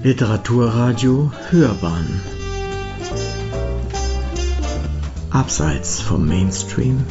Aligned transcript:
Literaturradio 0.00 1.32
Hörbahn. 1.50 2.20
Abseits 5.30 6.00
vom 6.00 6.24
Mainstream. 6.24 7.04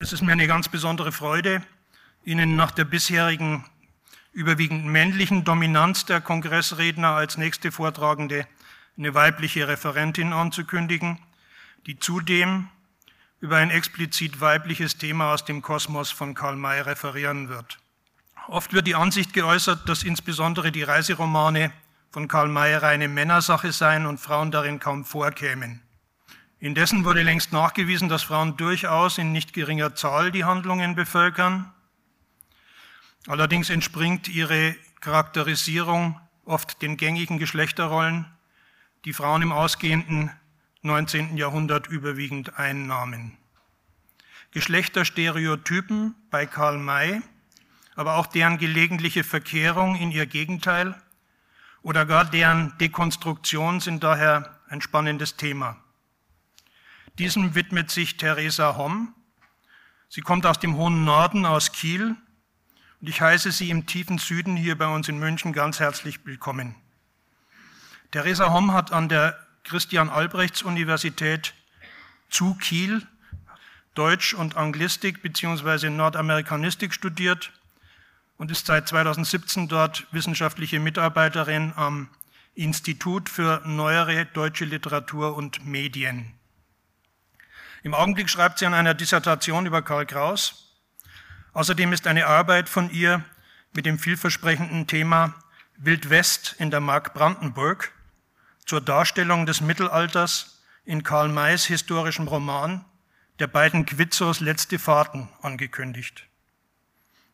Es 0.00 0.12
ist 0.12 0.22
mir 0.22 0.32
eine 0.32 0.48
ganz 0.48 0.68
besondere 0.68 1.12
Freude, 1.12 1.62
Ihnen 2.24 2.56
nach 2.56 2.72
der 2.72 2.84
bisherigen 2.84 3.64
überwiegend 4.32 4.86
männlichen 4.86 5.44
Dominanz 5.44 6.04
der 6.06 6.20
Kongressredner 6.20 7.10
als 7.10 7.38
nächste 7.38 7.70
Vortragende 7.70 8.48
eine 8.98 9.14
weibliche 9.14 9.68
Referentin 9.68 10.32
anzukündigen, 10.32 11.20
die 11.86 12.00
zudem 12.00 12.68
über 13.40 13.56
ein 13.56 13.70
explizit 13.70 14.40
weibliches 14.40 14.98
Thema 14.98 15.32
aus 15.32 15.44
dem 15.44 15.62
Kosmos 15.62 16.10
von 16.10 16.34
Karl 16.34 16.56
May 16.56 16.80
referieren 16.80 17.48
wird. 17.48 17.78
Oft 18.48 18.72
wird 18.72 18.86
die 18.86 18.94
Ansicht 18.94 19.32
geäußert, 19.32 19.88
dass 19.88 20.02
insbesondere 20.02 20.72
die 20.72 20.82
Reiseromane 20.82 21.72
von 22.10 22.28
Karl 22.28 22.48
May 22.48 22.74
reine 22.74 23.08
Männersache 23.08 23.72
seien 23.72 24.06
und 24.06 24.18
Frauen 24.18 24.50
darin 24.50 24.78
kaum 24.78 25.04
vorkämen. 25.04 25.82
Indessen 26.58 27.04
wurde 27.04 27.22
längst 27.22 27.52
nachgewiesen, 27.52 28.10
dass 28.10 28.22
Frauen 28.22 28.56
durchaus 28.58 29.16
in 29.16 29.32
nicht 29.32 29.54
geringer 29.54 29.94
Zahl 29.94 30.30
die 30.30 30.44
Handlungen 30.44 30.94
bevölkern. 30.94 31.72
Allerdings 33.26 33.70
entspringt 33.70 34.28
ihre 34.28 34.76
Charakterisierung 35.00 36.20
oft 36.44 36.82
den 36.82 36.98
gängigen 36.98 37.38
Geschlechterrollen, 37.38 38.26
die 39.06 39.14
Frauen 39.14 39.40
im 39.40 39.52
ausgehenden 39.52 40.30
19. 40.82 41.36
Jahrhundert 41.36 41.88
überwiegend 41.88 42.58
einnahmen. 42.58 43.36
Geschlechterstereotypen 44.52 46.14
bei 46.30 46.46
Karl 46.46 46.78
May, 46.78 47.20
aber 47.94 48.16
auch 48.16 48.26
deren 48.26 48.56
gelegentliche 48.56 49.22
Verkehrung 49.22 49.94
in 49.96 50.10
ihr 50.10 50.24
Gegenteil 50.24 51.00
oder 51.82 52.06
gar 52.06 52.24
deren 52.24 52.76
Dekonstruktion 52.78 53.80
sind 53.80 54.02
daher 54.02 54.58
ein 54.70 54.80
spannendes 54.80 55.36
Thema. 55.36 55.76
Diesem 57.18 57.54
widmet 57.54 57.90
sich 57.90 58.16
Theresa 58.16 58.76
Homm. 58.78 59.14
Sie 60.08 60.22
kommt 60.22 60.46
aus 60.46 60.58
dem 60.58 60.76
hohen 60.76 61.04
Norden, 61.04 61.44
aus 61.44 61.72
Kiel, 61.72 62.16
und 63.02 63.08
ich 63.08 63.20
heiße 63.20 63.52
Sie 63.52 63.68
im 63.68 63.84
tiefen 63.86 64.16
Süden 64.16 64.56
hier 64.56 64.78
bei 64.78 64.86
uns 64.86 65.08
in 65.08 65.18
München 65.18 65.52
ganz 65.52 65.78
herzlich 65.78 66.24
willkommen. 66.24 66.74
Theresa 68.12 68.50
Homm 68.50 68.72
hat 68.72 68.92
an 68.92 69.10
der 69.10 69.38
Christian-Albrechts-Universität 69.64 71.54
zu 72.28 72.54
Kiel 72.54 73.06
Deutsch 73.94 74.34
und 74.34 74.56
Anglistik 74.56 75.20
bzw. 75.22 75.90
Nordamerikanistik 75.90 76.94
studiert 76.94 77.52
und 78.38 78.50
ist 78.50 78.66
seit 78.66 78.88
2017 78.88 79.68
dort 79.68 80.06
wissenschaftliche 80.12 80.78
Mitarbeiterin 80.78 81.72
am 81.76 82.08
Institut 82.54 83.28
für 83.28 83.62
neuere 83.66 84.26
deutsche 84.26 84.64
Literatur 84.64 85.36
und 85.36 85.66
Medien. 85.66 86.32
Im 87.82 87.94
Augenblick 87.94 88.30
schreibt 88.30 88.58
sie 88.58 88.66
an 88.66 88.74
einer 88.74 88.94
Dissertation 88.94 89.66
über 89.66 89.82
Karl 89.82 90.06
Kraus. 90.06 90.76
Außerdem 91.52 91.92
ist 91.92 92.06
eine 92.06 92.26
Arbeit 92.26 92.68
von 92.68 92.90
ihr 92.90 93.24
mit 93.72 93.86
dem 93.86 93.98
vielversprechenden 93.98 94.86
Thema 94.86 95.34
Wildwest 95.78 96.54
in 96.58 96.70
der 96.70 96.80
Mark 96.80 97.12
Brandenburg 97.14 97.92
zur 98.70 98.80
Darstellung 98.80 99.46
des 99.46 99.60
Mittelalters 99.60 100.60
in 100.84 101.02
Karl 101.02 101.28
Mays 101.28 101.64
historischem 101.64 102.28
Roman 102.28 102.84
der 103.40 103.48
beiden 103.48 103.84
Quizzos 103.84 104.38
Letzte 104.38 104.78
Fahrten 104.78 105.28
angekündigt. 105.42 106.28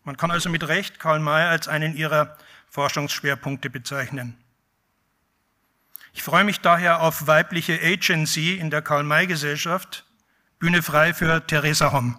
Man 0.03 0.17
kann 0.17 0.31
also 0.31 0.49
mit 0.49 0.67
Recht 0.67 0.99
Karl 0.99 1.21
May 1.21 1.45
als 1.45 1.69
einen 1.69 1.95
ihrer 1.95 2.39
Forschungsschwerpunkte 2.71 3.69
bezeichnen. 3.69 4.43
Ich 6.15 6.23
freue 6.23 6.45
mich 6.45 6.61
daher 6.61 7.03
auf 7.03 7.27
weibliche 7.27 7.79
Agency 7.83 8.55
in 8.55 8.71
der 8.71 8.81
Karl-May-Gesellschaft. 8.81 10.07
Bühne 10.59 10.83
frei 10.83 11.13
für 11.13 11.47
Theresa 11.47 11.93
Homm. 11.93 12.19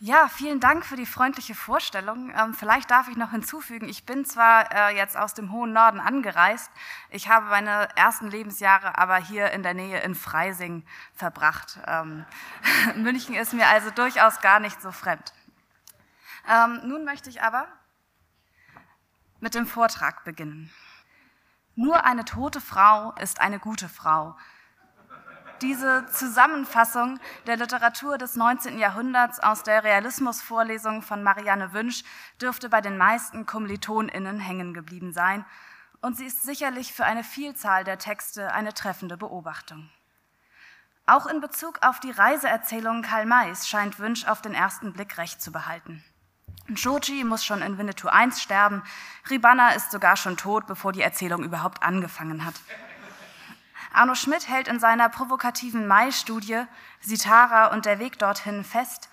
Ja, 0.00 0.28
vielen 0.28 0.60
Dank 0.60 0.86
für 0.86 0.94
die 0.94 1.06
freundliche 1.06 1.56
Vorstellung. 1.56 2.32
Ähm, 2.32 2.54
vielleicht 2.54 2.88
darf 2.88 3.08
ich 3.08 3.16
noch 3.16 3.32
hinzufügen, 3.32 3.88
ich 3.88 4.06
bin 4.06 4.24
zwar 4.24 4.70
äh, 4.72 4.96
jetzt 4.96 5.16
aus 5.16 5.34
dem 5.34 5.50
hohen 5.50 5.72
Norden 5.72 5.98
angereist, 5.98 6.70
ich 7.10 7.28
habe 7.28 7.46
meine 7.46 7.88
ersten 7.96 8.30
Lebensjahre 8.30 8.96
aber 8.96 9.16
hier 9.16 9.50
in 9.50 9.64
der 9.64 9.74
Nähe 9.74 10.00
in 10.02 10.14
Freising 10.14 10.84
verbracht. 11.14 11.80
Ähm, 11.84 12.24
München 12.94 13.34
ist 13.34 13.54
mir 13.54 13.66
also 13.66 13.90
durchaus 13.90 14.40
gar 14.40 14.60
nicht 14.60 14.80
so 14.80 14.92
fremd. 14.92 15.32
Ähm, 16.48 16.80
nun 16.84 17.04
möchte 17.04 17.28
ich 17.28 17.42
aber 17.42 17.66
mit 19.40 19.56
dem 19.56 19.66
Vortrag 19.66 20.22
beginnen. 20.22 20.72
Nur 21.74 22.04
eine 22.04 22.24
tote 22.24 22.60
Frau 22.60 23.14
ist 23.20 23.40
eine 23.40 23.58
gute 23.58 23.88
Frau 23.88 24.36
diese 25.62 26.06
Zusammenfassung 26.10 27.18
der 27.46 27.56
Literatur 27.56 28.18
des 28.18 28.36
19. 28.36 28.78
Jahrhunderts 28.78 29.40
aus 29.40 29.62
der 29.62 29.84
Realismusvorlesung 29.84 31.02
von 31.02 31.22
Marianne 31.22 31.72
Wünsch 31.72 32.04
dürfte 32.40 32.68
bei 32.68 32.80
den 32.80 32.96
meisten 32.96 33.46
KommilitonInnen 33.46 34.38
hängen 34.40 34.74
geblieben 34.74 35.12
sein. 35.12 35.44
Und 36.00 36.16
sie 36.16 36.26
ist 36.26 36.44
sicherlich 36.44 36.92
für 36.92 37.04
eine 37.04 37.24
Vielzahl 37.24 37.84
der 37.84 37.98
Texte 37.98 38.52
eine 38.52 38.72
treffende 38.72 39.16
Beobachtung. 39.16 39.90
Auch 41.06 41.26
in 41.26 41.40
Bezug 41.40 41.78
auf 41.82 42.00
die 42.00 42.10
Reiseerzählungen 42.10 43.02
Karl 43.02 43.26
Mays 43.26 43.66
scheint 43.66 43.98
Wünsch 43.98 44.26
auf 44.26 44.42
den 44.42 44.54
ersten 44.54 44.92
Blick 44.92 45.18
recht 45.18 45.40
zu 45.40 45.50
behalten. 45.50 46.04
Shoji 46.74 47.24
muss 47.24 47.44
schon 47.44 47.62
in 47.62 47.78
Winnetou 47.78 48.08
I 48.08 48.30
sterben, 48.30 48.82
Ribanna 49.30 49.70
ist 49.70 49.90
sogar 49.90 50.16
schon 50.16 50.36
tot, 50.36 50.66
bevor 50.66 50.92
die 50.92 51.00
Erzählung 51.00 51.42
überhaupt 51.42 51.82
angefangen 51.82 52.44
hat. 52.44 52.54
Arno 53.92 54.14
Schmidt 54.14 54.48
hält 54.48 54.68
in 54.68 54.80
seiner 54.80 55.08
provokativen 55.08 55.86
Mai-Studie 55.86 56.64
Sitara 57.00 57.68
und 57.68 57.86
der 57.86 57.98
Weg 57.98 58.18
dorthin 58.18 58.64
fest, 58.64 59.08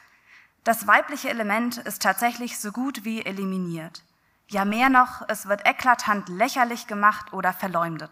das 0.63 0.87
weibliche 0.87 1.29
Element 1.29 1.77
ist 1.77 2.01
tatsächlich 2.01 2.59
so 2.59 2.71
gut 2.71 3.05
wie 3.05 3.23
eliminiert. 3.23 4.03
Ja 4.47 4.65
mehr 4.65 4.89
noch, 4.89 5.21
es 5.27 5.47
wird 5.47 5.65
eklatant 5.65 6.27
lächerlich 6.29 6.87
gemacht 6.87 7.33
oder 7.33 7.53
verleumdet. 7.53 8.11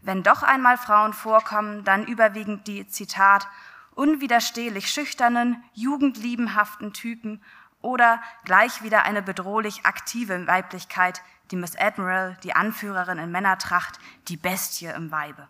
Wenn 0.00 0.22
doch 0.22 0.42
einmal 0.42 0.78
Frauen 0.78 1.12
vorkommen, 1.12 1.84
dann 1.84 2.06
überwiegend 2.06 2.66
die, 2.66 2.86
Zitat, 2.88 3.48
unwiderstehlich 3.94 4.90
schüchternen, 4.90 5.62
jugendliebenhaften 5.74 6.92
Typen 6.92 7.42
oder 7.82 8.22
gleich 8.44 8.82
wieder 8.82 9.04
eine 9.04 9.22
bedrohlich 9.22 9.84
aktive 9.84 10.46
Weiblichkeit, 10.46 11.22
die 11.50 11.56
Miss 11.56 11.76
Admiral, 11.76 12.36
die 12.42 12.54
Anführerin 12.54 13.18
in 13.18 13.30
Männertracht, 13.30 13.98
die 14.28 14.36
Bestie 14.36 14.86
im 14.86 15.10
Weibe. 15.10 15.48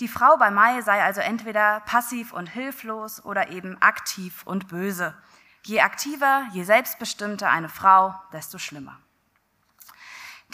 Die 0.00 0.08
Frau 0.08 0.36
bei 0.36 0.50
Mai 0.50 0.80
sei 0.82 1.02
also 1.02 1.20
entweder 1.20 1.80
passiv 1.80 2.32
und 2.32 2.46
hilflos 2.48 3.24
oder 3.24 3.48
eben 3.48 3.80
aktiv 3.82 4.42
und 4.44 4.68
böse. 4.68 5.14
Je 5.64 5.80
aktiver, 5.80 6.46
je 6.52 6.62
selbstbestimmter 6.62 7.50
eine 7.50 7.68
Frau, 7.68 8.14
desto 8.32 8.58
schlimmer. 8.58 8.98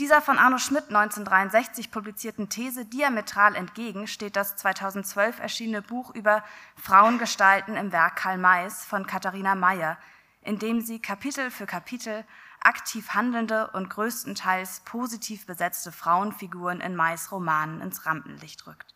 Dieser 0.01 0.21
von 0.21 0.39
Arno 0.39 0.59
Schmidt 0.59 0.89
1963 0.89 1.93
publizierten 1.93 2.49
These 2.49 2.85
diametral 2.85 3.55
entgegen 3.55 4.09
steht 4.09 4.35
das 4.35 4.57
2012 4.57 5.39
erschienene 5.39 5.83
Buch 5.83 6.13
über 6.15 6.43
Frauengestalten 6.77 7.77
im 7.77 7.93
Werk 7.93 8.17
Karl 8.17 8.39
Mays 8.39 8.85
von 8.85 9.07
Katharina 9.07 9.55
Mayer, 9.55 9.97
in 10.45 10.59
dem 10.59 10.81
sie 10.81 11.01
Kapitel 11.01 11.51
für 11.51 11.67
Kapitel 11.67 12.25
aktiv 12.61 13.11
handelnde 13.11 13.69
und 13.73 13.91
größtenteils 13.91 14.81
positiv 14.81 15.47
besetzte 15.47 15.93
Frauenfiguren 15.93 16.81
in 16.81 16.97
Mais 16.97 17.31
Romanen 17.31 17.81
ins 17.81 18.07
Rampenlicht 18.07 18.67
rückt. 18.67 18.95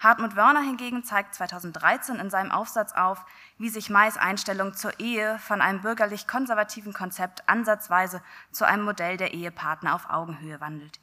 Hartmut 0.00 0.36
Wörner 0.36 0.62
hingegen 0.62 1.02
zeigt 1.02 1.34
2013 1.34 2.16
in 2.16 2.30
seinem 2.30 2.52
Aufsatz 2.52 2.92
auf, 2.92 3.24
wie 3.58 3.68
sich 3.68 3.90
Mais 3.90 4.16
Einstellung 4.16 4.72
zur 4.74 5.00
Ehe 5.00 5.38
von 5.40 5.60
einem 5.60 5.80
bürgerlich-konservativen 5.80 6.92
Konzept 6.92 7.48
ansatzweise 7.48 8.22
zu 8.52 8.64
einem 8.64 8.84
Modell 8.84 9.16
der 9.16 9.34
Ehepartner 9.34 9.94
auf 9.94 10.08
Augenhöhe 10.08 10.60
wandelt. 10.60 11.00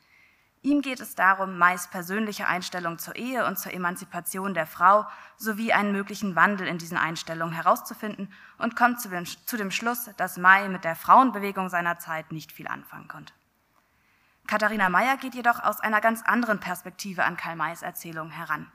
Ihm 0.66 0.82
geht 0.82 1.00
es 1.00 1.14
darum, 1.14 1.60
Mais 1.60 1.88
persönliche 1.92 2.48
Einstellung 2.48 2.98
zur 2.98 3.16
Ehe 3.16 3.46
und 3.46 3.60
zur 3.60 3.72
Emanzipation 3.72 4.56
der 4.56 4.66
Frau 4.66 5.06
sowie 5.38 5.74
einen 5.74 5.92
möglichen 5.92 6.36
Wandel 6.36 6.66
in 6.66 6.80
diesen 6.80 6.98
Einstellungen 6.98 7.54
herauszufinden 7.54 8.34
und 8.58 8.76
kommt 8.76 9.00
zu 9.00 9.10
dem, 9.10 9.28
zu 9.28 9.58
dem 9.58 9.70
Schluss, 9.70 10.10
dass 10.18 10.38
May 10.38 10.68
mit 10.70 10.84
der 10.84 10.96
Frauenbewegung 10.96 11.70
seiner 11.70 12.00
Zeit 12.00 12.32
nicht 12.32 12.52
viel 12.52 12.68
anfangen 12.68 13.08
konnte. 13.08 13.32
Katharina 14.48 14.90
Mayer 14.90 15.18
geht 15.18 15.36
jedoch 15.36 15.60
aus 15.62 15.82
einer 15.82 16.02
ganz 16.02 16.24
anderen 16.24 16.60
Perspektive 16.60 17.26
an 17.26 17.38
Karl 17.38 17.58
Mays 17.58 17.84
Erzählung 17.84 18.32
heran. 18.32 18.72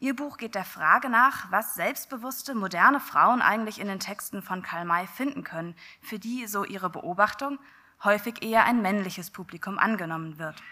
Ihr 0.00 0.16
Buch 0.16 0.38
geht 0.38 0.54
der 0.54 0.64
Frage 0.64 1.10
nach, 1.10 1.52
was 1.52 1.74
selbstbewusste, 1.74 2.54
moderne 2.54 2.98
Frauen 2.98 3.42
eigentlich 3.42 3.78
in 3.78 3.88
den 3.88 4.00
Texten 4.00 4.40
von 4.40 4.62
Karl 4.62 4.86
May 4.86 5.06
finden 5.06 5.44
können, 5.44 5.74
für 6.00 6.18
die, 6.18 6.46
so 6.46 6.64
ihre 6.64 6.88
Beobachtung, 6.88 7.58
häufig 8.04 8.42
eher 8.42 8.64
ein 8.64 8.80
männliches 8.80 9.30
Publikum 9.30 9.78
angenommen 9.78 10.38
wird. 10.38 10.62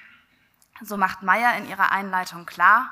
So 0.81 0.97
macht 0.97 1.23
Meyer 1.23 1.57
in 1.57 1.69
ihrer 1.69 1.93
Einleitung 1.93 2.47
klar, 2.47 2.91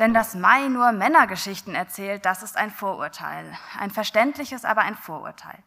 Denn 0.00 0.14
dass 0.14 0.34
Mai 0.34 0.68
nur 0.68 0.92
Männergeschichten 0.92 1.74
erzählt, 1.74 2.24
das 2.24 2.42
ist 2.42 2.56
ein 2.56 2.70
Vorurteil. 2.70 3.54
Ein 3.78 3.90
verständliches, 3.90 4.64
aber 4.64 4.80
ein 4.80 4.96
Vorurteil. 4.96 5.62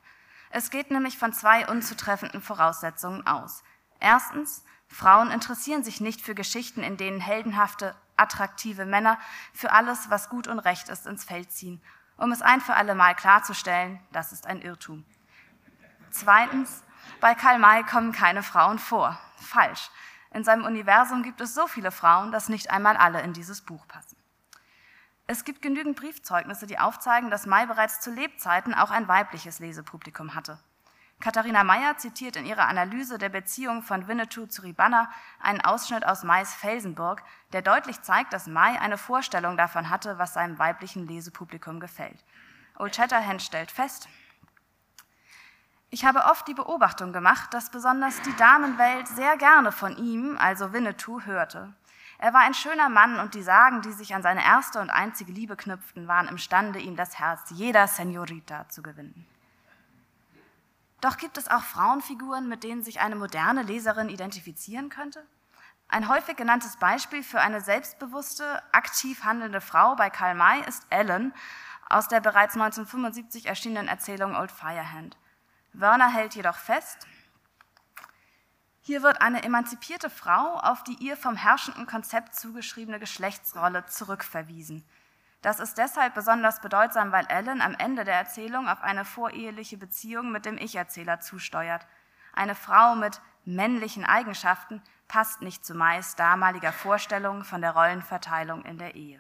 Es 0.50 0.72
geht 0.72 0.90
nämlich 0.90 1.20
von 1.20 1.34
zwei 1.34 1.68
unzutreffenden 1.68 2.42
Voraussetzungen 2.42 3.28
aus. 3.28 3.64
Erstens, 4.00 4.66
Frauen 4.88 5.30
interessieren 5.30 5.84
sich 5.84 6.02
nicht 6.02 6.20
für 6.20 6.34
Geschichten, 6.34 6.82
in 6.82 6.98
denen 6.98 7.22
heldenhafte, 7.22 7.96
attraktive 8.18 8.86
Männer 8.86 9.20
für 9.54 9.72
alles, 9.72 10.10
was 10.10 10.30
gut 10.30 10.48
und 10.48 10.58
recht 10.58 10.90
ist, 10.90 11.06
ins 11.06 11.24
Feld 11.24 11.52
ziehen. 11.52 11.80
Um 12.18 12.32
es 12.32 12.42
ein 12.42 12.60
für 12.60 12.74
alle 12.74 12.96
Mal 12.96 13.14
klarzustellen, 13.14 14.00
das 14.12 14.32
ist 14.32 14.48
ein 14.48 14.62
Irrtum. 14.62 15.06
Zweitens, 16.10 16.84
bei 17.20 17.36
Karl 17.36 17.60
May 17.60 17.84
kommen 17.84 18.12
keine 18.12 18.42
Frauen 18.42 18.80
vor. 18.80 19.20
Falsch. 19.44 19.92
In 20.32 20.44
seinem 20.44 20.66
Universum 20.66 21.22
gibt 21.22 21.42
es 21.42 21.54
so 21.54 21.68
viele 21.68 21.92
Frauen, 21.92 22.32
dass 22.32 22.50
nicht 22.50 22.72
einmal 22.72 22.98
alle 22.98 23.22
in 23.22 23.34
dieses 23.34 23.62
Buch 23.62 23.88
passen. 23.88 24.18
Es 25.28 25.46
gibt 25.46 25.62
genügend 25.62 25.96
Briefzeugnisse, 25.96 26.66
die 26.66 26.80
aufzeigen, 26.80 27.30
dass 27.30 27.46
May 27.46 27.66
bereits 27.66 28.02
zu 28.02 28.12
Lebzeiten 28.12 28.74
auch 28.74 28.92
ein 28.92 29.08
weibliches 29.08 29.60
Lesepublikum 29.60 30.36
hatte. 30.36 30.60
Katharina 31.20 31.64
Meyer 31.64 31.96
zitiert 31.98 32.36
in 32.36 32.46
ihrer 32.46 32.68
Analyse 32.68 33.18
der 33.18 33.30
Beziehung 33.30 33.82
von 33.82 34.10
Winnetou 34.10 34.46
zu 34.48 34.64
Ribanna 34.64 35.10
einen 35.40 35.62
Ausschnitt 35.62 36.06
aus 36.06 36.24
Mays 36.24 36.54
Felsenburg, 36.54 37.24
der 37.54 37.62
deutlich 37.62 38.02
zeigt, 38.02 38.34
dass 38.34 38.48
May 38.48 38.78
eine 38.78 38.98
Vorstellung 38.98 39.56
davon 39.56 39.90
hatte, 39.90 40.18
was 40.18 40.34
seinem 40.34 40.60
weiblichen 40.60 41.08
Lesepublikum 41.08 41.80
gefällt. 41.80 42.26
Old 42.78 42.94
Shatterhand 42.94 43.42
stellt 43.42 43.72
fest, 43.72 44.10
ich 45.94 46.06
habe 46.06 46.26
oft 46.26 46.48
die 46.48 46.56
Beobachtung 46.56 47.14
gemacht, 47.14 47.54
dass 47.54 47.70
besonders 47.70 48.20
die 48.24 48.36
Damenwelt 48.36 49.08
sehr 49.08 49.38
gerne 49.38 49.72
von 49.72 49.96
ihm, 49.96 50.36
also 50.40 50.74
Winnetou, 50.74 51.22
hörte. 51.22 51.72
Er 52.18 52.34
war 52.34 52.42
ein 52.42 52.56
schöner 52.56 52.90
Mann 52.90 53.20
und 53.20 53.36
die 53.36 53.44
Sagen, 53.44 53.84
die 53.84 53.92
sich 53.92 54.16
an 54.16 54.24
seine 54.24 54.44
erste 54.44 54.82
und 54.82 54.90
einzige 54.90 55.32
Liebe 55.32 55.56
knüpften, 55.56 56.08
waren 56.08 56.28
imstande, 56.28 56.80
ihm 56.80 56.96
das 56.96 57.20
Herz 57.20 57.52
jeder 57.52 57.88
Senorita 57.88 58.68
zu 58.70 58.82
gewinnen. 58.82 59.28
Doch 61.00 61.18
gibt 61.18 61.38
es 61.38 61.48
auch 61.48 61.62
Frauenfiguren, 61.62 62.50
mit 62.50 62.64
denen 62.64 62.82
sich 62.82 63.00
eine 63.00 63.16
moderne 63.16 63.62
Leserin 63.62 64.10
identifizieren 64.10 64.90
könnte? 64.90 65.24
Ein 65.90 66.10
häufig 66.10 66.36
genanntes 66.36 66.78
Beispiel 66.78 67.22
für 67.22 67.40
eine 67.40 67.62
selbstbewusste, 67.62 68.64
aktiv 68.72 69.24
handelnde 69.24 69.62
Frau 69.62 69.96
bei 69.96 70.10
Karl 70.10 70.34
May 70.34 70.60
ist 70.68 70.88
Ellen 70.90 71.36
aus 71.88 72.08
der 72.08 72.20
bereits 72.20 72.56
1975 72.56 73.46
erschienenen 73.46 73.88
Erzählung 73.88 74.36
Old 74.36 74.52
Firehand. 74.52 75.18
Werner 75.74 76.12
hält 76.12 76.36
jedoch 76.36 76.58
fest, 76.58 77.08
hier 78.82 79.02
wird 79.02 79.22
eine 79.22 79.44
emanzipierte 79.44 80.10
Frau 80.10 80.60
auf 80.60 80.84
die 80.84 80.96
ihr 80.96 81.16
vom 81.16 81.36
herrschenden 81.36 81.86
Konzept 81.86 82.36
zugeschriebene 82.36 83.00
Geschlechtsrolle 83.00 83.86
zurückverwiesen– 83.86 84.84
das 85.44 85.60
ist 85.60 85.78
deshalb 85.78 86.14
besonders 86.14 86.62
bedeutsam, 86.62 87.12
weil 87.12 87.26
Ellen 87.28 87.62
am 87.62 87.76
Ende 87.76 88.06
der 88.06 88.16
Erzählung 88.16 88.70
auf 88.70 88.82
eine 88.82 89.04
voreheliche 89.04 89.78
Beziehung 89.78 90.32
mit 90.32 90.46
dem 90.46 90.58
Ich-Erzähler 90.58 91.20
zusteuert. 91.20 91.86
Eine 92.32 92.56
Frau 92.56 92.96
mit 92.96 93.22
männlichen 93.44 94.06
Eigenschaften 94.06 94.82
passt 95.10 95.42
nicht 95.42 95.66
zu 95.66 95.76
meist 95.76 96.18
damaliger 96.18 96.72
Vorstellungen 96.72 97.44
von 97.44 97.60
der 97.60 97.72
Rollenverteilung 97.72 98.64
in 98.64 98.78
der 98.78 98.96
Ehe. 98.96 99.20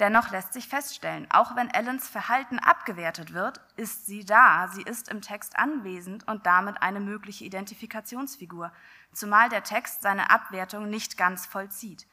Dennoch 0.00 0.30
lässt 0.30 0.52
sich 0.52 0.66
feststellen, 0.66 1.30
auch 1.30 1.54
wenn 1.54 1.70
Ellens 1.70 2.08
Verhalten 2.08 2.58
abgewertet 2.58 3.32
wird, 3.32 3.60
ist 3.76 4.06
sie 4.06 4.24
da, 4.24 4.66
sie 4.68 4.82
ist 4.82 5.08
im 5.08 5.22
Text 5.22 5.56
anwesend 5.56 6.26
und 6.26 6.46
damit 6.46 6.82
eine 6.82 6.98
mögliche 6.98 7.44
Identifikationsfigur, 7.44 8.72
zumal 9.12 9.48
der 9.48 9.62
Text 9.62 10.02
seine 10.02 10.30
Abwertung 10.30 10.90
nicht 10.90 11.16
ganz 11.16 11.46
vollzieht. 11.46 12.08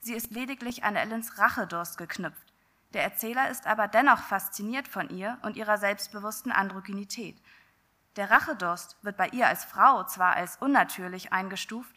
Sie 0.00 0.12
ist 0.12 0.32
lediglich 0.32 0.84
an 0.84 0.96
Ellens 0.96 1.38
Rachedurst 1.38 1.96
geknüpft. 1.96 2.52
Der 2.92 3.02
Erzähler 3.02 3.48
ist 3.48 3.66
aber 3.66 3.88
dennoch 3.88 4.22
fasziniert 4.22 4.86
von 4.86 5.08
ihr 5.08 5.38
und 5.40 5.56
ihrer 5.56 5.78
selbstbewussten 5.78 6.52
Androgynität. 6.52 7.40
Der 8.16 8.30
Rachedurst 8.30 8.98
wird 9.02 9.16
bei 9.16 9.28
ihr 9.28 9.46
als 9.46 9.64
Frau 9.64 10.04
zwar 10.04 10.34
als 10.34 10.56
unnatürlich 10.56 11.32
eingestuft, 11.32 11.94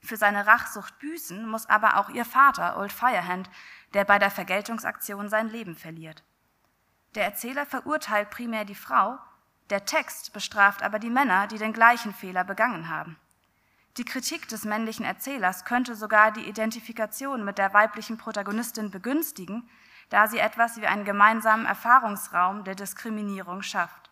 für 0.00 0.16
seine 0.16 0.46
Rachsucht 0.46 0.98
büßen 0.98 1.46
muss 1.46 1.66
aber 1.66 1.96
auch 1.96 2.08
ihr 2.08 2.24
Vater, 2.24 2.76
Old 2.78 2.92
Firehand, 2.92 3.50
der 3.94 4.04
bei 4.04 4.18
der 4.18 4.30
Vergeltungsaktion 4.30 5.28
sein 5.28 5.48
Leben 5.48 5.74
verliert. 5.76 6.22
Der 7.14 7.24
Erzähler 7.24 7.66
verurteilt 7.66 8.30
primär 8.30 8.64
die 8.64 8.74
Frau, 8.74 9.18
der 9.70 9.84
Text 9.84 10.32
bestraft 10.32 10.82
aber 10.82 10.98
die 10.98 11.10
Männer, 11.10 11.46
die 11.46 11.58
den 11.58 11.72
gleichen 11.72 12.14
Fehler 12.14 12.44
begangen 12.44 12.88
haben. 12.88 13.18
Die 13.96 14.04
Kritik 14.04 14.48
des 14.48 14.64
männlichen 14.64 15.04
Erzählers 15.04 15.64
könnte 15.64 15.96
sogar 15.96 16.30
die 16.30 16.48
Identifikation 16.48 17.44
mit 17.44 17.58
der 17.58 17.74
weiblichen 17.74 18.16
Protagonistin 18.16 18.90
begünstigen, 18.90 19.68
da 20.08 20.26
sie 20.26 20.38
etwas 20.38 20.80
wie 20.80 20.86
einen 20.86 21.04
gemeinsamen 21.04 21.66
Erfahrungsraum 21.66 22.64
der 22.64 22.76
Diskriminierung 22.76 23.62
schafft. 23.62 24.07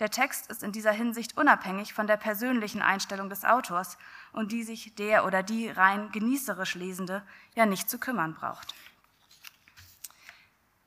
Der 0.00 0.10
Text 0.10 0.50
ist 0.50 0.62
in 0.62 0.72
dieser 0.72 0.92
Hinsicht 0.92 1.36
unabhängig 1.36 1.92
von 1.92 2.06
der 2.06 2.16
persönlichen 2.16 2.80
Einstellung 2.80 3.28
des 3.28 3.44
Autors, 3.44 3.98
um 4.32 4.48
die 4.48 4.62
sich 4.62 4.94
der 4.94 5.26
oder 5.26 5.42
die 5.42 5.68
rein 5.68 6.10
genießerisch 6.10 6.74
Lesende 6.74 7.22
ja 7.54 7.66
nicht 7.66 7.90
zu 7.90 7.98
kümmern 7.98 8.34
braucht. 8.34 8.74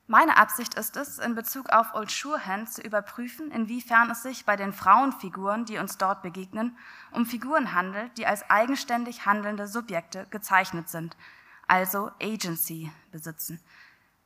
Meine 0.08 0.36
Absicht 0.36 0.74
ist 0.74 0.96
es, 0.96 1.18
in 1.18 1.34
Bezug 1.34 1.70
auf 1.70 1.94
Old 1.94 2.10
Surehand 2.10 2.70
zu 2.70 2.82
überprüfen, 2.82 3.52
inwiefern 3.52 4.10
es 4.10 4.22
sich 4.22 4.44
bei 4.44 4.56
den 4.56 4.72
Frauenfiguren, 4.72 5.64
die 5.64 5.78
uns 5.78 5.96
dort 5.96 6.20
begegnen, 6.20 6.76
um 7.12 7.24
Figuren 7.24 7.72
handelt, 7.72 8.18
die 8.18 8.26
als 8.26 8.50
eigenständig 8.50 9.24
handelnde 9.24 9.66
Subjekte 9.66 10.26
gezeichnet 10.28 10.90
sind, 10.90 11.16
also 11.68 12.10
Agency 12.20 12.92
besitzen. 13.12 13.60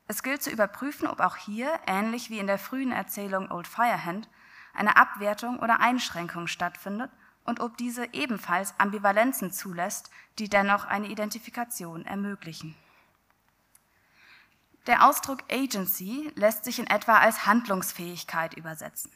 Es 0.08 0.22
gilt 0.22 0.42
zu 0.42 0.50
überprüfen, 0.50 1.06
ob 1.06 1.20
auch 1.20 1.36
hier, 1.36 1.78
ähnlich 1.86 2.30
wie 2.30 2.38
in 2.38 2.46
der 2.46 2.58
frühen 2.58 2.90
Erzählung 2.90 3.52
Old 3.52 3.68
Firehand, 3.68 4.28
eine 4.78 4.96
Abwertung 4.96 5.58
oder 5.58 5.80
Einschränkung 5.80 6.46
stattfindet 6.46 7.10
und 7.44 7.60
ob 7.60 7.76
diese 7.76 8.12
ebenfalls 8.12 8.74
Ambivalenzen 8.78 9.52
zulässt, 9.52 10.10
die 10.38 10.48
dennoch 10.48 10.84
eine 10.84 11.08
Identifikation 11.08 12.04
ermöglichen. 12.04 12.76
Der 14.86 15.06
Ausdruck 15.06 15.40
Agency 15.50 16.32
lässt 16.34 16.64
sich 16.64 16.78
in 16.78 16.86
etwa 16.86 17.18
als 17.18 17.46
Handlungsfähigkeit 17.46 18.54
übersetzen. 18.54 19.12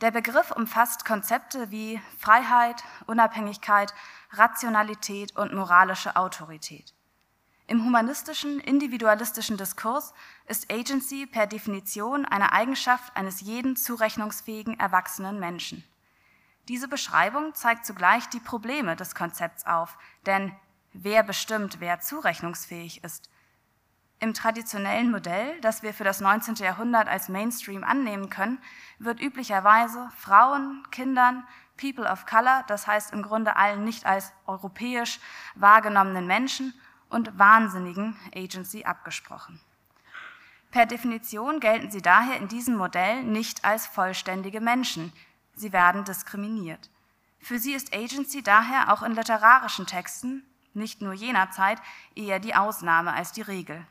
Der 0.00 0.10
Begriff 0.10 0.50
umfasst 0.50 1.04
Konzepte 1.04 1.70
wie 1.70 2.00
Freiheit, 2.18 2.82
Unabhängigkeit, 3.06 3.94
Rationalität 4.32 5.36
und 5.36 5.52
moralische 5.54 6.16
Autorität. 6.16 6.94
Im 7.66 7.84
humanistischen, 7.84 8.60
individualistischen 8.60 9.56
Diskurs 9.56 10.12
ist 10.46 10.70
Agency 10.72 11.26
per 11.26 11.46
Definition 11.46 12.24
eine 12.24 12.52
Eigenschaft 12.52 13.16
eines 13.16 13.40
jeden 13.40 13.76
zurechnungsfähigen 13.76 14.78
erwachsenen 14.78 15.38
Menschen. 15.38 15.84
Diese 16.68 16.88
Beschreibung 16.88 17.54
zeigt 17.54 17.86
zugleich 17.86 18.28
die 18.28 18.40
Probleme 18.40 18.96
des 18.96 19.14
Konzepts 19.14 19.66
auf, 19.66 19.96
denn 20.26 20.54
wer 20.92 21.22
bestimmt, 21.22 21.80
wer 21.80 22.00
zurechnungsfähig 22.00 23.02
ist, 23.04 23.30
im 24.20 24.34
traditionellen 24.34 25.10
Modell, 25.10 25.60
das 25.62 25.82
wir 25.82 25.92
für 25.92 26.04
das 26.04 26.20
19. 26.20 26.54
Jahrhundert 26.56 27.08
als 27.08 27.28
Mainstream 27.28 27.82
annehmen 27.82 28.30
können, 28.30 28.62
wird 29.00 29.20
üblicherweise 29.20 30.08
Frauen, 30.16 30.86
Kindern, 30.92 31.44
People 31.76 32.08
of 32.08 32.24
Color, 32.26 32.64
das 32.68 32.86
heißt 32.86 33.12
im 33.12 33.22
Grunde 33.22 33.56
allen 33.56 33.84
nicht 33.84 34.06
als 34.06 34.32
europäisch 34.46 35.18
wahrgenommenen 35.56 36.28
Menschen 36.28 36.72
und 37.12 37.38
Wahnsinnigen 37.38 38.16
Agency 38.34 38.84
abgesprochen. 38.84 39.60
Per 40.70 40.86
Definition 40.86 41.60
gelten 41.60 41.90
sie 41.90 42.00
daher 42.00 42.38
in 42.38 42.48
diesem 42.48 42.76
Modell 42.76 43.22
nicht 43.22 43.64
als 43.64 43.86
vollständige 43.86 44.60
Menschen. 44.60 45.12
Sie 45.54 45.72
werden 45.72 46.04
diskriminiert. 46.04 46.88
Für 47.40 47.58
sie 47.58 47.74
ist 47.74 47.94
Agency 47.94 48.42
daher 48.42 48.92
auch 48.92 49.02
in 49.02 49.14
literarischen 49.14 49.86
Texten, 49.86 50.44
nicht 50.74 51.02
nur 51.02 51.12
jener 51.12 51.50
Zeit, 51.50 51.78
eher 52.14 52.40
die 52.40 52.54
Ausnahme 52.54 53.12
als 53.12 53.32
die 53.32 53.42
Regel. 53.42 53.86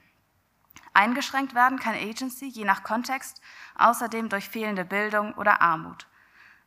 Eingeschränkt 0.94 1.54
werden 1.54 1.80
kann 1.80 1.94
Agency 1.94 2.48
je 2.48 2.66
nach 2.66 2.84
Kontext 2.84 3.42
außerdem 3.76 4.30
durch 4.30 4.50
fehlende 4.50 4.84
Bildung 4.84 5.34
oder 5.36 5.62
Armut. 5.62 6.08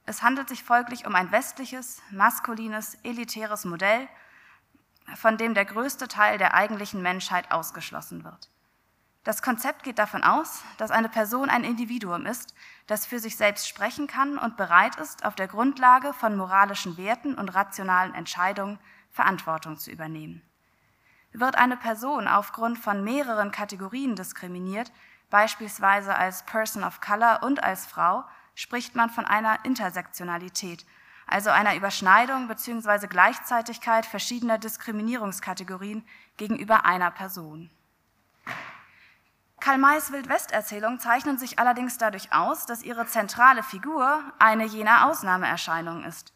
Es 0.07 0.23
handelt 0.23 0.49
sich 0.49 0.63
folglich 0.63 1.07
um 1.07 1.15
ein 1.15 1.33
westliches, 1.33 2.03
maskulines, 2.11 2.95
elitäres 3.03 3.65
Modell, 3.65 4.09
von 5.17 5.37
dem 5.37 5.55
der 5.55 5.65
größte 5.65 6.09
Teil 6.09 6.39
der 6.39 6.55
eigentlichen 6.55 7.03
Menschheit 7.03 7.51
ausgeschlossen 7.51 8.25
wird. 8.25 8.49
Das 9.25 9.41
Konzept 9.41 9.85
geht 9.85 9.99
davon 9.99 10.23
aus, 10.23 10.63
dass 10.77 10.91
eine 10.91 11.09
Person 11.09 11.49
ein 11.49 11.65
Individuum 11.65 12.27
ist, 12.27 12.55
das 12.87 13.07
für 13.07 13.19
sich 13.19 13.37
selbst 13.37 13.67
sprechen 13.67 14.07
kann 14.07 14.37
und 14.37 14.59
bereit 14.59 14.97
ist, 14.97 15.25
auf 15.25 15.35
der 15.35 15.49
Grundlage 15.49 16.13
von 16.13 16.37
moralischen 16.37 16.99
Werten 16.99 17.35
und 17.35 17.55
rationalen 17.55 18.15
Entscheidungen 18.15 18.79
Verantwortung 19.11 19.79
zu 19.79 19.91
übernehmen. 19.91 20.43
Wird 21.33 21.57
eine 21.57 21.79
Person 21.79 22.29
aufgrund 22.29 22.79
von 22.79 23.03
mehreren 23.03 23.51
Kategorien 23.51 24.15
diskriminiert, 24.15 24.93
beispielsweise 25.31 26.15
als 26.15 26.45
Person 26.45 26.85
of 26.85 27.01
Color 27.01 27.43
und 27.43 27.65
als 27.65 27.87
Frau, 27.87 28.25
spricht 28.55 28.95
man 28.95 29.09
von 29.09 29.25
einer 29.25 29.65
Intersektionalität, 29.65 30.85
also 31.27 31.51
einer 31.51 31.75
Überschneidung 31.77 32.49
bzw. 32.49 33.07
Gleichzeitigkeit 33.07 34.07
verschiedener 34.07 34.59
Diskriminierungskategorien 34.59 36.07
gegenüber 36.37 36.85
einer 36.85 37.11
Person. 37.11 37.71
Karl 39.61 39.79
Mays 39.79 40.13
Wildwest-Erzählungen 40.13 41.01
zeichnen 41.01 41.39
sich 41.39 41.59
allerdings 41.59 41.97
dadurch 41.97 42.33
aus, 42.35 42.67
dass 42.67 42.83
ihre 42.83 43.07
zentrale 43.07 43.63
Figur 43.63 44.23
eine 44.39 44.67
jener 44.67 45.07
Ausnahmeerscheinungen 45.09 46.05
ist. 46.05 46.35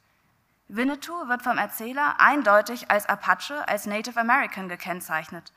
Winnetou 0.69 1.29
wird 1.29 1.43
vom 1.43 1.59
Erzähler 1.59 2.21
eindeutig 2.21 2.91
als 2.91 3.07
Apache, 3.07 3.69
als 3.69 3.87
Native 3.87 4.19
American 4.19 4.69
gekennzeichnet. 4.69 5.53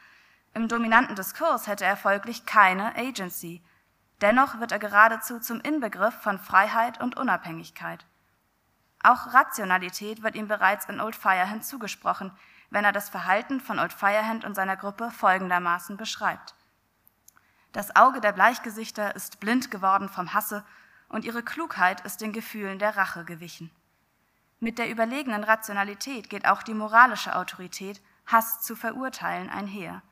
Im 0.53 0.67
dominanten 0.67 1.15
Diskurs 1.15 1.67
hätte 1.67 1.85
er 1.85 1.95
folglich 1.95 2.45
keine 2.45 2.95
Agency. 2.97 3.61
Dennoch 4.19 4.59
wird 4.59 4.73
er 4.73 4.79
geradezu 4.79 5.39
zum 5.39 5.61
Inbegriff 5.61 6.13
von 6.15 6.39
Freiheit 6.39 6.99
und 6.99 7.15
Unabhängigkeit. 7.17 8.05
Auch 9.03 9.33
Rationalität 9.33 10.21
wird 10.21 10.35
ihm 10.35 10.47
bereits 10.47 10.85
in 10.85 11.01
Old 11.01 11.15
Firehand 11.15 11.65
zugesprochen, 11.65 12.31
wenn 12.69 12.85
er 12.85 12.91
das 12.91 13.09
Verhalten 13.09 13.59
von 13.59 13.79
Old 13.79 13.93
Firehand 13.93 14.45
und 14.45 14.55
seiner 14.55 14.77
Gruppe 14.77 15.11
folgendermaßen 15.11 15.97
beschreibt. 15.97 16.55
Das 17.71 17.95
Auge 17.95 18.21
der 18.21 18.31
Bleichgesichter 18.31 19.15
ist 19.15 19.39
blind 19.39 19.71
geworden 19.71 20.09
vom 20.09 20.33
Hasse 20.33 20.65
und 21.09 21.25
ihre 21.25 21.43
Klugheit 21.43 22.01
ist 22.01 22.21
den 22.21 22.33
Gefühlen 22.33 22.79
der 22.79 22.97
Rache 22.97 23.25
gewichen. 23.25 23.71
Mit 24.59 24.77
der 24.77 24.89
überlegenen 24.89 25.43
Rationalität 25.43 26.29
geht 26.29 26.45
auch 26.45 26.63
die 26.63 26.73
moralische 26.73 27.35
Autorität, 27.35 28.01
Hass 28.27 28.61
zu 28.61 28.75
verurteilen, 28.75 29.49
einher. 29.49 30.03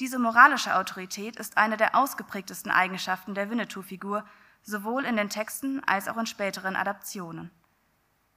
Diese 0.00 0.18
moralische 0.18 0.76
Autorität 0.76 1.36
ist 1.36 1.56
eine 1.56 1.76
der 1.76 1.96
ausgeprägtesten 1.96 2.70
Eigenschaften 2.70 3.34
der 3.34 3.50
Winnetou-Figur, 3.50 4.24
sowohl 4.62 5.04
in 5.04 5.16
den 5.16 5.30
Texten 5.30 5.82
als 5.84 6.08
auch 6.08 6.16
in 6.16 6.26
späteren 6.26 6.76
Adaptionen. 6.76 7.50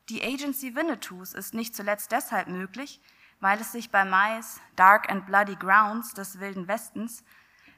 Die 0.10 0.24
Agency 0.24 0.76
Winnetous 0.76 1.34
ist 1.34 1.54
nicht 1.54 1.76
zuletzt 1.76 2.12
deshalb 2.12 2.48
möglich, 2.48 3.02
weil 3.40 3.60
es 3.60 3.72
sich 3.72 3.90
bei 3.90 4.06
Mais 4.06 4.60
Dark 4.76 5.10
and 5.10 5.26
Bloody 5.26 5.56
Grounds 5.56 6.14
des 6.14 6.40
Wilden 6.40 6.68
Westens 6.68 7.24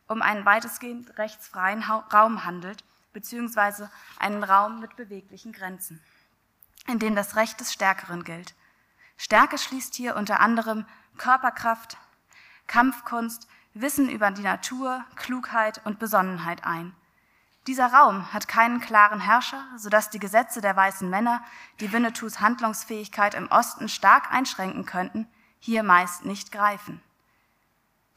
um 0.08 0.22
einen 0.22 0.46
weitestgehend 0.46 1.18
rechtsfreien 1.18 1.84
Raum 1.84 2.46
handelt, 2.46 2.84
beziehungsweise 3.14 3.90
einen 4.20 4.44
Raum 4.44 4.80
mit 4.80 4.96
beweglichen 4.96 5.52
Grenzen 5.52 6.02
in 6.88 7.00
dem 7.00 7.16
das 7.16 7.36
Recht 7.36 7.60
des 7.60 7.74
Stärkeren 7.74 8.24
gilt. 8.24 8.56
Stärke 9.18 9.58
schließt 9.58 9.94
hier 9.96 10.16
unter 10.16 10.40
anderem 10.40 10.86
Körperkraft, 11.18 11.98
Kampfkunst, 12.66 13.48
Wissen 13.74 14.10
über 14.10 14.32
die 14.32 14.42
Natur, 14.42 15.06
Klugheit 15.16 15.82
und 15.86 16.00
Besonnenheit 16.00 16.64
ein. 16.64 16.96
Dieser 17.68 17.92
Raum 17.92 18.32
hat 18.32 18.48
keinen 18.48 18.80
klaren 18.80 19.20
Herrscher, 19.20 19.62
sodass 19.76 20.10
die 20.10 20.20
Gesetze 20.20 20.62
der 20.62 20.78
weißen 20.78 21.10
Männer, 21.10 21.42
die 21.82 21.92
Winnetous 21.92 22.40
Handlungsfähigkeit 22.40 23.34
im 23.34 23.52
Osten 23.52 23.90
stark 23.90 24.32
einschränken 24.32 24.86
könnten, 24.86 25.28
hier 25.60 25.84
meist 25.84 26.24
nicht 26.24 26.54
greifen. 26.54 27.02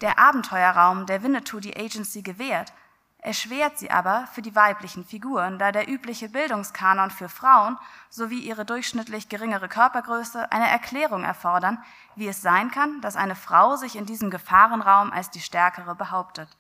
Der 0.03 0.21
Abenteuerraum, 0.21 1.05
der 1.07 1.25
Winnetou 1.25 1.59
die 1.59 1.77
Agency 1.77 2.23
gewährt, 2.23 2.73
erschwert 3.19 3.77
sie 3.77 3.91
aber 3.91 4.29
für 4.33 4.41
die 4.41 4.55
weiblichen 4.55 5.05
Figuren, 5.05 5.59
da 5.59 5.73
der 5.73 5.89
übliche 5.89 6.29
Bildungskanon 6.29 7.11
für 7.11 7.29
Frauen 7.29 7.77
sowie 8.09 8.39
ihre 8.39 8.65
durchschnittlich 8.65 9.29
geringere 9.29 9.69
Körpergröße 9.69 10.53
eine 10.53 10.71
Erklärung 10.71 11.25
erfordern, 11.25 11.83
wie 12.15 12.29
es 12.29 12.41
sein 12.41 12.71
kann, 12.71 13.01
dass 13.01 13.17
eine 13.17 13.35
Frau 13.35 13.75
sich 13.75 13.97
in 13.97 14.07
diesem 14.07 14.31
Gefahrenraum 14.31 15.11
als 15.11 15.31
die 15.31 15.41
Stärkere 15.41 15.97
behauptet. 15.97 16.57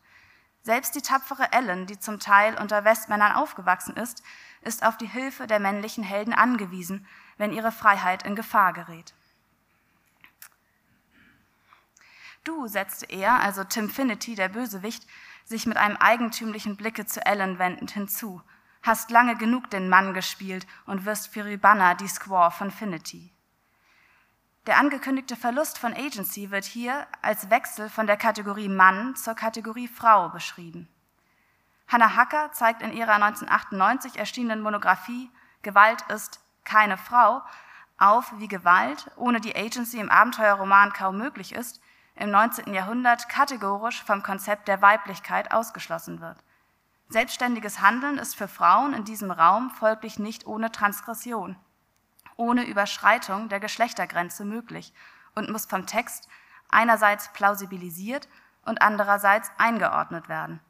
Selbst 0.62 0.94
die 0.94 1.02
tapfere 1.02 1.52
Ellen, 1.52 1.86
die 1.86 1.98
zum 1.98 2.20
Teil 2.20 2.58
unter 2.58 2.84
Westmännern 2.84 3.32
aufgewachsen 3.32 3.96
ist, 3.96 4.22
ist 4.62 4.84
auf 4.84 4.98
die 4.98 5.06
Hilfe 5.06 5.46
der 5.46 5.58
männlichen 5.58 6.04
Helden 6.04 6.34
angewiesen, 6.34 7.06
wenn 7.38 7.52
ihre 7.52 7.72
Freiheit 7.72 8.24
in 8.24 8.36
Gefahr 8.36 8.72
gerät. 8.72 9.14
Du, 12.44 12.66
setzte 12.66 13.06
er, 13.06 13.40
also 13.40 13.64
Tim 13.64 13.88
Finity, 13.88 14.34
der 14.34 14.48
Bösewicht, 14.48 15.06
sich 15.44 15.66
mit 15.66 15.76
einem 15.76 15.96
eigentümlichen 15.96 16.76
Blicke 16.76 17.06
zu 17.06 17.24
Ellen 17.24 17.58
wendend 17.58 17.90
hinzu. 17.90 18.42
Hast 18.82 19.10
lange 19.10 19.36
genug 19.36 19.70
den 19.70 19.88
Mann 19.88 20.14
gespielt 20.14 20.66
und 20.86 21.04
wirst 21.04 21.28
für 21.28 21.44
Ribanna 21.44 21.94
die 21.94 22.08
Squaw 22.08 22.50
von 22.50 22.70
Finity. 22.70 23.30
Der 24.66 24.76
angekündigte 24.76 25.36
Verlust 25.36 25.78
von 25.78 25.94
Agency 25.94 26.50
wird 26.50 26.64
hier 26.64 27.06
als 27.22 27.48
Wechsel 27.48 27.88
von 27.88 28.06
der 28.06 28.18
Kategorie 28.18 28.68
Mann 28.68 29.16
zur 29.16 29.34
Kategorie 29.34 29.88
Frau 29.88 30.28
beschrieben. 30.28 30.88
Hannah 31.88 32.14
Hacker 32.14 32.52
zeigt 32.52 32.82
in 32.82 32.92
ihrer 32.92 33.14
1998 33.14 34.18
erschienenen 34.18 34.62
Monographie 34.62 35.30
Gewalt 35.62 36.02
ist 36.08 36.40
keine 36.64 36.96
Frau 36.96 37.42
auf, 37.98 38.32
wie 38.38 38.48
Gewalt 38.48 39.10
ohne 39.16 39.40
die 39.40 39.56
Agency 39.56 39.98
im 39.98 40.10
Abenteuerroman 40.10 40.92
kaum 40.92 41.18
möglich 41.18 41.52
ist 41.52 41.80
im 42.14 42.30
19. 42.30 42.72
Jahrhundert 42.74 43.28
kategorisch 43.28 44.02
vom 44.02 44.22
Konzept 44.22 44.68
der 44.68 44.82
Weiblichkeit 44.82 45.52
ausgeschlossen 45.52 46.20
wird. 46.20 46.36
Selbstständiges 47.08 47.80
Handeln 47.80 48.18
ist 48.18 48.36
für 48.36 48.48
Frauen 48.48 48.92
in 48.92 49.04
diesem 49.04 49.30
Raum 49.30 49.70
folglich 49.70 50.18
nicht 50.18 50.46
ohne 50.46 50.70
Transgression, 50.70 51.56
ohne 52.40 52.64
Überschreitung 52.64 53.50
der 53.50 53.60
Geschlechtergrenze 53.60 54.46
möglich 54.46 54.94
und 55.34 55.50
muss 55.50 55.66
vom 55.66 55.86
Text 55.86 56.26
einerseits 56.70 57.32
plausibilisiert 57.34 58.28
und 58.64 58.80
andererseits 58.80 59.50
eingeordnet 59.58 60.28
werden. 60.28 60.60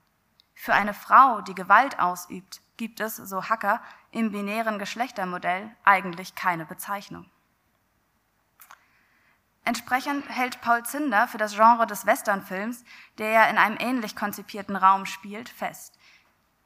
Für 0.54 0.74
eine 0.74 0.92
Frau, 0.92 1.40
die 1.42 1.54
Gewalt 1.54 2.00
ausübt, 2.00 2.60
gibt 2.76 2.98
es, 3.00 3.16
so 3.16 3.44
Hacker, 3.44 3.80
im 4.10 4.32
binären 4.32 4.78
Geschlechtermodell 4.78 5.70
eigentlich 5.84 6.34
keine 6.34 6.66
Bezeichnung. 6.66 7.30
Entsprechend 9.64 10.28
hält 10.28 10.60
Paul 10.62 10.84
Zinder 10.84 11.28
für 11.28 11.38
das 11.38 11.54
Genre 11.54 11.86
des 11.86 12.04
Westernfilms, 12.04 12.84
der 13.18 13.30
ja 13.30 13.44
in 13.44 13.58
einem 13.58 13.76
ähnlich 13.78 14.16
konzipierten 14.16 14.74
Raum 14.74 15.06
spielt, 15.06 15.48
fest. 15.48 15.96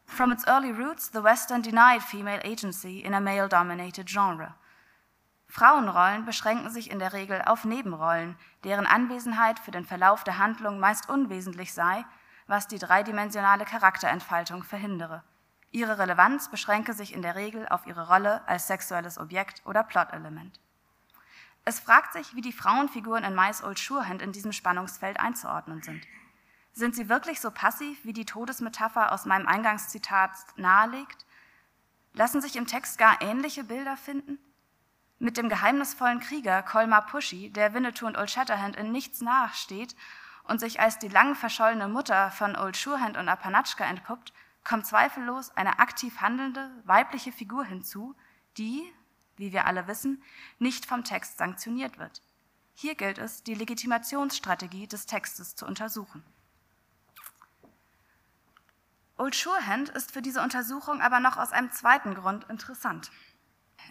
From 0.07 0.33
its 0.33 0.47
early 0.47 0.71
roots, 0.71 1.11
the 1.13 1.23
Western 1.23 1.63
denied 1.63 2.03
female 2.03 2.41
agency 2.43 3.01
in 3.01 3.13
a 3.13 3.21
male-dominated 3.21 4.09
genre. 4.09 4.55
Frauenrollen 5.49 6.25
beschränken 6.25 6.71
sich 6.71 6.91
in 6.91 6.99
der 6.99 7.13
Regel 7.13 7.43
auf 7.43 7.65
Nebenrollen, 7.65 8.37
deren 8.65 8.87
Anwesenheit 8.87 9.59
für 9.59 9.71
den 9.71 9.85
Verlauf 9.85 10.25
der 10.25 10.39
Handlung 10.39 10.81
meist 10.81 11.09
unwesentlich 11.09 11.73
sei, 11.73 12.05
was 12.47 12.67
die 12.69 12.79
dreidimensionale 12.79 13.65
Charakterentfaltung 13.65 14.65
verhindere. 14.65 15.23
Ihre 15.71 15.99
Relevanz 15.99 16.51
beschränke 16.51 16.93
sich 16.93 17.13
in 17.13 17.23
der 17.23 17.35
Regel 17.35 17.69
auf 17.69 17.87
ihre 17.87 18.09
Rolle 18.09 18.47
als 18.47 18.67
sexuelles 18.67 19.19
Objekt 19.19 19.63
oder 19.65 19.83
Plotelement. 19.83 20.61
Es 21.65 21.81
fragt 21.81 22.13
sich, 22.13 22.35
wie 22.35 22.43
die 22.43 22.53
Frauenfiguren 22.53 23.25
in 23.25 23.35
Mais 23.35 23.65
Old 23.65 23.79
Surehand 23.79 24.21
in 24.23 24.33
diesem 24.33 24.53
Spannungsfeld 24.53 25.19
einzuordnen 25.19 25.83
sind. 25.83 26.07
Sind 26.73 26.95
sie 26.95 27.09
wirklich 27.09 27.41
so 27.41 27.51
passiv, 27.51 28.05
wie 28.05 28.13
die 28.13 28.27
Todesmetapher 28.27 29.13
aus 29.13 29.25
meinem 29.25 29.47
Eingangszitat 29.47 30.33
nahelegt? 30.57 31.25
Lassen 32.13 32.41
sich 32.43 32.57
im 32.57 32.67
Text 32.67 32.99
gar 32.99 33.21
ähnliche 33.23 33.65
Bilder 33.65 33.97
finden? 33.97 34.39
Mit 35.19 35.37
dem 35.37 35.49
geheimnisvollen 35.49 36.21
Krieger 36.21 36.63
Colmar 36.63 37.07
Pushy, 37.07 37.51
der 37.51 37.73
Winnetou 37.73 38.07
und 38.07 38.19
Old 38.19 38.31
Shatterhand 38.31 38.77
in 38.77 38.93
nichts 38.93 39.21
nachsteht 39.21 39.95
und 40.45 40.61
sich 40.61 40.81
als 40.81 40.99
die 40.99 41.09
lang 41.09 41.35
verschollene 41.35 41.89
Mutter 41.89 42.31
von 42.31 42.57
Old 42.57 42.77
Surehand 42.77 43.17
und 43.17 43.29
Apanatschka 43.29 43.85
entpuppt, 43.85 44.33
kommt 44.65 44.87
zweifellos 44.87 45.51
eine 45.57 45.79
aktiv 45.79 46.21
handelnde 46.21 46.71
weibliche 46.85 47.33
Figur 47.33 47.65
hinzu, 47.65 48.17
die, 48.57 48.83
wie 49.37 49.53
wir 49.53 49.67
alle 49.67 49.87
wissen, 49.87 50.23
nicht 50.59 50.87
vom 50.87 51.05
Text 51.05 51.39
sanktioniert 51.39 51.99
wird. 51.99 52.23
Hier 52.75 52.95
gilt 52.95 53.19
es, 53.19 53.43
die 53.43 53.55
Legitimationsstrategie 53.55 54.89
des 54.89 55.07
Textes 55.07 55.55
zu 55.55 55.65
untersuchen. 55.65 56.25
Old 59.17 59.37
Surehand 59.37 59.91
ist 59.91 60.11
für 60.11 60.23
diese 60.23 60.43
Untersuchung 60.43 61.01
aber 61.01 61.21
noch 61.21 61.37
aus 61.37 61.53
einem 61.53 61.71
zweiten 61.71 62.15
Grund 62.15 62.45
interessant. 62.51 63.13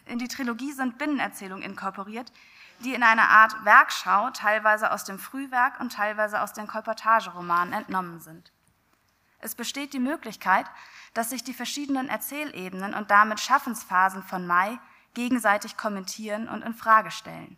In 0.05 0.19
die 0.19 0.27
Trilogie 0.27 0.71
sind 0.71 0.97
Binnenerzählungen 0.97 1.63
inkorporiert, 1.63 2.31
die 2.79 2.93
in 2.93 3.03
einer 3.03 3.29
Art 3.29 3.65
Werkschau 3.65 4.29
teilweise 4.31 4.91
aus 4.91 5.03
dem 5.03 5.19
Frühwerk 5.19 5.79
und 5.79 5.93
teilweise 5.93 6.41
aus 6.41 6.53
den 6.53 6.67
Kolportageromanen 6.67 7.73
entnommen 7.73 8.19
sind. 8.19 8.51
Es 9.39 9.55
besteht 9.55 9.93
die 9.93 9.99
Möglichkeit, 9.99 10.65
dass 11.13 11.29
sich 11.29 11.43
die 11.43 11.53
verschiedenen 11.53 12.09
Erzählebenen 12.09 12.93
und 12.93 13.11
damit 13.11 13.39
Schaffensphasen 13.39 14.23
von 14.23 14.47
Mai 14.47 14.79
gegenseitig 15.13 15.77
kommentieren 15.77 16.47
und 16.47 16.63
in 16.63 16.73
Frage 16.73 17.11
stellen. 17.11 17.57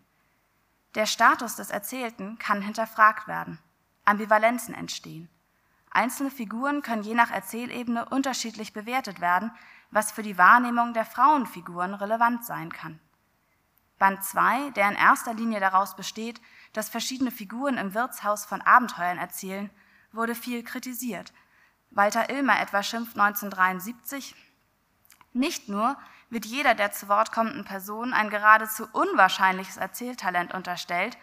Der 0.96 1.06
Status 1.06 1.56
des 1.56 1.70
Erzählten 1.70 2.39
kann 2.39 2.62
hinterfragt 2.62 3.27
werden. 3.27 3.60
Ambivalenzen 4.04 4.74
entstehen. 4.74 5.30
Einzelne 5.92 6.32
Figuren 6.32 6.82
können 6.82 7.04
je 7.04 7.13
nach 7.13 7.32
Erzählebene 7.32 8.10
unterschiedlich 8.10 8.74
bewertet 8.74 9.22
werden, 9.22 9.51
was 9.96 10.12
für 10.12 10.24
die 10.24 10.38
Wahrnehmung 10.38 10.94
der 10.94 11.06
Frauenfiguren 11.06 11.94
relevant 11.94 12.44
sein 12.44 12.70
kann. 12.70 13.00
Band 13.98 14.22
2, 14.25 14.72
der 14.72 14.90
in 14.90 14.98
erster 14.98 15.34
Linie 15.34 15.62
daraus 15.62 15.96
besteht, 15.96 16.42
dass 16.74 16.90
verschiedene 16.90 17.32
Figuren 17.32 17.78
im 17.78 17.94
Wirtshaus 17.94 18.44
von 18.44 18.62
Abenteuern 18.62 19.18
erzählen, 19.18 19.70
wurde 20.12 20.36
viel 20.36 20.64
kritisiert. 20.64 21.32
Walter 21.92 22.30
Illmer 22.30 22.60
etwa 22.60 22.84
schimpft 22.84 23.18
1973, 23.18 24.36
nicht 25.32 25.70
nur, 25.70 25.96
wird 26.30 26.46
jeder 26.46 26.75
der 26.75 26.92
zu 26.92 27.08
Wort 27.08 27.32
kommenden 27.32 27.64
Person 27.64 28.12
ein 28.12 28.30
geradezu 28.30 28.90
unwahrscheinliches 28.92 29.78
Erzähltalent 29.78 30.54
unterstellt 30.54 31.18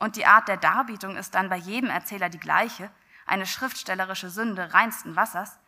und 0.00 0.16
die 0.16 0.26
Art 0.26 0.48
der 0.48 0.56
Darbietung 0.56 1.16
ist 1.16 1.36
dann 1.36 1.48
bei 1.48 1.56
jedem 1.56 1.88
Erzähler 1.88 2.30
die 2.30 2.40
gleiche, 2.40 2.90
eine 3.26 3.46
schriftstellerische 3.46 4.28
Sünde 4.28 4.74
reinsten 4.74 5.14
Wassers, 5.14 5.60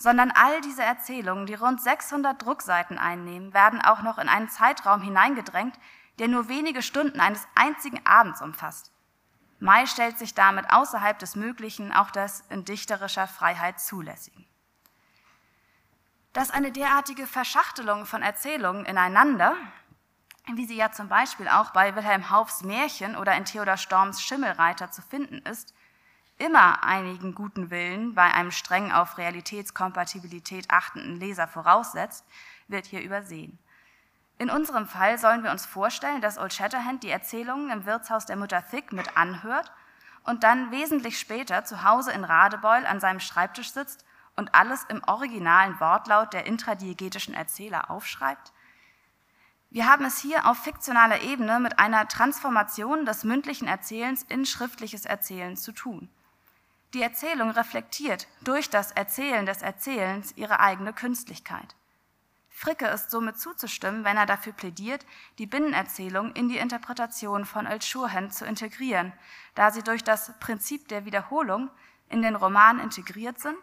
sondern 0.00 0.30
all 0.30 0.62
diese 0.62 0.82
Erzählungen, 0.82 1.44
die 1.44 1.54
rund 1.54 1.82
600 1.82 2.42
Druckseiten 2.42 2.96
einnehmen, 2.96 3.52
werden 3.52 3.82
auch 3.82 4.00
noch 4.00 4.16
in 4.16 4.30
einen 4.30 4.48
Zeitraum 4.48 5.02
hineingedrängt, 5.02 5.78
der 6.18 6.28
nur 6.28 6.48
wenige 6.48 6.80
Stunden 6.80 7.20
eines 7.20 7.46
einzigen 7.54 8.00
Abends 8.06 8.40
umfasst. 8.40 8.92
Mai 9.58 9.84
stellt 9.84 10.18
sich 10.18 10.32
damit 10.32 10.72
außerhalb 10.72 11.18
des 11.18 11.36
Möglichen 11.36 11.92
auch 11.92 12.10
das 12.10 12.40
in 12.48 12.64
dichterischer 12.64 13.28
Freiheit 13.28 13.78
zulässigen. 13.78 14.46
Dass 16.32 16.50
eine 16.50 16.72
derartige 16.72 17.26
Verschachtelung 17.26 18.06
von 18.06 18.22
Erzählungen 18.22 18.86
ineinander, 18.86 19.54
wie 20.54 20.64
sie 20.64 20.76
ja 20.76 20.92
zum 20.92 21.08
Beispiel 21.08 21.48
auch 21.48 21.72
bei 21.72 21.94
Wilhelm 21.94 22.30
Haufs 22.30 22.62
Märchen 22.62 23.16
oder 23.16 23.36
in 23.36 23.44
Theodor 23.44 23.76
Storms 23.76 24.22
Schimmelreiter 24.22 24.90
zu 24.90 25.02
finden 25.02 25.40
ist, 25.40 25.74
immer 26.40 26.82
einigen 26.82 27.34
guten 27.34 27.70
Willen 27.70 28.14
bei 28.14 28.32
einem 28.32 28.50
streng 28.50 28.90
auf 28.90 29.18
Realitätskompatibilität 29.18 30.70
achtenden 30.70 31.20
Leser 31.20 31.46
voraussetzt, 31.46 32.24
wird 32.66 32.86
hier 32.86 33.02
übersehen. 33.02 33.58
In 34.38 34.48
unserem 34.48 34.86
Fall 34.86 35.18
sollen 35.18 35.44
wir 35.44 35.50
uns 35.50 35.66
vorstellen, 35.66 36.22
dass 36.22 36.38
Old 36.38 36.54
Shatterhand 36.54 37.02
die 37.02 37.10
Erzählungen 37.10 37.70
im 37.70 37.84
Wirtshaus 37.84 38.24
der 38.24 38.36
Mutter 38.36 38.64
Thick 38.66 38.90
mit 38.90 39.18
anhört 39.18 39.70
und 40.24 40.42
dann 40.42 40.70
wesentlich 40.70 41.18
später 41.18 41.64
zu 41.64 41.84
Hause 41.84 42.12
in 42.12 42.24
Radebeul 42.24 42.86
an 42.86 43.00
seinem 43.00 43.20
Schreibtisch 43.20 43.72
sitzt 43.72 44.06
und 44.36 44.54
alles 44.54 44.84
im 44.84 45.04
originalen 45.04 45.78
Wortlaut 45.78 46.32
der 46.32 46.46
intradiegetischen 46.46 47.34
Erzähler 47.34 47.90
aufschreibt? 47.90 48.54
Wir 49.68 49.86
haben 49.86 50.06
es 50.06 50.18
hier 50.18 50.46
auf 50.46 50.56
fiktionaler 50.56 51.20
Ebene 51.20 51.60
mit 51.60 51.78
einer 51.78 52.08
Transformation 52.08 53.04
des 53.04 53.24
mündlichen 53.24 53.68
Erzählens 53.68 54.22
in 54.22 54.46
schriftliches 54.46 55.04
Erzählen 55.04 55.56
zu 55.56 55.72
tun. 55.72 56.08
Die 56.92 57.02
Erzählung 57.02 57.50
reflektiert 57.50 58.26
durch 58.42 58.68
das 58.68 58.90
Erzählen 58.90 59.46
des 59.46 59.62
Erzählens 59.62 60.32
ihre 60.36 60.58
eigene 60.58 60.92
Künstlichkeit. 60.92 61.76
Fricke 62.48 62.86
ist 62.88 63.12
somit 63.12 63.38
zuzustimmen, 63.38 64.04
wenn 64.04 64.16
er 64.16 64.26
dafür 64.26 64.52
plädiert, 64.52 65.06
die 65.38 65.46
Binnenerzählung 65.46 66.32
in 66.32 66.48
die 66.48 66.58
Interpretation 66.58 67.44
von 67.44 67.66
Earl 67.66 67.80
Shurhand 67.80 68.34
zu 68.34 68.44
integrieren, 68.44 69.12
da 69.54 69.70
sie 69.70 69.82
durch 69.82 70.02
das 70.02 70.36
Prinzip 70.40 70.88
der 70.88 71.04
Wiederholung 71.04 71.70
in 72.08 72.22
den 72.22 72.34
Roman 72.34 72.80
integriert 72.80 73.38
sind 73.38 73.58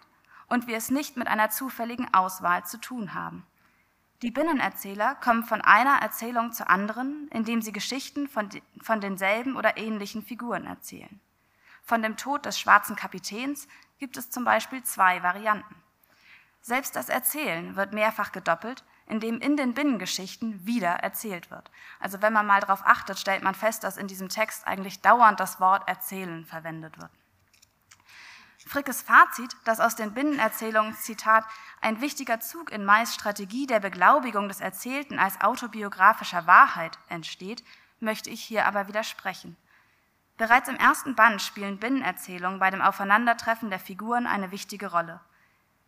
und 0.48 0.68
wir 0.68 0.78
es 0.78 0.90
nicht 0.90 1.18
mit 1.18 1.28
einer 1.28 1.50
zufälligen 1.50 2.14
Auswahl 2.14 2.66
zu 2.66 2.80
tun 2.80 3.14
haben. 3.14 3.46
Die 4.22 4.32
Binnenerzähler 4.32 5.16
kommen 5.16 5.44
von 5.44 5.62
einer 5.62 6.02
Erzählung 6.02 6.54
zur 6.54 6.70
anderen, 6.70 7.28
indem 7.32 7.62
sie 7.62 7.74
Geschichten 7.74 8.30
von, 8.30 8.50
von 8.82 9.02
denselben 9.02 9.58
oder 9.58 9.78
ähnlichen 9.78 10.24
Figuren 10.24 10.66
erzählen. 10.66 11.20
Von 11.88 12.02
dem 12.02 12.18
Tod 12.18 12.46
des 12.46 12.60
schwarzen 12.60 12.98
Kapitäns 12.98 13.66
gibt 13.98 14.18
es 14.18 14.30
zum 14.30 14.44
Beispiel 14.44 14.84
zwei 14.84 15.24
Varianten. 15.24 15.74
Selbst 16.60 16.98
das 16.98 17.08
Erzählen 17.08 17.78
wird 17.78 17.94
mehrfach 17.94 18.34
gedoppelt, 18.34 18.84
indem 19.06 19.40
in 19.40 19.56
den 19.56 19.74
Binnengeschichten 19.74 20.66
wieder 20.66 20.90
erzählt 20.90 21.50
wird. 21.50 21.72
Also 22.02 22.22
wenn 22.22 22.34
man 22.34 22.46
mal 22.46 22.60
darauf 22.60 22.86
achtet, 22.86 23.18
stellt 23.18 23.42
man 23.42 23.56
fest, 23.56 23.86
dass 23.86 23.96
in 23.96 24.08
diesem 24.08 24.28
Text 24.28 24.68
eigentlich 24.68 25.00
dauernd 25.00 25.40
das 25.40 25.62
Wort 25.62 25.88
erzählen 25.88 26.46
verwendet 26.46 27.00
wird. 27.00 27.10
Frickes 28.66 29.02
Fazit, 29.02 29.56
dass 29.64 29.80
aus 29.80 29.96
den 29.96 30.14
Binnenerzählungen, 30.14 30.94
Zitat, 30.94 31.46
ein 31.80 32.02
wichtiger 32.02 32.42
Zug 32.42 32.70
in 32.70 32.84
Mais 32.84 33.16
Strategie 33.16 33.66
der 33.66 33.80
Beglaubigung 33.80 34.50
des 34.50 34.60
Erzählten 34.60 35.20
als 35.20 35.40
autobiografischer 35.40 36.48
Wahrheit 36.48 37.00
entsteht, 37.08 37.64
möchte 38.02 38.30
ich 38.30 38.44
hier 38.44 38.66
aber 38.66 38.90
widersprechen. 38.90 39.56
Bereits 40.38 40.70
im 40.70 40.76
ersten 40.76 41.16
Band 41.16 41.42
spielen 41.42 41.80
Binnenerzählungen 41.80 42.60
bei 42.60 42.70
dem 42.70 42.82
Aufeinandertreffen 42.82 43.70
der 43.70 43.80
Figuren 43.80 44.28
eine 44.28 44.52
wichtige 44.52 44.92
Rolle. 44.92 45.20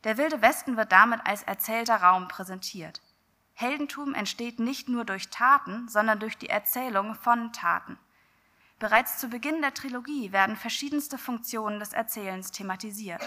Der 0.03 0.17
wilde 0.17 0.41
Westen 0.41 0.75
wird 0.75 0.91
damit 0.91 1.21
als 1.25 1.43
erzählter 1.43 1.97
Raum 1.97 2.27
präsentiert. 2.27 3.01
Heldentum 3.53 4.15
entsteht 4.15 4.59
nicht 4.59 4.89
nur 4.89 5.05
durch 5.05 5.29
Taten, 5.29 5.87
sondern 5.87 6.19
durch 6.19 6.37
die 6.37 6.49
Erzählung 6.49 7.13
von 7.13 7.53
Taten. 7.53 7.99
Bereits 8.79 9.17
zu 9.19 9.27
Beginn 9.27 9.61
der 9.61 9.73
Trilogie 9.73 10.31
werden 10.31 10.55
verschiedenste 10.55 11.17
Funktionen 11.17 11.79
des 11.79 11.93
Erzählens 11.93 12.51
thematisiert. 12.51 13.21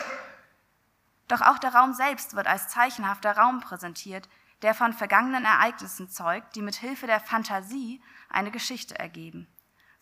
Doch 1.29 1.43
auch 1.43 1.59
der 1.59 1.75
Raum 1.75 1.93
selbst 1.93 2.35
wird 2.35 2.47
als 2.47 2.69
zeichenhafter 2.69 3.37
Raum 3.37 3.61
präsentiert, 3.61 4.29
der 4.63 4.75
von 4.75 4.93
vergangenen 4.93 5.45
Ereignissen 5.45 6.09
zeugt, 6.09 6.57
die 6.57 6.63
mit 6.63 6.77
Hilfe 6.77 7.07
der 7.07 7.21
Fantasie 7.21 8.03
eine 8.31 8.51
Geschichte 8.51 8.99
ergeben. 8.99 9.47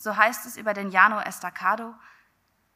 So 0.02 0.16
heißt 0.16 0.46
es 0.46 0.56
über 0.56 0.72
den 0.72 0.90
Jano 0.90 1.20
Estacado, 1.20 1.94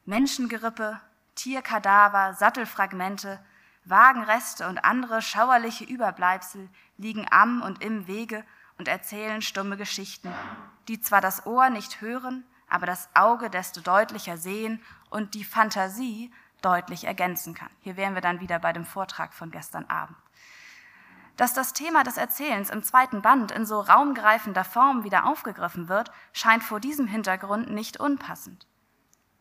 Menschengerippe, 0.05 1.01
Tierkadaver, 1.35 2.35
Sattelfragmente, 2.35 3.43
Wagenreste 3.87 4.69
und 4.69 4.85
andere 4.85 5.23
schauerliche 5.23 5.85
Überbleibsel 5.85 6.69
liegen 6.99 7.27
am 7.31 7.63
und 7.63 7.83
im 7.83 8.07
Wege 8.07 8.45
und 8.77 8.89
erzählen 8.89 9.41
stumme 9.41 9.79
Geschichten, 9.79 10.31
die 10.87 11.01
zwar 11.01 11.23
das 11.23 11.47
Ohr 11.47 11.71
nicht 11.71 12.03
hören, 12.03 12.45
aber 12.69 12.85
das 12.85 13.09
Auge 13.15 13.49
desto 13.49 13.81
deutlicher 13.81 14.37
sehen 14.37 14.83
und 15.09 15.33
die 15.33 15.45
Fantasie 15.45 16.31
deutlich 16.61 17.05
ergänzen 17.05 17.55
kann. 17.55 17.71
Hier 17.81 17.97
wären 17.97 18.15
wir 18.15 18.21
dann 18.21 18.41
wieder 18.41 18.59
bei 18.59 18.75
dem 18.75 18.85
Vortrag 18.85 19.33
von 19.33 19.51
gestern 19.51 19.87
Abend. 19.87 20.19
Dass 21.37 21.53
das 21.53 21.73
Thema 21.73 22.05
des 22.05 22.17
Erzählens 22.17 22.71
im 22.71 22.85
zweiten 22.85 23.21
Band 23.21 23.51
in 23.51 23.67
so 23.67 23.81
raumgreifender 23.81 24.65
Form 24.65 25.03
wieder 25.03 25.27
aufgegriffen 25.27 25.89
wird, 25.89 26.11
scheint 26.33 26.63
vor 26.63 26.79
diesem 26.79 27.09
Hintergrund 27.09 27.71
nicht 27.71 27.99
unpassend. 27.99 28.67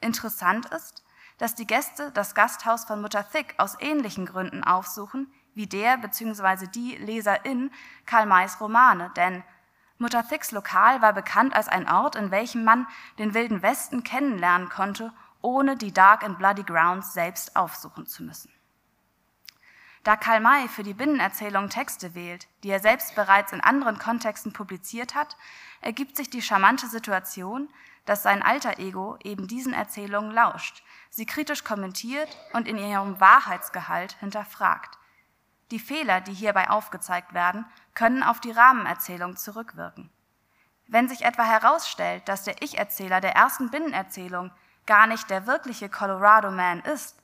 Interessant 0.02 0.66
ist, 0.68 1.04
dass 1.38 1.56
die 1.56 1.68
Gäste 1.68 2.12
das 2.12 2.36
Gasthaus 2.36 2.86
von 2.86 3.02
Mutter 3.02 3.28
Thick 3.30 3.56
aus 3.58 3.78
ähnlichen 3.80 4.26
Gründen 4.26 4.64
aufsuchen, 4.64 5.32
wie 5.54 5.68
der 5.68 5.98
bzw. 5.98 6.68
die 6.68 6.96
Leserin 6.98 7.72
Karl 8.06 8.26
Mays 8.26 8.60
Romane, 8.60 9.12
denn 9.16 9.44
Mutter 10.00 10.28
Thicks 10.28 10.52
Lokal 10.52 11.02
war 11.02 11.14
bekannt 11.14 11.56
als 11.56 11.68
ein 11.68 11.88
Ort, 11.88 12.16
in 12.16 12.32
welchem 12.32 12.64
man 12.64 12.88
den 13.20 13.34
Wilden 13.34 13.62
Westen 13.62 14.04
kennenlernen 14.04 14.70
konnte, 14.70 15.14
ohne 15.42 15.78
die 15.78 15.94
Dark 15.94 16.24
and 16.24 16.40
Bloody 16.40 16.64
Grounds 16.64 17.14
selbst 17.14 17.56
aufsuchen 17.56 18.08
zu 18.08 18.24
müssen. 18.24 18.52
Da 20.04 20.18
Karl 20.18 20.42
May 20.42 20.68
für 20.68 20.84
die 20.84 20.94
Binnenerzählung 20.94 21.70
Texte 21.70 22.14
wählt, 22.14 22.48
die 22.64 22.70
er 22.70 22.82
selbst 22.82 23.16
bereits 23.16 23.54
in 23.54 23.62
anderen 23.62 23.98
Kontexten 24.00 24.52
publiziert 24.52 25.16
hat, 25.16 25.38
ergibt 25.80 26.18
sich 26.18 26.30
die 26.30 26.42
charmante 26.42 26.88
Situation, 26.88 27.70
dass 28.06 28.22
sein 28.22 28.44
alter 28.44 28.80
Ego 28.80 29.18
eben 29.24 29.48
diesen 29.48 29.74
Erzählungen 29.74 30.32
lauscht, 30.32 30.84
sie 31.10 31.26
kritisch 31.26 31.64
kommentiert 31.64 32.28
und 32.52 32.68
in 32.68 32.78
ihrem 32.78 33.22
Wahrheitsgehalt 33.22 34.18
hinterfragt. 34.20 34.98
Die 35.72 35.80
Fehler, 35.80 36.20
die 36.20 36.34
hierbei 36.34 36.70
aufgezeigt 36.70 37.34
werden, 37.34 37.66
können 37.94 38.24
auf 38.24 38.42
die 38.42 38.52
Rahmenerzählung 38.52 39.38
zurückwirken. 39.38 40.10
Wenn 40.88 41.08
sich 41.08 41.24
etwa 41.24 41.44
herausstellt, 41.44 42.28
dass 42.28 42.44
der 42.44 42.62
Ich-Erzähler 42.62 43.22
der 43.22 43.36
ersten 43.36 43.72
Binnenerzählung 43.72 44.52
gar 44.86 45.08
nicht 45.08 45.30
der 45.30 45.48
wirkliche 45.48 45.88
Colorado 45.88 46.52
Man 46.52 46.82
ist, 46.82 47.16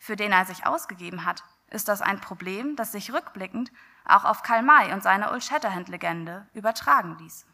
für 0.00 0.16
den 0.16 0.32
er 0.32 0.44
sich 0.44 0.66
ausgegeben 0.66 1.24
hat, 1.24 1.44
ist 1.70 1.88
das 1.88 2.02
ein 2.02 2.20
Problem, 2.20 2.76
das 2.76 2.92
sich 2.92 3.12
rückblickend 3.12 3.72
auch 4.04 4.24
auf 4.24 4.42
Karl 4.42 4.62
May 4.62 4.92
und 4.92 5.02
seine 5.02 5.30
Old 5.32 5.44
Shatterhand-Legende 5.44 6.46
übertragen 6.54 7.18
ließ. 7.18 7.46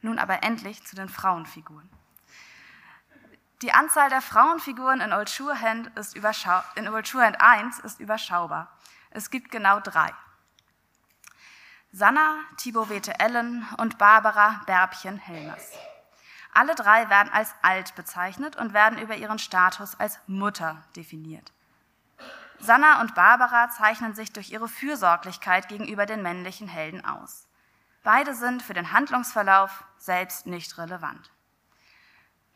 Nun 0.00 0.18
aber 0.18 0.42
endlich 0.42 0.84
zu 0.84 0.96
den 0.96 1.08
Frauenfiguren. 1.08 1.88
Die 3.62 3.72
Anzahl 3.72 4.08
der 4.08 4.22
Frauenfiguren 4.22 5.00
in 5.00 5.12
Old 5.12 5.28
Surehand, 5.28 5.88
ist 5.96 6.16
in 6.76 6.88
Old 6.88 7.06
Surehand 7.06 7.40
1 7.40 7.80
ist 7.80 7.98
überschaubar. 7.98 8.72
Es 9.10 9.30
gibt 9.30 9.50
genau 9.50 9.80
drei. 9.80 10.14
Sanna, 11.90 12.36
Thibovete 12.56 13.18
Ellen 13.18 13.66
und 13.78 13.98
Barbara 13.98 14.62
Bärbchen 14.66 15.18
Helmers. 15.18 15.72
Alle 16.52 16.74
drei 16.74 17.08
werden 17.10 17.32
als 17.32 17.54
alt 17.62 17.94
bezeichnet 17.96 18.56
und 18.56 18.72
werden 18.72 18.98
über 18.98 19.16
ihren 19.16 19.38
Status 19.38 19.98
als 19.98 20.20
Mutter 20.26 20.84
definiert. 20.94 21.52
Sanna 22.60 23.00
und 23.00 23.14
Barbara 23.14 23.70
zeichnen 23.70 24.14
sich 24.14 24.32
durch 24.32 24.50
ihre 24.50 24.68
Fürsorglichkeit 24.68 25.68
gegenüber 25.68 26.06
den 26.06 26.22
männlichen 26.22 26.68
Helden 26.68 27.04
aus. 27.04 27.48
Beide 28.02 28.34
sind 28.34 28.62
für 28.62 28.74
den 28.74 28.92
Handlungsverlauf 28.92 29.84
selbst 29.96 30.46
nicht 30.46 30.78
relevant. 30.78 31.30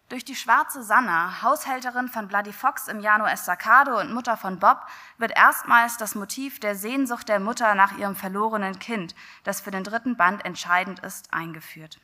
Durch 0.09 0.25
die 0.25 0.37
schwarze 0.37 0.83
Sanna, 0.83 1.41
Haushälterin 1.43 2.09
von 2.09 2.29
Bloody 2.29 2.53
Fox 2.53 2.89
im 2.89 3.01
Jano 3.01 3.25
Estacado 3.25 3.99
und 3.99 4.13
Mutter 4.13 4.37
von 4.37 4.59
Bob, 4.59 4.87
wird 5.17 5.33
erstmals 5.35 5.97
das 5.97 6.15
Motiv 6.15 6.61
der 6.61 6.75
Sehnsucht 6.75 7.31
der 7.31 7.41
Mutter 7.41 7.75
nach 7.75 7.97
ihrem 7.97 8.15
verlorenen 8.15 8.79
Kind, 8.79 9.15
das 9.43 9.63
für 9.63 9.71
den 9.71 9.85
dritten 9.85 10.19
Band 10.19 10.45
entscheidend 10.45 10.99
ist, 10.99 11.33
eingeführt. 11.33 11.99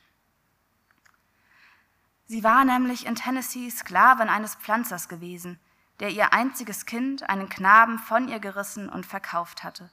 Sie 2.24 2.44
war 2.44 2.64
nämlich 2.64 3.04
in 3.04 3.14
Tennessee 3.14 3.70
Sklavin 3.70 4.30
eines 4.30 4.54
Pflanzers 4.54 5.08
gewesen, 5.08 5.60
der 6.00 6.10
ihr 6.10 6.32
einziges 6.32 6.86
Kind, 6.86 7.28
einen 7.28 7.48
Knaben, 7.48 7.98
von 7.98 8.28
ihr 8.28 8.38
gerissen 8.38 8.88
und 8.88 9.06
verkauft 9.06 9.64
hatte. 9.64 9.90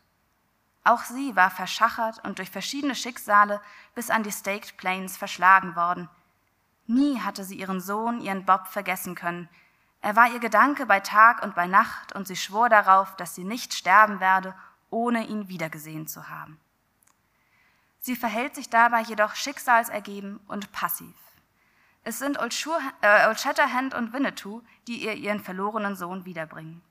Auch 0.83 1.03
sie 1.03 1.35
war 1.35 1.49
verschachert 1.49 2.23
und 2.25 2.37
durch 2.37 2.49
verschiedene 2.49 2.95
Schicksale 2.95 3.59
bis 3.95 4.09
an 4.09 4.23
die 4.23 4.31
Staked 4.31 4.77
Plains 4.77 5.17
verschlagen 5.17 5.75
worden– 5.75 6.09
Nie 6.87 7.19
hatte 7.19 7.43
sie 7.43 7.57
ihren 7.57 7.81
Sohn, 7.81 8.21
ihren 8.21 8.45
Bob, 8.45 8.67
vergessen 8.67 9.15
können. 9.15 9.49
Er 10.01 10.15
war 10.15 10.31
ihr 10.31 10.39
Gedanke 10.39 10.85
bei 10.85 10.99
Tag 10.99 11.41
und 11.43 11.55
bei 11.55 11.65
Nacht 11.65 12.13
und 12.13 12.27
sie 12.27 12.35
schwor 12.35 12.69
darauf, 12.69 13.15
dass 13.15 13.33
sie 13.33 13.43
nicht 13.43 13.73
sterben 13.73 14.19
werde, 14.19 14.53
ohne 14.91 15.25
ihn 15.25 15.47
wiedergesehen 15.47 16.07
zu 16.07 16.29
haben. 16.29 16.59
Sie 17.99 18.15
verhält 18.15 18.53
sich 18.53 18.69
dabei 18.69 19.01
jedoch 19.01 19.33
schicksalsergeben 19.33 20.39
und 20.47 20.71
passiv. 20.71 21.15
Es 22.07 22.19
sind 22.19 22.39
Old, 22.39 22.53
Shur, 22.53 22.79
äh, 23.01 23.27
Old 23.27 23.39
Shatterhand 23.39 23.95
und 23.95 24.13
Winnetou, 24.13 24.61
die 24.87 25.03
ihr 25.03 25.15
ihren 25.15 25.39
verlorenen 25.39 25.95
Sohn 25.95 26.23
wiederbringen. 26.23 26.83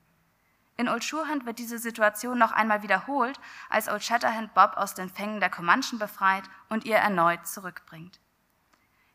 In 0.75 0.89
Old 0.89 1.03
Surehand 1.03 1.45
wird 1.45 1.57
diese 1.57 1.79
Situation 1.79 2.37
noch 2.37 2.51
einmal 2.51 2.83
wiederholt, 2.83 3.39
als 3.69 3.87
Old 3.87 4.03
Shatterhand 4.03 4.53
Bob 4.53 4.73
aus 4.75 4.93
den 4.93 5.09
Fängen 5.09 5.39
der 5.39 5.49
Comanchen 5.49 5.99
befreit 5.99 6.43
und 6.67 6.83
ihr 6.83 6.97
erneut 6.97 7.47
zurückbringt. 7.47 8.19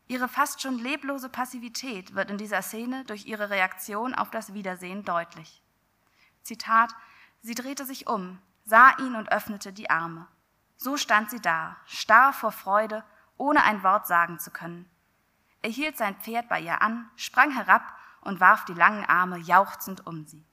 Ihre 0.07 0.27
fast 0.27 0.63
schon 0.63 0.79
leblose 0.79 1.29
Passivität 1.29 2.15
wird 2.15 2.31
in 2.31 2.39
dieser 2.39 2.63
Szene 2.63 3.05
durch 3.05 3.27
ihre 3.27 3.51
Reaktion 3.51 4.15
auf 4.15 4.31
das 4.31 4.55
Wiedersehen 4.55 5.05
deutlich. 5.05 5.61
Zitat, 6.41 6.95
sie 7.43 7.53
drehte 7.53 7.85
sich 7.85 8.07
um, 8.07 8.39
sah 8.65 8.97
ihn 8.97 9.13
und 9.13 9.31
öffnete 9.31 9.71
die 9.71 9.91
Arme. 9.91 10.27
So 10.77 10.97
stand 10.97 11.29
sie 11.29 11.41
da, 11.41 11.77
starr 11.85 12.33
vor 12.33 12.51
Freude, 12.51 13.03
ohne 13.37 13.63
ein 13.63 13.83
Wort 13.83 14.07
sagen 14.07 14.39
zu 14.39 14.49
können. 14.49 14.89
Er 15.61 15.69
hielt 15.69 15.97
sein 15.97 16.15
Pferd 16.15 16.49
bei 16.49 16.59
ihr 16.59 16.81
an, 16.81 17.09
sprang 17.15 17.51
herab 17.51 17.95
und 18.21 18.39
warf 18.39 18.65
die 18.65 18.73
langen 18.73 19.05
Arme 19.05 19.37
jauchzend 19.37 20.05
um 20.07 20.25
sie. 20.25 20.45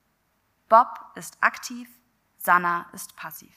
Bob 0.68 1.12
ist 1.14 1.42
aktiv, 1.42 1.88
Sanna 2.36 2.86
ist 2.92 3.16
passiv. 3.16 3.54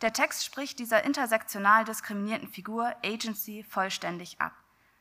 Der 0.00 0.12
Text 0.12 0.44
spricht 0.44 0.78
dieser 0.78 1.04
intersektional 1.04 1.84
diskriminierten 1.84 2.48
Figur 2.48 2.94
Agency 3.04 3.62
vollständig 3.62 4.40
ab. 4.40 4.52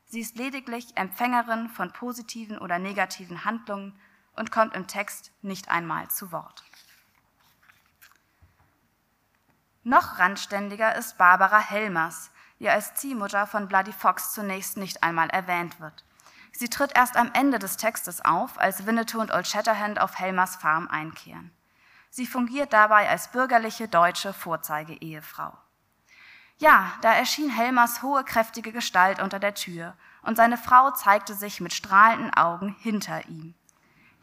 Sie 0.06 0.20
ist 0.20 0.38
lediglich 0.38 0.98
Empfängerin 0.98 1.70
von 1.70 1.94
positiven 1.94 2.58
oder 2.58 2.80
negativen 2.80 3.46
Handlungen 3.46 3.98
und 4.36 4.52
kommt 4.52 4.76
im 4.76 4.88
Text 4.88 5.32
nicht 5.42 5.70
einmal 5.70 6.10
zu 6.10 6.32
Wort. 6.32 6.64
Noch 9.84 10.20
randständiger 10.20 10.96
ist 10.96 11.18
Barbara 11.18 11.60
Helmers, 11.60 12.32
die 12.60 12.70
als 12.70 12.94
Ziehmutter 12.96 13.48
von 13.48 13.68
Bloody 13.68 13.94
Fox 13.94 14.34
zunächst 14.34 14.78
nicht 14.78 15.04
einmal 15.04 15.30
erwähnt 15.30 15.80
wird. 15.80 16.04
Sie 16.52 16.70
tritt 16.70 16.96
erst 16.96 17.16
am 17.16 17.32
Ende 17.34 17.60
des 17.60 17.78
Textes 17.78 18.24
auf, 18.24 18.60
als 18.60 18.86
Winnetou 18.86 19.20
und 19.20 19.32
Old 19.32 19.48
Shatterhand 19.48 20.00
auf 20.02 20.20
Helmers 20.20 20.56
Farm 20.58 20.88
einkehren. 20.88 21.52
Sie 22.10 22.26
fungiert 22.26 22.74
dabei 22.74 23.08
als 23.08 23.32
bürgerliche 23.32 23.88
deutsche 23.88 24.34
Vorzeigeehefrau. 24.34 25.54
Ja, 26.58 26.92
da 27.02 27.14
erschien 27.14 27.50
Helmers 27.50 28.02
hohe, 28.02 28.24
kräftige 28.26 28.74
Gestalt 28.74 29.22
unter 29.22 29.40
der 29.40 29.54
Tür 29.54 29.96
und 30.24 30.36
seine 30.36 30.58
Frau 30.58 30.92
zeigte 30.92 31.34
sich 31.34 31.62
mit 31.62 31.74
strahlenden 31.74 32.34
Augen 32.34 32.76
hinter 32.80 33.26
ihm. 33.30 33.56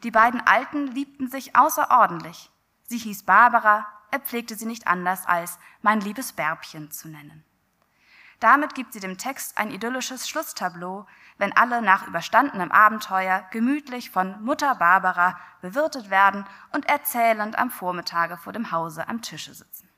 Die 0.03 0.11
beiden 0.11 0.45
Alten 0.45 0.87
liebten 0.87 1.29
sich 1.29 1.55
außerordentlich. 1.55 2.51
Sie 2.83 2.99
hieß 2.99 3.23
Barbara, 3.23 3.87
er 4.11 4.19
pflegte 4.19 4.55
sie 4.55 4.67
nicht 4.67 4.85
anders 4.85 5.25
als 5.25 5.57
mein 5.81 6.01
liebes 6.01 6.33
Bärbchen 6.33 6.91
zu 6.91 7.07
nennen. 7.07 7.43
Damit 8.39 8.75
gibt 8.75 8.93
sie 8.93 8.99
dem 8.99 9.17
Text 9.17 9.57
ein 9.57 9.71
idyllisches 9.71 10.29
Schlusstableau, 10.29 11.07
wenn 11.37 11.55
alle 11.57 11.81
nach 11.81 12.07
überstandenem 12.07 12.71
Abenteuer 12.71 13.47
gemütlich 13.51 14.11
von 14.11 14.43
Mutter 14.43 14.75
Barbara 14.75 15.39
bewirtet 15.61 16.09
werden 16.09 16.45
und 16.71 16.87
erzählend 16.87 17.57
am 17.57 17.71
Vormittage 17.71 18.37
vor 18.37 18.53
dem 18.53 18.71
Hause 18.71 19.07
am 19.07 19.21
Tische 19.21 19.53
sitzen. 19.53 19.89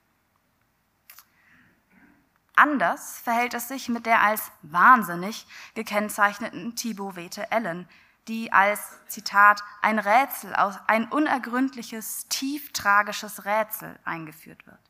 Anders 2.56 3.20
verhält 3.20 3.54
es 3.54 3.70
sich 3.70 3.88
mit 3.88 4.06
der 4.06 4.22
als 4.22 4.52
wahnsinnig 4.62 5.48
gekennzeichneten 5.76 6.76
Thibaut 6.76 7.16
Wete 7.16 7.52
Ellen, 7.52 7.88
die 8.28 8.52
als, 8.52 9.00
Zitat, 9.08 9.64
ein 9.82 9.98
Rätsel, 9.98 10.54
ein 10.88 11.08
unergründliches, 11.08 12.28
tief 12.28 12.72
tragisches 12.74 13.46
Rätsel 13.46 13.98
eingeführt 14.04 14.66
wird. 14.68 14.89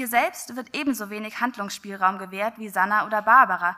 Ihr 0.00 0.08
selbst 0.08 0.56
wird 0.56 0.74
ebenso 0.74 1.10
wenig 1.10 1.40
Handlungsspielraum 1.40 2.16
gewährt 2.16 2.56
wie 2.56 2.70
Sanna 2.70 3.04
oder 3.04 3.20
Barbara, 3.20 3.76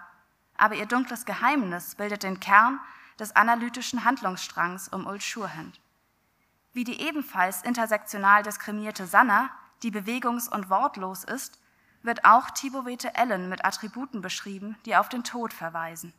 aber 0.57 0.77
ihr 0.77 0.87
dunkles 0.87 1.25
Geheimnis 1.25 1.97
bildet 1.97 2.23
den 2.23 2.39
Kern 2.39 2.79
des 3.19 3.35
analytischen 3.35 4.05
Handlungsstrangs 4.05 4.87
um 4.87 5.05
Uld 5.05 5.25
Shurhand. 5.25 5.81
Wie 6.73 6.85
die 6.85 7.01
ebenfalls 7.01 7.63
intersektional 7.63 8.45
diskriminierte 8.45 9.05
Sanna, 9.05 9.51
die 9.83 9.91
bewegungs- 9.91 10.49
und 10.49 10.71
wortlos 10.71 11.25
ist, 11.25 11.59
wird 12.03 12.25
auch 12.25 12.51
Thibovete 12.51 13.17
Ellen 13.17 13.49
mit 13.49 13.65
Attributen 13.65 14.21
beschrieben, 14.21 14.77
die 14.87 14.95
auf 14.95 15.09
den 15.09 15.25
Tod 15.25 15.53
verweisen. 15.53 16.13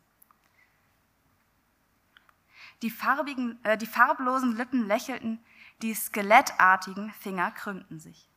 Die, 2.81 2.91
farbigen, 2.91 3.57
äh, 3.63 3.77
die 3.77 3.87
farblosen 3.87 4.57
Lippen 4.57 4.85
lächelten, 4.85 5.41
die 5.81 5.93
skelettartigen 5.93 7.13
Finger 7.21 7.51
krümmten 7.51 8.01
sich. 8.01 8.27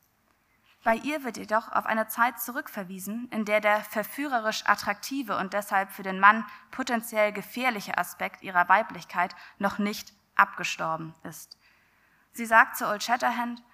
Bei 0.86 0.94
ihr 0.94 1.24
wird 1.24 1.36
jedoch 1.36 1.72
auf 1.72 1.84
eine 1.84 2.06
Zeit 2.06 2.38
zurückverwiesen, 2.38 3.28
in 3.32 3.44
der 3.44 3.60
der 3.60 3.80
verführerisch 3.80 4.62
attraktive 4.66 5.36
und 5.36 5.52
deshalb 5.52 5.90
für 5.90 6.04
den 6.04 6.20
Mann 6.20 6.44
potenziell 6.70 7.32
gefährliche 7.32 7.98
Aspekt 7.98 8.44
ihrer 8.44 8.68
Weiblichkeit 8.68 9.34
noch 9.58 9.78
nicht 9.78 10.12
abgestorben 10.36 11.12
ist. 11.24 11.58
Sie 12.30 12.46
sagt 12.46 12.76
zu 12.76 12.86
Old 12.86 13.02
Shatterhand, 13.02 13.64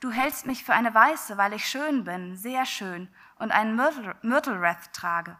Du 0.00 0.10
hältst 0.10 0.46
mich 0.46 0.64
für 0.64 0.74
eine 0.74 0.92
Weiße, 0.92 1.36
weil 1.36 1.52
ich 1.52 1.64
schön 1.64 2.02
bin, 2.02 2.36
sehr 2.36 2.66
schön 2.66 3.08
und 3.38 3.52
einen 3.52 3.76
Myrtle, 3.76 4.16
Myrtle 4.22 4.76
trage. 4.92 5.38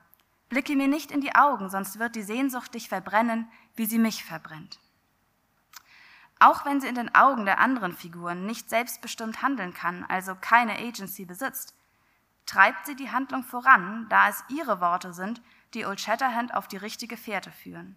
Blicke 0.48 0.76
mir 0.76 0.86
nicht 0.86 1.10
in 1.10 1.20
die 1.20 1.34
Augen, 1.34 1.68
sonst 1.68 1.98
wird 1.98 2.14
die 2.14 2.22
Sehnsucht 2.22 2.74
dich 2.74 2.88
verbrennen, 2.88 3.50
wie 3.74 3.86
sie 3.86 3.98
mich 3.98 4.24
verbrennt. 4.24 4.78
Auch 6.40 6.64
wenn 6.64 6.80
sie 6.80 6.88
in 6.88 6.94
den 6.94 7.14
Augen 7.14 7.44
der 7.44 7.58
anderen 7.58 7.92
Figuren 7.92 8.46
nicht 8.46 8.70
selbstbestimmt 8.70 9.42
handeln 9.42 9.74
kann, 9.74 10.04
also 10.08 10.34
keine 10.34 10.78
Agency 10.78 11.24
besitzt, 11.24 11.74
treibt 12.46 12.86
sie 12.86 12.94
die 12.94 13.10
Handlung 13.10 13.42
voran, 13.42 14.06
da 14.08 14.28
es 14.28 14.44
ihre 14.48 14.80
Worte 14.80 15.12
sind, 15.12 15.42
die 15.74 15.84
Old 15.84 16.00
Shatterhand 16.00 16.54
auf 16.54 16.68
die 16.68 16.76
richtige 16.76 17.16
Fährte 17.16 17.50
führen. 17.50 17.96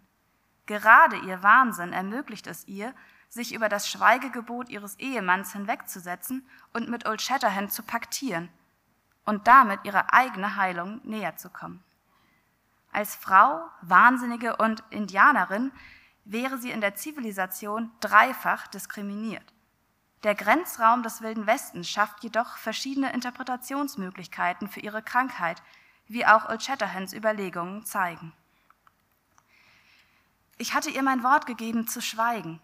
Gerade 0.66 1.16
ihr 1.18 1.42
Wahnsinn 1.42 1.92
ermöglicht 1.92 2.46
es 2.46 2.66
ihr, 2.66 2.94
sich 3.28 3.54
über 3.54 3.68
das 3.68 3.88
Schweigegebot 3.88 4.68
ihres 4.68 4.98
Ehemanns 4.98 5.52
hinwegzusetzen 5.52 6.46
und 6.74 6.88
mit 6.88 7.06
Old 7.06 7.22
Shatterhand 7.22 7.72
zu 7.72 7.82
paktieren 7.82 8.50
und 9.24 9.46
damit 9.46 9.80
ihrer 9.84 10.12
eigene 10.12 10.56
Heilung 10.56 11.00
näher 11.04 11.36
zu 11.36 11.48
kommen. 11.48 11.82
Als 12.92 13.14
Frau, 13.16 13.62
Wahnsinnige 13.80 14.56
und 14.56 14.84
Indianerin 14.90 15.72
wäre 16.24 16.58
sie 16.58 16.70
in 16.70 16.80
der 16.80 16.94
Zivilisation 16.94 17.90
dreifach 18.00 18.66
diskriminiert. 18.68 19.52
Der 20.22 20.34
Grenzraum 20.34 21.02
des 21.02 21.20
Wilden 21.20 21.46
Westens 21.46 21.88
schafft 21.88 22.22
jedoch 22.22 22.56
verschiedene 22.56 23.12
Interpretationsmöglichkeiten 23.12 24.68
für 24.68 24.80
ihre 24.80 25.02
Krankheit, 25.02 25.62
wie 26.06 26.24
auch 26.24 26.48
Old 26.48 26.62
Shatterhands 26.62 27.12
Überlegungen 27.12 27.84
zeigen. 27.84 28.32
Ich 30.58 30.74
hatte 30.74 30.90
ihr 30.90 31.02
mein 31.02 31.24
Wort 31.24 31.46
gegeben, 31.46 31.88
zu 31.88 32.00
schweigen, 32.00 32.60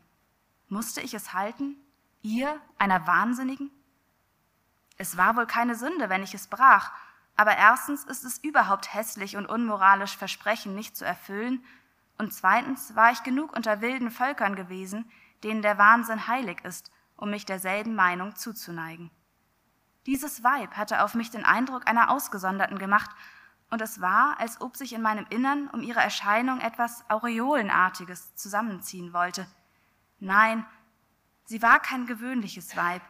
musste 0.69 1.01
ich 1.01 1.15
es 1.15 1.33
halten? 1.33 1.77
Ihr, 2.23 2.61
einer 2.79 3.07
Wahnsinnigen? 3.07 3.71
Es 4.99 5.17
war 5.17 5.37
wohl 5.37 5.47
keine 5.47 5.75
Sünde, 5.75 6.09
wenn 6.09 6.23
ich 6.23 6.35
es 6.35 6.47
brach, 6.47 6.93
aber 7.37 7.57
erstens 7.57 8.05
ist 8.05 8.25
es 8.25 8.39
überhaupt 8.39 8.93
hässlich 8.93 9.37
und 9.37 9.47
unmoralisch, 9.47 10.17
Versprechen 10.17 10.75
nicht 10.75 10.97
zu 10.97 11.05
erfüllen, 11.05 11.65
und 12.19 12.33
zweitens 12.35 12.95
war 12.97 13.13
ich 13.13 13.23
genug 13.23 13.57
unter 13.57 13.81
wilden 13.81 14.11
Völkern 14.11 14.57
gewesen, 14.57 15.11
denen 15.45 15.63
der 15.63 15.79
Wahnsinn 15.79 16.27
heilig 16.27 16.65
ist, 16.65 16.91
um 17.17 17.31
mich 17.31 17.47
derselben 17.47 17.95
Meinung 17.95 18.37
zuzuneigen. 18.37 19.11
Dieses 20.07 20.43
Weib 20.43 20.77
hatte 20.77 21.03
auf 21.03 21.15
mich 21.15 21.31
den 21.31 21.45
Eindruck 21.45 21.89
einer 21.89 22.11
Ausgesonderten 22.11 22.79
gemacht, 22.79 23.11
und 23.71 23.83
es 23.83 24.01
war, 24.01 24.41
als 24.41 24.63
ob 24.63 24.77
sich 24.77 24.95
in 24.95 25.03
meinem 25.03 25.27
Innern 25.29 25.69
um 25.69 25.83
ihre 25.83 26.01
Erscheinung 26.01 26.59
etwas 26.61 27.05
Aureolenartiges 27.11 28.35
zusammenziehen 28.35 29.13
wollte– 29.13 29.47
Nein, 30.21 30.67
sie 31.45 31.63
war 31.63 31.81
kein 31.81 32.07
gewöhnliches 32.07 32.77
Weib. 32.77 33.03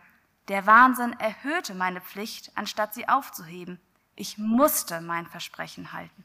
Der 0.48 0.66
Wahnsinn 0.66 1.18
erhöhte 1.18 1.74
meine 1.74 2.00
Pflicht, 2.00 2.52
anstatt 2.54 2.94
sie 2.94 3.08
aufzuheben. 3.08 3.80
Ich 4.14 4.38
musste 4.38 5.00
mein 5.00 5.26
Versprechen 5.26 5.92
halten. 5.92 6.24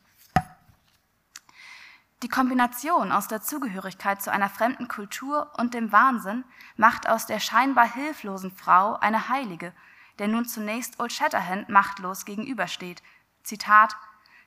Die 2.23 2.29
Kombination 2.29 3.11
aus 3.11 3.27
der 3.27 3.41
Zugehörigkeit 3.41 4.21
zu 4.21 4.31
einer 4.31 4.47
fremden 4.47 4.87
Kultur 4.87 5.51
und 5.57 5.73
dem 5.73 5.91
Wahnsinn 5.91 6.45
macht 6.77 7.09
aus 7.09 7.25
der 7.25 7.41
scheinbar 7.41 7.93
hilflosen 7.93 8.49
Frau 8.49 8.95
eine 8.95 9.27
Heilige, 9.27 9.73
der 10.19 10.29
nun 10.29 10.45
zunächst 10.45 11.01
Old 11.01 11.11
Shatterhand 11.11 11.67
machtlos 11.67 12.23
gegenübersteht. 12.23 13.03
Zitat, 13.43 13.97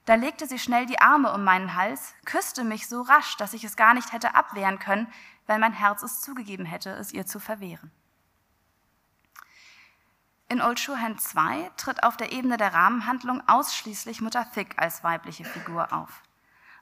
da 0.07 0.15
legte 0.15 0.47
sie 0.47 0.59
schnell 0.59 0.87
die 0.87 1.01
Arme 1.01 1.35
um 1.35 1.45
meinen 1.45 1.75
Hals, 1.75 2.15
küsste 2.25 2.65
mich 2.65 2.89
so 2.89 3.03
rasch, 3.03 3.37
dass 3.37 3.53
ich 3.53 3.62
es 3.62 3.77
gar 3.77 3.93
nicht 3.93 4.11
hätte 4.11 4.35
abwehren 4.35 4.79
können, 4.79 5.07
weil 5.47 5.59
mein 5.59 5.75
Herz 5.75 6.03
es 6.03 6.23
zugegeben 6.23 6.65
hätte, 6.65 6.89
es 6.93 7.12
ihr 7.12 7.27
zu 7.27 7.39
verwehren. 7.39 7.91
In 10.49 10.62
Old 10.62 10.81
Shurehand 10.81 11.21
2 11.21 11.73
tritt 11.77 12.05
auf 12.05 12.17
der 12.17 12.33
Ebene 12.33 12.57
der 12.57 12.73
Rahmenhandlung 12.73 13.47
ausschließlich 13.47 14.23
Mutter 14.23 14.51
Thick 14.51 14.79
als 14.79 15.05
weibliche 15.05 15.45
Figur 15.45 15.93
auf. 15.93 16.23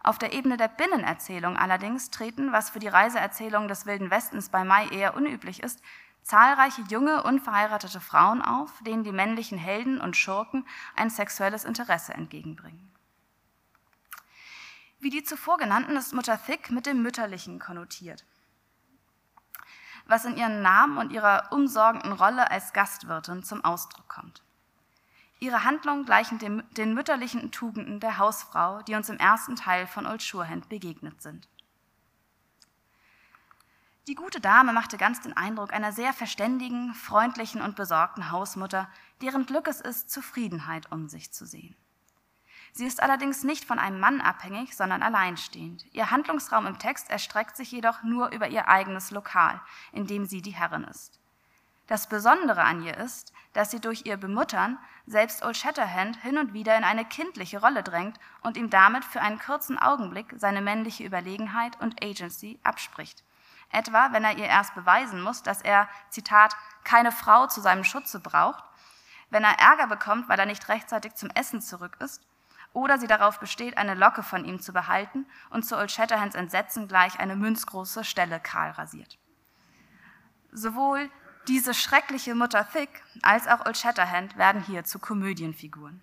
Auf 0.05 0.19
der 0.19 0.35
Ebene 0.35 0.59
der 0.59 0.69
Binnenerzählung 0.69 1.57
allerdings 1.57 2.11
treten, 2.11 2.53
was 2.53 2.69
für 2.69 2.79
die 2.79 2.88
Reiseerzählung 2.88 3.69
des 3.69 3.87
Wilden 3.87 4.11
Westens 4.11 4.51
bei 4.51 4.62
Mai 4.62 4.87
eher 4.88 5.17
unüblich 5.17 5.62
ist, 5.62 5.81
zahlreiche 6.23 6.83
junge, 6.90 7.23
unverheiratete 7.23 8.01
Frauen 8.01 8.43
auf, 8.43 8.71
denen 8.83 9.03
die 9.03 9.12
männlichen 9.12 9.57
Helden 9.57 10.03
und 10.03 10.14
Schurken 10.14 10.67
ein 10.95 11.09
sexuelles 11.09 11.64
Interesse 11.64 12.12
entgegenbringen. 12.12 12.93
Wie 15.01 15.09
die 15.09 15.25
zuvor 15.25 15.57
genannten 15.57 15.97
ist 15.97 16.12
Mutter 16.12 16.38
Thick 16.38 16.71
mit 16.71 16.85
dem 16.85 17.03
Mütterlichen 17.03 17.59
konnotiert, 17.59 18.27
was 20.05 20.27
in 20.27 20.37
ihren 20.37 20.61
Namen 20.61 20.99
und 20.99 21.12
ihrer 21.12 21.51
umsorgenden 21.51 22.12
Rolle 22.12 22.51
als 22.51 22.75
Gastwirtin 22.75 23.43
zum 23.43 23.64
Ausdruck 23.64 24.09
kommt. 24.09 24.44
Ihre 25.45 25.63
Handlungen 25.63 26.07
gleichen 26.07 26.39
dem, 26.39 26.63
den 26.71 26.95
mütterlichen 26.95 27.53
Tugenden 27.53 28.01
der 28.01 28.17
Hausfrau, 28.17 28.81
die 28.83 28.95
uns 28.95 29.11
im 29.11 29.19
ersten 29.19 29.57
Teil 29.57 29.87
von 29.87 30.07
Old 30.07 30.23
Surehand 30.23 30.71
begegnet 30.71 31.21
sind. 31.21 31.51
Die 34.09 34.15
gute 34.15 34.41
Dame 34.41 34.73
machte 34.73 34.97
ganz 34.97 35.21
den 35.21 35.37
Eindruck 35.37 35.75
einer 35.75 35.93
sehr 35.93 36.15
verständigen, 36.15 36.95
freundlichen 36.95 37.61
und 37.61 37.77
besorgten 37.77 38.31
Hausmutter, 38.31 38.89
deren 39.21 39.45
Glück 39.45 39.69
es 39.69 39.83
ist, 39.83 40.11
Zufriedenheit 40.11 40.91
um 40.91 41.11
sich 41.11 41.31
zu 41.31 41.45
sehen. 41.45 41.77
Sie 42.73 42.87
ist 42.87 43.03
allerdings 43.03 43.45
nicht 43.45 43.67
von 43.67 43.79
einem 43.79 44.01
Mann 44.01 44.23
abhängig, 44.23 44.75
sondern 44.75 45.03
alleinstehend. 45.03 45.85
Ihr 45.93 46.11
Handlungsraum 46.11 46.67
im 46.67 46.79
Text 46.79 47.11
erstreckt 47.11 47.59
sich 47.59 47.71
jedoch 47.71 48.03
nur 48.03 48.31
über 48.31 48.49
ihr 48.49 48.67
eigenes 48.69 49.11
Lokal, 49.11 49.61
in 49.93 50.07
dem 50.07 50.25
sie 50.25 50.41
die 50.41 50.55
Herrin 50.55 50.85
ist. 50.85 51.21
Das 51.87 52.09
Besondere 52.09 52.62
an 52.62 52.83
ihr 52.83 52.97
ist, 52.97 53.33
dass 53.53 53.70
sie 53.70 53.81
durch 53.81 54.07
ihr 54.07 54.16
Bemuttern 54.16 54.79
selbst 55.07 55.44
Old 55.44 55.57
Shatterhand 55.57 56.16
hin 56.23 56.38
und 56.38 56.55
wieder 56.55 56.77
in 56.77 56.85
eine 56.85 57.05
kindliche 57.05 57.61
Rolle 57.61 57.83
drängt 57.83 58.18
und 58.40 58.57
ihm 58.57 58.70
damit 58.70 59.05
für 59.05 59.20
einen 59.20 59.38
kurzen 59.38 59.79
Augenblick 59.79 60.35
seine 60.37 60.62
männliche 60.62 61.05
Überlegenheit 61.05 61.79
und 61.81 62.03
Agency 62.03 62.59
abspricht. 62.64 63.23
Etwa, 63.70 64.12
wenn 64.12 64.25
er 64.25 64.38
ihr 64.38 64.47
erst 64.47 64.75
beweisen 64.75 65.20
muss, 65.20 65.42
dass 65.42 65.61
er, 65.61 65.88
Zitat, 66.09 66.57
keine 66.85 67.12
Frau 67.12 67.47
zu 67.49 67.61
seinem 67.61 67.85
Schutze 67.85 68.18
braucht, 68.18 68.64
wenn 69.31 69.44
er 69.44 69.59
Ärger 69.59 69.87
bekommt, 69.87 70.29
weil 70.29 70.38
er 70.38 70.47
nicht 70.47 70.68
rechtzeitig 70.68 71.14
zum 71.14 71.29
Essen 71.31 71.61
zurück 71.61 71.97
ist 72.01 72.23
oder 72.73 72.99
sie 72.99 73.07
darauf 73.07 73.40
besteht, 73.40 73.77
eine 73.77 73.94
Locke 73.94 74.23
von 74.23 74.44
ihm 74.44 74.61
zu 74.61 74.73
behalten 74.73 75.27
und 75.51 75.64
zu 75.64 75.77
Old 75.77 75.90
Shatterhands 75.90 76.35
Entsetzen 76.35 76.88
gleich 76.88 77.20
eine 77.20 77.37
münzgroße 77.37 78.05
Stelle 78.05 78.40
kahl 78.40 78.70
rasiert. 78.70 79.18
Sowohl 80.51 81.11
diese 81.49 81.75
schreckliche 81.75 82.35
Mutter 82.35 82.69
Thick 82.71 83.03
als 83.23 83.47
auch 83.47 83.67
Old 83.67 83.77
Shatterhand 83.77 84.37
werden 84.37 84.63
hier 84.63 84.85
zu 84.85 84.99
Komödienfiguren. 84.99 86.01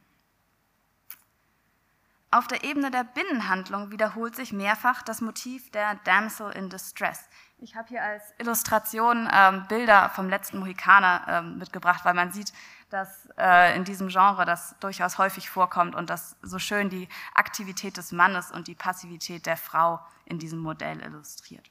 Auf 2.34 2.48
der 2.48 2.64
Ebene 2.64 2.92
der 2.92 3.04
Binnenhandlung 3.04 3.92
wiederholt 3.92 4.38
sich 4.38 4.54
mehrfach 4.54 5.02
das 5.02 5.20
Motiv 5.20 5.70
der 5.72 5.96
Damsel 6.06 6.52
in 6.52 6.70
Distress. 6.70 7.28
Ich 7.58 7.76
habe 7.76 7.90
hier 7.90 8.02
als 8.02 8.24
Illustration 8.40 9.30
ähm, 9.32 9.66
Bilder 9.68 10.10
vom 10.16 10.30
letzten 10.30 10.60
Mohikaner 10.60 11.26
ähm, 11.28 11.58
mitgebracht, 11.58 12.06
weil 12.06 12.14
man 12.14 12.32
sieht, 12.32 12.54
dass 12.90 13.28
äh, 13.38 13.76
in 13.76 13.84
diesem 13.84 14.08
Genre 14.08 14.46
das 14.46 14.76
durchaus 14.80 15.18
häufig 15.18 15.50
vorkommt 15.50 15.94
und 15.94 16.10
das 16.10 16.38
so 16.42 16.58
schön 16.58 16.90
die 16.90 17.10
Aktivität 17.34 17.98
des 17.98 18.14
Mannes 18.14 18.50
und 18.52 18.68
die 18.70 18.76
Passivität 18.76 19.46
der 19.46 19.58
Frau 19.58 20.00
in 20.24 20.40
diesem 20.40 20.60
Modell 20.60 21.02
illustriert. 21.02 21.70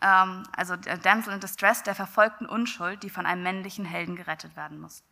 Ähm, 0.00 0.44
also 0.56 0.76
Damsel 0.76 1.34
in 1.34 1.40
Distress, 1.40 1.82
der 1.82 1.94
verfolgten 1.94 2.46
Unschuld, 2.46 3.02
die 3.02 3.10
von 3.10 3.26
einem 3.26 3.42
männlichen 3.42 3.84
Helden 3.84 4.16
gerettet 4.16 4.56
werden 4.56 4.80
muss. 4.80 5.02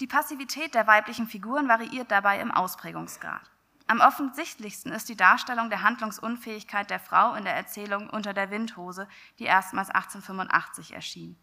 Die 0.00 0.06
Passivität 0.06 0.74
der 0.74 0.86
weiblichen 0.86 1.26
Figuren 1.26 1.68
variiert 1.68 2.10
dabei 2.10 2.40
im 2.40 2.50
Ausprägungsgrad. 2.50 3.50
Am 3.86 4.00
offensichtlichsten 4.00 4.92
ist 4.92 5.08
die 5.08 5.16
Darstellung 5.16 5.68
der 5.68 5.82
Handlungsunfähigkeit 5.82 6.90
der 6.90 7.00
Frau 7.00 7.34
in 7.34 7.44
der 7.44 7.54
Erzählung 7.54 8.08
Unter 8.08 8.32
der 8.32 8.50
Windhose, 8.50 9.08
die 9.38 9.44
erstmals 9.44 9.90
1885 9.90 10.94
erschien. 10.94 11.36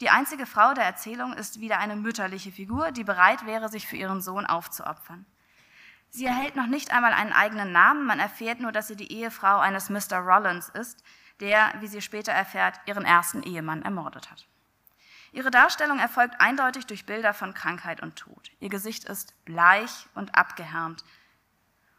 Die 0.00 0.08
einzige 0.08 0.46
Frau 0.46 0.72
der 0.72 0.84
Erzählung 0.84 1.32
ist 1.32 1.60
wieder 1.60 1.78
eine 1.78 1.96
mütterliche 1.96 2.52
Figur, 2.52 2.90
die 2.92 3.04
bereit 3.04 3.44
wäre, 3.44 3.68
sich 3.68 3.86
für 3.86 3.96
ihren 3.96 4.20
Sohn 4.20 4.46
aufzuopfern. 4.46 5.26
Sie 6.10 6.26
erhält 6.26 6.54
noch 6.54 6.66
nicht 6.66 6.92
einmal 6.92 7.12
einen 7.12 7.32
eigenen 7.32 7.72
Namen, 7.72 8.06
man 8.06 8.20
erfährt 8.20 8.60
nur, 8.60 8.70
dass 8.70 8.86
sie 8.86 8.96
die 8.96 9.12
Ehefrau 9.12 9.58
eines 9.58 9.90
Mr. 9.90 10.18
Rollins 10.18 10.68
ist, 10.68 11.02
der, 11.40 11.74
wie 11.80 11.86
sie 11.86 12.02
später 12.02 12.32
erfährt, 12.32 12.80
ihren 12.86 13.04
ersten 13.04 13.42
Ehemann 13.42 13.82
ermordet 13.82 14.30
hat. 14.30 14.46
Ihre 15.32 15.50
Darstellung 15.50 15.98
erfolgt 15.98 16.40
eindeutig 16.40 16.86
durch 16.86 17.06
Bilder 17.06 17.34
von 17.34 17.54
Krankheit 17.54 18.00
und 18.00 18.16
Tod. 18.16 18.50
Ihr 18.60 18.68
Gesicht 18.68 19.04
ist 19.04 19.34
bleich 19.44 20.06
und 20.14 20.36
abgehärmt. 20.36 21.04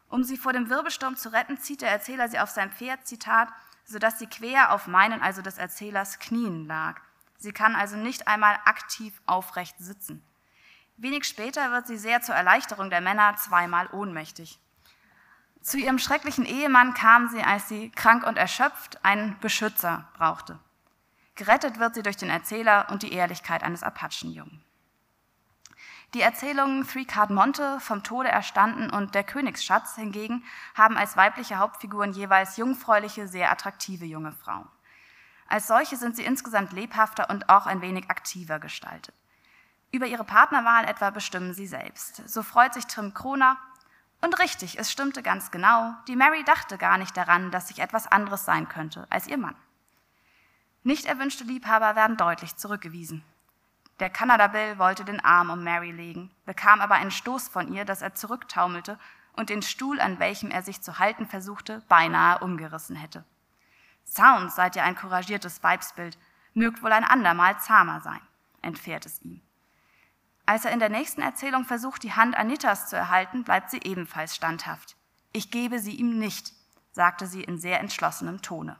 Um 0.08 0.24
sie 0.24 0.38
vor 0.38 0.54
dem 0.54 0.70
Wirbelsturm 0.70 1.16
zu 1.16 1.32
retten, 1.32 1.58
zieht 1.58 1.82
der 1.82 1.90
Erzähler 1.90 2.28
sie 2.28 2.38
auf 2.38 2.48
sein 2.48 2.72
Pferd, 2.72 3.06
Zitat, 3.06 3.48
sodass 3.84 4.18
sie 4.18 4.26
quer 4.26 4.72
auf 4.72 4.86
meinen, 4.86 5.20
also 5.20 5.42
des 5.42 5.58
Erzählers, 5.58 6.18
Knien 6.18 6.66
lag. 6.66 7.00
Sie 7.36 7.52
kann 7.52 7.76
also 7.76 7.96
nicht 7.96 8.26
einmal 8.26 8.58
aktiv 8.64 9.20
aufrecht 9.26 9.76
sitzen. 9.78 10.24
Wenig 10.96 11.24
später 11.24 11.70
wird 11.72 11.86
sie 11.86 11.98
sehr 11.98 12.22
zur 12.22 12.34
Erleichterung 12.34 12.88
der 12.88 13.02
Männer 13.02 13.36
zweimal 13.36 13.88
ohnmächtig. 13.88 14.58
Zu 15.66 15.78
ihrem 15.78 15.98
schrecklichen 15.98 16.44
Ehemann 16.44 16.94
kam 16.94 17.28
sie, 17.28 17.42
als 17.42 17.68
sie 17.68 17.90
krank 17.90 18.24
und 18.24 18.38
erschöpft 18.38 19.04
einen 19.04 19.36
Beschützer 19.40 20.06
brauchte. 20.16 20.60
Gerettet 21.34 21.80
wird 21.80 21.96
sie 21.96 22.04
durch 22.04 22.16
den 22.16 22.30
Erzähler 22.30 22.86
und 22.92 23.02
die 23.02 23.12
Ehrlichkeit 23.12 23.64
eines 23.64 23.82
Apachenjungen. 23.82 24.62
Die 26.14 26.20
Erzählungen 26.20 26.86
Three 26.86 27.04
Card 27.04 27.30
Monte, 27.30 27.80
vom 27.80 28.04
Tode 28.04 28.28
erstanden 28.28 28.90
und 28.90 29.16
Der 29.16 29.24
Königsschatz 29.24 29.96
hingegen 29.96 30.44
haben 30.76 30.96
als 30.96 31.16
weibliche 31.16 31.58
Hauptfiguren 31.58 32.12
jeweils 32.12 32.56
jungfräuliche, 32.56 33.26
sehr 33.26 33.50
attraktive 33.50 34.04
junge 34.04 34.30
Frauen. 34.30 34.68
Als 35.48 35.66
solche 35.66 35.96
sind 35.96 36.14
sie 36.14 36.24
insgesamt 36.24 36.74
lebhafter 36.74 37.28
und 37.28 37.48
auch 37.48 37.66
ein 37.66 37.80
wenig 37.80 38.08
aktiver 38.08 38.60
gestaltet. 38.60 39.16
Über 39.90 40.06
ihre 40.06 40.24
Partnerwahl 40.24 40.84
etwa 40.84 41.10
bestimmen 41.10 41.54
sie 41.54 41.66
selbst. 41.66 42.22
So 42.28 42.44
freut 42.44 42.72
sich 42.72 42.86
Trim 42.86 43.14
Kroner. 43.14 43.58
Und 44.20 44.38
richtig, 44.38 44.78
es 44.78 44.90
stimmte 44.90 45.22
ganz 45.22 45.50
genau, 45.50 45.94
die 46.08 46.16
Mary 46.16 46.42
dachte 46.44 46.78
gar 46.78 46.98
nicht 46.98 47.16
daran, 47.16 47.50
dass 47.50 47.68
sich 47.68 47.80
etwas 47.80 48.06
anderes 48.06 48.44
sein 48.44 48.68
könnte 48.68 49.06
als 49.10 49.26
ihr 49.26 49.38
Mann. 49.38 49.54
Nicht 50.82 51.06
erwünschte 51.06 51.44
Liebhaber 51.44 51.96
werden 51.96 52.16
deutlich 52.16 52.56
zurückgewiesen. 52.56 53.24
Der 53.98 54.10
Canada 54.10 54.46
Bill 54.46 54.78
wollte 54.78 55.04
den 55.04 55.24
Arm 55.24 55.50
um 55.50 55.64
Mary 55.64 55.90
legen, 55.90 56.30
bekam 56.44 56.80
aber 56.80 56.96
einen 56.96 57.10
Stoß 57.10 57.48
von 57.48 57.72
ihr, 57.72 57.84
dass 57.84 58.02
er 58.02 58.14
zurücktaumelte 58.14 58.98
und 59.32 59.50
den 59.50 59.62
Stuhl, 59.62 60.00
an 60.00 60.18
welchem 60.18 60.50
er 60.50 60.62
sich 60.62 60.82
zu 60.82 60.98
halten 60.98 61.26
versuchte, 61.26 61.82
beinahe 61.88 62.38
umgerissen 62.38 62.96
hätte. 62.96 63.24
Sounds 64.04 64.54
seid 64.54 64.76
ihr 64.76 64.84
ein 64.84 64.96
couragiertes 64.96 65.62
Weibsbild, 65.62 66.18
mögt 66.54 66.82
wohl 66.82 66.92
ein 66.92 67.04
andermal 67.04 67.58
zahmer 67.58 68.00
sein, 68.00 68.20
entfährt 68.62 69.06
es 69.06 69.20
ihm. 69.22 69.40
Als 70.46 70.64
er 70.64 70.70
in 70.70 70.78
der 70.78 70.88
nächsten 70.88 71.22
Erzählung 71.22 71.64
versucht, 71.64 72.04
die 72.04 72.12
Hand 72.12 72.36
Anitas 72.36 72.88
zu 72.88 72.96
erhalten, 72.96 73.42
bleibt 73.42 73.70
sie 73.70 73.80
ebenfalls 73.82 74.36
standhaft. 74.36 74.96
Ich 75.32 75.50
gebe 75.50 75.80
sie 75.80 75.96
ihm 75.96 76.18
nicht, 76.20 76.52
sagte 76.92 77.26
sie 77.26 77.42
in 77.42 77.58
sehr 77.58 77.80
entschlossenem 77.80 78.42
Tone. 78.42 78.76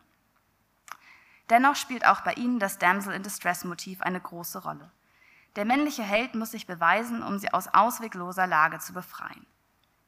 Dennoch 1.50 1.74
spielt 1.74 2.06
auch 2.06 2.20
bei 2.22 2.34
ihnen 2.34 2.60
das 2.60 2.78
Damsel 2.78 3.14
in 3.14 3.24
Distress 3.24 3.64
Motiv 3.64 4.00
eine 4.00 4.20
große 4.20 4.62
Rolle. 4.62 4.90
Der 5.56 5.64
männliche 5.64 6.02
Held 6.02 6.34
muss 6.34 6.52
sich 6.52 6.66
beweisen, 6.66 7.22
um 7.22 7.38
sie 7.38 7.52
aus 7.52 7.68
auswegloser 7.68 8.46
Lage 8.46 8.78
zu 8.78 8.92
befreien. 8.92 9.46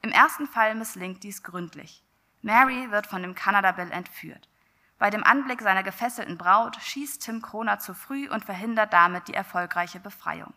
Im 0.00 0.12
ersten 0.12 0.46
Fall 0.46 0.74
misslingt 0.74 1.24
dies 1.24 1.42
gründlich. 1.42 2.04
Mary 2.42 2.90
wird 2.90 3.08
von 3.08 3.22
dem 3.22 3.34
Canada 3.34 3.72
Bill 3.72 3.90
entführt. 3.90 4.48
Bei 4.98 5.10
dem 5.10 5.24
Anblick 5.24 5.60
seiner 5.60 5.82
gefesselten 5.82 6.38
Braut 6.38 6.76
schießt 6.76 7.22
Tim 7.22 7.42
Kroner 7.42 7.78
zu 7.78 7.94
früh 7.94 8.28
und 8.28 8.44
verhindert 8.44 8.92
damit 8.92 9.26
die 9.28 9.34
erfolgreiche 9.34 10.00
Befreiung. 10.00 10.52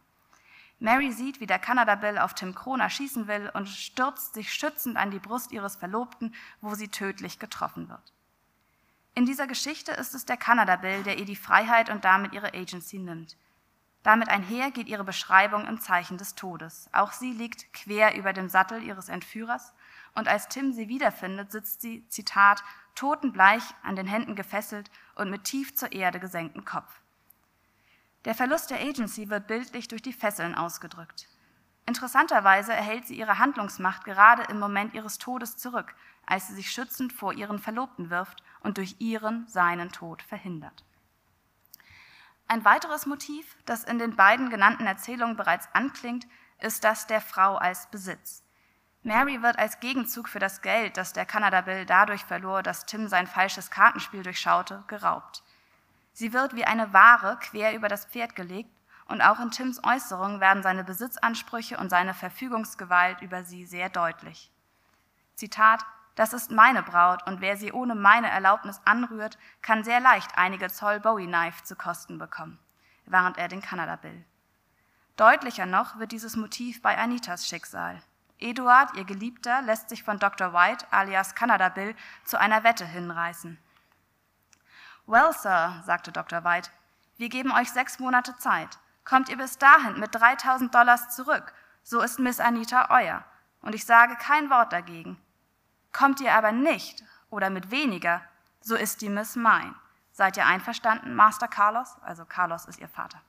Mary 0.82 1.12
sieht, 1.12 1.40
wie 1.40 1.46
der 1.46 1.60
Canada 1.60 1.94
Bill 1.94 2.18
auf 2.18 2.34
Tim 2.34 2.56
Kroner 2.56 2.90
schießen 2.90 3.28
will 3.28 3.52
und 3.54 3.70
stürzt 3.70 4.34
sich 4.34 4.52
schützend 4.52 4.98
an 4.98 5.12
die 5.12 5.20
Brust 5.20 5.52
ihres 5.52 5.76
Verlobten, 5.76 6.34
wo 6.60 6.74
sie 6.74 6.88
tödlich 6.88 7.38
getroffen 7.38 7.88
wird. 7.88 8.14
In 9.14 9.28
dieser 9.28 9.46
Geschichte 9.46 9.92
ist 9.92 10.16
es 10.16 10.26
der 10.26 10.38
Canada 10.38 10.78
Bill, 10.78 11.04
der 11.04 11.20
ihr 11.20 11.26
die 11.26 11.36
Freiheit 11.36 11.92
und 11.92 12.04
damit 12.04 12.34
ihre 12.34 12.56
Agency 12.56 12.98
nimmt. 12.98 13.38
Damit 14.02 14.30
einher 14.30 14.72
geht 14.72 14.88
ihre 14.88 15.04
Beschreibung 15.04 15.68
im 15.68 15.80
Zeichen 15.80 16.18
des 16.18 16.34
Todes. 16.34 16.90
Auch 16.94 17.12
sie 17.12 17.32
liegt 17.32 17.72
quer 17.74 18.16
über 18.16 18.34
dem 18.34 18.50
Sattel 18.50 18.82
ihres 18.82 19.08
Entführers 19.08 19.76
und 20.16 20.28
als 20.28 20.48
Tim 20.48 20.74
sie 20.74 20.88
wiederfindet, 20.88 21.52
sitzt 21.52 21.82
sie, 21.82 22.08
Zitat, 22.08 22.64
totenbleich, 22.96 23.64
an 23.84 23.96
den 23.96 24.08
Händen 24.08 24.36
gefesselt 24.36 24.90
und 25.14 25.30
mit 25.30 25.44
tief 25.44 25.76
zur 25.76 25.92
Erde 25.92 26.20
gesenktem 26.20 26.66
Kopf. 26.66 27.01
Der 28.26 28.36
Verlust 28.36 28.70
der 28.70 28.80
Agency 28.80 29.30
wird 29.30 29.48
bildlich 29.48 29.88
durch 29.88 30.02
die 30.02 30.14
Fesseln 30.14 30.54
ausgedrückt. 30.54 31.28
Interessanterweise 31.88 32.72
erhält 32.72 33.08
sie 33.08 33.18
ihre 33.18 33.40
Handlungsmacht 33.40 34.06
gerade 34.06 34.44
im 34.44 34.60
Moment 34.60 34.94
ihres 34.94 35.18
Todes 35.18 35.58
zurück, 35.58 35.96
als 36.26 36.48
sie 36.48 36.54
sich 36.54 36.72
schützend 36.72 37.12
vor 37.12 37.34
ihren 37.34 37.60
Verlobten 37.60 38.10
wirft 38.10 38.44
und 38.60 38.78
durch 38.78 38.98
ihren, 39.00 39.48
seinen 39.48 39.92
Tod 39.92 40.22
verhindert. 40.22 40.86
Ein 42.48 42.64
weiteres 42.64 43.06
Motiv, 43.06 43.58
das 43.66 43.84
in 43.84 43.98
den 43.98 44.16
beiden 44.16 44.50
genannten 44.50 44.86
Erzählungen 44.86 45.36
bereits 45.36 45.68
anklingt, 45.74 46.28
ist 46.60 46.84
das 46.84 47.08
der 47.08 47.22
Frau 47.22 47.56
als 47.56 47.88
Besitz. 47.88 48.44
Mary 49.04 49.42
wird 49.42 49.58
als 49.58 49.80
Gegenzug 49.80 50.30
für 50.30 50.38
das 50.38 50.62
Geld, 50.62 50.96
das 50.96 51.14
der 51.14 51.26
Canada 51.26 51.62
Bill 51.62 51.86
dadurch 51.86 52.24
verlor, 52.24 52.62
dass 52.62 52.86
Tim 52.86 53.08
sein 53.08 53.26
falsches 53.26 53.72
Kartenspiel 53.72 54.22
durchschaute, 54.22 54.84
geraubt. 54.88 55.44
Sie 56.22 56.34
wird 56.34 56.54
wie 56.56 56.66
eine 56.66 56.94
Ware 56.94 57.40
quer 57.40 57.74
über 57.74 57.88
das 57.88 58.06
Pferd 58.06 58.36
gelegt 58.36 58.70
und 59.08 59.24
auch 59.24 59.40
in 59.40 59.50
Tims 59.50 59.84
Äußerungen 59.84 60.40
werden 60.40 60.62
seine 60.62 60.84
Besitzansprüche 60.84 61.80
und 61.80 61.90
seine 61.90 62.14
Verfügungsgewalt 62.14 63.24
über 63.24 63.44
sie 63.44 63.66
sehr 63.66 63.90
deutlich. 63.90 64.52
Zitat, 65.34 65.84
das 66.14 66.34
ist 66.34 66.52
meine 66.52 66.84
Braut 66.84 67.26
und 67.26 67.42
wer 67.42 67.58
sie 67.58 67.72
ohne 67.72 67.96
meine 67.96 68.30
Erlaubnis 68.30 68.80
anrührt, 68.86 69.40
kann 69.64 69.84
sehr 69.84 70.00
leicht 70.00 70.38
einige 70.38 70.68
Zoll 70.68 71.00
Bowie-Knife 71.00 71.64
zu 71.64 71.76
Kosten 71.76 72.20
bekommen, 72.20 72.60
warnt 73.08 73.40
er 73.40 73.48
den 73.48 73.64
Canada 73.64 73.96
Bill. 73.96 74.24
Deutlicher 75.18 75.66
noch 75.66 75.98
wird 75.98 76.12
dieses 76.12 76.36
Motiv 76.36 76.84
bei 76.84 77.00
Anitas 77.00 77.48
Schicksal. 77.48 78.00
Eduard, 78.38 78.96
ihr 78.96 79.06
Geliebter, 79.06 79.64
lässt 79.64 79.90
sich 79.90 80.04
von 80.04 80.20
Dr. 80.20 80.54
White 80.54 80.86
alias 80.92 81.34
Canada 81.34 81.70
Bill 81.70 81.96
zu 82.26 82.40
einer 82.40 82.64
Wette 82.64 82.86
hinreißen. 82.86 83.58
Well, 85.06 85.34
Sir, 85.34 85.82
sagte 85.86 86.12
Dr. 86.12 86.44
White, 86.44 86.70
wir 87.18 87.30
geben 87.30 87.52
euch 87.52 87.72
sechs 87.72 88.00
Monate 88.00 88.38
Zeit. 88.38 88.80
Kommt 89.04 89.30
ihr 89.30 89.38
bis 89.38 89.58
dahin 89.58 90.00
mit 90.00 90.14
3000 90.14 90.74
Dollars 90.74 91.16
zurück, 91.16 91.54
so 91.84 92.02
ist 92.02 92.20
Miss 92.20 92.40
Anita 92.40 92.88
euer. 92.90 93.24
Und 93.62 93.76
ich 93.76 93.86
sage 93.86 94.16
kein 94.16 94.50
Wort 94.50 94.74
dagegen. 94.74 95.20
Kommt 95.92 96.22
ihr 96.22 96.34
aber 96.34 96.52
nicht 96.52 97.04
oder 97.30 97.50
mit 97.50 97.72
weniger, 97.72 98.22
so 98.62 98.76
ist 98.76 99.02
die 99.02 99.10
Miss 99.10 99.36
mein. 99.36 99.76
Seid 100.12 100.38
ihr 100.38 100.46
einverstanden, 100.46 101.16
Master 101.16 101.48
Carlos? 101.48 101.96
Also 102.02 102.26
Carlos 102.26 102.66
ist 102.66 102.80
ihr 102.80 102.90
Vater. 102.90 103.22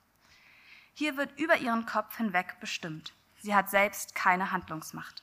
Hier 0.95 1.17
wird 1.17 1.39
über 1.39 1.57
ihren 1.57 1.87
Kopf 1.87 2.17
hinweg 2.17 2.57
bestimmt. 2.61 3.15
Sie 3.41 3.55
hat 3.55 3.71
selbst 3.71 4.15
keine 4.15 4.53
Handlungsmacht. 4.53 5.23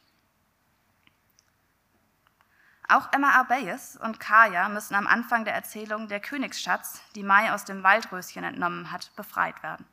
Auch 2.92 3.14
Emma 3.14 3.30
Arbeus 3.34 3.98
und 3.98 4.20
Kaya 4.20 4.68
müssen 4.68 4.96
am 4.96 5.06
Anfang 5.06 5.46
der 5.46 5.54
Erzählung 5.54 6.08
der 6.08 6.20
Königsschatz, 6.20 7.04
die 7.14 7.22
Mai 7.22 7.54
aus 7.54 7.64
dem 7.64 7.84
Waldröschen 7.84 8.44
entnommen 8.44 8.92
hat, 8.92 9.16
befreit 9.16 9.62
werden. 9.62 9.86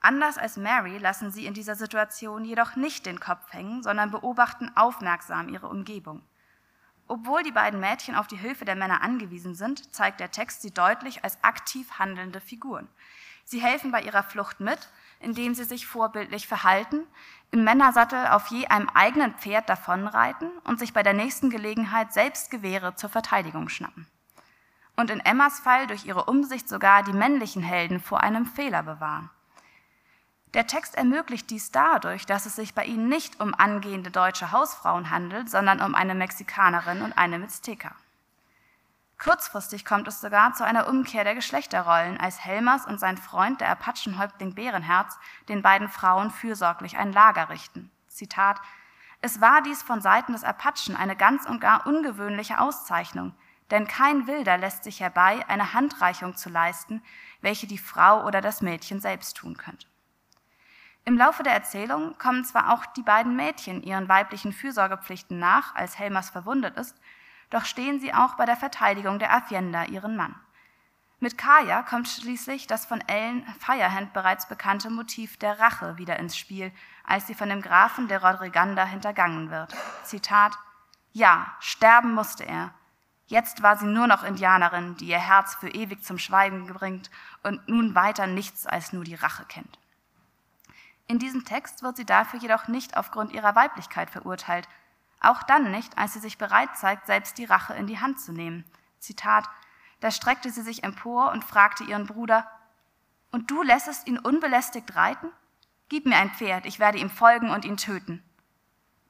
Anders 0.00 0.38
als 0.38 0.56
Mary 0.56 0.96
lassen 0.96 1.30
sie 1.30 1.44
in 1.44 1.52
dieser 1.52 1.74
Situation 1.74 2.46
jedoch 2.46 2.74
nicht 2.74 3.04
den 3.04 3.20
Kopf 3.20 3.52
hängen, 3.52 3.82
sondern 3.82 4.12
beobachten 4.12 4.72
aufmerksam 4.76 5.50
ihre 5.50 5.68
Umgebung. 5.68 6.22
Obwohl 7.06 7.42
die 7.42 7.52
beiden 7.52 7.80
Mädchen 7.80 8.14
auf 8.14 8.26
die 8.26 8.38
Hilfe 8.38 8.64
der 8.64 8.76
Männer 8.76 9.02
angewiesen 9.02 9.54
sind, 9.54 9.94
zeigt 9.94 10.18
der 10.18 10.30
Text 10.30 10.62
sie 10.62 10.72
deutlich 10.72 11.22
als 11.22 11.36
aktiv 11.44 11.98
handelnde 11.98 12.40
Figuren. 12.40 12.88
Sie 13.44 13.60
helfen 13.60 13.92
bei 13.92 14.00
ihrer 14.00 14.22
Flucht 14.22 14.58
mit, 14.60 14.88
indem 15.20 15.54
sie 15.54 15.64
sich 15.64 15.86
vorbildlich 15.86 16.46
verhalten, 16.46 17.06
im 17.50 17.64
Männersattel 17.64 18.26
auf 18.28 18.48
je 18.48 18.66
einem 18.66 18.88
eigenen 18.90 19.34
Pferd 19.34 19.68
davonreiten 19.68 20.50
und 20.64 20.78
sich 20.78 20.92
bei 20.92 21.02
der 21.02 21.12
nächsten 21.12 21.50
Gelegenheit 21.50 22.12
selbst 22.12 22.50
Gewehre 22.50 22.96
zur 22.96 23.10
Verteidigung 23.10 23.68
schnappen. 23.68 24.06
Und 24.96 25.10
in 25.10 25.20
Emmas 25.20 25.60
Fall 25.60 25.86
durch 25.86 26.06
ihre 26.06 26.24
Umsicht 26.24 26.68
sogar 26.68 27.02
die 27.02 27.12
männlichen 27.12 27.62
Helden 27.62 28.00
vor 28.00 28.20
einem 28.20 28.46
Fehler 28.46 28.82
bewahren. 28.82 29.30
Der 30.54 30.66
Text 30.66 30.94
ermöglicht 30.94 31.50
dies 31.50 31.70
dadurch, 31.70 32.24
dass 32.24 32.46
es 32.46 32.56
sich 32.56 32.74
bei 32.74 32.84
ihnen 32.84 33.08
nicht 33.08 33.40
um 33.40 33.52
angehende 33.54 34.10
deutsche 34.10 34.52
Hausfrauen 34.52 35.10
handelt, 35.10 35.50
sondern 35.50 35.82
um 35.82 35.94
eine 35.94 36.14
Mexikanerin 36.14 37.02
und 37.02 37.18
eine 37.18 37.38
Mizteca. 37.38 37.94
Kurzfristig 39.18 39.86
kommt 39.86 40.08
es 40.08 40.20
sogar 40.20 40.52
zu 40.52 40.64
einer 40.64 40.88
Umkehr 40.88 41.24
der 41.24 41.34
Geschlechterrollen, 41.34 42.18
als 42.20 42.44
Helmers 42.44 42.86
und 42.86 43.00
sein 43.00 43.16
Freund, 43.16 43.60
der 43.60 43.70
Apachenhäuptling 43.70 44.54
Bärenherz, 44.54 45.18
den 45.48 45.62
beiden 45.62 45.88
Frauen 45.88 46.30
fürsorglich 46.30 46.98
ein 46.98 47.12
Lager 47.12 47.48
richten. 47.48 47.90
Zitat 48.08 48.60
Es 49.22 49.40
war 49.40 49.62
dies 49.62 49.82
von 49.82 50.02
Seiten 50.02 50.32
des 50.32 50.44
Apachen 50.44 50.96
eine 50.96 51.16
ganz 51.16 51.46
und 51.46 51.60
gar 51.60 51.86
ungewöhnliche 51.86 52.60
Auszeichnung, 52.60 53.34
denn 53.70 53.86
kein 53.86 54.26
Wilder 54.26 54.58
lässt 54.58 54.84
sich 54.84 55.00
herbei, 55.00 55.44
eine 55.48 55.72
Handreichung 55.72 56.36
zu 56.36 56.50
leisten, 56.50 57.02
welche 57.40 57.66
die 57.66 57.78
Frau 57.78 58.24
oder 58.24 58.42
das 58.42 58.60
Mädchen 58.60 59.00
selbst 59.00 59.38
tun 59.38 59.56
könnte. 59.56 59.86
Im 61.04 61.16
Laufe 61.16 61.42
der 61.42 61.52
Erzählung 61.52 62.18
kommen 62.18 62.44
zwar 62.44 62.72
auch 62.72 62.84
die 62.84 63.02
beiden 63.02 63.34
Mädchen 63.36 63.82
ihren 63.82 64.08
weiblichen 64.08 64.52
Fürsorgepflichten 64.52 65.38
nach, 65.38 65.74
als 65.74 65.98
Helmers 65.98 66.30
verwundet 66.30 66.76
ist, 66.76 66.96
doch 67.50 67.64
stehen 67.64 68.00
sie 68.00 68.12
auch 68.12 68.34
bei 68.34 68.46
der 68.46 68.56
Verteidigung 68.56 69.18
der 69.18 69.30
Hacienda 69.30 69.84
ihren 69.84 70.16
Mann. 70.16 70.34
Mit 71.18 71.38
Kaya 71.38 71.82
kommt 71.82 72.08
schließlich 72.08 72.66
das 72.66 72.84
von 72.84 73.00
Ellen 73.08 73.42
Firehand 73.58 74.12
bereits 74.12 74.48
bekannte 74.48 74.90
Motiv 74.90 75.38
der 75.38 75.58
Rache 75.58 75.96
wieder 75.96 76.18
ins 76.18 76.36
Spiel, 76.36 76.72
als 77.04 77.26
sie 77.26 77.34
von 77.34 77.48
dem 77.48 77.62
Grafen 77.62 78.06
de 78.06 78.18
Rodriganda 78.18 78.84
hintergangen 78.84 79.50
wird. 79.50 79.74
Zitat 80.04 80.58
Ja, 81.12 81.54
sterben 81.60 82.12
musste 82.12 82.44
er. 82.44 82.74
Jetzt 83.28 83.62
war 83.62 83.76
sie 83.76 83.86
nur 83.86 84.06
noch 84.06 84.24
Indianerin, 84.24 84.96
die 84.98 85.06
ihr 85.06 85.18
Herz 85.18 85.54
für 85.54 85.68
ewig 85.68 86.04
zum 86.04 86.18
Schweigen 86.18 86.66
bringt 86.66 87.10
und 87.42 87.66
nun 87.66 87.94
weiter 87.94 88.26
nichts 88.26 88.66
als 88.66 88.92
nur 88.92 89.02
die 89.02 89.14
Rache 89.14 89.46
kennt. 89.46 89.78
In 91.08 91.18
diesem 91.18 91.44
Text 91.44 91.82
wird 91.82 91.96
sie 91.96 92.04
dafür 92.04 92.40
jedoch 92.40 92.68
nicht 92.68 92.96
aufgrund 92.96 93.32
ihrer 93.32 93.54
Weiblichkeit 93.54 94.10
verurteilt, 94.10 94.68
auch 95.26 95.42
dann 95.42 95.70
nicht, 95.70 95.98
als 95.98 96.14
sie 96.14 96.20
sich 96.20 96.38
bereit 96.38 96.76
zeigt, 96.76 97.06
selbst 97.06 97.38
die 97.38 97.44
Rache 97.44 97.74
in 97.74 97.86
die 97.86 98.00
Hand 98.00 98.20
zu 98.20 98.32
nehmen. 98.32 98.64
Zitat, 98.98 99.48
da 100.00 100.10
streckte 100.10 100.50
sie 100.50 100.62
sich 100.62 100.84
empor 100.84 101.32
und 101.32 101.44
fragte 101.44 101.84
ihren 101.84 102.06
Bruder, 102.06 102.50
und 103.32 103.50
du 103.50 103.62
lässest 103.62 104.06
ihn 104.06 104.18
unbelästigt 104.18 104.94
reiten? 104.96 105.28
Gib 105.88 106.06
mir 106.06 106.16
ein 106.16 106.30
Pferd, 106.30 106.64
ich 106.64 106.78
werde 106.78 106.98
ihm 106.98 107.10
folgen 107.10 107.50
und 107.50 107.64
ihn 107.64 107.76
töten. 107.76 108.22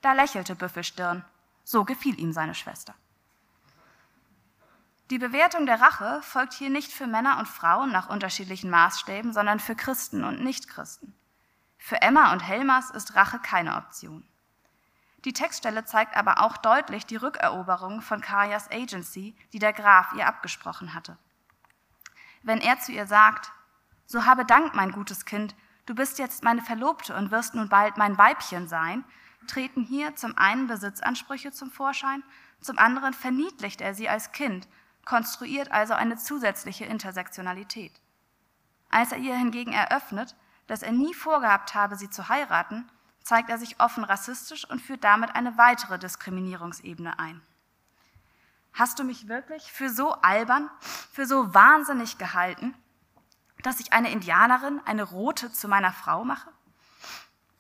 Da 0.01 0.13
lächelte 0.13 0.55
Büffelstirn, 0.55 1.25
so 1.65 1.85
gefiel 1.85 2.19
ihm 2.19 2.33
seine 2.33 2.55
Schwester. 2.55 2.95
Die 5.11 5.19
Bewertung 5.19 5.67
der 5.67 5.81
Rache 5.81 6.21
folgt 6.23 6.55
hier 6.55 6.71
nicht 6.71 6.93
für 6.93 7.07
Männer 7.07 7.39
und 7.39 7.47
Frauen 7.47 7.93
nach 7.93 8.09
unterschiedlichen 8.09 8.71
Maßstäben, 8.71 9.33
sondern 9.33 9.61
für 9.61 9.77
Christen 9.77 10.25
und 10.25 10.43
Nichtchristen. 10.43 11.15
Für 11.79 12.03
Emma 12.03 12.33
und 12.33 12.41
Helmers 12.41 12.91
ist 12.91 13.15
Rache 13.15 13.39
keine 13.39 13.77
Option. 13.77 14.27
Die 15.25 15.33
Textstelle 15.33 15.85
zeigt 15.85 16.17
aber 16.17 16.43
auch 16.43 16.57
deutlich 16.57 17.07
die 17.07 17.17
Rückeroberung 17.17 18.01
von 18.01 18.21
Kajas 18.21 18.71
Agency, 18.71 19.35
die 19.53 19.59
der 19.59 19.73
Graf 19.73 20.13
ihr 20.13 20.27
abgesprochen 20.27 20.95
hatte. 20.95 21.19
Wenn 22.43 22.61
er 22.61 22.79
zu 22.79 22.93
ihr 22.93 23.07
sagt, 23.07 23.51
so 24.07 24.25
habe 24.25 24.45
Dank, 24.45 24.75
mein 24.75 24.93
gutes 24.93 25.25
Kind, 25.25 25.57
du 25.87 25.95
bist 25.95 26.19
jetzt 26.19 26.45
meine 26.45 26.63
Verlobte 26.63 27.17
und 27.17 27.31
wirst 27.31 27.55
nun 27.55 27.69
bald 27.69 27.97
mein 27.97 28.17
Weibchen 28.19 28.69
sein, 28.69 29.05
treten 29.49 29.83
hier 29.83 30.15
zum 30.17 30.37
einen 30.39 30.67
Besitzansprüche 30.67 31.51
zum 31.51 31.71
Vorschein, 31.71 32.23
zum 32.61 32.79
anderen 32.79 33.15
verniedlicht 33.15 33.81
er 33.81 33.95
sie 33.95 34.09
als 34.09 34.33
Kind, 34.33 34.69
konstruiert 35.05 35.73
also 35.73 35.95
eine 35.95 36.17
zusätzliche 36.17 36.85
Intersektionalität. 36.85 38.01
Als 38.91 39.13
er 39.13 39.19
ihr 39.19 39.37
hingegen 39.37 39.73
eröffnet, 39.73 40.37
dass 40.67 40.83
er 40.83 40.93
nie 40.93 41.15
vorgehabt 41.15 41.75
habe, 41.75 41.97
sie 41.97 42.11
zu 42.11 42.29
heiraten, 42.29 42.91
zeigt 43.27 43.51
er 43.51 43.59
sich 43.59 43.81
offen 43.81 44.05
rassistisch 44.05 44.71
und 44.71 44.81
führt 44.81 45.03
damit 45.03 45.35
eine 45.35 45.59
weitere 45.59 45.99
Diskriminierungsebene 45.99 47.19
ein. 47.19 47.43
Hast 48.73 49.01
du 49.01 49.05
mich 49.05 49.27
wirklich 49.27 49.73
für 49.73 49.91
so 49.91 50.13
albern, 50.13 50.71
für 50.81 51.27
so 51.27 51.53
wahnsinnig 51.53 52.19
gehalten, 52.19 52.73
dass 53.63 53.81
ich 53.81 53.93
eine 53.93 54.13
Indianerin, 54.13 54.81
eine 54.85 55.03
Rote 55.03 55.51
zu 55.51 55.67
meiner 55.67 55.93
Frau 55.93 56.25
mache? 56.25 56.53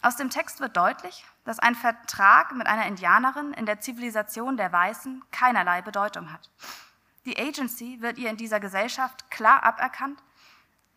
Aus 0.02 0.14
dem 0.14 0.30
Text 0.30 0.60
wird 0.60 0.76
deutlich, 0.76 1.24
dass 1.44 1.58
ein 1.58 1.74
Vertrag 1.74 2.52
mit 2.52 2.68
einer 2.68 2.86
Indianerin 2.86 3.52
in 3.52 3.66
der 3.66 3.80
Zivilisation 3.80 4.56
der 4.56 4.70
Weißen 4.70 5.24
keinerlei 5.32 5.82
Bedeutung 5.82 6.32
hat. 6.32 6.48
Die 7.24 7.36
Agency 7.40 8.00
wird 8.00 8.18
ihr 8.18 8.30
in 8.30 8.36
dieser 8.36 8.60
Gesellschaft 8.60 9.32
klar 9.32 9.64
aberkannt, 9.64 10.22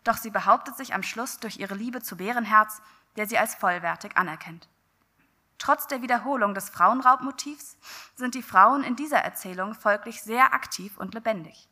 doch 0.04 0.16
sie 0.16 0.30
behauptet 0.30 0.76
sich 0.76 0.94
am 0.94 1.02
Schluss 1.02 1.38
durch 1.40 1.58
ihre 1.58 1.74
Liebe 1.74 2.02
zu 2.02 2.18
Bärenherz 2.18 2.80
der 3.16 3.26
sie 3.26 3.38
als 3.38 3.54
vollwertig 3.54 4.16
anerkennt. 4.16 4.68
Trotz 5.58 5.86
der 5.86 6.00
Wiederholung 6.00 6.54
des 6.54 6.70
Frauenraubmotivs 6.70 7.76
sind 8.16 8.34
die 8.34 8.42
Frauen 8.42 8.82
in 8.82 8.96
dieser 8.96 9.18
Erzählung 9.18 9.74
folglich 9.74 10.22
sehr 10.22 10.54
aktiv 10.54 10.96
und 10.96 11.14
lebendig. 11.14 11.68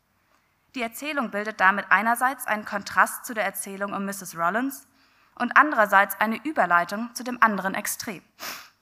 Die 0.75 0.83
Erzählung 0.83 1.31
bildet 1.31 1.61
damit 1.61 1.87
einerseits 1.91 2.47
einen 2.47 2.67
Kontrast 2.67 3.25
zu 3.25 3.33
der 3.33 3.45
Erzählung 3.45 3.95
um 3.95 4.05
Mrs. 4.05 4.37
Rollins 4.37 4.87
und 5.37 5.57
andererseits 5.57 6.21
eine 6.21 6.37
Überleitung 6.45 7.15
zu 7.15 7.25
dem 7.25 7.43
anderen 7.43 7.75
Extrem, 7.75 8.23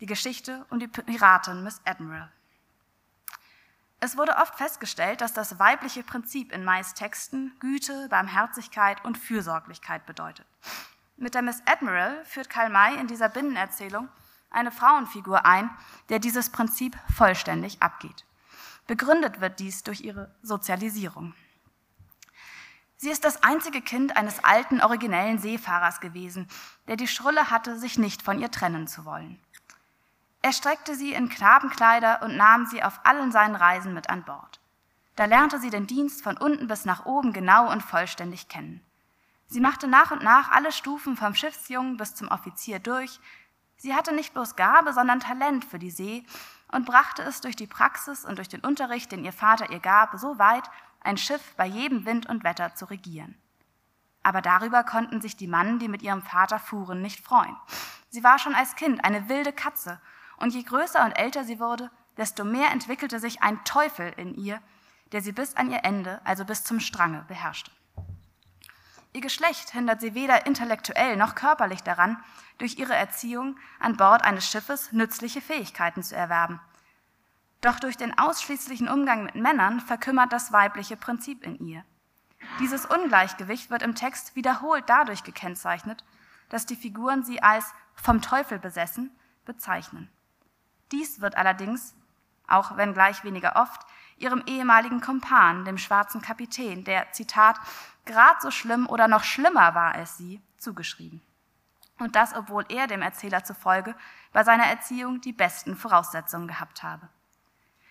die 0.00 0.06
Geschichte 0.06 0.66
um 0.70 0.80
die 0.80 0.88
Piratin 0.88 1.62
Miss 1.62 1.80
Admiral. 1.84 2.32
Es 4.00 4.16
wurde 4.16 4.36
oft 4.36 4.56
festgestellt, 4.56 5.20
dass 5.20 5.32
das 5.32 5.58
weibliche 5.58 6.02
Prinzip 6.02 6.52
in 6.52 6.64
Mais 6.64 6.94
Texten 6.94 7.56
Güte, 7.60 8.08
Barmherzigkeit 8.08 9.02
und 9.04 9.16
Fürsorglichkeit 9.16 10.04
bedeutet. 10.04 10.46
Mit 11.18 11.34
der 11.34 11.40
Miss 11.42 11.62
Admiral 11.64 12.22
führt 12.26 12.50
Karl 12.50 12.68
May 12.68 12.94
in 12.98 13.06
dieser 13.06 13.30
Binnenerzählung 13.30 14.08
eine 14.50 14.70
Frauenfigur 14.70 15.46
ein, 15.46 15.70
der 16.10 16.18
dieses 16.18 16.50
Prinzip 16.50 16.96
vollständig 17.14 17.82
abgeht. 17.82 18.24
Begründet 18.86 19.40
wird 19.40 19.58
dies 19.58 19.82
durch 19.82 20.02
ihre 20.02 20.34
Sozialisierung. 20.42 21.34
Sie 22.98 23.10
ist 23.10 23.24
das 23.24 23.42
einzige 23.42 23.80
Kind 23.80 24.16
eines 24.16 24.44
alten, 24.44 24.80
originellen 24.80 25.38
Seefahrers 25.38 26.00
gewesen, 26.00 26.48
der 26.86 26.96
die 26.96 27.08
Schrulle 27.08 27.50
hatte, 27.50 27.78
sich 27.78 27.98
nicht 27.98 28.22
von 28.22 28.38
ihr 28.38 28.50
trennen 28.50 28.86
zu 28.86 29.04
wollen. 29.04 29.40
Er 30.42 30.52
streckte 30.52 30.94
sie 30.94 31.12
in 31.12 31.28
Knabenkleider 31.28 32.22
und 32.22 32.36
nahm 32.36 32.66
sie 32.66 32.82
auf 32.82 33.00
allen 33.04 33.32
seinen 33.32 33.56
Reisen 33.56 33.94
mit 33.94 34.10
an 34.10 34.22
Bord. 34.24 34.60
Da 35.16 35.24
lernte 35.24 35.58
sie 35.58 35.70
den 35.70 35.86
Dienst 35.86 36.22
von 36.22 36.36
unten 36.36 36.68
bis 36.68 36.84
nach 36.84 37.04
oben 37.06 37.32
genau 37.32 37.70
und 37.70 37.82
vollständig 37.82 38.48
kennen. 38.48 38.85
Sie 39.48 39.60
machte 39.60 39.86
nach 39.86 40.10
und 40.10 40.22
nach 40.22 40.50
alle 40.50 40.72
Stufen 40.72 41.16
vom 41.16 41.34
Schiffsjungen 41.34 41.96
bis 41.96 42.14
zum 42.14 42.28
Offizier 42.28 42.78
durch. 42.78 43.20
Sie 43.76 43.94
hatte 43.94 44.14
nicht 44.14 44.34
bloß 44.34 44.56
Gabe, 44.56 44.92
sondern 44.92 45.20
Talent 45.20 45.64
für 45.64 45.78
die 45.78 45.90
See 45.90 46.24
und 46.72 46.86
brachte 46.86 47.22
es 47.22 47.40
durch 47.40 47.56
die 47.56 47.66
Praxis 47.66 48.24
und 48.24 48.38
durch 48.38 48.48
den 48.48 48.60
Unterricht, 48.60 49.12
den 49.12 49.24
ihr 49.24 49.32
Vater 49.32 49.70
ihr 49.70 49.80
gab, 49.80 50.18
so 50.18 50.38
weit, 50.38 50.68
ein 51.00 51.16
Schiff 51.16 51.54
bei 51.56 51.66
jedem 51.66 52.04
Wind 52.04 52.26
und 52.26 52.42
Wetter 52.42 52.74
zu 52.74 52.86
regieren. 52.86 53.40
Aber 54.22 54.42
darüber 54.42 54.82
konnten 54.82 55.20
sich 55.20 55.36
die 55.36 55.46
Mannen, 55.46 55.78
die 55.78 55.88
mit 55.88 56.02
ihrem 56.02 56.22
Vater 56.22 56.58
fuhren, 56.58 57.00
nicht 57.00 57.24
freuen. 57.24 57.56
Sie 58.08 58.24
war 58.24 58.40
schon 58.40 58.56
als 58.56 58.74
Kind 58.74 59.04
eine 59.04 59.28
wilde 59.28 59.52
Katze, 59.52 60.00
und 60.38 60.52
je 60.52 60.64
größer 60.64 61.04
und 61.04 61.12
älter 61.12 61.44
sie 61.44 61.60
wurde, 61.60 61.90
desto 62.16 62.44
mehr 62.44 62.70
entwickelte 62.70 63.20
sich 63.20 63.42
ein 63.42 63.62
Teufel 63.64 64.12
in 64.16 64.34
ihr, 64.34 64.60
der 65.12 65.22
sie 65.22 65.32
bis 65.32 65.54
an 65.54 65.70
ihr 65.70 65.84
Ende, 65.84 66.20
also 66.24 66.44
bis 66.44 66.64
zum 66.64 66.80
Strange, 66.80 67.24
beherrschte. 67.28 67.70
Ihr 69.16 69.22
Geschlecht 69.22 69.70
hindert 69.70 70.02
sie 70.02 70.12
weder 70.12 70.44
intellektuell 70.44 71.16
noch 71.16 71.34
körperlich 71.34 71.82
daran, 71.82 72.22
durch 72.58 72.76
ihre 72.76 72.94
Erziehung 72.94 73.56
an 73.80 73.96
Bord 73.96 74.22
eines 74.22 74.46
Schiffes 74.46 74.92
nützliche 74.92 75.40
Fähigkeiten 75.40 76.02
zu 76.02 76.14
erwerben. 76.14 76.60
Doch 77.62 77.80
durch 77.80 77.96
den 77.96 78.18
ausschließlichen 78.18 78.90
Umgang 78.90 79.24
mit 79.24 79.34
Männern 79.34 79.80
verkümmert 79.80 80.34
das 80.34 80.52
weibliche 80.52 80.98
Prinzip 80.98 81.44
in 81.44 81.58
ihr. 81.66 81.82
Dieses 82.60 82.84
Ungleichgewicht 82.84 83.70
wird 83.70 83.80
im 83.80 83.94
Text 83.94 84.36
wiederholt 84.36 84.84
dadurch 84.86 85.24
gekennzeichnet, 85.24 86.04
dass 86.50 86.66
die 86.66 86.76
Figuren 86.76 87.24
sie 87.24 87.42
als 87.42 87.72
vom 87.94 88.20
Teufel 88.20 88.58
besessen 88.58 89.18
bezeichnen. 89.46 90.10
Dies 90.92 91.22
wird 91.22 91.38
allerdings, 91.38 91.94
auch 92.46 92.76
wenn 92.76 92.92
gleich 92.92 93.24
weniger 93.24 93.56
oft, 93.56 93.80
ihrem 94.16 94.42
ehemaligen 94.46 95.00
Kumpan, 95.00 95.64
dem 95.64 95.78
schwarzen 95.78 96.22
Kapitän, 96.22 96.84
der, 96.84 97.12
Zitat, 97.12 97.56
grad 98.04 98.40
so 98.40 98.50
schlimm 98.50 98.86
oder 98.86 99.08
noch 99.08 99.24
schlimmer 99.24 99.74
war 99.74 99.94
als 99.94 100.16
sie, 100.16 100.40
zugeschrieben. 100.58 101.22
Und 101.98 102.16
das, 102.16 102.34
obwohl 102.34 102.64
er 102.68 102.86
dem 102.86 103.02
Erzähler 103.02 103.44
zufolge 103.44 103.94
bei 104.32 104.44
seiner 104.44 104.66
Erziehung 104.66 105.20
die 105.20 105.32
besten 105.32 105.76
Voraussetzungen 105.76 106.46
gehabt 106.46 106.82
habe. 106.82 107.08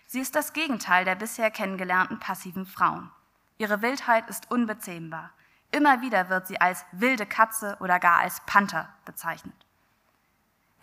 Sie 0.05 0.19
ist 0.19 0.35
das 0.35 0.53
Gegenteil 0.53 1.05
der 1.05 1.15
bisher 1.15 1.49
kennengelernten 1.49 2.19
passiven 2.19 2.65
Frauen. 2.65 3.09
Ihre 3.57 3.81
Wildheit 3.81 4.29
ist 4.29 4.51
unbezähmbar. 4.51 5.31
Immer 5.71 6.01
wieder 6.01 6.29
wird 6.29 6.47
sie 6.47 6.61
als 6.61 6.85
wilde 6.91 7.25
Katze 7.25 7.77
oder 7.79 7.99
gar 7.99 8.19
als 8.19 8.41
Panther 8.45 8.89
bezeichnet. 9.05 9.64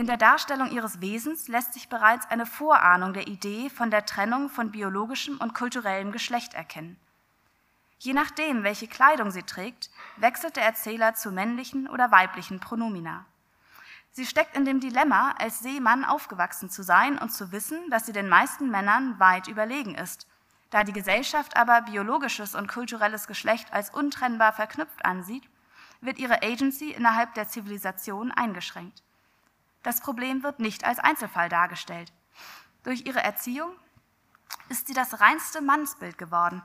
In 0.03 0.09
der 0.09 0.17
Darstellung 0.17 0.73
ihres 0.73 1.01
Wesens 1.01 1.47
lässt 1.47 1.75
sich 1.75 1.89
bereits 1.89 2.29
eine 2.29 2.45
Vorahnung 2.45 3.13
der 3.13 3.29
Idee 3.29 3.71
von 3.71 3.89
der 3.89 4.05
Trennung 4.05 4.49
von 4.49 4.73
biologischem 4.73 5.39
und 5.39 5.55
kulturellem 5.55 6.11
Geschlecht 6.11 6.55
erkennen. 6.55 6.99
Je 8.01 8.13
nachdem, 8.13 8.65
welche 8.65 8.89
Kleidung 8.89 9.31
sie 9.31 9.45
trägt, 9.45 9.91
wechselt 10.17 10.57
der 10.57 10.65
Erzähler 10.65 11.15
zu 11.15 11.31
männlichen 11.31 11.89
oder 11.89 12.11
weiblichen 12.11 12.59
Pronomina. 12.59 13.27
Sie 14.11 14.27
steckt 14.27 14.57
in 14.57 14.65
dem 14.65 14.81
Dilemma, 14.81 15.37
als 15.39 15.61
Seemann 15.61 16.05
aufgewachsen 16.05 16.69
zu 16.69 16.83
sein 16.83 17.17
und 17.17 17.31
zu 17.33 17.53
wissen, 17.53 17.79
dass 17.91 18.05
sie 18.05 18.13
den 18.13 18.29
meisten 18.29 18.73
Männern 18.73 19.21
weit 19.21 19.47
überlegen 19.47 19.95
ist. 19.95 20.27
Da 20.71 20.83
die 20.83 20.93
Gesellschaft 20.93 21.57
aber 21.57 21.81
biologisches 21.83 22.57
und 22.57 22.67
kulturelles 22.67 23.29
Geschlecht 23.29 23.73
als 23.73 23.91
untrennbar 23.91 24.53
verknüpft 24.53 25.05
ansieht, 25.05 25.49
wird 26.01 26.19
ihre 26.19 26.43
Agency 26.43 26.91
innerhalb 26.91 27.35
der 27.35 27.47
Zivilisation 27.47 28.33
eingeschränkt. 28.33 29.05
Das 29.83 30.01
Problem 30.01 30.43
wird 30.43 30.61
nicht 30.61 30.85
als 30.85 30.99
Einzelfall 30.99 31.49
dargestellt. 31.49 32.13
Durch 32.85 33.07
ihre 33.07 33.23
Erziehung 33.23 33.73
ist 34.69 34.87
sie 34.87 34.95
das 34.95 35.21
reinste 35.21 35.61
Mannsbild 35.61 36.19
geworden, 36.19 36.63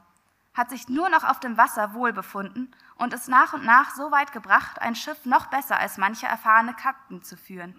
hat 0.53 0.69
sich 0.69 0.87
nur 0.87 1.09
noch 1.09 1.23
auf 1.23 1.39
dem 1.39 1.57
Wasser 1.57 1.93
wohlbefunden 1.93 2.75
und 2.95 3.13
ist 3.13 3.27
nach 3.27 3.53
und 3.53 3.63
nach 3.63 3.95
so 3.95 4.11
weit 4.11 4.31
gebracht, 4.31 4.81
ein 4.81 4.95
Schiff 4.95 5.25
noch 5.25 5.47
besser 5.47 5.79
als 5.79 5.97
manche 5.97 6.25
erfahrene 6.25 6.73
Kapitän 6.73 7.23
zu 7.23 7.37
führen. 7.37 7.75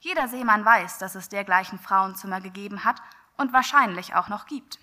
Jeder 0.00 0.28
Seemann 0.28 0.64
weiß, 0.64 0.98
dass 0.98 1.14
es 1.14 1.28
dergleichen 1.28 1.78
Frauenzimmer 1.78 2.40
gegeben 2.40 2.84
hat 2.84 3.02
und 3.36 3.52
wahrscheinlich 3.52 4.14
auch 4.14 4.28
noch 4.28 4.46
gibt. 4.46 4.78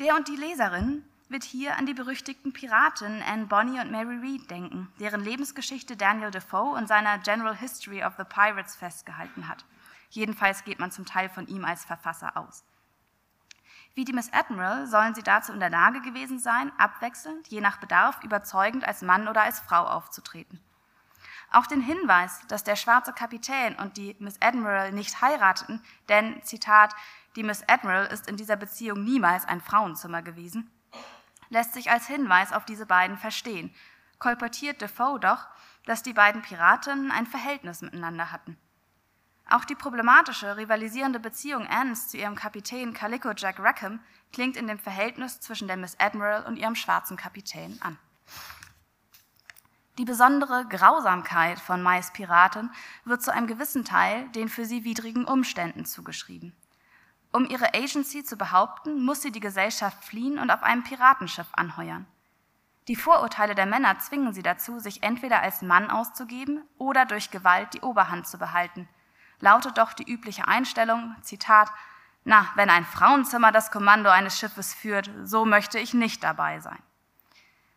Der 0.00 0.16
und 0.16 0.28
die 0.28 0.36
Leserin 0.36 1.08
wird 1.28 1.44
hier 1.44 1.76
an 1.76 1.86
die 1.86 1.94
berüchtigten 1.94 2.52
Piraten 2.52 3.22
Anne 3.22 3.46
Bonny 3.46 3.80
und 3.80 3.90
Mary 3.90 4.16
Read 4.16 4.50
denken, 4.50 4.92
deren 5.00 5.22
Lebensgeschichte 5.22 5.96
Daniel 5.96 6.30
Defoe 6.30 6.78
in 6.78 6.86
seiner 6.86 7.18
General 7.18 7.56
History 7.56 8.04
of 8.04 8.14
the 8.18 8.24
Pirates 8.24 8.76
festgehalten 8.76 9.48
hat. 9.48 9.64
Jedenfalls 10.10 10.64
geht 10.64 10.78
man 10.78 10.90
zum 10.90 11.06
Teil 11.06 11.28
von 11.28 11.46
ihm 11.46 11.64
als 11.64 11.84
Verfasser 11.84 12.36
aus. 12.36 12.64
Wie 13.94 14.04
die 14.04 14.12
Miss 14.12 14.32
Admiral 14.32 14.86
sollen 14.86 15.14
sie 15.14 15.22
dazu 15.22 15.52
in 15.52 15.60
der 15.60 15.70
Lage 15.70 16.00
gewesen 16.02 16.38
sein, 16.38 16.72
abwechselnd, 16.78 17.48
je 17.48 17.60
nach 17.60 17.78
Bedarf, 17.78 18.22
überzeugend 18.24 18.84
als 18.84 19.02
Mann 19.02 19.28
oder 19.28 19.42
als 19.42 19.60
Frau 19.60 19.86
aufzutreten. 19.86 20.60
Auch 21.52 21.66
den 21.66 21.80
Hinweis, 21.80 22.40
dass 22.48 22.64
der 22.64 22.74
schwarze 22.74 23.12
Kapitän 23.12 23.76
und 23.76 23.96
die 23.96 24.16
Miss 24.18 24.42
Admiral 24.42 24.90
nicht 24.90 25.20
heirateten, 25.20 25.80
denn, 26.08 26.42
Zitat, 26.42 26.94
die 27.36 27.44
Miss 27.44 27.62
Admiral 27.68 28.06
ist 28.06 28.28
in 28.28 28.36
dieser 28.36 28.56
Beziehung 28.56 29.04
niemals 29.04 29.46
ein 29.46 29.60
Frauenzimmer 29.60 30.22
gewesen, 30.22 30.68
lässt 31.54 31.72
sich 31.72 31.90
als 31.90 32.06
Hinweis 32.06 32.52
auf 32.52 32.66
diese 32.66 32.84
beiden 32.84 33.16
verstehen, 33.16 33.72
kolportiert 34.18 34.82
Defoe 34.82 35.18
doch, 35.20 35.46
dass 35.86 36.02
die 36.02 36.12
beiden 36.12 36.42
Piratinnen 36.42 37.10
ein 37.10 37.26
Verhältnis 37.26 37.80
miteinander 37.80 38.32
hatten. 38.32 38.58
Auch 39.48 39.64
die 39.64 39.74
problematische, 39.74 40.56
rivalisierende 40.56 41.20
Beziehung 41.20 41.66
Annes 41.66 42.08
zu 42.08 42.16
ihrem 42.16 42.34
Kapitän 42.34 42.92
Calico 42.92 43.30
Jack 43.36 43.60
Rackham 43.60 44.00
klingt 44.32 44.56
in 44.56 44.66
dem 44.66 44.78
Verhältnis 44.78 45.40
zwischen 45.40 45.68
der 45.68 45.76
Miss 45.76 45.96
Admiral 46.00 46.44
und 46.44 46.56
ihrem 46.56 46.74
schwarzen 46.74 47.16
Kapitän 47.16 47.80
an. 47.82 47.98
Die 49.98 50.04
besondere 50.04 50.66
Grausamkeit 50.68 51.60
von 51.60 51.82
Mais 51.82 52.12
Piraten 52.12 52.72
wird 53.04 53.22
zu 53.22 53.32
einem 53.32 53.46
gewissen 53.46 53.84
Teil 53.84 54.28
den 54.30 54.48
für 54.48 54.64
sie 54.64 54.82
widrigen 54.82 55.24
Umständen 55.24 55.84
zugeschrieben. 55.84 56.52
Um 57.34 57.46
ihre 57.46 57.74
Agency 57.74 58.22
zu 58.22 58.36
behaupten, 58.36 59.04
muss 59.04 59.20
sie 59.20 59.32
die 59.32 59.40
Gesellschaft 59.40 60.04
fliehen 60.04 60.38
und 60.38 60.52
auf 60.52 60.62
einem 60.62 60.84
Piratenschiff 60.84 61.48
anheuern. 61.50 62.06
Die 62.86 62.94
Vorurteile 62.94 63.56
der 63.56 63.66
Männer 63.66 63.98
zwingen 63.98 64.32
sie 64.32 64.44
dazu, 64.44 64.78
sich 64.78 65.02
entweder 65.02 65.40
als 65.40 65.60
Mann 65.60 65.90
auszugeben 65.90 66.62
oder 66.78 67.06
durch 67.06 67.32
Gewalt 67.32 67.74
die 67.74 67.80
Oberhand 67.80 68.28
zu 68.28 68.38
behalten. 68.38 68.88
Lautet 69.40 69.78
doch 69.78 69.94
die 69.94 70.08
übliche 70.08 70.46
Einstellung, 70.46 71.16
Zitat, 71.22 71.72
na, 72.22 72.46
wenn 72.54 72.70
ein 72.70 72.84
Frauenzimmer 72.84 73.50
das 73.50 73.72
Kommando 73.72 74.10
eines 74.10 74.38
Schiffes 74.38 74.72
führt, 74.72 75.10
so 75.24 75.44
möchte 75.44 75.80
ich 75.80 75.92
nicht 75.92 76.22
dabei 76.22 76.60
sein. 76.60 76.78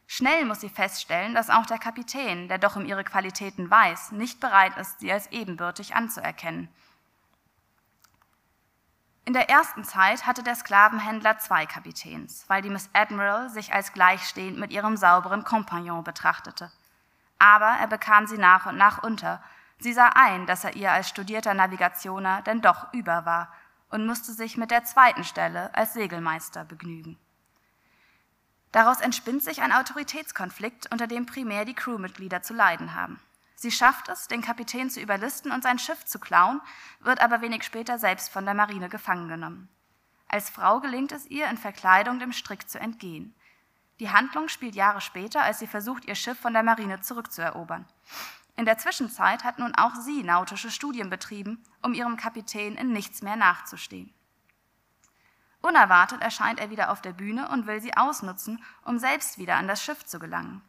Schnell 0.06 0.46
muss 0.46 0.62
sie 0.62 0.70
feststellen, 0.70 1.34
dass 1.34 1.50
auch 1.50 1.66
der 1.66 1.80
Kapitän, 1.80 2.48
der 2.48 2.60
doch 2.60 2.76
um 2.76 2.86
ihre 2.86 3.04
Qualitäten 3.04 3.72
weiß, 3.72 4.12
nicht 4.12 4.40
bereit 4.40 4.78
ist, 4.78 5.00
sie 5.00 5.12
als 5.12 5.32
ebenbürtig 5.32 5.96
anzuerkennen. 5.96 6.70
In 9.28 9.34
der 9.34 9.50
ersten 9.50 9.84
Zeit 9.84 10.26
hatte 10.26 10.42
der 10.42 10.56
Sklavenhändler 10.56 11.38
zwei 11.38 11.66
Kapitäns, 11.66 12.46
weil 12.48 12.62
die 12.62 12.70
Miss 12.70 12.90
Admiral 12.94 13.50
sich 13.50 13.74
als 13.74 13.92
gleichstehend 13.92 14.58
mit 14.58 14.72
ihrem 14.72 14.96
sauberen 14.96 15.44
Kompagnon 15.44 16.06
betrachtete. 16.06 16.72
Aber 17.38 17.76
er 17.78 17.88
bekam 17.88 18.26
sie 18.26 18.38
nach 18.38 18.68
und 18.68 18.78
nach 18.78 19.04
unter. 19.04 19.44
Sie 19.80 19.92
sah 19.92 20.14
ein, 20.16 20.46
dass 20.46 20.64
er 20.64 20.78
ihr 20.78 20.94
als 20.94 21.10
studierter 21.10 21.54
Navigationer 21.54 22.42
denn 22.44 22.62
doch 22.62 22.94
über 22.94 23.26
war 23.26 23.54
und 23.90 24.08
musste 24.08 24.32
sich 24.32 24.56
mit 24.56 24.72
der 24.72 24.86
zweiten 24.86 25.26
Stelle 25.26 25.76
als 25.76 25.92
Segelmeister 25.92 26.64
begnügen. 26.64 27.20
Daraus 28.72 29.02
entspinnt 29.02 29.44
sich 29.44 29.62
ein 29.62 29.74
Autoritätskonflikt, 29.74 30.90
unter 30.90 31.06
dem 31.06 31.26
primär 31.26 31.66
die 31.66 31.74
Crewmitglieder 31.76 32.44
zu 32.44 32.54
leiden 32.54 32.96
haben. 32.96 33.20
Sie 33.60 33.72
schafft 33.72 34.08
es, 34.08 34.28
den 34.28 34.44
Kapitän 34.44 34.92
zu 34.92 35.02
überlisten 35.02 35.52
und 35.52 35.64
sein 35.64 35.80
Schiff 35.80 36.06
zu 36.06 36.20
klauen, 36.20 36.62
wird 37.00 37.22
aber 37.22 37.42
wenig 37.42 37.64
später 37.64 37.98
selbst 37.98 38.30
von 38.30 38.46
der 38.46 38.54
Marine 38.54 38.88
gefangen 38.88 39.28
genommen. 39.28 39.68
Als 40.28 40.52
Frau 40.52 40.80
gelingt 40.80 41.12
es 41.12 41.26
ihr, 41.26 41.50
in 41.50 41.58
Verkleidung 41.58 42.20
dem 42.20 42.34
Strick 42.34 42.70
zu 42.70 42.80
entgehen. 42.80 43.34
Die 44.00 44.12
Handlung 44.12 44.48
spielt 44.48 44.76
Jahre 44.76 45.02
später, 45.02 45.42
als 45.42 45.58
sie 45.58 45.66
versucht, 45.66 46.06
ihr 46.06 46.14
Schiff 46.14 46.40
von 46.40 46.54
der 46.54 46.62
Marine 46.62 47.02
zurückzuerobern. 47.02 47.86
In 48.58 48.66
der 48.66 48.78
Zwischenzeit 48.78 49.44
hat 49.44 49.58
nun 49.58 49.74
auch 49.74 49.96
sie 49.96 50.22
nautische 50.22 50.70
Studien 50.70 51.10
betrieben, 51.10 51.64
um 51.82 51.96
ihrem 51.96 52.16
Kapitän 52.16 52.76
in 52.76 52.94
nichts 52.94 53.24
mehr 53.24 53.38
nachzustehen. 53.38 54.14
Unerwartet 55.64 56.22
erscheint 56.22 56.60
er 56.60 56.70
wieder 56.70 56.92
auf 56.92 57.02
der 57.02 57.14
Bühne 57.14 57.50
und 57.50 57.66
will 57.66 57.82
sie 57.82 57.98
ausnutzen, 57.98 58.64
um 58.84 59.00
selbst 59.00 59.40
wieder 59.40 59.56
an 59.56 59.68
das 59.68 59.82
Schiff 59.82 60.06
zu 60.06 60.20
gelangen. 60.20 60.62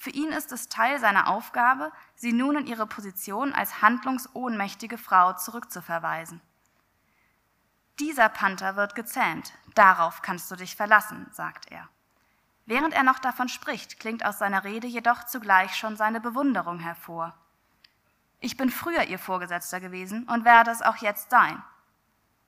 Für 0.00 0.10
ihn 0.10 0.30
ist 0.30 0.52
es 0.52 0.68
Teil 0.68 1.00
seiner 1.00 1.26
Aufgabe, 1.26 1.90
sie 2.14 2.32
nun 2.32 2.56
in 2.56 2.66
ihre 2.68 2.86
Position 2.86 3.52
als 3.52 3.82
handlungsohnmächtige 3.82 4.96
Frau 4.96 5.32
zurückzuverweisen. 5.32 6.40
Dieser 7.98 8.28
Panther 8.28 8.76
wird 8.76 8.94
gezähmt, 8.94 9.52
darauf 9.74 10.22
kannst 10.22 10.48
du 10.52 10.56
dich 10.56 10.76
verlassen, 10.76 11.26
sagt 11.32 11.72
er. 11.72 11.88
Während 12.64 12.94
er 12.94 13.02
noch 13.02 13.18
davon 13.18 13.48
spricht, 13.48 13.98
klingt 13.98 14.24
aus 14.24 14.38
seiner 14.38 14.62
Rede 14.62 14.86
jedoch 14.86 15.24
zugleich 15.24 15.74
schon 15.74 15.96
seine 15.96 16.20
Bewunderung 16.20 16.78
hervor. 16.78 17.34
Ich 18.38 18.56
bin 18.56 18.70
früher 18.70 19.02
ihr 19.04 19.18
Vorgesetzter 19.18 19.80
gewesen 19.80 20.28
und 20.28 20.44
werde 20.44 20.70
es 20.70 20.80
auch 20.80 20.98
jetzt 20.98 21.30
sein. 21.30 21.60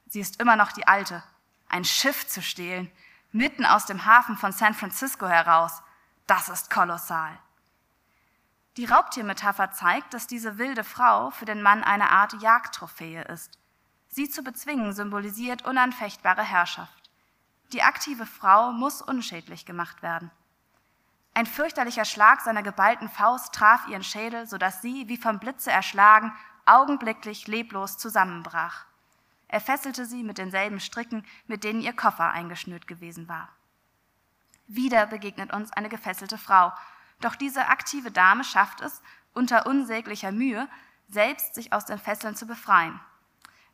Sie 0.07 0.21
ist 0.21 0.41
immer 0.41 0.55
noch 0.55 0.71
die 0.71 0.87
Alte. 0.87 1.21
Ein 1.69 1.85
Schiff 1.85 2.29
zu 2.29 2.43
stehlen, 2.43 2.93
mitten 3.33 3.67
aus 3.67 3.87
dem 3.87 4.05
Hafen 4.05 4.37
von 4.37 4.53
San 4.53 4.75
Francisco 4.75 5.27
heraus, 5.27 5.83
das 6.31 6.49
ist 6.49 6.71
kolossal. 6.71 7.37
Die 8.77 8.85
Raubtiermetapher 8.85 9.73
zeigt, 9.73 10.15
dass 10.15 10.29
diese 10.29 10.59
wilde 10.59 10.85
Frau 10.85 11.31
für 11.31 11.45
den 11.45 11.61
Mann 11.61 11.83
eine 11.83 12.11
Art 12.11 12.41
Jagdtrophäe 12.41 13.23
ist. 13.25 13.59
Sie 14.07 14.31
zu 14.31 14.45
bezwingen 14.45 14.93
symbolisiert 14.93 15.65
unanfechtbare 15.65 16.45
Herrschaft. 16.45 17.11
Die 17.73 17.83
aktive 17.83 18.27
Frau 18.27 18.71
muss 18.71 19.03
unschädlich 19.03 19.67
gemacht 19.67 20.03
werden. 20.03 20.31
Ein 21.35 21.47
fürchterlicher 21.47 22.05
Schlag 22.05 22.43
seiner 22.43 22.63
geballten 22.63 23.09
Faust 23.09 23.53
traf 23.53 23.89
ihren 23.89 24.05
Schädel, 24.05 24.47
sodass 24.47 24.83
sie, 24.83 25.09
wie 25.09 25.17
vom 25.17 25.41
Blitze 25.41 25.73
erschlagen, 25.73 26.33
augenblicklich 26.65 27.49
leblos 27.49 27.99
zusammenbrach. 27.99 28.87
Er 29.49 29.61
fesselte 29.61 30.07
sie 30.07 30.23
mit 30.23 30.39
denselben 30.39 30.79
Stricken, 30.79 31.27
mit 31.49 31.65
denen 31.65 31.81
ihr 31.81 31.93
Koffer 31.93 32.31
eingeschnürt 32.31 32.87
gewesen 32.87 33.29
war. 33.29 33.49
Wieder 34.73 35.07
begegnet 35.07 35.53
uns 35.53 35.73
eine 35.73 35.89
gefesselte 35.89 36.39
Frau, 36.39 36.73
doch 37.21 37.35
diese 37.35 37.67
aktive 37.67 38.13
Dame 38.13 38.45
schafft 38.45 38.83
es, 38.83 39.03
unter 39.35 39.67
unsäglicher 39.67 40.31
Mühe, 40.31 40.69
selbst 41.09 41.57
sich 41.57 41.73
aus 41.73 41.87
den 41.87 41.99
Fesseln 41.99 42.37
zu 42.37 42.47
befreien. 42.47 43.01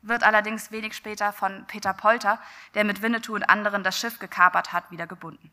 Wird 0.00 0.22
allerdings 0.22 0.70
wenig 0.70 0.96
später 0.96 1.34
von 1.34 1.66
Peter 1.66 1.92
Polter, 1.92 2.40
der 2.72 2.84
mit 2.84 3.02
Winnetou 3.02 3.34
und 3.34 3.42
anderen 3.42 3.84
das 3.84 4.00
Schiff 4.00 4.18
gekapert 4.18 4.72
hat, 4.72 4.90
wieder 4.90 5.06
gebunden. 5.06 5.52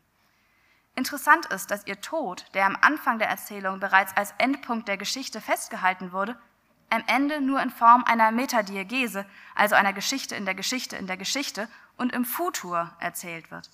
Interessant 0.94 1.44
ist, 1.52 1.70
dass 1.70 1.86
ihr 1.86 2.00
Tod, 2.00 2.46
der 2.54 2.64
am 2.64 2.78
Anfang 2.80 3.18
der 3.18 3.28
Erzählung 3.28 3.80
bereits 3.80 4.16
als 4.16 4.32
Endpunkt 4.38 4.88
der 4.88 4.96
Geschichte 4.96 5.42
festgehalten 5.42 6.12
wurde, 6.12 6.40
am 6.88 7.04
Ende 7.06 7.42
nur 7.42 7.60
in 7.60 7.68
Form 7.68 8.02
einer 8.04 8.30
Metadiegese, 8.30 9.26
also 9.54 9.74
einer 9.74 9.92
Geschichte 9.92 10.36
in 10.36 10.46
der 10.46 10.54
Geschichte 10.54 10.96
in 10.96 11.06
der 11.06 11.18
Geschichte 11.18 11.68
und 11.98 12.14
im 12.14 12.24
Futur 12.24 12.96
erzählt 12.98 13.50
wird. 13.50 13.68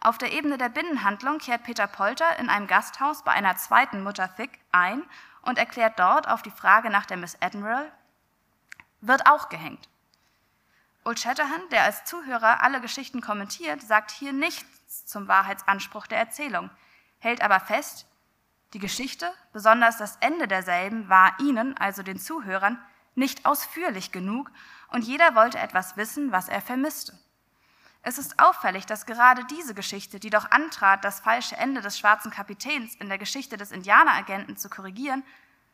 Auf 0.00 0.18
der 0.18 0.32
Ebene 0.32 0.58
der 0.58 0.68
Binnenhandlung 0.68 1.38
kehrt 1.38 1.64
Peter 1.64 1.86
Polter 1.86 2.38
in 2.38 2.48
einem 2.48 2.66
Gasthaus 2.66 3.24
bei 3.24 3.32
einer 3.32 3.56
zweiten 3.56 4.02
Mutter 4.02 4.34
Thick 4.36 4.60
ein 4.72 5.02
und 5.42 5.58
erklärt 5.58 5.98
dort 5.98 6.28
auf 6.28 6.42
die 6.42 6.50
Frage 6.50 6.90
nach 6.90 7.06
der 7.06 7.16
Miss 7.16 7.36
Admiral, 7.40 7.90
wird 9.00 9.26
auch 9.26 9.48
gehängt. 9.48 9.88
Old 11.04 11.20
Shatterhand, 11.20 11.70
der 11.70 11.84
als 11.84 12.04
Zuhörer 12.04 12.62
alle 12.62 12.80
Geschichten 12.80 13.20
kommentiert, 13.20 13.80
sagt 13.80 14.10
hier 14.10 14.32
nichts 14.32 15.06
zum 15.06 15.28
Wahrheitsanspruch 15.28 16.06
der 16.06 16.18
Erzählung, 16.18 16.70
hält 17.18 17.42
aber 17.42 17.60
fest, 17.60 18.06
die 18.72 18.80
Geschichte, 18.80 19.32
besonders 19.52 19.98
das 19.98 20.16
Ende 20.16 20.48
derselben, 20.48 21.08
war 21.08 21.38
ihnen, 21.40 21.76
also 21.78 22.02
den 22.02 22.18
Zuhörern, 22.18 22.78
nicht 23.14 23.46
ausführlich 23.46 24.12
genug 24.12 24.50
und 24.88 25.04
jeder 25.04 25.34
wollte 25.34 25.58
etwas 25.58 25.96
wissen, 25.96 26.32
was 26.32 26.48
er 26.48 26.60
vermisste. 26.60 27.18
Es 28.08 28.18
ist 28.18 28.38
auffällig, 28.38 28.86
dass 28.86 29.04
gerade 29.04 29.44
diese 29.46 29.74
Geschichte, 29.74 30.20
die 30.20 30.30
doch 30.30 30.48
antrat, 30.52 31.04
das 31.04 31.18
falsche 31.18 31.56
Ende 31.56 31.80
des 31.80 31.98
schwarzen 31.98 32.30
Kapitäns 32.30 32.94
in 32.94 33.08
der 33.08 33.18
Geschichte 33.18 33.56
des 33.56 33.72
Indianeragenten 33.72 34.56
zu 34.56 34.70
korrigieren, 34.70 35.24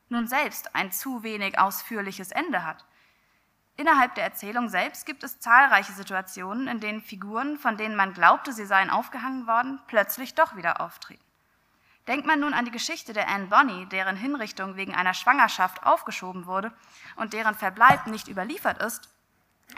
nun 0.08 0.26
selbst 0.26 0.74
ein 0.74 0.92
zu 0.92 1.22
wenig 1.22 1.58
ausführliches 1.58 2.30
Ende 2.32 2.64
hat. 2.64 2.86
Innerhalb 3.76 4.14
der 4.14 4.24
Erzählung 4.24 4.70
selbst 4.70 5.04
gibt 5.04 5.24
es 5.24 5.40
zahlreiche 5.40 5.92
Situationen, 5.92 6.68
in 6.68 6.80
denen 6.80 7.02
Figuren, 7.02 7.58
von 7.58 7.76
denen 7.76 7.96
man 7.96 8.14
glaubte, 8.14 8.54
sie 8.54 8.64
seien 8.64 8.88
aufgehangen 8.88 9.46
worden, 9.46 9.78
plötzlich 9.86 10.34
doch 10.34 10.56
wieder 10.56 10.80
auftreten. 10.80 11.22
Denkt 12.08 12.26
man 12.26 12.40
nun 12.40 12.54
an 12.54 12.64
die 12.64 12.70
Geschichte 12.70 13.12
der 13.12 13.28
Anne 13.28 13.48
Bonny, 13.48 13.84
deren 13.90 14.16
Hinrichtung 14.16 14.76
wegen 14.76 14.94
einer 14.94 15.12
Schwangerschaft 15.12 15.84
aufgeschoben 15.84 16.46
wurde 16.46 16.72
und 17.16 17.34
deren 17.34 17.54
Verbleib 17.54 18.06
nicht 18.06 18.28
überliefert 18.28 18.82
ist, 18.82 19.10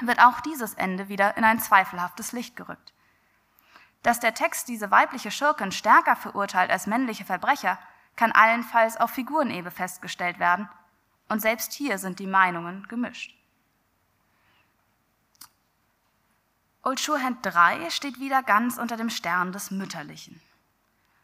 wird 0.02 0.20
auch 0.20 0.40
dieses 0.40 0.74
Ende 0.74 1.08
wieder 1.08 1.36
in 1.36 1.44
ein 1.44 1.60
zweifelhaftes 1.60 2.32
Licht 2.32 2.56
gerückt. 2.56 2.92
Dass 4.02 4.20
der 4.20 4.34
Text 4.34 4.68
diese 4.68 4.90
weibliche 4.90 5.30
Schurkin 5.30 5.72
stärker 5.72 6.16
verurteilt 6.16 6.70
als 6.70 6.86
männliche 6.86 7.24
Verbrecher, 7.24 7.78
kann 8.16 8.32
allenfalls 8.32 8.96
auf 8.96 9.10
Figurenebe 9.10 9.70
festgestellt 9.70 10.38
werden, 10.38 10.68
und 11.28 11.40
selbst 11.40 11.72
hier 11.72 11.98
sind 11.98 12.18
die 12.18 12.26
Meinungen 12.26 12.86
gemischt. 12.88 13.34
Old 16.82 16.98
Surehand 16.98 17.38
3 17.42 17.88
steht 17.88 18.20
wieder 18.20 18.42
ganz 18.42 18.76
unter 18.76 18.98
dem 18.98 19.08
Stern 19.08 19.52
des 19.52 19.70
Mütterlichen. 19.70 20.40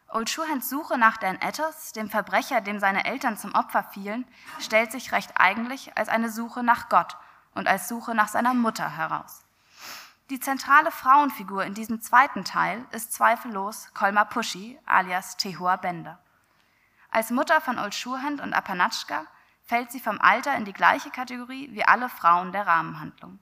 Old 0.09 0.27
Surhands 0.27 0.69
Suche 0.69 0.97
nach 0.97 1.17
Dan 1.17 1.39
Etters, 1.39 1.93
dem 1.93 2.09
Verbrecher, 2.09 2.61
dem 2.61 2.79
seine 2.79 3.05
Eltern 3.05 3.37
zum 3.37 3.53
Opfer 3.53 3.83
fielen, 3.83 4.25
stellt 4.59 4.91
sich 4.91 5.11
recht 5.11 5.31
eigentlich 5.35 5.95
als 5.97 6.09
eine 6.09 6.29
Suche 6.29 6.63
nach 6.63 6.89
Gott 6.89 7.15
und 7.53 7.67
als 7.67 7.87
Suche 7.87 8.15
nach 8.15 8.27
seiner 8.27 8.53
Mutter 8.53 8.89
heraus. 8.97 9.43
Die 10.29 10.39
zentrale 10.39 10.91
Frauenfigur 10.91 11.65
in 11.65 11.73
diesem 11.73 12.01
zweiten 12.01 12.45
Teil 12.45 12.85
ist 12.91 13.11
zweifellos 13.11 13.93
Kolma 13.93 14.23
Pushi 14.23 14.79
alias 14.85 15.35
Tehua 15.35 15.75
Bender. 15.75 16.19
Als 17.09 17.31
Mutter 17.31 17.59
von 17.59 17.77
Old 17.77 17.93
Surehand 17.93 18.39
und 18.39 18.53
Apanatschka 18.53 19.25
fällt 19.65 19.91
sie 19.91 19.99
vom 19.99 20.21
Alter 20.21 20.55
in 20.55 20.63
die 20.63 20.73
gleiche 20.73 21.09
Kategorie 21.09 21.69
wie 21.73 21.83
alle 21.83 22.07
Frauen 22.07 22.53
der 22.53 22.65
Rahmenhandlung. 22.65 23.39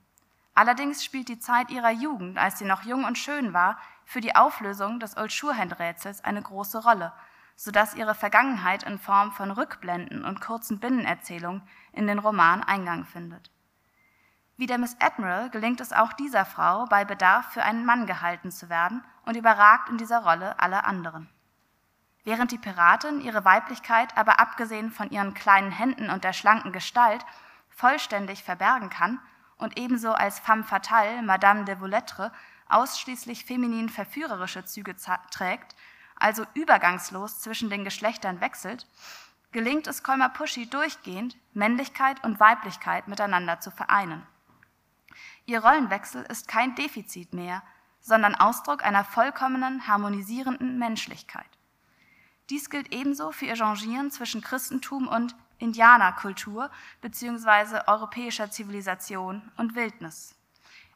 Allerdings 0.56 1.06
spielt 1.06 1.30
die 1.30 1.40
Zeit 1.40 1.70
ihrer 1.70 1.92
Jugend, 1.92 2.38
als 2.38 2.58
sie 2.58 2.66
noch 2.66 2.82
jung 2.82 3.06
und 3.06 3.18
schön 3.18 3.54
war, 3.54 3.78
für 4.04 4.20
die 4.20 4.36
Auflösung 4.36 5.00
des 5.00 5.16
Old 5.16 5.32
Surehand-Rätsels 5.32 6.24
eine 6.24 6.42
große 6.42 6.84
Rolle, 6.84 7.14
sodass 7.56 7.94
ihre 7.94 8.16
Vergangenheit 8.16 8.84
in 8.84 8.98
Form 8.98 9.32
von 9.32 9.52
Rückblenden 9.52 10.26
und 10.26 10.42
kurzen 10.42 10.80
Binnenerzählungen 10.80 11.62
in 11.94 12.08
den 12.08 12.18
Roman 12.18 12.64
Eingang 12.64 13.06
findet. 13.06 13.52
Wie 14.60 14.66
der 14.66 14.78
Miss 14.78 14.98
Admiral 15.00 15.50
gelingt 15.52 15.80
es 15.80 15.94
auch 15.94 16.12
dieser 16.12 16.44
Frau, 16.44 16.86
bei 16.88 17.06
Bedarf 17.06 17.54
für 17.54 17.64
einen 17.64 17.86
Mann 17.86 18.06
gehalten 18.06 18.52
zu 18.52 18.68
werden 18.68 19.02
und 19.26 19.38
überragt 19.38 19.88
in 19.88 19.98
dieser 19.98 20.20
Rolle 20.20 20.60
alle 20.60 20.84
anderen. 20.84 21.30
Während 22.26 22.52
die 22.52 22.58
Piratin 22.58 23.22
ihre 23.22 23.46
Weiblichkeit 23.46 24.18
aber 24.18 24.42
abgesehen 24.42 24.92
von 24.92 25.12
ihren 25.12 25.34
kleinen 25.34 25.72
Händen 25.72 26.10
und 26.10 26.26
der 26.26 26.34
schlanken 26.34 26.74
Gestalt 26.74 27.26
vollständig 27.70 28.44
verbergen 28.44 28.90
kann 28.90 29.22
und 29.58 29.80
ebenso 29.80 30.12
als 30.12 30.40
femme 30.40 30.66
fatale 30.66 31.22
Madame 31.22 31.64
de 31.64 31.80
Voulettre 31.80 32.34
ausschließlich 32.68 33.46
feminin 33.46 33.88
verführerische 33.88 34.66
Züge 34.66 34.94
trägt, 35.32 35.74
also 36.18 36.44
übergangslos 36.54 37.40
zwischen 37.40 37.70
den 37.70 37.86
Geschlechtern 37.86 38.42
wechselt, 38.42 38.88
gelingt 39.54 39.88
es 39.88 40.04
Kolma 40.04 40.28
Pushy 40.28 40.70
durchgehend, 40.70 41.38
Männlichkeit 41.54 42.22
und 42.26 42.42
Weiblichkeit 42.42 43.08
miteinander 43.08 43.62
zu 43.62 43.72
vereinen. 43.72 44.28
Ihr 45.50 45.64
Rollenwechsel 45.64 46.22
ist 46.30 46.48
kein 46.48 46.76
Defizit 46.76 47.34
mehr, 47.34 47.64
sondern 48.02 48.36
Ausdruck 48.36 48.84
einer 48.84 49.04
vollkommenen, 49.04 49.88
harmonisierenden 49.88 50.78
Menschlichkeit. 50.78 51.50
Dies 52.52 52.70
gilt 52.70 52.94
ebenso 52.94 53.32
für 53.32 53.48
ihr 53.48 53.56
Changieren 53.56 54.12
zwischen 54.12 54.42
Christentum 54.42 55.08
und 55.08 55.36
Indianerkultur 55.58 56.70
bzw. 57.02 57.82
europäischer 57.88 58.52
Zivilisation 58.52 59.52
und 59.58 59.74
Wildnis. 59.74 60.36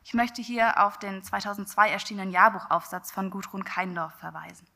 Ich 0.03 0.13
möchte 0.13 0.43
hier 0.43 0.85
auf 0.85 0.99
den 0.99 1.23
2002 1.23 1.89
erschienenen 1.89 2.29
Jahrbuchaufsatz 2.29 3.09
von 3.09 3.31
Gudrun 3.31 3.63
Keindorf 3.63 4.13
verweisen. 4.19 4.67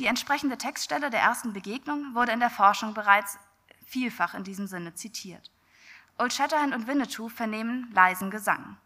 Die 0.00 0.06
entsprechende 0.06 0.58
Textstelle 0.58 1.08
der 1.08 1.20
ersten 1.20 1.54
Begegnung 1.54 2.14
wurde 2.14 2.32
in 2.32 2.40
der 2.40 2.50
Forschung 2.50 2.92
bereits 2.92 3.38
vielfach 3.86 4.34
in 4.34 4.44
diesem 4.44 4.66
Sinne 4.66 4.92
zitiert. 4.92 5.50
Old 6.16 6.32
Shatterhand 6.32 6.74
und 6.74 6.86
Winnetou 6.86 7.28
vernehmen 7.28 7.90
leisen 7.92 8.30
Gesang. 8.30 8.76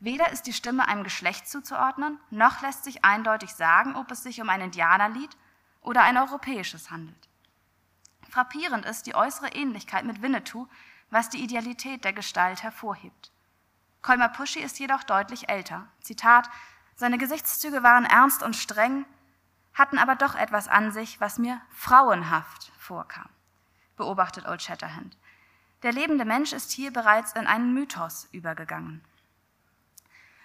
Weder 0.00 0.30
ist 0.32 0.42
die 0.42 0.52
Stimme 0.52 0.88
einem 0.88 1.04
Geschlecht 1.04 1.48
zuzuordnen, 1.48 2.18
noch 2.30 2.62
lässt 2.62 2.84
sich 2.84 3.04
eindeutig 3.04 3.54
sagen, 3.54 3.94
ob 3.94 4.10
es 4.10 4.22
sich 4.22 4.40
um 4.40 4.48
ein 4.48 4.60
Indianerlied 4.60 5.36
oder 5.80 6.02
ein 6.02 6.16
europäisches 6.16 6.90
handelt. 6.90 7.28
Frappierend 8.28 8.84
ist 8.86 9.06
die 9.06 9.14
äußere 9.14 9.48
Ähnlichkeit 9.48 10.04
mit 10.04 10.20
Winnetou, 10.20 10.66
was 11.10 11.30
die 11.30 11.42
Idealität 11.42 12.04
der 12.04 12.12
Gestalt 12.12 12.62
hervorhebt. 12.62 13.32
Kolmar 14.02 14.28
Pushy 14.28 14.60
ist 14.60 14.78
jedoch 14.78 15.04
deutlich 15.04 15.48
älter. 15.48 15.86
Zitat, 16.00 16.50
seine 16.94 17.18
Gesichtszüge 17.18 17.82
waren 17.82 18.04
ernst 18.04 18.42
und 18.42 18.56
streng, 18.56 19.06
hatten 19.74 19.98
aber 19.98 20.16
doch 20.16 20.34
etwas 20.34 20.68
an 20.68 20.90
sich, 20.90 21.20
was 21.20 21.38
mir 21.38 21.60
frauenhaft 21.70 22.72
vorkam, 22.78 23.28
beobachtet 23.96 24.46
Old 24.46 24.62
Shatterhand. 24.62 25.16
Der 25.82 25.92
lebende 25.92 26.24
Mensch 26.24 26.52
ist 26.52 26.72
hier 26.72 26.92
bereits 26.92 27.32
in 27.32 27.46
einen 27.46 27.72
Mythos 27.72 28.28
übergegangen. 28.32 29.04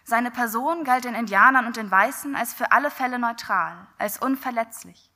Seine 0.04 0.32
Person 0.32 0.84
galt 0.84 1.06
den 1.06 1.16
Indianern 1.16 1.66
und 1.66 1.78
den 1.78 1.90
Weißen 1.90 2.36
als 2.36 2.54
für 2.54 2.72
alle 2.72 2.92
Fälle 2.92 3.20
neutral, 3.20 3.88
als 3.98 4.18
unverletzlich. 4.18 5.10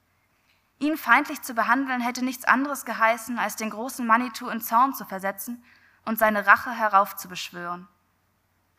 Ihn 0.79 0.97
feindlich 0.97 1.41
zu 1.41 1.53
behandeln 1.53 2.01
hätte 2.01 2.23
nichts 2.23 2.45
anderes 2.45 2.85
geheißen, 2.85 3.37
als 3.37 3.55
den 3.55 3.69
großen 3.69 4.05
Manitou 4.07 4.47
in 4.49 4.61
Zorn 4.61 4.93
zu 4.93 5.05
versetzen 5.05 5.63
und 6.05 6.19
seine 6.19 6.47
Rache 6.47 6.71
heraufzubeschwören. 6.71 7.87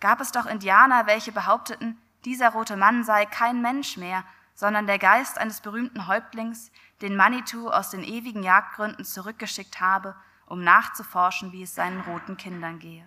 Gab 0.01 0.21
es 0.21 0.33
doch 0.33 0.47
Indianer, 0.47 1.07
welche 1.07 1.33
behaupteten, 1.33 2.01
dieser 2.25 2.51
rote 2.51 2.77
Mann 2.77 3.05
sei 3.05 3.27
kein 3.27 3.61
Mensch 3.63 3.97
mehr, 3.97 4.25
sondern 4.55 4.87
der 4.87 4.99
Geist 4.99 5.39
eines 5.39 5.61
berühmten 5.61 6.07
Häuptlings, 6.07 6.73
den 7.01 7.17
Manitou 7.17 7.69
aus 7.69 7.91
den 7.91 8.03
ewigen 8.03 8.43
Jagdgründen 8.43 9.05
zurückgeschickt 9.05 9.81
habe, 9.81 10.17
um 10.49 10.63
nachzuforschen, 10.63 11.53
wie 11.53 11.63
es 11.63 11.75
seinen 11.75 12.01
roten 12.01 12.37
Kindern 12.37 12.79
gehe. 12.79 13.05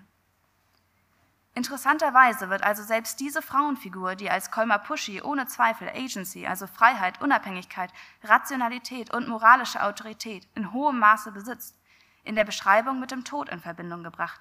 Interessanterweise 1.53 2.49
wird 2.49 2.63
also 2.63 2.81
selbst 2.81 3.19
diese 3.19 3.41
Frauenfigur, 3.41 4.15
die 4.15 4.29
als 4.29 4.51
Kolmar 4.51 4.79
Pushy 4.79 5.21
ohne 5.21 5.47
Zweifel 5.47 5.89
Agency, 5.89 6.47
also 6.47 6.65
Freiheit, 6.65 7.21
Unabhängigkeit, 7.21 7.91
Rationalität 8.23 9.13
und 9.13 9.27
moralische 9.27 9.83
Autorität 9.83 10.47
in 10.55 10.71
hohem 10.71 10.97
Maße 10.99 11.33
besitzt, 11.33 11.77
in 12.23 12.35
der 12.35 12.45
Beschreibung 12.45 13.01
mit 13.01 13.11
dem 13.11 13.25
Tod 13.25 13.49
in 13.49 13.59
Verbindung 13.59 14.03
gebracht. 14.03 14.39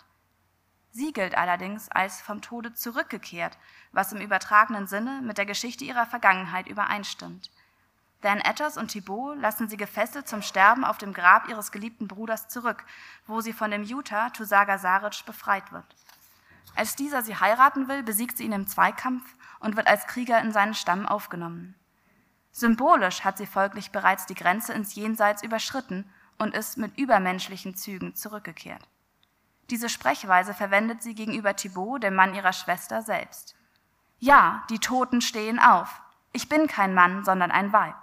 Sie 0.92 1.12
gilt 1.12 1.36
allerdings 1.36 1.88
als 1.88 2.20
vom 2.20 2.42
Tode 2.42 2.74
zurückgekehrt, 2.74 3.58
was 3.90 4.12
im 4.12 4.20
übertragenen 4.20 4.86
Sinne 4.86 5.20
mit 5.22 5.38
der 5.38 5.46
Geschichte 5.46 5.84
ihrer 5.84 6.06
Vergangenheit 6.06 6.68
übereinstimmt. 6.68 7.50
Dan 8.22 8.38
Etters 8.40 8.76
und 8.76 8.88
Thibault 8.88 9.40
lassen 9.40 9.68
sie 9.68 9.78
gefesselt 9.78 10.28
zum 10.28 10.42
Sterben 10.42 10.84
auf 10.84 10.98
dem 10.98 11.14
Grab 11.14 11.48
ihres 11.48 11.72
geliebten 11.72 12.06
Bruders 12.06 12.48
zurück, 12.48 12.84
wo 13.26 13.40
sie 13.40 13.54
von 13.54 13.70
dem 13.70 13.82
Utah 13.82 14.28
Tusaga 14.30 14.76
Saric 14.76 15.24
befreit 15.24 15.72
wird. 15.72 15.86
Als 16.76 16.96
dieser 16.96 17.22
sie 17.22 17.36
heiraten 17.36 17.88
will, 17.88 18.02
besiegt 18.02 18.36
sie 18.36 18.44
ihn 18.44 18.52
im 18.52 18.66
Zweikampf 18.66 19.24
und 19.58 19.76
wird 19.76 19.86
als 19.86 20.06
Krieger 20.06 20.40
in 20.40 20.52
seinen 20.52 20.74
Stamm 20.74 21.06
aufgenommen. 21.06 21.74
Symbolisch 22.52 23.24
hat 23.24 23.38
sie 23.38 23.46
folglich 23.46 23.90
bereits 23.90 24.26
die 24.26 24.34
Grenze 24.34 24.72
ins 24.72 24.94
Jenseits 24.94 25.42
überschritten 25.42 26.10
und 26.38 26.54
ist 26.54 26.78
mit 26.78 26.98
übermenschlichen 26.98 27.74
Zügen 27.74 28.14
zurückgekehrt. 28.14 28.82
Diese 29.70 29.88
Sprechweise 29.88 30.52
verwendet 30.52 31.02
sie 31.02 31.14
gegenüber 31.14 31.54
Thibaut, 31.54 32.02
dem 32.02 32.14
Mann 32.14 32.34
ihrer 32.34 32.52
Schwester, 32.52 33.02
selbst. 33.02 33.54
Ja, 34.18 34.64
die 34.68 34.80
Toten 34.80 35.20
stehen 35.20 35.58
auf. 35.58 36.02
Ich 36.32 36.48
bin 36.48 36.66
kein 36.66 36.92
Mann, 36.92 37.24
sondern 37.24 37.50
ein 37.50 37.72
Weib. 37.72 37.94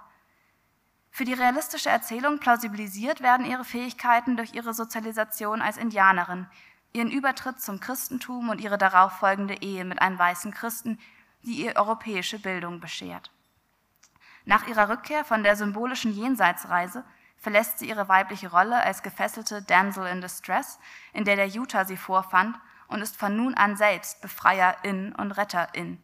Für 1.18 1.24
die 1.24 1.34
realistische 1.34 1.88
Erzählung 1.90 2.38
plausibilisiert 2.38 3.20
werden 3.22 3.44
ihre 3.44 3.64
Fähigkeiten 3.64 4.36
durch 4.36 4.54
ihre 4.54 4.72
Sozialisation 4.72 5.60
als 5.60 5.76
Indianerin, 5.76 6.46
ihren 6.92 7.10
Übertritt 7.10 7.60
zum 7.60 7.80
Christentum 7.80 8.50
und 8.50 8.60
ihre 8.60 8.78
darauf 8.78 9.14
folgende 9.14 9.60
Ehe 9.60 9.84
mit 9.84 10.00
einem 10.00 10.16
weißen 10.16 10.54
Christen, 10.54 10.96
die 11.42 11.64
ihr 11.64 11.74
europäische 11.74 12.38
Bildung 12.38 12.78
beschert. 12.78 13.32
Nach 14.44 14.68
ihrer 14.68 14.90
Rückkehr 14.90 15.24
von 15.24 15.42
der 15.42 15.56
symbolischen 15.56 16.12
Jenseitsreise 16.12 17.02
verlässt 17.36 17.80
sie 17.80 17.88
ihre 17.88 18.08
weibliche 18.08 18.52
Rolle 18.52 18.80
als 18.80 19.02
gefesselte 19.02 19.60
Damsel 19.60 20.06
in 20.06 20.20
Distress, 20.20 20.78
in 21.12 21.24
der 21.24 21.34
der 21.34 21.48
Utah 21.48 21.84
sie 21.84 21.96
vorfand, 21.96 22.56
und 22.86 23.00
ist 23.00 23.16
von 23.16 23.34
nun 23.34 23.54
an 23.54 23.76
selbst 23.76 24.20
Befreierin 24.20 25.16
und 25.16 25.32
Retterin. 25.32 26.00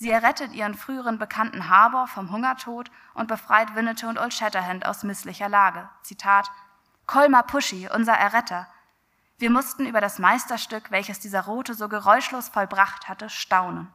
Sie 0.00 0.12
errettet 0.12 0.52
ihren 0.52 0.74
früheren 0.74 1.18
Bekannten 1.18 1.68
Harbor 1.68 2.06
vom 2.06 2.30
Hungertod 2.30 2.88
und 3.14 3.26
befreit 3.26 3.74
Winnetou 3.74 4.06
und 4.08 4.16
Old 4.16 4.32
Shatterhand 4.32 4.86
aus 4.86 5.02
misslicher 5.02 5.48
Lage. 5.48 5.88
Zitat: 6.02 6.48
Colmar 7.06 7.42
Pushy, 7.42 7.88
unser 7.92 8.12
Erretter, 8.12 8.68
wir 9.38 9.50
mussten 9.50 9.86
über 9.86 10.00
das 10.00 10.20
Meisterstück, 10.20 10.92
welches 10.92 11.18
dieser 11.18 11.46
Rote 11.46 11.74
so 11.74 11.88
geräuschlos 11.88 12.48
vollbracht 12.48 13.08
hatte, 13.08 13.28
staunen. 13.28 13.88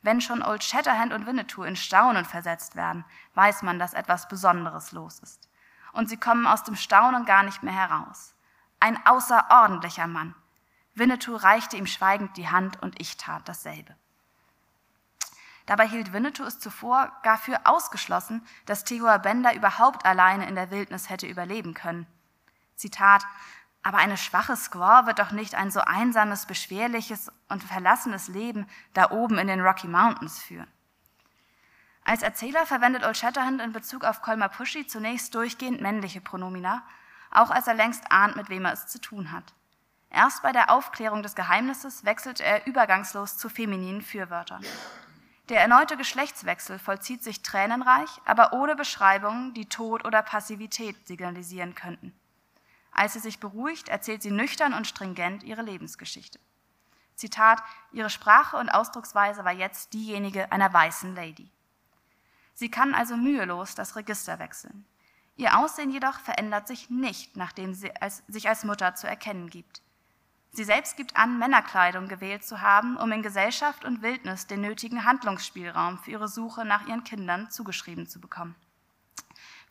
Wenn 0.00 0.22
schon 0.22 0.42
Old 0.42 0.64
Shatterhand 0.64 1.12
und 1.12 1.26
Winnetou 1.26 1.62
in 1.62 1.76
Staunen 1.76 2.24
versetzt 2.24 2.74
werden, 2.74 3.04
weiß 3.34 3.60
man, 3.60 3.78
dass 3.78 3.92
etwas 3.92 4.28
Besonderes 4.28 4.92
los 4.92 5.18
ist. 5.18 5.50
Und 5.92 6.08
sie 6.08 6.16
kommen 6.16 6.46
aus 6.46 6.64
dem 6.64 6.76
Staunen 6.76 7.26
gar 7.26 7.42
nicht 7.42 7.62
mehr 7.62 7.74
heraus. 7.74 8.34
Ein 8.80 8.98
außerordentlicher 9.06 10.06
Mann. 10.06 10.34
Winnetou 10.94 11.36
reichte 11.36 11.76
ihm 11.76 11.86
schweigend 11.86 12.34
die 12.38 12.48
Hand 12.48 12.82
und 12.82 12.98
ich 12.98 13.18
tat 13.18 13.46
dasselbe. 13.46 13.94
Dabei 15.66 15.86
hielt 15.86 16.12
Winnetou 16.12 16.44
es 16.44 16.58
zuvor 16.58 17.12
gar 17.22 17.38
für 17.38 17.66
ausgeschlossen, 17.66 18.44
dass 18.66 18.84
Tehuah 18.84 19.18
Bender 19.18 19.54
überhaupt 19.54 20.04
alleine 20.04 20.48
in 20.48 20.54
der 20.54 20.70
Wildnis 20.70 21.08
hätte 21.08 21.26
überleben 21.26 21.74
können. 21.74 22.06
Zitat, 22.76 23.24
aber 23.82 23.98
eine 23.98 24.16
schwache 24.16 24.56
Squaw 24.56 25.06
wird 25.06 25.18
doch 25.18 25.32
nicht 25.32 25.54
ein 25.54 25.70
so 25.70 25.80
einsames, 25.80 26.46
beschwerliches 26.46 27.32
und 27.48 27.62
verlassenes 27.62 28.28
Leben 28.28 28.66
da 28.94 29.10
oben 29.10 29.38
in 29.38 29.48
den 29.48 29.60
Rocky 29.60 29.88
Mountains 29.88 30.40
führen. 30.40 30.68
Als 32.04 32.22
Erzähler 32.22 32.66
verwendet 32.66 33.04
Old 33.04 33.16
Shatterhand 33.16 33.60
in 33.60 33.72
Bezug 33.72 34.04
auf 34.04 34.22
Colmar 34.22 34.48
Pushy 34.48 34.86
zunächst 34.86 35.34
durchgehend 35.34 35.80
männliche 35.80 36.20
Pronomina, 36.20 36.82
auch 37.30 37.50
als 37.50 37.66
er 37.66 37.74
längst 37.74 38.10
ahnt, 38.10 38.36
mit 38.36 38.48
wem 38.48 38.64
er 38.64 38.72
es 38.72 38.86
zu 38.86 39.00
tun 39.00 39.30
hat. 39.30 39.54
Erst 40.10 40.42
bei 40.42 40.52
der 40.52 40.70
Aufklärung 40.70 41.22
des 41.22 41.34
Geheimnisses 41.34 42.04
wechselt 42.04 42.40
er 42.40 42.66
übergangslos 42.66 43.38
zu 43.38 43.48
femininen 43.48 44.02
Fürwörtern. 44.02 44.64
Der 45.48 45.60
erneute 45.60 45.96
Geschlechtswechsel 45.96 46.78
vollzieht 46.78 47.22
sich 47.24 47.42
tränenreich, 47.42 48.10
aber 48.24 48.52
ohne 48.52 48.76
Beschreibungen, 48.76 49.54
die 49.54 49.68
Tod 49.68 50.04
oder 50.04 50.22
Passivität 50.22 51.06
signalisieren 51.06 51.74
könnten. 51.74 52.14
Als 52.92 53.14
sie 53.14 53.18
sich 53.18 53.40
beruhigt, 53.40 53.88
erzählt 53.88 54.22
sie 54.22 54.30
nüchtern 54.30 54.74
und 54.74 54.86
stringent 54.86 55.42
ihre 55.42 55.62
Lebensgeschichte. 55.62 56.38
Zitat, 57.16 57.62
ihre 57.90 58.10
Sprache 58.10 58.56
und 58.56 58.68
Ausdrucksweise 58.68 59.44
war 59.44 59.52
jetzt 59.52 59.92
diejenige 59.94 60.50
einer 60.52 60.72
weißen 60.72 61.14
Lady. 61.14 61.50
Sie 62.54 62.70
kann 62.70 62.94
also 62.94 63.16
mühelos 63.16 63.74
das 63.74 63.96
Register 63.96 64.38
wechseln. 64.38 64.86
Ihr 65.36 65.58
Aussehen 65.58 65.90
jedoch 65.90 66.20
verändert 66.20 66.68
sich 66.68 66.90
nicht, 66.90 67.36
nachdem 67.36 67.74
sie 67.74 67.94
als, 67.96 68.22
sich 68.28 68.48
als 68.48 68.64
Mutter 68.64 68.94
zu 68.94 69.06
erkennen 69.06 69.50
gibt. 69.50 69.82
Sie 70.54 70.64
selbst 70.64 70.98
gibt 70.98 71.16
an, 71.16 71.38
Männerkleidung 71.38 72.08
gewählt 72.08 72.44
zu 72.44 72.60
haben, 72.60 72.98
um 72.98 73.10
in 73.10 73.22
Gesellschaft 73.22 73.86
und 73.86 74.02
Wildnis 74.02 74.46
den 74.46 74.60
nötigen 74.60 75.06
Handlungsspielraum 75.06 75.98
für 75.98 76.10
ihre 76.10 76.28
Suche 76.28 76.66
nach 76.66 76.86
ihren 76.86 77.04
Kindern 77.04 77.50
zugeschrieben 77.50 78.06
zu 78.06 78.20
bekommen. 78.20 78.54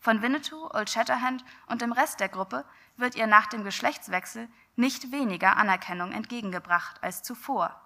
Von 0.00 0.22
Winnetou, 0.22 0.68
Old 0.72 0.90
Shatterhand 0.90 1.44
und 1.68 1.82
dem 1.82 1.92
Rest 1.92 2.18
der 2.18 2.28
Gruppe 2.28 2.64
wird 2.96 3.14
ihr 3.14 3.28
nach 3.28 3.46
dem 3.46 3.62
Geschlechtswechsel 3.62 4.48
nicht 4.74 5.12
weniger 5.12 5.56
Anerkennung 5.56 6.10
entgegengebracht 6.10 7.00
als 7.00 7.22
zuvor. 7.22 7.80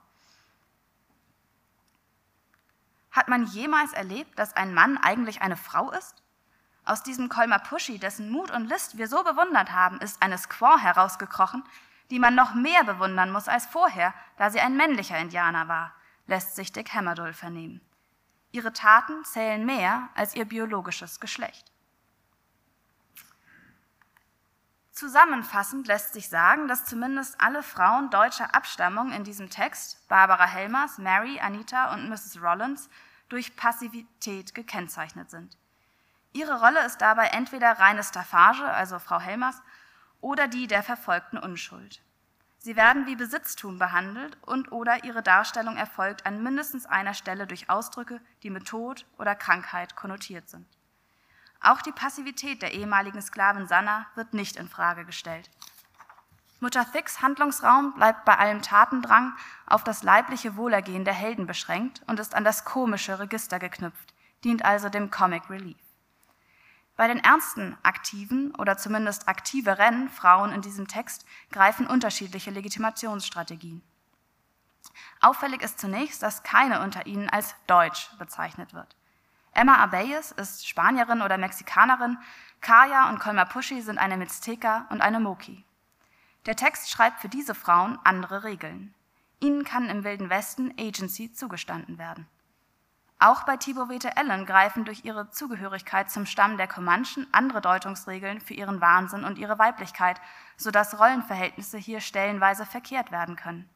Hat 3.11 3.29
man 3.29 3.45
jemals 3.45 3.93
erlebt, 3.93 4.39
dass 4.39 4.57
ein 4.57 4.73
Mann 4.73 4.97
eigentlich 4.97 5.43
eine 5.43 5.59
Frau 5.59 5.91
ist? 5.91 6.23
Aus 6.87 7.03
diesem 7.03 7.29
Kolmar 7.29 7.59
Pushy, 7.59 7.99
dessen 7.99 8.31
Mut 8.31 8.51
und 8.51 8.67
List 8.67 8.97
wir 8.97 9.09
so 9.09 9.23
bewundert 9.23 9.73
haben, 9.73 10.01
ist 10.01 10.23
eine 10.23 10.39
Squaw 10.39 10.79
herausgekrochen, 10.79 11.63
die 12.11 12.19
man 12.19 12.35
noch 12.35 12.55
mehr 12.55 12.85
bewundern 12.85 13.31
muss 13.31 13.49
als 13.49 13.67
vorher, 13.67 14.15
da 14.37 14.51
sie 14.51 14.61
ein 14.61 14.77
männlicher 14.77 15.19
Indianer 15.19 15.69
war, 15.69 15.95
lässt 16.27 16.57
sich 16.57 16.73
Dick 16.73 16.95
Hammerdull 16.95 17.33
vernehmen. 17.33 17.81
Ihre 18.53 18.73
Taten 18.73 19.25
zählen 19.25 19.65
mehr 19.67 20.09
als 20.15 20.35
ihr 20.35 20.45
biologisches 20.45 21.21
Geschlecht. 21.21 21.73
Zusammenfassend 24.93 25.87
lässt 25.89 26.15
sich 26.15 26.31
sagen, 26.31 26.69
dass 26.69 26.87
zumindest 26.87 27.39
alle 27.39 27.63
Frauen 27.63 28.09
deutscher 28.09 28.55
Abstammung 28.55 29.13
in 29.13 29.25
diesem 29.25 29.51
Text, 29.51 30.09
Barbara 30.09 30.47
Helmers, 30.47 30.97
Mary, 30.97 31.39
Anita 31.39 31.93
und 31.93 32.09
Mrs. 32.09 32.41
Rollins, 32.41 32.89
durch 33.29 33.57
Passivität 33.57 34.55
gekennzeichnet 34.55 35.31
sind. 35.31 35.59
Ihre 36.33 36.61
Rolle 36.61 36.85
ist 36.87 36.99
dabei 36.99 37.27
entweder 37.27 37.73
reine 37.73 38.03
Staffage, 38.03 38.63
also 38.63 38.99
Frau 38.99 39.21
Helmers, 39.21 39.61
oder 40.21 40.49
die 40.49 40.67
der 40.67 40.83
verfolgten 40.83 41.39
Unschuld. 41.39 42.03
Sie 42.59 42.75
werden 42.75 43.07
wie 43.07 43.15
Besitztum 43.15 43.79
behandelt 43.79 44.37
und 44.43 44.73
oder 44.73 45.05
ihre 45.05 45.23
Darstellung 45.23 45.77
erfolgt 45.77 46.27
an 46.27 46.43
mindestens 46.43 46.85
einer 46.85 47.15
Stelle 47.15 47.47
durch 47.47 47.71
Ausdrücke, 47.71 48.21
die 48.43 48.51
mit 48.51 48.67
Tod 48.67 49.07
oder 49.19 49.37
Krankheit 49.37 49.95
konnotiert 49.95 50.49
sind. 50.49 50.67
Auch 51.61 51.81
die 51.81 51.93
Passivität 51.93 52.63
der 52.63 52.75
ehemaligen 52.75 53.23
Sklavin 53.23 53.69
Sanna 53.69 54.07
wird 54.15 54.35
nicht 54.35 54.57
in 54.57 54.69
Frage 54.69 55.05
gestellt. 55.05 55.51
Mutter 56.59 56.91
Thicks 56.91 57.23
Handlungsraum 57.23 57.95
bleibt 57.95 58.25
bei 58.25 58.37
allem 58.37 58.63
Tatendrang 58.63 59.37
auf 59.67 59.85
das 59.85 60.03
leibliche 60.03 60.57
Wohlergehen 60.57 61.05
der 61.05 61.15
Helden 61.15 61.47
beschränkt 61.47 62.03
und 62.07 62.19
ist 62.19 62.35
an 62.35 62.45
das 62.45 62.65
komische 62.65 63.19
Register 63.19 63.59
geknüpft, 63.59 64.15
dient 64.43 64.65
also 64.65 64.89
dem 64.89 65.11
Comic 65.11 65.51
Relief. 65.51 65.77
Bei 66.97 67.09
den 67.09 67.23
ernsten 67.23 67.77
aktiven 67.83 68.55
oder 68.55 68.79
zumindest 68.79 69.29
aktiveren 69.29 70.09
Frauen 70.09 70.53
in 70.53 70.63
diesem 70.63 70.89
Text 70.89 71.27
greifen 71.51 71.87
unterschiedliche 71.87 72.51
Legitimationsstrategien. 72.51 73.83
Auffällig 75.21 75.63
ist 75.63 75.79
zunächst, 75.79 76.23
dass 76.23 76.43
keine 76.43 76.83
unter 76.83 77.07
ihnen 77.07 77.29
als 77.29 77.55
deutsch 77.67 78.11
bezeichnet 78.19 78.73
wird. 78.73 78.97
Emma 79.53 79.77
Abeyes 79.77 80.33
ist 80.33 80.69
Spanierin 80.69 81.23
oder 81.23 81.39
Mexikanerin, 81.39 82.19
Kaya 82.61 83.09
und 83.09 83.21
Colma 83.21 83.45
Pushy 83.45 83.83
sind 83.83 83.99
eine 83.99 84.17
Mixteca 84.17 84.87
und 84.91 85.01
eine 85.01 85.21
Moki. 85.21 85.65
Der 86.47 86.57
Text 86.57 86.91
schreibt 86.91 87.21
für 87.21 87.29
diese 87.29 87.55
Frauen 87.55 87.99
andere 88.05 88.45
Regeln. 88.45 88.95
Ihnen 89.41 89.65
kann 89.65 89.89
im 89.91 90.05
Wilden 90.05 90.31
Westen 90.31 90.73
Agency 90.79 91.33
zugestanden 91.33 91.99
werden. 91.99 92.27
Auch 93.19 93.45
bei 93.45 93.57
Thibaut 93.57 93.89
Wete 93.89 94.17
Ellen 94.17 94.45
greifen 94.45 94.85
durch 94.85 95.05
ihre 95.05 95.31
Zugehörigkeit 95.31 96.11
zum 96.11 96.27
Stamm 96.27 96.59
der 96.59 96.69
Comanchen 96.69 97.27
andere 97.33 97.61
Deutungsregeln 97.61 98.41
für 98.41 98.55
ihren 98.55 98.81
Wahnsinn 98.81 99.25
und 99.25 99.39
ihre 99.39 99.59
Weiblichkeit, 99.59 100.21
sodass 100.57 100.99
Rollenverhältnisse 100.99 101.79
hier 101.79 102.01
stellenweise 102.01 102.67
verkehrt 102.67 103.13
werden 103.13 103.37
können. 103.37 103.69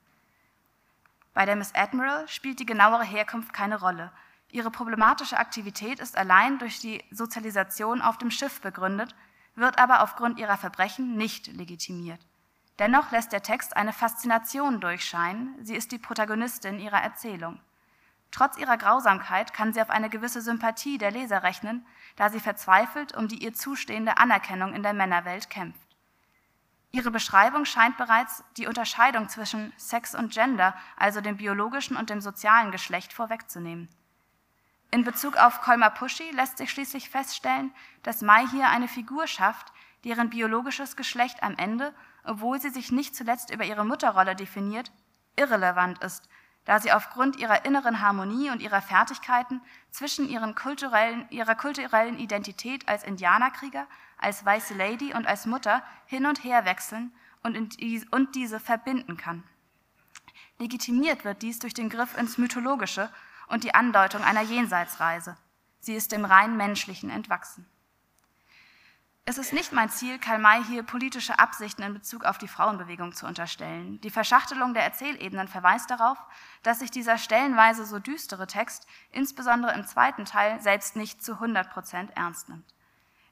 Bei 1.32 1.46
der 1.46 1.56
Miss 1.56 1.74
Admiral 1.74 2.28
spielt 2.28 2.60
die 2.60 2.66
genauere 2.66 3.04
Herkunft 3.04 3.52
keine 3.52 3.80
Rolle, 3.80 4.12
Ihre 4.52 4.70
problematische 4.70 5.38
Aktivität 5.38 6.00
ist 6.00 6.16
allein 6.16 6.58
durch 6.58 6.80
die 6.80 7.04
Sozialisation 7.12 8.02
auf 8.02 8.18
dem 8.18 8.30
Schiff 8.30 8.60
begründet, 8.60 9.14
wird 9.54 9.78
aber 9.78 10.02
aufgrund 10.02 10.38
ihrer 10.38 10.56
Verbrechen 10.56 11.16
nicht 11.16 11.46
legitimiert. 11.46 12.20
Dennoch 12.78 13.12
lässt 13.12 13.32
der 13.32 13.42
Text 13.42 13.76
eine 13.76 13.92
Faszination 13.92 14.80
durchscheinen, 14.80 15.54
sie 15.64 15.76
ist 15.76 15.92
die 15.92 15.98
Protagonistin 15.98 16.80
ihrer 16.80 17.00
Erzählung. 17.00 17.60
Trotz 18.30 18.56
ihrer 18.58 18.76
Grausamkeit 18.76 19.52
kann 19.52 19.72
sie 19.72 19.82
auf 19.82 19.90
eine 19.90 20.08
gewisse 20.08 20.40
Sympathie 20.40 20.98
der 20.98 21.10
Leser 21.10 21.42
rechnen, 21.42 21.84
da 22.16 22.30
sie 22.30 22.40
verzweifelt 22.40 23.16
um 23.16 23.28
die 23.28 23.42
ihr 23.42 23.54
zustehende 23.54 24.18
Anerkennung 24.18 24.72
in 24.72 24.82
der 24.82 24.92
Männerwelt 24.92 25.50
kämpft. 25.50 25.80
Ihre 26.92 27.10
Beschreibung 27.10 27.64
scheint 27.64 27.96
bereits 27.96 28.42
die 28.56 28.66
Unterscheidung 28.66 29.28
zwischen 29.28 29.72
Sex 29.76 30.14
und 30.14 30.32
Gender, 30.32 30.74
also 30.96 31.20
dem 31.20 31.36
biologischen 31.36 31.96
und 31.96 32.10
dem 32.10 32.20
sozialen 32.20 32.72
Geschlecht, 32.72 33.12
vorwegzunehmen. 33.12 33.88
In 34.90 35.04
Bezug 35.04 35.36
auf 35.36 35.60
Kolmar 35.60 35.90
Pushy 35.90 36.30
lässt 36.32 36.58
sich 36.58 36.70
schließlich 36.70 37.10
feststellen, 37.10 37.72
dass 38.02 38.22
Mai 38.22 38.44
hier 38.48 38.68
eine 38.68 38.88
Figur 38.88 39.28
schafft, 39.28 39.72
deren 40.04 40.30
biologisches 40.30 40.96
Geschlecht 40.96 41.44
am 41.44 41.56
Ende, 41.56 41.94
obwohl 42.24 42.60
sie 42.60 42.70
sich 42.70 42.90
nicht 42.90 43.14
zuletzt 43.14 43.50
über 43.52 43.64
ihre 43.64 43.84
Mutterrolle 43.84 44.34
definiert, 44.34 44.90
irrelevant 45.36 46.02
ist 46.02 46.28
da 46.70 46.78
sie 46.78 46.92
aufgrund 46.92 47.34
ihrer 47.34 47.64
inneren 47.64 48.00
Harmonie 48.00 48.48
und 48.48 48.62
ihrer 48.62 48.80
Fertigkeiten 48.80 49.60
zwischen 49.90 50.28
kulturellen, 50.54 51.26
ihrer 51.30 51.56
kulturellen 51.56 52.16
Identität 52.16 52.86
als 52.86 53.02
Indianerkrieger, 53.02 53.88
als 54.18 54.44
weiße 54.44 54.74
Lady 54.74 55.12
und 55.12 55.26
als 55.26 55.46
Mutter 55.46 55.82
hin 56.06 56.26
und 56.26 56.44
her 56.44 56.64
wechseln 56.66 57.12
und, 57.42 57.80
die, 57.80 58.06
und 58.12 58.36
diese 58.36 58.60
verbinden 58.60 59.16
kann. 59.16 59.42
Legitimiert 60.60 61.24
wird 61.24 61.42
dies 61.42 61.58
durch 61.58 61.74
den 61.74 61.88
Griff 61.88 62.16
ins 62.16 62.38
Mythologische 62.38 63.10
und 63.48 63.64
die 63.64 63.74
Andeutung 63.74 64.22
einer 64.22 64.42
Jenseitsreise. 64.42 65.36
Sie 65.80 65.94
ist 65.94 66.12
dem 66.12 66.24
rein 66.24 66.56
Menschlichen 66.56 67.10
entwachsen. 67.10 67.66
Es 69.26 69.38
ist 69.38 69.52
nicht 69.52 69.72
mein 69.72 69.90
Ziel, 69.90 70.18
Karl 70.18 70.38
May 70.38 70.64
hier 70.64 70.82
politische 70.82 71.38
Absichten 71.38 71.82
in 71.82 71.94
Bezug 71.94 72.24
auf 72.24 72.38
die 72.38 72.48
Frauenbewegung 72.48 73.12
zu 73.12 73.26
unterstellen. 73.26 74.00
Die 74.00 74.10
Verschachtelung 74.10 74.74
der 74.74 74.82
Erzählebenen 74.82 75.46
verweist 75.46 75.90
darauf, 75.90 76.18
dass 76.62 76.80
sich 76.80 76.90
dieser 76.90 77.16
stellenweise 77.16 77.84
so 77.86 77.98
düstere 77.98 78.46
Text, 78.46 78.86
insbesondere 79.12 79.72
im 79.74 79.86
zweiten 79.86 80.24
Teil, 80.24 80.60
selbst 80.60 80.96
nicht 80.96 81.22
zu 81.22 81.34
100 81.34 81.70
Prozent 81.70 82.10
ernst 82.16 82.48
nimmt. 82.48 82.74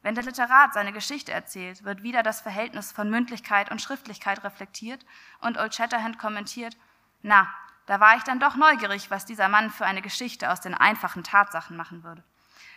Wenn 0.03 0.15
der 0.15 0.25
Literat 0.25 0.73
seine 0.73 0.93
Geschichte 0.93 1.33
erzählt, 1.33 1.83
wird 1.85 2.05
wieder 2.05 2.23
das 2.23 2.41
Verhältnis 2.41 2.93
von 2.93 3.11
Mündlichkeit 3.11 3.71
und 3.71 3.83
Schriftlichkeit 3.83 4.45
reflektiert 4.45 5.05
und 5.41 5.59
Old 5.59 5.75
Shatterhand 5.75 6.19
kommentiert, 6.19 6.77
na, 7.23 7.49
da 7.87 7.99
war 7.99 8.17
ich 8.17 8.23
dann 8.23 8.39
doch 8.39 8.55
neugierig, 8.55 9.11
was 9.11 9.25
dieser 9.25 9.49
Mann 9.49 9.71
für 9.71 9.87
eine 9.87 10.03
Geschichte 10.03 10.53
aus 10.53 10.61
den 10.61 10.75
einfachen 10.75 11.25
Tatsachen 11.25 11.77
machen 11.77 12.05
würde. 12.05 12.23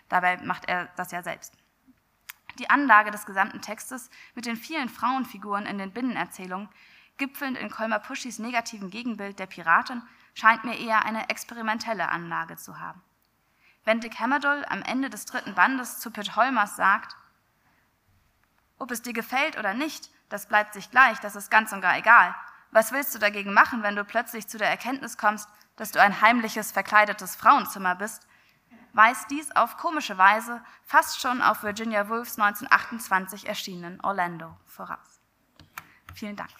Dabei 0.10 0.38
macht 0.38 0.66
er 0.66 0.86
das 0.96 1.12
ja 1.12 1.22
selbst. 1.22 1.61
Die 2.62 2.70
Anlage 2.70 3.10
des 3.10 3.26
gesamten 3.26 3.60
Textes 3.60 4.12
mit 4.36 4.46
den 4.46 4.56
vielen 4.56 4.88
Frauenfiguren 4.88 5.66
in 5.66 5.80
den 5.80 5.92
Binnenerzählungen, 5.92 6.70
gipfelnd 7.18 7.58
in 7.58 7.72
Kolmar 7.72 7.98
Puschis 7.98 8.38
negativen 8.38 8.92
Gegenbild 8.92 9.40
der 9.40 9.48
Piratin, 9.48 10.04
scheint 10.36 10.64
mir 10.64 10.78
eher 10.78 11.04
eine 11.04 11.28
experimentelle 11.30 12.10
Anlage 12.10 12.58
zu 12.58 12.80
haben. 12.80 13.02
Wenn 13.84 14.00
Dick 14.00 14.20
Hammerdoll 14.20 14.64
am 14.70 14.84
Ende 14.84 15.10
des 15.10 15.26
dritten 15.26 15.56
Bandes 15.56 15.98
zu 15.98 16.12
Pitt 16.12 16.36
Holmers 16.36 16.76
sagt, 16.76 17.16
ob 18.78 18.92
es 18.92 19.02
dir 19.02 19.14
gefällt 19.14 19.58
oder 19.58 19.74
nicht, 19.74 20.12
das 20.30 20.48
bleibt 20.48 20.76
sich 20.76 20.92
gleich, 20.92 21.18
das 21.18 21.36
ist 21.36 21.50
ganz 21.50 21.72
und 21.72 21.82
gar 21.82 21.98
egal. 21.98 22.36
Was 22.70 22.92
willst 22.92 23.16
du 23.16 23.18
dagegen 23.18 23.56
machen, 23.56 23.82
wenn 23.82 23.96
du 23.96 24.06
plötzlich 24.06 24.48
zu 24.48 24.60
der 24.60 24.70
Erkenntnis 24.70 25.18
kommst, 25.18 25.50
dass 25.78 25.90
du 25.90 26.00
ein 26.00 26.22
heimliches, 26.22 26.72
verkleidetes 26.72 27.36
Frauenzimmer 27.36 27.96
bist, 27.96 28.28
weist 28.94 29.30
dies 29.32 29.52
auf 29.56 29.78
komische 29.78 30.18
Weise 30.18 30.62
fast 30.84 31.22
schon 31.22 31.42
auf 31.42 31.64
Virginia 31.64 32.10
Woolfs 32.10 32.38
1928 32.38 33.48
erschienenen 33.48 34.02
Orlando 34.02 34.56
voraus. 34.66 35.22
Vielen 36.14 36.36
Dank. 36.36 36.52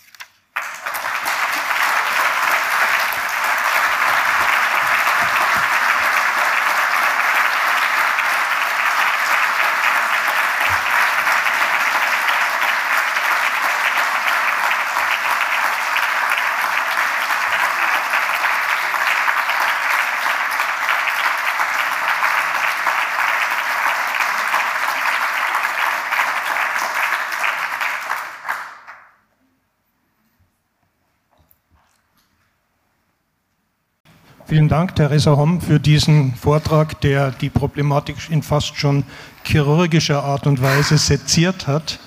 Vielen 34.52 34.68
Dank, 34.68 34.98
Theresa 34.98 35.38
Homm, 35.38 35.62
für 35.62 35.80
diesen 35.80 36.36
Vortrag, 36.36 37.00
der 37.00 37.32
die 37.32 37.50
Problematik 37.50 38.18
in 38.30 38.44
fast 38.44 38.76
schon 38.76 39.06
chirurgischer 39.46 40.26
Art 40.26 40.46
und 40.46 40.62
Weise 40.62 40.98
seziert 40.98 41.68
hat. 41.68 42.00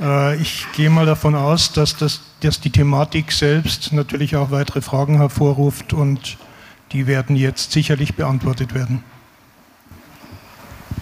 Äh, 0.00 0.36
ich 0.36 0.66
gehe 0.72 0.88
mal 0.88 1.04
davon 1.04 1.34
aus, 1.34 1.70
dass, 1.74 1.94
das, 1.94 2.22
dass 2.40 2.62
die 2.62 2.70
Thematik 2.70 3.30
selbst 3.30 3.92
natürlich 3.92 4.36
auch 4.36 4.50
weitere 4.50 4.80
Fragen 4.80 5.18
hervorruft 5.18 5.92
und 5.92 6.38
die 6.92 7.06
werden 7.06 7.36
jetzt 7.36 7.72
sicherlich 7.72 8.14
beantwortet 8.14 8.72
werden. 8.72 9.04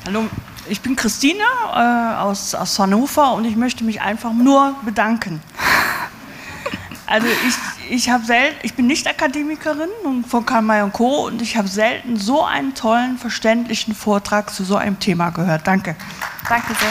Hallo, 0.06 0.24
ich 0.68 0.80
bin 0.80 0.96
Christine 0.96 1.44
äh, 1.72 2.16
aus, 2.16 2.52
aus 2.56 2.76
Hannover 2.80 3.34
und 3.34 3.44
ich 3.44 3.54
möchte 3.54 3.84
mich 3.84 4.00
einfach 4.00 4.32
nur 4.32 4.74
bedanken. 4.84 5.40
Also 7.06 7.26
ich, 7.26 7.54
ich, 7.90 8.04
selten, 8.24 8.56
ich 8.62 8.74
bin 8.74 8.86
nicht 8.86 9.08
Akademikerin 9.08 9.88
von 10.26 10.46
Karl 10.46 10.62
May 10.62 10.82
und 10.82 10.92
Co. 10.92 11.26
und 11.26 11.42
ich 11.42 11.56
habe 11.56 11.66
selten 11.66 12.16
so 12.16 12.44
einen 12.44 12.74
tollen, 12.74 13.18
verständlichen 13.18 13.94
Vortrag 13.94 14.50
zu 14.50 14.64
so 14.64 14.76
einem 14.76 15.00
Thema 15.00 15.30
gehört. 15.30 15.66
Danke. 15.66 15.96
Danke 16.48 16.74
sehr. 16.74 16.88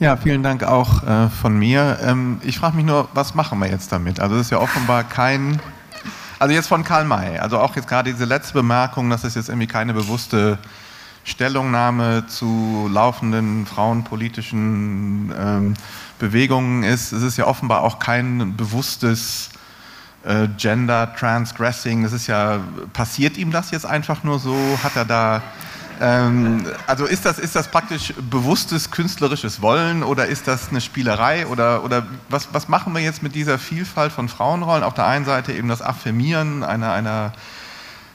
Ja, 0.00 0.16
vielen 0.16 0.42
Dank 0.42 0.64
auch 0.64 1.02
äh, 1.04 1.28
von 1.28 1.58
mir. 1.58 1.98
Ähm, 2.02 2.40
ich 2.42 2.58
frage 2.58 2.74
mich 2.74 2.86
nur, 2.86 3.08
was 3.12 3.34
machen 3.34 3.58
wir 3.58 3.68
jetzt 3.68 3.92
damit? 3.92 4.18
Also 4.18 4.36
es 4.36 4.46
ist 4.46 4.50
ja 4.50 4.58
offenbar 4.58 5.04
kein 5.04 5.60
also 6.38 6.54
jetzt 6.54 6.68
von 6.68 6.82
Karl 6.84 7.04
May, 7.04 7.38
also 7.38 7.58
auch 7.58 7.76
jetzt 7.76 7.86
gerade 7.86 8.10
diese 8.10 8.24
letzte 8.24 8.54
Bemerkung, 8.54 9.10
dass 9.10 9.24
es 9.24 9.34
jetzt 9.34 9.50
irgendwie 9.50 9.66
keine 9.66 9.92
bewusste 9.92 10.58
Stellungnahme 11.30 12.26
zu 12.26 12.88
laufenden 12.92 13.66
frauenpolitischen 13.66 15.32
ähm, 15.38 15.74
Bewegungen 16.18 16.82
ist. 16.82 17.12
Es 17.12 17.22
ist 17.22 17.36
ja 17.36 17.46
offenbar 17.46 17.82
auch 17.82 17.98
kein 17.98 18.56
bewusstes 18.56 19.50
äh, 20.24 20.48
Gender 20.56 21.14
Transgressing. 21.14 22.04
Es 22.04 22.12
ist 22.12 22.26
ja, 22.26 22.60
passiert 22.92 23.38
ihm 23.38 23.50
das 23.50 23.70
jetzt 23.70 23.86
einfach 23.86 24.24
nur 24.24 24.38
so? 24.38 24.56
Hat 24.82 24.96
er 24.96 25.04
da 25.04 25.42
ähm, 26.00 26.64
also 26.86 27.04
ist 27.04 27.26
das, 27.26 27.38
ist 27.38 27.54
das 27.54 27.68
praktisch 27.68 28.14
bewusstes 28.30 28.90
künstlerisches 28.90 29.60
Wollen 29.60 30.02
oder 30.02 30.26
ist 30.26 30.48
das 30.48 30.70
eine 30.70 30.80
Spielerei 30.80 31.46
oder, 31.46 31.84
oder 31.84 32.06
was, 32.30 32.48
was 32.52 32.68
machen 32.68 32.94
wir 32.94 33.02
jetzt 33.02 33.22
mit 33.22 33.34
dieser 33.34 33.58
Vielfalt 33.58 34.10
von 34.10 34.28
Frauenrollen? 34.30 34.82
Auf 34.82 34.94
der 34.94 35.06
einen 35.06 35.26
Seite 35.26 35.52
eben 35.52 35.68
das 35.68 35.82
Affirmieren 35.82 36.62
einer, 36.64 36.92
einer 36.92 37.32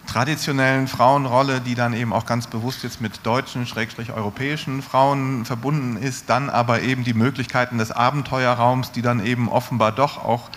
traditionellen 0.06 0.88
Frauenrolle, 0.88 1.62
die 1.62 1.76
dann 1.76 1.94
eben 1.94 2.14
auch 2.14 2.26
ganz 2.26 2.48
bewusst 2.48 2.84
jetzt 2.84 3.02
mit 3.02 3.26
deutschen, 3.26 3.66
schrägstrich 3.66 4.12
europäischen 4.12 4.82
Frauen 4.82 5.46
verbunden 5.46 5.98
ist, 5.98 6.30
dann 6.30 6.50
aber 6.50 6.82
eben 6.82 7.04
die 7.04 7.14
Möglichkeiten 7.14 7.78
des 7.78 7.92
Abenteuerraums, 7.92 8.92
die 8.92 9.02
dann 9.02 9.26
eben 9.26 9.50
offenbar 9.50 9.92
doch 9.92 10.24
auch 10.24 10.50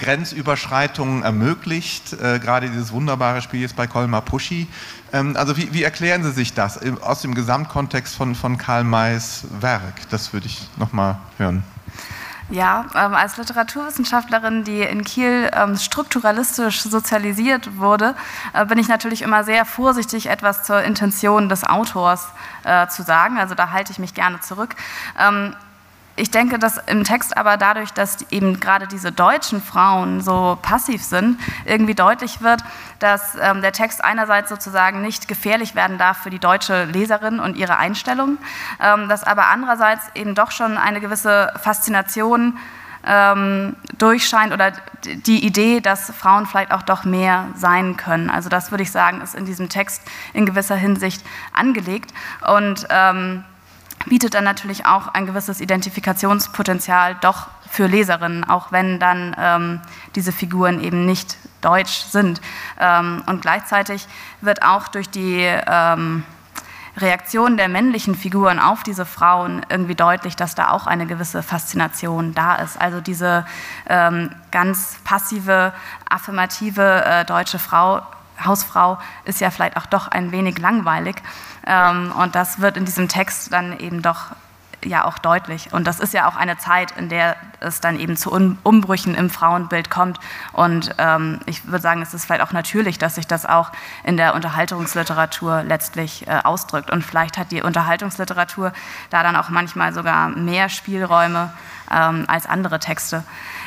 Grenzüberschreitungen 0.00 1.22
ermöglicht, 1.22 2.14
äh, 2.14 2.38
gerade 2.38 2.70
dieses 2.70 2.90
wunderbare 2.90 3.42
Spiel 3.42 3.60
jetzt 3.60 3.76
bei 3.76 3.86
Kolmar 3.86 4.22
Puschi. 4.22 4.66
Ähm, 5.12 5.36
also 5.36 5.56
wie, 5.56 5.72
wie, 5.72 5.82
erklären 5.82 6.22
Sie 6.22 6.32
sich 6.32 6.54
das 6.54 6.80
aus 7.02 7.20
dem 7.20 7.34
Gesamtkontext 7.34 8.14
von, 8.16 8.34
von 8.34 8.56
Karl 8.56 8.84
Mays 8.84 9.44
Werk? 9.60 10.08
Das 10.10 10.32
würde 10.32 10.46
ich 10.46 10.68
nochmal 10.76 11.18
hören. 11.36 11.62
Ja, 12.50 12.86
ähm, 12.96 13.14
als 13.14 13.36
Literaturwissenschaftlerin, 13.36 14.64
die 14.64 14.82
in 14.82 15.04
Kiel 15.04 15.48
ähm, 15.52 15.76
strukturalistisch 15.76 16.82
sozialisiert 16.82 17.78
wurde, 17.78 18.16
äh, 18.52 18.66
bin 18.66 18.76
ich 18.76 18.88
natürlich 18.88 19.22
immer 19.22 19.44
sehr 19.44 19.64
vorsichtig, 19.64 20.26
etwas 20.26 20.64
zur 20.64 20.82
Intention 20.82 21.48
des 21.48 21.62
Autors 21.62 22.26
äh, 22.64 22.88
zu 22.88 23.04
sagen. 23.04 23.38
Also 23.38 23.54
da 23.54 23.70
halte 23.70 23.92
ich 23.92 24.00
mich 24.00 24.14
gerne 24.14 24.40
zurück. 24.40 24.74
Ähm, 25.16 25.54
ich 26.16 26.30
denke, 26.30 26.58
dass 26.58 26.78
im 26.86 27.04
Text 27.04 27.36
aber 27.36 27.56
dadurch, 27.56 27.92
dass 27.92 28.30
eben 28.30 28.60
gerade 28.60 28.86
diese 28.86 29.12
deutschen 29.12 29.62
Frauen 29.62 30.20
so 30.20 30.58
passiv 30.60 31.02
sind, 31.02 31.38
irgendwie 31.64 31.94
deutlich 31.94 32.42
wird, 32.42 32.62
dass 32.98 33.36
ähm, 33.40 33.62
der 33.62 33.72
Text 33.72 34.04
einerseits 34.04 34.50
sozusagen 34.50 35.00
nicht 35.02 35.28
gefährlich 35.28 35.74
werden 35.74 35.98
darf 35.98 36.18
für 36.18 36.30
die 36.30 36.38
deutsche 36.38 36.84
Leserin 36.84 37.40
und 37.40 37.56
ihre 37.56 37.78
Einstellung, 37.78 38.38
ähm, 38.82 39.08
dass 39.08 39.24
aber 39.24 39.46
andererseits 39.46 40.04
eben 40.14 40.34
doch 40.34 40.50
schon 40.50 40.76
eine 40.76 41.00
gewisse 41.00 41.52
Faszination 41.62 42.58
ähm, 43.06 43.76
durchscheint 43.96 44.52
oder 44.52 44.72
die 45.04 45.44
Idee, 45.44 45.80
dass 45.80 46.12
Frauen 46.12 46.46
vielleicht 46.46 46.72
auch 46.72 46.82
doch 46.82 47.04
mehr 47.04 47.46
sein 47.54 47.96
können. 47.96 48.28
Also 48.28 48.48
das 48.48 48.70
würde 48.70 48.82
ich 48.82 48.90
sagen, 48.90 49.22
ist 49.22 49.34
in 49.34 49.46
diesem 49.46 49.68
Text 49.68 50.02
in 50.34 50.44
gewisser 50.44 50.76
Hinsicht 50.76 51.24
angelegt 51.52 52.12
und 52.46 52.86
ähm, 52.90 53.44
bietet 54.06 54.34
dann 54.34 54.44
natürlich 54.44 54.86
auch 54.86 55.08
ein 55.08 55.26
gewisses 55.26 55.60
Identifikationspotenzial 55.60 57.16
doch 57.20 57.48
für 57.70 57.86
Leserinnen, 57.86 58.44
auch 58.44 58.72
wenn 58.72 58.98
dann 58.98 59.36
ähm, 59.38 59.80
diese 60.14 60.32
Figuren 60.32 60.82
eben 60.82 61.06
nicht 61.06 61.36
deutsch 61.60 62.04
sind. 62.04 62.40
Ähm, 62.80 63.22
und 63.26 63.42
gleichzeitig 63.42 64.08
wird 64.40 64.62
auch 64.62 64.88
durch 64.88 65.08
die 65.08 65.42
ähm, 65.44 66.24
Reaktion 66.96 67.56
der 67.56 67.68
männlichen 67.68 68.14
Figuren 68.14 68.58
auf 68.58 68.82
diese 68.82 69.06
Frauen 69.06 69.64
irgendwie 69.68 69.94
deutlich, 69.94 70.34
dass 70.34 70.54
da 70.54 70.70
auch 70.70 70.86
eine 70.86 71.06
gewisse 71.06 71.42
Faszination 71.42 72.34
da 72.34 72.56
ist. 72.56 72.80
Also 72.80 73.00
diese 73.00 73.46
ähm, 73.88 74.30
ganz 74.50 74.96
passive, 75.04 75.72
affirmative 76.08 77.04
äh, 77.04 77.24
deutsche 77.24 77.58
Frau, 77.58 78.02
Hausfrau 78.44 78.98
ist 79.24 79.40
ja 79.40 79.50
vielleicht 79.50 79.76
auch 79.76 79.86
doch 79.86 80.08
ein 80.08 80.32
wenig 80.32 80.58
langweilig. 80.58 81.16
Ähm, 81.66 82.12
und 82.12 82.34
das 82.34 82.60
wird 82.60 82.76
in 82.76 82.84
diesem 82.84 83.08
Text 83.08 83.52
dann 83.52 83.78
eben 83.78 84.02
doch 84.02 84.32
ja 84.84 85.04
auch 85.04 85.18
deutlich. 85.18 85.72
Und 85.72 85.86
das 85.86 86.00
ist 86.00 86.14
ja 86.14 86.28
auch 86.28 86.36
eine 86.36 86.58
Zeit, 86.58 86.92
in 86.92 87.08
der 87.08 87.36
es 87.60 87.80
dann 87.80 87.98
eben 87.98 88.16
zu 88.16 88.32
Umbrüchen 88.32 89.14
im 89.14 89.30
Frauenbild 89.30 89.90
kommt. 89.90 90.18
Und 90.52 90.94
ähm, 90.98 91.40
ich 91.46 91.66
würde 91.66 91.82
sagen, 91.82 92.02
es 92.02 92.14
ist 92.14 92.24
vielleicht 92.24 92.42
auch 92.42 92.52
natürlich, 92.52 92.98
dass 92.98 93.16
sich 93.16 93.26
das 93.26 93.46
auch 93.46 93.70
in 94.04 94.16
der 94.16 94.34
Unterhaltungsliteratur 94.34 95.62
letztlich 95.62 96.26
äh, 96.26 96.40
ausdrückt. 96.42 96.90
Und 96.90 97.04
vielleicht 97.04 97.38
hat 97.38 97.50
die 97.50 97.62
Unterhaltungsliteratur 97.62 98.72
da 99.10 99.22
dann 99.22 99.36
auch 99.36 99.50
manchmal 99.50 99.92
sogar 99.92 100.28
mehr 100.30 100.68
Spielräume 100.68 101.52
ähm, 101.90 102.24
als 102.28 102.46
andere 102.46 102.78
Texte. 102.78 103.24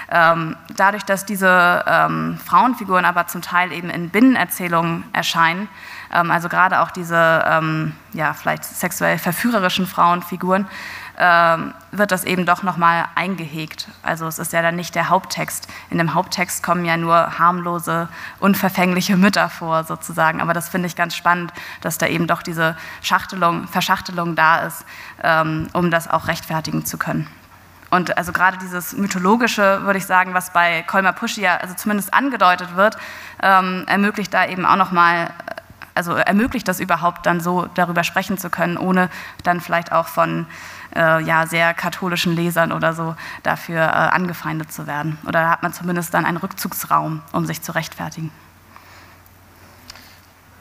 Ähm, 0.10 0.56
dadurch, 0.76 1.04
dass 1.04 1.26
diese 1.26 1.84
ähm, 1.88 2.40
Frauenfiguren 2.44 3.06
aber 3.06 3.28
zum 3.28 3.42
Teil 3.42 3.72
eben 3.72 3.90
in 3.90 4.10
Binnenerzählungen 4.10 5.04
erscheinen, 5.14 5.70
also 6.14 6.48
gerade 6.48 6.82
auch 6.82 6.92
diese 6.92 7.44
ähm, 7.48 7.94
ja, 8.14 8.34
vielleicht 8.34 8.64
sexuell 8.64 9.18
verführerischen 9.18 9.88
Frauenfiguren, 9.88 10.68
ähm, 11.18 11.74
wird 11.92 12.12
das 12.12 12.24
eben 12.24 12.46
doch 12.46 12.64
nochmal 12.64 13.06
eingehegt. 13.16 13.88
Also 14.02 14.28
es 14.28 14.40
ist 14.40 14.54
ja 14.54 14.62
dann 14.62 14.76
nicht 14.76 14.96
der 14.96 15.10
Haupttext. 15.10 15.68
In 15.90 15.98
dem 15.98 16.14
Haupttext 16.14 16.64
kommen 16.64 16.86
ja 16.86 16.98
nur 16.98 17.38
harmlose, 17.38 18.10
unverfängliche 18.40 19.16
Mütter 19.18 19.50
vor 19.50 19.84
sozusagen. 19.84 20.42
Aber 20.42 20.54
das 20.54 20.70
finde 20.70 20.88
ich 20.88 20.96
ganz 20.96 21.16
spannend, 21.16 21.54
dass 21.82 21.98
da 21.98 22.08
eben 22.08 22.28
doch 22.28 22.42
diese 22.42 22.76
Schachtelung, 23.02 23.68
Verschachtelung 23.68 24.36
da 24.36 24.66
ist, 24.66 24.86
ähm, 25.22 25.68
um 25.74 25.92
das 25.92 26.08
auch 26.10 26.28
rechtfertigen 26.28 26.86
zu 26.86 26.98
können. 26.98 27.28
Und 27.92 28.18
also 28.18 28.32
gerade 28.32 28.58
dieses 28.58 28.94
mythologische, 28.94 29.84
würde 29.84 30.00
ich 30.00 30.08
sagen, 30.08 30.34
was 30.34 30.52
bei 30.52 30.82
Kolmar 30.82 31.14
Puschi 31.14 31.42
ja 31.42 31.58
also 31.58 31.76
zumindest 31.76 32.12
angedeutet 32.12 32.76
wird, 32.76 32.98
ähm, 33.44 33.84
ermöglicht 33.86 34.34
da 34.34 34.48
eben 34.48 34.66
auch 34.66 34.78
nochmal 34.78 35.30
also 35.96 36.14
ermöglicht 36.14 36.68
das 36.68 36.80
überhaupt 36.80 37.26
dann 37.26 37.40
so 37.40 37.68
darüber 37.76 38.04
sprechen 38.04 38.38
zu 38.38 38.50
können, 38.50 38.78
ohne 38.78 39.10
dann 39.44 39.62
vielleicht 39.62 39.92
auch 39.92 40.08
von 40.08 40.46
äh, 40.96 41.24
ja, 41.24 41.48
sehr 41.48 41.74
katholischen 41.74 42.36
Lesern 42.36 42.72
oder 42.72 42.94
so 42.94 43.16
dafür 43.44 43.82
äh, 43.82 43.90
angefeindet 43.90 44.72
zu 44.72 44.88
werden. 44.88 45.18
Oder 45.24 45.42
da 45.42 45.50
hat 45.50 45.64
man 45.64 45.74
zumindest 45.74 46.14
dann 46.14 46.26
einen 46.26 46.38
Rückzugsraum, 46.38 47.22
um 47.32 47.46
sich 47.46 47.62
zu 47.62 47.74
rechtfertigen. 47.74 48.32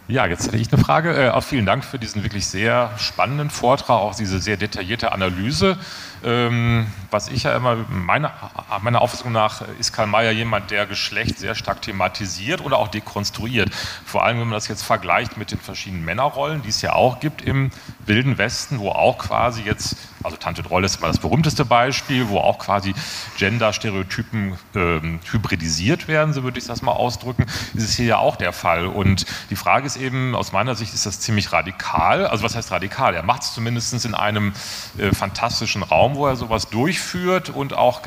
Ja, 0.09 0.27
jetzt 0.27 0.47
hätte 0.47 0.57
ich 0.57 0.73
eine 0.73 0.83
Frage. 0.83 1.15
Äh, 1.15 1.31
auch 1.31 1.45
vielen 1.45 1.65
Dank 1.65 1.85
für 1.85 1.99
diesen 1.99 2.23
wirklich 2.23 2.47
sehr 2.47 2.91
spannenden 2.99 3.51
Vortrag, 3.51 3.97
auch 3.97 4.15
diese 4.15 4.41
sehr 4.41 4.57
detaillierte 4.57 5.13
Analyse. 5.13 5.79
Ähm, 6.25 6.87
was 7.11 7.29
ich 7.29 7.43
ja 7.43 7.57
immer, 7.57 7.77
meiner, 7.89 8.33
meiner 8.81 9.03
Auffassung 9.03 9.33
nach, 9.33 9.63
ist 9.79 9.93
Karl 9.93 10.07
Mayer 10.07 10.31
jemand, 10.31 10.71
der 10.71 10.87
Geschlecht 10.87 11.39
sehr 11.39 11.55
stark 11.55 11.83
thematisiert 11.83 12.61
oder 12.61 12.79
auch 12.79 12.89
dekonstruiert. 12.89 13.71
Vor 14.05 14.25
allem, 14.25 14.39
wenn 14.39 14.49
man 14.49 14.57
das 14.57 14.69
jetzt 14.69 14.83
vergleicht 14.83 15.37
mit 15.37 15.51
den 15.51 15.59
verschiedenen 15.59 16.05
Männerrollen, 16.05 16.63
die 16.63 16.69
es 16.69 16.81
ja 16.81 16.95
auch 16.95 17.21
gibt 17.21 17.43
im 17.43 17.71
Wilden 18.07 18.39
Westen, 18.39 18.79
wo 18.79 18.91
auch 18.91 19.19
quasi 19.19 19.63
jetzt, 19.63 19.97
also 20.23 20.37
Tante 20.37 20.63
Droll 20.63 20.85
ist 20.85 21.01
mal 21.01 21.09
das 21.09 21.19
berühmteste 21.19 21.65
Beispiel, 21.65 22.29
wo 22.29 22.39
auch 22.39 22.59
quasi 22.59 22.95
Gender-Stereotypen 23.39 24.57
ähm, 24.75 25.21
hybridisiert 25.31 26.09
werden, 26.09 26.33
so 26.33 26.43
würde 26.45 26.59
ich 26.59 26.67
das 26.67 26.83
mal 26.83 26.93
ausdrücken, 26.93 27.47
ist 27.75 27.85
es 27.85 27.97
hier 27.97 28.07
ja 28.07 28.17
auch 28.19 28.37
der 28.37 28.53
Fall. 28.53 28.87
Und 28.87 29.27
die 29.51 29.57
Frage 29.57 29.87
ist 29.87 29.97
eben, 29.97 30.35
aus 30.35 30.53
meiner 30.53 30.75
Sicht 30.75 30.95
ist 30.95 31.07
das 31.07 31.21
ziemlich 31.21 31.53
radikal. 31.53 32.27
Also 32.27 32.45
was 32.45 32.57
heißt 32.57 32.71
radikal? 32.71 33.15
Er 33.15 33.23
macht 33.23 33.43
es 33.43 33.53
zumindest 33.53 34.05
in 34.05 34.15
einem 34.15 34.53
äh, 34.99 35.13
fantastischen 35.13 35.83
Raum, 35.83 36.12
wo 36.15 36.27
er 36.27 36.37
sowas 36.37 36.69
durchführt 36.69 37.51
und 37.51 37.75
auch, 37.75 38.03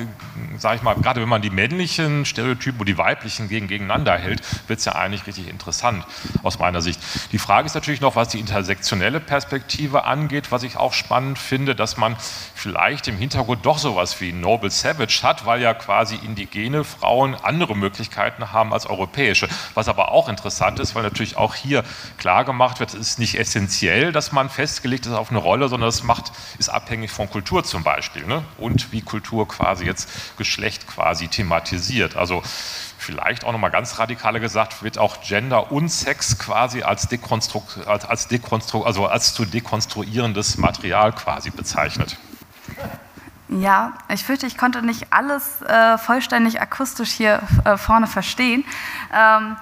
sage 0.57 0.77
ich 0.77 0.81
mal, 0.81 0.95
gerade 0.95 1.21
wenn 1.21 1.29
man 1.29 1.41
die 1.41 1.49
männlichen 1.49 2.25
Stereotypen 2.25 2.79
und 2.79 2.87
die 2.87 2.97
weiblichen 2.97 3.49
gegen, 3.49 3.67
gegeneinander 3.67 4.17
hält, 4.17 4.41
wird 4.67 4.79
es 4.79 4.85
ja 4.85 4.93
eigentlich 4.93 5.27
richtig 5.27 5.49
interessant 5.49 6.05
aus 6.43 6.59
meiner 6.59 6.81
Sicht. 6.81 6.99
Die 7.31 7.39
Frage 7.39 7.65
ist 7.65 7.75
natürlich 7.75 8.01
noch, 8.01 8.15
was 8.15 8.29
die 8.29 8.39
intersektionelle 8.39 9.19
Perspektive 9.19 10.05
angeht, 10.05 10.51
was 10.51 10.63
ich 10.63 10.77
auch 10.77 10.93
spannend 10.93 11.39
finde, 11.39 11.75
dass 11.75 11.97
man 11.97 12.15
vielleicht 12.53 13.07
im 13.07 13.17
Hintergrund 13.17 13.65
doch 13.65 13.77
sowas 13.77 14.19
wie 14.21 14.31
Noble 14.31 14.71
Savage 14.71 15.21
hat, 15.23 15.45
weil 15.45 15.61
ja 15.61 15.73
quasi 15.73 16.15
indigene 16.15 16.83
Frauen 16.83 17.35
andere 17.35 17.75
Möglichkeiten 17.75 18.51
haben 18.51 18.73
als 18.73 18.85
europäische. 18.85 19.47
Was 19.73 19.87
aber 19.87 20.11
auch 20.11 20.29
interessant 20.29 20.79
ist, 20.79 20.95
weil 20.95 21.03
natürlich 21.03 21.37
auch 21.37 21.55
hier 21.55 21.83
klar 22.17 22.45
gemacht 22.45 22.79
wird, 22.79 22.93
es 22.93 22.99
ist 22.99 23.19
nicht 23.19 23.39
essentiell, 23.39 24.11
dass 24.11 24.31
man 24.31 24.49
festgelegt 24.49 25.05
ist 25.05 25.13
auf 25.13 25.29
eine 25.29 25.39
Rolle, 25.39 25.67
sondern 25.69 25.89
es 25.89 26.03
macht, 26.03 26.31
ist 26.57 26.69
abhängig 26.69 27.11
von 27.11 27.29
Kultur 27.29 27.63
zum 27.63 27.83
Beispiel. 27.83 27.94
Beispiel. 27.95 28.25
Ne? 28.25 28.43
Und 28.57 28.91
wie 28.91 29.01
Kultur 29.01 29.47
quasi 29.47 29.85
jetzt 29.85 30.37
Geschlecht 30.37 30.85
quasi 30.87 31.27
thematisiert. 31.27 32.17
Also 32.17 32.43
vielleicht 32.97 33.45
auch 33.45 33.53
nochmal 33.53 33.71
ganz 33.71 33.99
radikaler 33.99 34.39
gesagt, 34.39 34.83
wird 34.83 34.97
auch 34.97 35.21
Gender 35.21 35.71
und 35.71 35.89
Sex 35.89 36.37
quasi 36.37 36.83
als, 36.83 37.07
Dekonstru 37.07 37.61
als, 37.85 38.03
als, 38.05 38.27
Dekonstru 38.27 38.83
also 38.83 39.07
als 39.07 39.33
zu 39.33 39.45
dekonstruierendes 39.45 40.57
Material 40.57 41.13
quasi 41.13 41.51
bezeichnet. 41.51 42.17
Ja, 43.47 43.93
ich 44.11 44.23
fürchte, 44.23 44.47
ich 44.47 44.57
konnte 44.57 44.81
nicht 44.81 45.13
alles 45.13 45.61
äh, 45.61 45.97
vollständig 45.97 46.59
akustisch 46.59 47.11
hier 47.11 47.41
äh, 47.63 47.77
vorne 47.77 48.07
verstehen. 48.07 48.65
Ähm, 49.13 49.55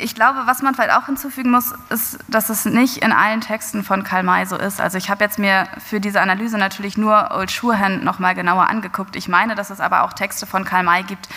ich 0.00 0.14
glaube, 0.14 0.42
was 0.46 0.62
man 0.62 0.74
vielleicht 0.74 0.92
auch 0.92 1.06
hinzufügen 1.06 1.50
muss, 1.50 1.72
ist, 1.90 2.18
dass 2.28 2.48
es 2.48 2.64
nicht 2.64 2.98
in 2.98 3.12
allen 3.12 3.40
Texten 3.40 3.84
von 3.84 4.02
Karl 4.02 4.22
May 4.22 4.46
so 4.46 4.56
ist. 4.56 4.80
Also 4.80 4.98
ich 4.98 5.10
habe 5.10 5.22
jetzt 5.24 5.38
mir 5.38 5.68
für 5.84 6.00
diese 6.00 6.20
Analyse 6.20 6.58
natürlich 6.58 6.96
nur 6.96 7.30
Old 7.32 7.50
Shurhan 7.50 8.04
noch 8.04 8.18
mal 8.18 8.34
genauer 8.34 8.68
angeguckt. 8.68 9.16
Ich 9.16 9.28
meine, 9.28 9.54
dass 9.54 9.70
es 9.70 9.80
aber 9.80 10.02
auch 10.02 10.12
Texte 10.12 10.46
von 10.46 10.64
Karl 10.64 10.82
May 10.82 11.02
gibt, 11.02 11.28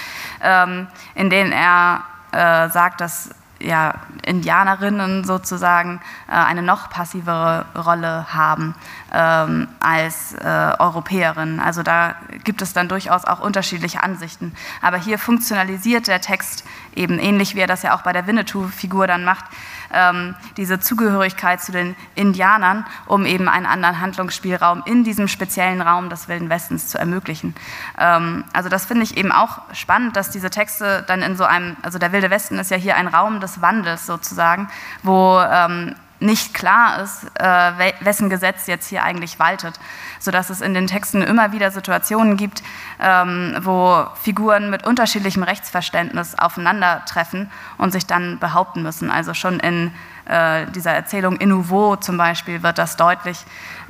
ähm, 0.41 0.87
in 1.15 1.29
denen 1.29 1.51
er 1.51 2.03
äh, 2.31 2.69
sagt, 2.69 3.01
dass 3.01 3.29
ja, 3.63 3.95
Indianerinnen 4.25 5.23
sozusagen 5.23 6.01
äh, 6.27 6.33
eine 6.33 6.61
noch 6.61 6.89
passivere 6.89 7.65
Rolle 7.75 8.33
haben 8.33 8.75
ähm, 9.11 9.67
als 9.79 10.33
äh, 10.33 10.73
Europäerinnen. 10.79 11.59
Also 11.59 11.81
da 11.81 12.15
gibt 12.43 12.61
es 12.61 12.73
dann 12.73 12.89
durchaus 12.89 13.25
auch 13.25 13.39
unterschiedliche 13.39 14.03
Ansichten. 14.03 14.53
Aber 14.81 14.97
hier 14.97 15.17
funktionalisiert 15.17 16.07
der 16.07 16.21
Text 16.21 16.65
eben 16.95 17.19
ähnlich, 17.19 17.55
wie 17.55 17.61
er 17.61 17.67
das 17.67 17.83
ja 17.83 17.95
auch 17.95 18.01
bei 18.01 18.13
der 18.13 18.27
Winnetou-Figur 18.27 19.07
dann 19.07 19.23
macht, 19.23 19.45
ähm, 19.93 20.35
diese 20.57 20.79
Zugehörigkeit 20.79 21.61
zu 21.61 21.71
den 21.71 21.95
Indianern, 22.15 22.85
um 23.05 23.25
eben 23.25 23.47
einen 23.47 23.65
anderen 23.65 23.99
Handlungsspielraum 24.01 24.83
in 24.85 25.03
diesem 25.03 25.27
speziellen 25.27 25.81
Raum 25.81 26.09
des 26.09 26.27
Wilden 26.27 26.49
Westens 26.49 26.87
zu 26.89 26.97
ermöglichen. 26.97 27.55
Ähm, 27.97 28.43
also 28.53 28.69
das 28.69 28.85
finde 28.85 29.03
ich 29.03 29.17
eben 29.17 29.31
auch 29.31 29.61
spannend, 29.73 30.15
dass 30.15 30.29
diese 30.29 30.49
Texte 30.49 31.03
dann 31.07 31.21
in 31.21 31.35
so 31.35 31.43
einem, 31.43 31.77
also 31.81 31.99
der 31.99 32.11
Wilde 32.11 32.29
Westen 32.29 32.59
ist 32.59 32.71
ja 32.71 32.77
hier 32.77 32.95
ein 32.95 33.07
Raum 33.07 33.39
des 33.39 33.61
Wandels 33.61 34.05
sozusagen, 34.05 34.69
wo 35.03 35.39
ähm, 35.39 35.95
nicht 36.23 36.53
klar 36.53 37.01
ist, 37.03 37.25
äh, 37.35 37.93
wessen 37.99 38.29
Gesetz 38.29 38.67
jetzt 38.67 38.87
hier 38.87 39.03
eigentlich 39.03 39.39
waltet, 39.39 39.79
sodass 40.23 40.49
es 40.49 40.61
in 40.61 40.73
den 40.73 40.87
Texten 40.87 41.21
immer 41.21 41.51
wieder 41.51 41.69
Situationen 41.69 42.37
gibt, 42.37 42.63
ähm, 42.99 43.55
wo 43.61 44.05
Figuren 44.21 44.69
mit 44.69 44.85
unterschiedlichem 44.85 45.43
Rechtsverständnis 45.43 46.35
aufeinandertreffen 46.35 47.51
und 47.77 47.91
sich 47.91 48.05
dann 48.05 48.39
behaupten 48.39 48.83
müssen. 48.83 49.11
Also 49.11 49.33
schon 49.33 49.59
in 49.59 49.91
äh, 50.25 50.65
dieser 50.67 50.91
Erzählung 50.91 51.35
Inuvo 51.35 51.97
zum 51.97 52.17
Beispiel 52.17 52.63
wird 52.63 52.77
das 52.77 52.95
deutlich, 52.95 53.37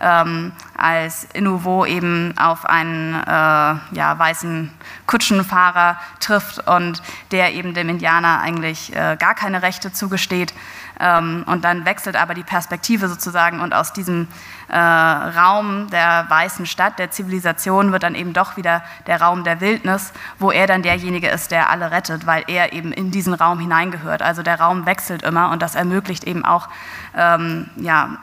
ähm, 0.02 0.52
als 0.76 1.28
Inuvo 1.34 1.86
eben 1.86 2.36
auf 2.40 2.66
einen 2.66 3.14
äh, 3.14 3.28
ja, 3.28 4.18
weißen 4.18 4.72
Kutschenfahrer 5.06 6.00
trifft 6.20 6.68
und 6.68 7.04
der 7.32 7.54
eben 7.54 7.76
dem 7.76 7.90
Indianer 7.90 8.40
eigentlich 8.40 8.96
äh, 8.96 9.16
gar 9.20 9.36
keine 9.36 9.62
Rechte 9.62 9.94
zugesteht. 9.94 10.56
Ähm, 11.00 11.44
und 11.48 11.64
dann 11.66 11.86
wechselt 11.86 12.16
aber 12.16 12.34
die 12.34 12.44
Perspektive 12.44 13.08
sozusagen 13.10 13.62
und 13.62 13.74
aus 13.74 13.94
diesem 13.94 14.28
äh, 14.74 14.78
Raum 14.78 15.88
der 15.92 16.26
weißen 16.30 16.66
Stadt, 16.66 16.98
der 16.98 17.12
Zivilisation, 17.12 17.92
wird 17.92 18.02
dann 18.02 18.16
eben 18.16 18.34
doch 18.34 18.58
wieder 18.58 18.84
der 19.06 19.22
Raum 19.22 19.44
der 19.44 19.62
Wildnis, 19.62 20.12
wo 20.40 20.50
er 20.50 20.66
dann 20.66 20.82
derjenige 20.82 21.30
ist, 21.30 21.52
der 21.52 21.70
alle 21.70 21.92
rettet, 21.92 22.26
weil 22.26 22.44
er 22.48 22.74
eben 22.74 22.92
in 22.92 23.12
diesen 23.12 23.36
Raum 23.36 23.60
hineingehört. 23.60 24.24
Also 24.24 24.42
der 24.42 24.60
Raum 24.60 24.88
wechselt 24.88 25.22
immer 25.22 25.52
und 25.52 25.62
das 25.62 25.76
ermöglicht 25.76 26.24
eben 26.24 26.44
auch, 26.44 26.70
ähm, 27.16 27.70
ja, 27.76 28.18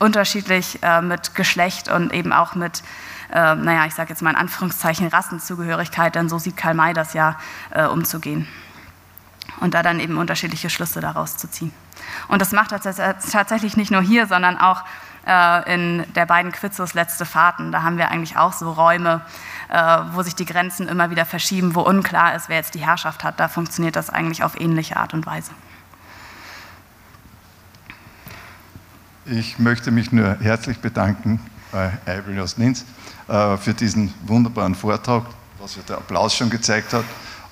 unterschiedlich 0.00 0.82
äh, 0.82 1.02
mit 1.02 1.36
Geschlecht 1.36 1.88
und 1.88 2.12
eben 2.12 2.32
auch 2.32 2.56
mit, 2.56 2.82
äh, 3.32 3.54
naja, 3.54 3.86
ich 3.86 3.94
sage 3.94 4.10
jetzt 4.10 4.22
mal 4.22 4.30
in 4.30 4.36
Anführungszeichen 4.36 5.06
Rassenzugehörigkeit, 5.06 6.16
denn 6.16 6.28
so 6.28 6.40
sieht 6.40 6.56
Karl 6.56 6.74
May 6.74 6.94
das 6.94 7.14
ja, 7.14 7.36
äh, 7.70 7.86
umzugehen. 7.86 8.48
Und 9.60 9.74
da 9.74 9.84
dann 9.84 10.00
eben 10.00 10.18
unterschiedliche 10.18 10.68
Schlüsse 10.68 11.00
daraus 11.00 11.36
zu 11.36 11.48
ziehen. 11.48 11.72
Und 12.26 12.42
das 12.42 12.50
macht 12.50 12.72
er 12.72 12.80
tatsächlich 12.80 13.76
nicht 13.76 13.92
nur 13.92 14.02
hier, 14.02 14.26
sondern 14.26 14.58
auch 14.58 14.82
äh, 15.26 15.74
in 15.74 16.04
der 16.14 16.26
beiden 16.26 16.52
Quizzes 16.52 16.94
Letzte 16.94 17.24
Fahrten. 17.24 17.72
Da 17.72 17.82
haben 17.82 17.98
wir 17.98 18.10
eigentlich 18.10 18.36
auch 18.36 18.52
so 18.52 18.70
Räume, 18.70 19.20
äh, 19.68 19.98
wo 20.12 20.22
sich 20.22 20.34
die 20.34 20.44
Grenzen 20.44 20.88
immer 20.88 21.10
wieder 21.10 21.24
verschieben, 21.24 21.74
wo 21.74 21.80
unklar 21.80 22.34
ist, 22.34 22.48
wer 22.48 22.56
jetzt 22.56 22.74
die 22.74 22.84
Herrschaft 22.84 23.24
hat. 23.24 23.40
Da 23.40 23.48
funktioniert 23.48 23.96
das 23.96 24.10
eigentlich 24.10 24.44
auf 24.44 24.60
ähnliche 24.60 24.96
Art 24.96 25.14
und 25.14 25.26
Weise. 25.26 25.50
Ich 29.24 29.58
möchte 29.58 29.90
mich 29.90 30.12
nur 30.12 30.38
herzlich 30.40 30.78
bedanken 30.78 31.40
bei 31.72 31.90
Eibel 32.06 32.40
aus 32.40 32.56
Linz 32.58 32.84
äh, 33.26 33.56
für 33.56 33.74
diesen 33.74 34.14
wunderbaren 34.22 34.76
Vortrag, 34.76 35.24
was 35.58 35.74
ja 35.74 35.82
der 35.82 35.96
Applaus 35.98 36.34
schon 36.34 36.48
gezeigt 36.48 36.92
hat. 36.92 37.04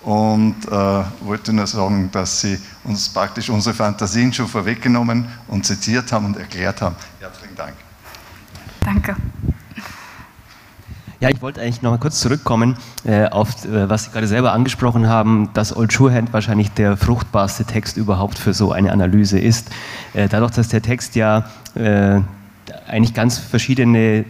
Und 0.03 0.67
äh, 0.67 1.05
wollte 1.21 1.53
nur 1.53 1.67
sagen, 1.67 2.11
dass 2.13 2.43
Sie 2.43 2.61
uns 2.85 3.09
praktisch 3.09 3.49
unsere 3.49 3.75
Fantasien 3.75 4.33
schon 4.33 4.47
vorweggenommen 4.47 5.27
und 5.49 5.67
zitiert 5.67 6.13
haben 6.13 6.27
und 6.27 6.37
erklärt 6.37 6.81
haben. 6.81 6.95
Herzlichen 7.19 7.44
Dank. 7.55 7.75
Danke. 8.85 9.17
Ja, 11.21 11.31
ich 11.31 11.41
wollte 11.41 11.63
eigentlich 11.63 11.81
noch 11.81 11.91
mal 11.91 11.99
kurz 11.99 12.21
zurückkommen 12.21 12.77
äh, 13.05 13.27
auf, 13.29 13.65
äh, 13.65 13.89
was 13.89 14.05
Sie 14.05 14.11
gerade 14.11 14.27
selber 14.27 14.53
angesprochen 14.53 15.09
haben, 15.09 15.49
dass 15.55 15.75
Old 15.75 15.91
Surehand 15.91 16.33
wahrscheinlich 16.35 16.71
der 16.73 16.99
fruchtbarste 16.99 17.65
Text 17.65 17.97
überhaupt 17.97 18.37
für 18.37 18.53
so 18.53 18.73
eine 18.73 18.93
Analyse 18.93 19.39
ist. 19.39 19.71
Äh, 20.13 20.29
dadurch, 20.29 20.51
dass 20.51 20.69
der 20.69 20.83
Text 20.83 21.15
ja 21.15 21.47
äh, 21.77 22.21
eigentlich 22.87 23.15
ganz 23.15 23.39
verschiedene 23.39 24.27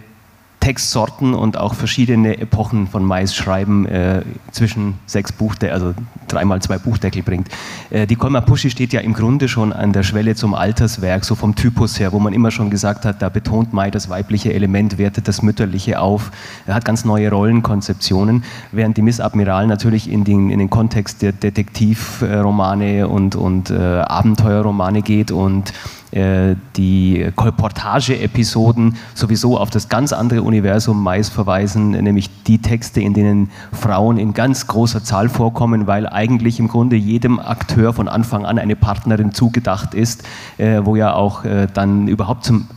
Textsorten 0.65 1.35
und 1.35 1.59
auch 1.59 1.75
verschiedene 1.75 2.39
Epochen 2.39 2.87
von 2.87 3.05
Mais 3.05 3.35
schreiben 3.35 3.85
äh, 3.85 4.23
zwischen 4.51 4.95
sechs 5.05 5.31
Buchdeckel, 5.31 5.75
also 5.75 5.95
dreimal 6.27 6.63
zwei 6.63 6.79
Buchdeckel 6.79 7.23
bringt. 7.23 7.49
Äh, 7.91 8.07
die 8.07 8.17
Kolmapushi 8.17 8.71
steht 8.71 8.95
ja 8.95 9.03
im 9.03 9.13
Grunde 9.13 9.47
schon 9.47 9.75
an 9.75 9.93
der 9.93 10.03
Schwelle 10.03 10.35
zum 10.35 10.55
Alterswerk, 10.55 11.27
so 11.27 11.35
vom 11.35 11.55
Typus 11.55 12.01
her, 12.01 12.13
wo 12.13 12.19
man 12.19 12.33
immer 12.33 12.51
schon 12.51 12.71
gesagt 12.71 13.05
hat, 13.05 13.21
da 13.21 13.29
betont 13.29 13.75
Mai 13.75 13.91
das 13.91 14.09
weibliche 14.09 14.55
Element, 14.55 14.97
wertet 14.97 15.29
das 15.29 15.43
Mütterliche 15.43 16.01
auf. 16.01 16.31
Er 16.67 16.77
hat 16.77 16.87
ganz 16.87 17.05
neue 17.05 17.29
Rollenkonzeptionen, 17.29 18.43
während 18.73 18.97
die 18.97 19.03
Miss 19.03 19.21
Admiral 19.21 19.67
natürlich 19.67 20.11
in 20.11 20.25
den, 20.25 20.49
in 20.49 20.61
den 20.61 20.71
Kontext 20.71 21.21
der 21.21 21.33
Detektivromane 21.33 23.07
und, 23.07 23.37
und 23.37 23.69
äh, 23.69 23.75
Abenteuerromane 23.77 25.03
geht 25.03 25.31
und 25.31 25.75
äh, 26.15 26.55
die 26.77 27.27
Kolportage-Episoden 27.35 28.97
sowieso 29.15 29.59
auf 29.59 29.71
das 29.71 29.89
ganz 29.89 30.13
andere 30.13 30.43
Universum 30.43 31.03
Mais 31.03 31.29
verweisen, 31.29 31.91
nämlich 31.91 32.31
die 32.45 32.59
Texte, 32.59 33.01
in 33.01 33.15
denen 33.15 33.51
Frauen 33.73 34.17
in 34.17 34.33
ganz 34.33 34.69
großer 34.69 35.03
Zahl 35.03 35.29
vorkommen, 35.29 35.89
weil 35.89 36.09
eigentlich 36.09 36.61
im 36.61 36.69
Grunde 36.69 36.95
jedem 36.95 37.41
Akteur 37.41 37.93
von 37.93 38.07
Anfang 38.07 38.47
an 38.47 38.61
eine 38.61 38.77
Partnerin 38.77 39.33
zugedacht 39.33 39.95
ist, 39.95 40.23
äh, 40.59 40.83
wo 40.85 40.95
ja 40.95 41.15
auch 41.15 41.45
äh, 41.45 41.67
dann 41.75 42.07
überhaupt 42.07 42.45
zum, 42.45 42.69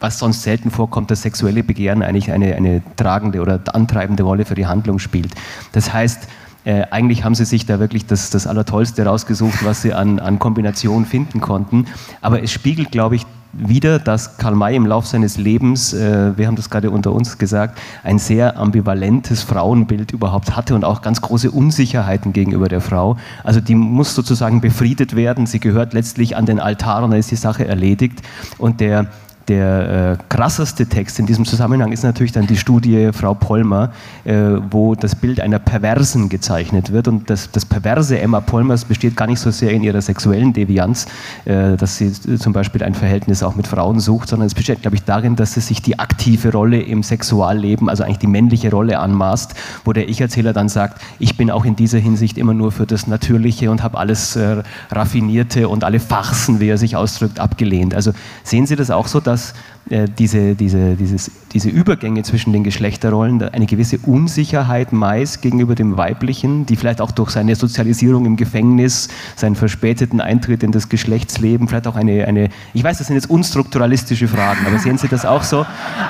was 0.00 0.18
sonst 0.18 0.42
selten 0.42 0.70
vorkommt, 0.70 1.12
das 1.12 1.22
sexuelle 1.22 1.62
Begehren 1.62 2.02
eigentlich 2.02 2.32
eine, 2.32 2.56
eine 2.56 2.82
tragende 2.96 3.40
oder 3.40 3.60
antreibende 3.72 4.24
Rolle 4.24 4.44
für 4.44 4.56
die 4.56 4.66
Handlung 4.66 4.98
spielt. 4.98 5.32
Das 5.72 5.92
heißt, 5.92 6.26
äh, 6.64 6.82
eigentlich 6.90 7.24
haben 7.24 7.34
sie 7.34 7.44
sich 7.44 7.66
da 7.66 7.80
wirklich 7.80 8.06
das, 8.06 8.30
das 8.30 8.46
Allertollste 8.46 9.04
rausgesucht, 9.04 9.64
was 9.64 9.82
sie 9.82 9.94
an, 9.94 10.18
an 10.18 10.38
Kombinationen 10.38 11.06
finden 11.06 11.40
konnten. 11.40 11.86
Aber 12.20 12.42
es 12.42 12.50
spiegelt, 12.52 12.90
glaube 12.90 13.16
ich, 13.16 13.26
wieder, 13.52 13.98
dass 13.98 14.36
Karl 14.36 14.54
May 14.54 14.76
im 14.76 14.86
Laufe 14.86 15.08
seines 15.08 15.36
Lebens, 15.36 15.92
äh, 15.92 16.36
wir 16.36 16.46
haben 16.46 16.56
das 16.56 16.70
gerade 16.70 16.90
unter 16.90 17.12
uns 17.12 17.38
gesagt, 17.38 17.78
ein 18.04 18.18
sehr 18.18 18.56
ambivalentes 18.56 19.42
Frauenbild 19.42 20.12
überhaupt 20.12 20.56
hatte 20.56 20.74
und 20.74 20.84
auch 20.84 21.02
ganz 21.02 21.20
große 21.20 21.50
Unsicherheiten 21.50 22.32
gegenüber 22.32 22.68
der 22.68 22.80
Frau. 22.80 23.16
Also 23.42 23.60
die 23.60 23.74
muss 23.74 24.14
sozusagen 24.14 24.60
befriedet 24.60 25.16
werden. 25.16 25.46
Sie 25.46 25.58
gehört 25.58 25.94
letztlich 25.94 26.36
an 26.36 26.46
den 26.46 26.60
Altar 26.60 27.02
und 27.02 27.10
dann 27.10 27.20
ist 27.20 27.30
die 27.30 27.36
Sache 27.36 27.66
erledigt. 27.66 28.22
Und 28.58 28.80
der 28.80 29.06
der 29.50 30.18
äh, 30.20 30.24
krasseste 30.28 30.86
Text 30.86 31.18
in 31.18 31.26
diesem 31.26 31.44
Zusammenhang 31.44 31.90
ist 31.90 32.04
natürlich 32.04 32.30
dann 32.30 32.46
die 32.46 32.56
Studie 32.56 33.10
Frau 33.12 33.34
Polmer, 33.34 33.90
äh, 34.24 34.32
wo 34.70 34.94
das 34.94 35.16
Bild 35.16 35.40
einer 35.40 35.58
Perversen 35.58 36.28
gezeichnet 36.28 36.92
wird. 36.92 37.08
Und 37.08 37.28
das, 37.28 37.50
das 37.50 37.66
perverse 37.66 38.20
Emma 38.20 38.40
Polmers 38.40 38.84
besteht 38.84 39.16
gar 39.16 39.26
nicht 39.26 39.40
so 39.40 39.50
sehr 39.50 39.72
in 39.72 39.82
ihrer 39.82 40.00
sexuellen 40.00 40.52
Devianz, 40.52 41.06
äh, 41.46 41.76
dass 41.76 41.96
sie 41.96 42.12
zum 42.12 42.52
Beispiel 42.52 42.84
ein 42.84 42.94
Verhältnis 42.94 43.42
auch 43.42 43.56
mit 43.56 43.66
Frauen 43.66 43.98
sucht, 43.98 44.28
sondern 44.28 44.46
es 44.46 44.54
besteht, 44.54 44.82
glaube 44.82 44.94
ich, 44.94 45.02
darin, 45.02 45.34
dass 45.34 45.54
sie 45.54 45.60
sich 45.60 45.82
die 45.82 45.98
aktive 45.98 46.52
Rolle 46.52 46.80
im 46.80 47.02
Sexualleben, 47.02 47.88
also 47.88 48.04
eigentlich 48.04 48.18
die 48.18 48.28
männliche 48.28 48.70
Rolle 48.70 49.00
anmaßt, 49.00 49.54
wo 49.84 49.92
der 49.92 50.08
Ich-Erzähler 50.08 50.52
dann 50.52 50.68
sagt, 50.68 51.02
ich 51.18 51.36
bin 51.36 51.50
auch 51.50 51.64
in 51.64 51.74
dieser 51.74 51.98
Hinsicht 51.98 52.38
immer 52.38 52.54
nur 52.54 52.70
für 52.70 52.86
das 52.86 53.08
Natürliche 53.08 53.72
und 53.72 53.82
habe 53.82 53.98
alles 53.98 54.36
äh, 54.36 54.62
Raffinierte 54.92 55.68
und 55.68 55.82
alle 55.82 55.98
Farsen, 55.98 56.60
wie 56.60 56.68
er 56.68 56.78
sich 56.78 56.94
ausdrückt, 56.94 57.40
abgelehnt. 57.40 57.96
Also 57.96 58.12
sehen 58.44 58.66
Sie 58.66 58.76
das 58.76 58.92
auch 58.92 59.08
so, 59.08 59.18
dass 59.18 59.39
dass 59.40 59.54
äh, 59.88 60.06
diese, 60.06 60.54
diese, 60.54 60.94
dieses, 60.94 61.30
diese 61.52 61.68
Übergänge 61.68 62.22
zwischen 62.22 62.52
den 62.52 62.62
Geschlechterrollen, 62.62 63.42
eine 63.42 63.66
gewisse 63.66 63.98
Unsicherheit 63.98 64.92
meist 64.92 65.42
gegenüber 65.42 65.74
dem 65.74 65.96
Weiblichen, 65.96 66.66
die 66.66 66.76
vielleicht 66.76 67.00
auch 67.00 67.10
durch 67.10 67.30
seine 67.30 67.56
Sozialisierung 67.56 68.26
im 68.26 68.36
Gefängnis, 68.36 69.08
seinen 69.36 69.56
verspäteten 69.56 70.20
Eintritt 70.20 70.62
in 70.62 70.72
das 70.72 70.88
Geschlechtsleben, 70.88 71.66
vielleicht 71.68 71.86
auch 71.86 71.96
eine, 71.96 72.26
eine 72.26 72.50
ich 72.74 72.84
weiß, 72.84 72.98
das 72.98 73.06
sind 73.08 73.16
jetzt 73.16 73.30
unstrukturalistische 73.30 74.28
Fragen, 74.28 74.66
aber 74.66 74.78
sehen 74.78 74.98
Sie 74.98 75.08
das 75.08 75.24
auch 75.24 75.42
so, 75.42 75.66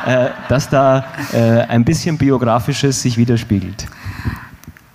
äh, 0.06 0.28
dass 0.48 0.68
da 0.68 1.04
äh, 1.32 1.62
ein 1.62 1.84
bisschen 1.84 2.18
Biografisches 2.18 3.00
sich 3.00 3.16
widerspiegelt? 3.16 3.86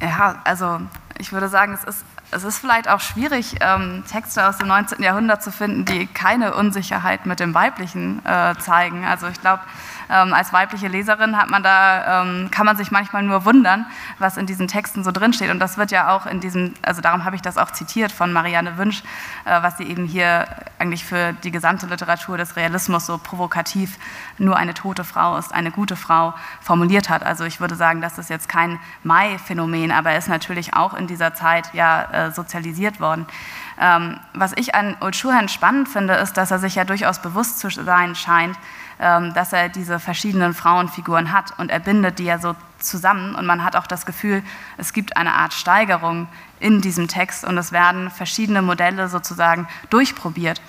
Ja, 0.01 0.35
also 0.43 0.79
ich 1.17 1.31
würde 1.31 1.47
sagen, 1.47 1.73
es 1.73 1.83
ist 1.83 2.05
es 2.31 2.43
ist 2.43 2.57
vielleicht 2.57 2.89
auch 2.89 2.99
schwierig, 2.99 3.55
ähm, 3.61 4.03
Texte 4.09 4.47
aus 4.47 4.57
dem 4.57 4.67
19. 4.67 5.01
Jahrhundert 5.01 5.43
zu 5.43 5.51
finden, 5.51 5.85
die 5.85 6.07
keine 6.07 6.53
Unsicherheit 6.55 7.25
mit 7.25 7.39
dem 7.39 7.53
Weiblichen 7.53 8.25
äh, 8.25 8.55
zeigen. 8.57 9.05
Also 9.05 9.27
ich 9.27 9.39
glaube, 9.39 9.61
ähm, 10.09 10.33
als 10.33 10.53
weibliche 10.53 10.87
Leserin 10.87 11.37
hat 11.37 11.49
man 11.49 11.63
da, 11.63 12.21
ähm, 12.21 12.49
kann 12.51 12.65
man 12.65 12.77
sich 12.77 12.91
manchmal 12.91 13.23
nur 13.23 13.45
wundern, 13.45 13.85
was 14.19 14.37
in 14.37 14.45
diesen 14.45 14.67
Texten 14.67 15.03
so 15.03 15.11
drinsteht. 15.11 15.49
Und 15.49 15.59
das 15.59 15.77
wird 15.77 15.91
ja 15.91 16.15
auch 16.15 16.25
in 16.25 16.39
diesem, 16.39 16.73
also 16.81 17.01
darum 17.01 17.25
habe 17.25 17.35
ich 17.35 17.41
das 17.41 17.57
auch 17.57 17.71
zitiert 17.71 18.11
von 18.11 18.33
Marianne 18.33 18.77
Wünsch, 18.77 19.03
äh, 19.45 19.63
was 19.63 19.77
sie 19.77 19.83
eben 19.83 20.05
hier 20.05 20.47
eigentlich 20.77 21.05
für 21.05 21.33
die 21.43 21.51
gesamte 21.51 21.87
Literatur 21.87 22.37
des 22.37 22.55
Realismus 22.55 23.05
so 23.05 23.17
provokativ 23.17 23.97
nur 24.37 24.57
eine 24.57 24.73
tote 24.73 25.03
Frau 25.03 25.37
ist 25.37 25.53
eine 25.53 25.71
gute 25.71 25.95
Frau 25.95 26.33
formuliert 26.61 27.09
hat. 27.09 27.23
Also 27.23 27.45
ich 27.45 27.59
würde 27.59 27.75
sagen, 27.75 28.01
das 28.01 28.17
ist 28.17 28.29
jetzt 28.29 28.49
kein 28.49 28.79
Mai-Phänomen, 29.03 29.91
aber 29.91 30.11
er 30.11 30.17
ist 30.17 30.27
natürlich 30.27 30.73
auch 30.73 30.93
in 30.93 31.04
dieser 31.07 31.33
Zeit 31.33 31.73
ja 31.73 32.03
äh, 32.11 32.31
sozialisiert 32.31 32.99
worden. 32.99 33.25
Ähm, 33.79 34.19
was 34.33 34.53
ich 34.55 34.75
an 34.75 34.95
Old 35.01 35.15
Schuhan 35.15 35.49
spannend 35.49 35.89
finde, 35.89 36.13
ist, 36.15 36.33
dass 36.33 36.51
er 36.51 36.59
sich 36.59 36.75
ja 36.75 36.85
durchaus 36.85 37.21
bewusst 37.21 37.59
zu 37.59 37.69
sein 37.69 38.15
scheint, 38.15 38.57
ähm, 38.99 39.33
dass 39.33 39.51
er 39.53 39.69
diese 39.69 39.99
verschiedenen 39.99 40.53
Frauenfiguren 40.53 41.31
hat 41.31 41.57
und 41.59 41.69
er 41.69 41.79
bindet 41.79 42.19
die 42.19 42.25
ja 42.25 42.39
so 42.39 42.55
zusammen 42.79 43.35
und 43.35 43.45
man 43.45 43.63
hat 43.63 43.75
auch 43.75 43.87
das 43.87 44.05
Gefühl, 44.05 44.43
es 44.77 44.93
gibt 44.93 45.17
eine 45.17 45.33
Art 45.33 45.53
Steigerung 45.53 46.27
in 46.59 46.81
diesem 46.81 47.07
Text 47.07 47.43
und 47.43 47.57
es 47.57 47.71
werden 47.71 48.09
verschiedene 48.09 48.61
Modelle 48.61 49.09
sozusagen 49.09 49.67
durchprobiert 49.89 50.61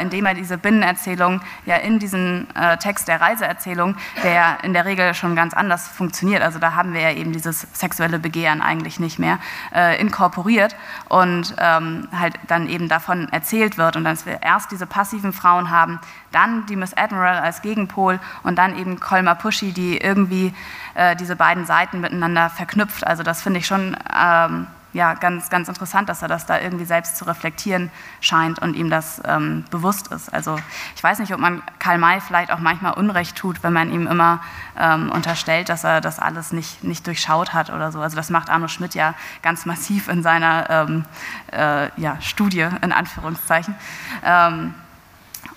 indem 0.00 0.26
er 0.26 0.34
diese 0.34 0.58
Binnenerzählung 0.58 1.40
ja 1.64 1.76
in 1.76 1.98
diesen 1.98 2.46
äh, 2.54 2.76
Text 2.78 3.08
der 3.08 3.20
Reiseerzählung, 3.20 3.96
der 4.22 4.58
in 4.62 4.72
der 4.72 4.84
Regel 4.84 5.14
schon 5.14 5.36
ganz 5.36 5.54
anders 5.54 5.88
funktioniert, 5.88 6.42
also 6.42 6.58
da 6.58 6.74
haben 6.74 6.92
wir 6.92 7.00
ja 7.00 7.12
eben 7.12 7.32
dieses 7.32 7.66
sexuelle 7.72 8.18
Begehren 8.18 8.62
eigentlich 8.62 9.00
nicht 9.00 9.18
mehr, 9.18 9.38
äh, 9.74 10.00
inkorporiert 10.00 10.76
und 11.08 11.54
ähm, 11.58 12.08
halt 12.18 12.34
dann 12.46 12.68
eben 12.68 12.88
davon 12.88 13.28
erzählt 13.30 13.78
wird 13.78 13.96
und 13.96 14.04
dass 14.04 14.26
wir 14.26 14.42
erst 14.42 14.70
diese 14.70 14.86
passiven 14.86 15.32
Frauen 15.32 15.70
haben, 15.70 16.00
dann 16.32 16.66
die 16.66 16.76
Miss 16.76 16.94
Admiral 16.94 17.38
als 17.38 17.62
Gegenpol 17.62 18.20
und 18.42 18.56
dann 18.56 18.78
eben 18.78 19.00
Kolma 19.00 19.34
Pushy, 19.34 19.72
die 19.72 19.96
irgendwie 19.98 20.52
äh, 20.94 21.16
diese 21.16 21.36
beiden 21.36 21.66
Seiten 21.66 22.00
miteinander 22.00 22.50
verknüpft. 22.50 23.06
Also 23.06 23.22
das 23.22 23.42
finde 23.42 23.60
ich 23.60 23.66
schon 23.66 23.96
ähm, 24.14 24.66
ja, 24.96 25.12
ganz, 25.12 25.50
ganz 25.50 25.68
interessant, 25.68 26.08
dass 26.08 26.22
er 26.22 26.28
das 26.28 26.46
da 26.46 26.58
irgendwie 26.58 26.86
selbst 26.86 27.18
zu 27.18 27.26
reflektieren 27.26 27.90
scheint 28.22 28.58
und 28.58 28.74
ihm 28.74 28.88
das 28.88 29.20
ähm, 29.26 29.64
bewusst 29.70 30.08
ist. 30.08 30.32
Also 30.32 30.58
ich 30.94 31.02
weiß 31.02 31.18
nicht, 31.18 31.34
ob 31.34 31.38
man 31.38 31.62
Karl 31.78 31.98
May 31.98 32.18
vielleicht 32.22 32.50
auch 32.50 32.60
manchmal 32.60 32.94
Unrecht 32.94 33.36
tut, 33.36 33.62
wenn 33.62 33.74
man 33.74 33.92
ihm 33.92 34.06
immer 34.06 34.40
ähm, 34.78 35.12
unterstellt, 35.12 35.68
dass 35.68 35.84
er 35.84 36.00
das 36.00 36.18
alles 36.18 36.50
nicht, 36.50 36.82
nicht 36.82 37.06
durchschaut 37.06 37.52
hat 37.52 37.68
oder 37.68 37.92
so. 37.92 38.00
Also 38.00 38.16
das 38.16 38.30
macht 38.30 38.48
Arno 38.48 38.68
Schmidt 38.68 38.94
ja 38.94 39.14
ganz 39.42 39.66
massiv 39.66 40.08
in 40.08 40.22
seiner 40.22 40.70
ähm, 40.70 41.04
äh, 41.52 41.90
ja, 42.00 42.18
Studie, 42.22 42.66
in 42.80 42.92
Anführungszeichen. 42.92 43.74
Ähm, 44.24 44.72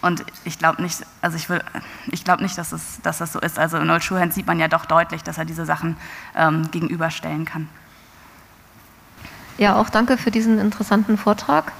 und 0.02 0.26
ich 0.44 0.60
glaube 0.60 0.82
nicht, 0.82 1.06
also 1.22 1.38
ich 1.38 1.50
will, 1.50 1.64
ich 2.08 2.26
glaube 2.26 2.44
nicht, 2.44 2.58
dass, 2.58 2.74
es, 2.74 3.02
dass 3.04 3.20
das 3.20 3.32
so 3.32 3.40
ist. 3.40 3.58
Also 3.58 3.78
in 3.78 3.90
Old 3.90 4.04
Schuhand 4.04 4.34
sieht 4.34 4.48
man 4.48 4.60
ja 4.60 4.68
doch 4.68 4.86
deutlich, 4.86 5.24
dass 5.24 5.38
er 5.38 5.46
diese 5.46 5.66
Sachen 5.66 5.96
ähm, 6.36 6.70
gegenüberstellen 6.72 7.46
kann. 7.46 7.70
Ja, 9.60 9.76
auch 9.76 9.90
danke 9.90 10.18
für 10.18 10.32
diesen 10.32 10.58
interessanten 10.58 11.18
Vortrag. 11.18 11.74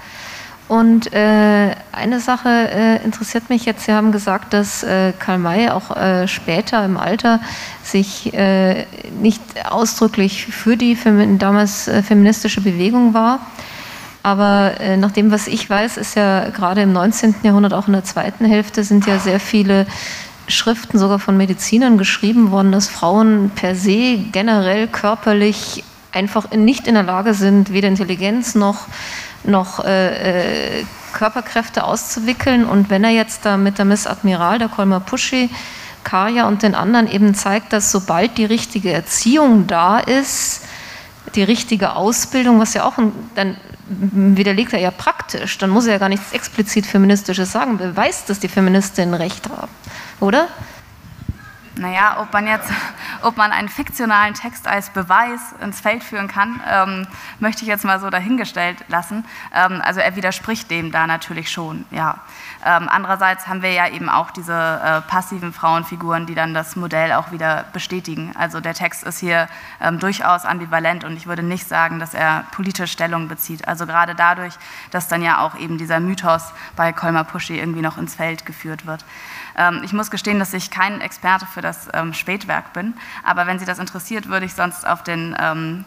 Und 0.68 1.14
äh, 1.14 1.72
eine 1.94 2.20
Sache 2.20 2.50
äh, 2.50 3.04
interessiert 3.04 3.50
mich 3.50 3.66
jetzt. 3.66 3.86
Sie 3.86 3.94
haben 3.94 4.12
gesagt, 4.12 4.54
dass 4.54 4.84
äh, 4.84 5.14
Karl 5.18 5.40
May 5.40 5.70
auch 5.70 5.96
äh, 5.96 6.28
später 6.28 6.84
im 6.84 6.98
Alter 6.98 7.40
sich 7.82 8.34
äh, 8.34 8.86
nicht 9.20 9.42
ausdrücklich 9.68 10.46
für 10.46 10.76
die 10.76 10.96
Femi 10.96 11.38
damals 11.40 11.88
äh, 11.88 12.04
feministische 12.04 12.62
Bewegung 12.62 13.14
war. 13.14 13.40
Aber 14.22 14.74
nach 14.98 15.12
dem, 15.12 15.32
was 15.32 15.48
ich 15.48 15.70
weiß, 15.70 15.96
ist 15.96 16.16
ja 16.16 16.50
gerade 16.50 16.82
im 16.82 16.92
19. 16.92 17.36
Jahrhundert, 17.42 17.74
auch 17.74 17.88
in 17.88 17.94
der 17.94 18.04
zweiten 18.04 18.44
Hälfte, 18.44 18.84
sind 18.84 19.08
ja 19.08 19.18
sehr 19.18 19.40
viele 19.40 19.88
Schriften 20.50 21.00
sogar 21.00 21.20
von 21.20 21.38
Medizinern 21.38 21.98
geschrieben 21.98 22.52
worden, 22.52 22.74
dass 22.74 22.90
Frauen 22.90 23.50
per 23.56 23.76
se 23.76 24.18
generell 24.34 24.88
körperlich 24.88 25.86
einfach 26.12 26.52
nicht 26.52 26.88
in 26.88 26.96
der 26.96 27.04
Lage 27.04 27.34
sind, 27.34 27.72
weder 27.72 27.88
Intelligenz 27.88 28.56
noch 28.56 28.88
noch 29.44 29.84
äh, 29.86 30.80
äh, 30.80 30.86
Körperkräfte 31.14 31.84
auszuwickeln. 31.84 32.66
Und 32.66 32.90
wenn 32.90 33.04
er 33.04 33.12
jetzt 33.12 33.46
da 33.46 33.58
mit 33.58 33.78
der 33.78 33.86
Miss 33.86 34.08
Admiral, 34.08 34.60
der 34.60 34.68
Kolmar 34.68 35.00
Puschi, 35.00 35.50
Kaya 36.04 36.48
und 36.48 36.64
den 36.64 36.76
anderen 36.76 37.12
eben 37.12 37.36
zeigt, 37.36 37.74
dass 37.74 37.92
sobald 37.92 38.38
die 38.38 38.46
richtige 38.46 38.92
Erziehung 38.92 39.68
da 39.68 40.00
ist, 40.00 40.62
die 41.36 41.44
richtige 41.44 41.96
Ausbildung, 41.96 42.60
was 42.60 42.74
ja 42.74 42.86
auch, 42.86 42.98
ein, 42.98 43.12
dann 43.36 43.58
widerlegt 43.88 44.74
er 44.74 44.80
ja 44.80 44.92
praktisch, 44.92 45.58
dann 45.58 45.70
muss 45.70 45.88
er 45.88 45.94
ja 45.94 45.98
gar 46.00 46.10
nichts 46.10 46.32
explizit 46.32 46.86
Feministisches 46.86 47.52
sagen, 47.52 47.78
beweist, 47.78 48.30
dass 48.30 48.40
die 48.40 48.48
Feministinnen 48.48 49.14
Recht 49.14 49.50
haben, 49.50 49.72
oder? 50.20 50.48
Naja, 51.80 52.18
ob 52.20 52.34
man 52.34 52.46
jetzt, 52.46 52.70
ob 53.22 53.38
man 53.38 53.52
einen 53.52 53.70
fiktionalen 53.70 54.34
Text 54.34 54.68
als 54.68 54.90
Beweis 54.90 55.40
ins 55.62 55.80
Feld 55.80 56.04
führen 56.04 56.28
kann, 56.28 56.60
ähm, 56.70 57.08
möchte 57.40 57.62
ich 57.62 57.70
jetzt 57.70 57.86
mal 57.86 58.00
so 58.02 58.10
dahingestellt 58.10 58.84
lassen. 58.90 59.26
Ähm, 59.54 59.82
also 59.84 60.02
er 60.02 60.16
widerspricht 60.16 60.70
dem 60.70 60.92
da 60.92 61.08
natürlich 61.08 61.50
schon, 61.50 61.86
ja. 61.90 62.20
Ähm, 62.66 62.90
andererseits 62.90 63.48
haben 63.48 63.62
wir 63.62 63.72
ja 63.72 63.88
eben 63.88 64.10
auch 64.10 64.32
diese 64.32 64.54
äh, 64.54 65.02
passiven 65.10 65.54
Frauenfiguren, 65.54 66.26
die 66.26 66.36
dann 66.36 66.54
das 66.54 66.76
Modell 66.76 67.14
auch 67.14 67.32
wieder 67.32 67.64
bestätigen. 67.72 68.34
Also 68.38 68.60
der 68.60 68.74
Text 68.74 69.04
ist 69.04 69.20
hier 69.20 69.48
ähm, 69.80 70.00
durchaus 70.00 70.44
ambivalent 70.44 71.06
und 71.06 71.16
ich 71.16 71.26
würde 71.26 71.44
nicht 71.44 71.66
sagen, 71.66 72.00
dass 72.00 72.14
er 72.14 72.44
politisch 72.52 72.92
Stellung 72.92 73.30
bezieht. 73.30 73.66
Also 73.66 73.86
gerade 73.86 74.14
dadurch, 74.14 74.56
dass 74.92 75.08
dann 75.08 75.22
ja 75.22 75.40
auch 75.40 75.56
eben 75.56 75.78
dieser 75.78 76.02
Mythos 76.02 76.52
bei 76.76 76.92
Kolmar 76.92 77.24
Puschi 77.24 77.58
irgendwie 77.58 77.82
noch 77.82 77.98
ins 77.98 78.16
Feld 78.16 78.46
geführt 78.46 78.86
wird. 78.86 79.06
Ähm, 79.60 79.82
ich 79.84 79.92
muss 79.92 80.10
gestehen, 80.10 80.40
dass 80.40 80.54
ich 80.54 80.72
kein 80.72 81.02
Experte 81.02 81.46
für 81.46 81.62
das 81.62 81.90
ähm, 81.94 82.14
Spätwerk 82.14 82.72
bin, 82.72 82.94
aber 83.24 83.46
wenn 83.46 83.60
Sie 83.60 83.66
das 83.66 83.78
interessiert, 83.78 84.30
würde 84.30 84.46
ich 84.46 84.54
sonst 84.54 84.88
auf 84.88 85.04
den 85.04 85.36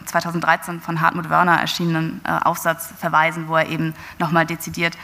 2013 0.05 0.75
ähm, 0.75 0.81
von 0.81 1.01
Hartmut 1.01 1.29
Wörner 1.29 1.59
erschienenen 1.59 2.21
äh, 2.23 2.31
Aufsatz 2.43 2.93
verweisen, 2.97 3.47
wo 3.47 3.55
er 3.57 3.67
eben 3.67 3.93
nochmal 4.19 4.45
dezidiert 4.45 4.97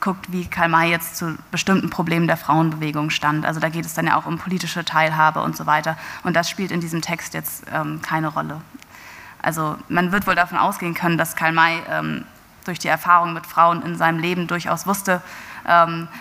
guckt, 0.00 0.32
wie 0.32 0.46
Karl 0.46 0.68
May 0.68 0.90
jetzt 0.90 1.16
zu 1.16 1.38
bestimmten 1.52 1.90
Problemen 1.90 2.26
der 2.26 2.36
Frauenbewegung 2.36 3.10
stand. 3.10 3.46
Also 3.46 3.60
da 3.60 3.68
geht 3.68 3.86
es 3.86 3.94
dann 3.94 4.08
ja 4.08 4.16
auch 4.16 4.26
um 4.26 4.36
politische 4.36 4.84
Teilhabe 4.84 5.42
und 5.42 5.56
so 5.56 5.64
weiter. 5.64 5.96
Und 6.24 6.34
das 6.34 6.50
spielt 6.50 6.72
in 6.72 6.80
diesem 6.80 7.02
Text 7.02 7.34
jetzt 7.34 7.64
keine 8.02 8.26
Rolle. 8.26 8.60
Also 9.40 9.76
man 9.88 10.10
wird 10.10 10.26
wohl 10.26 10.34
davon 10.34 10.58
ausgehen 10.58 10.94
können, 10.94 11.18
dass 11.18 11.36
Karl 11.36 11.52
May 11.52 11.80
durch 12.64 12.80
die 12.80 12.88
Erfahrung 12.88 13.32
mit 13.32 13.46
Frauen 13.46 13.82
in 13.82 13.96
seinem 13.96 14.18
Leben 14.18 14.48
durchaus 14.48 14.86
wusste, 14.86 15.22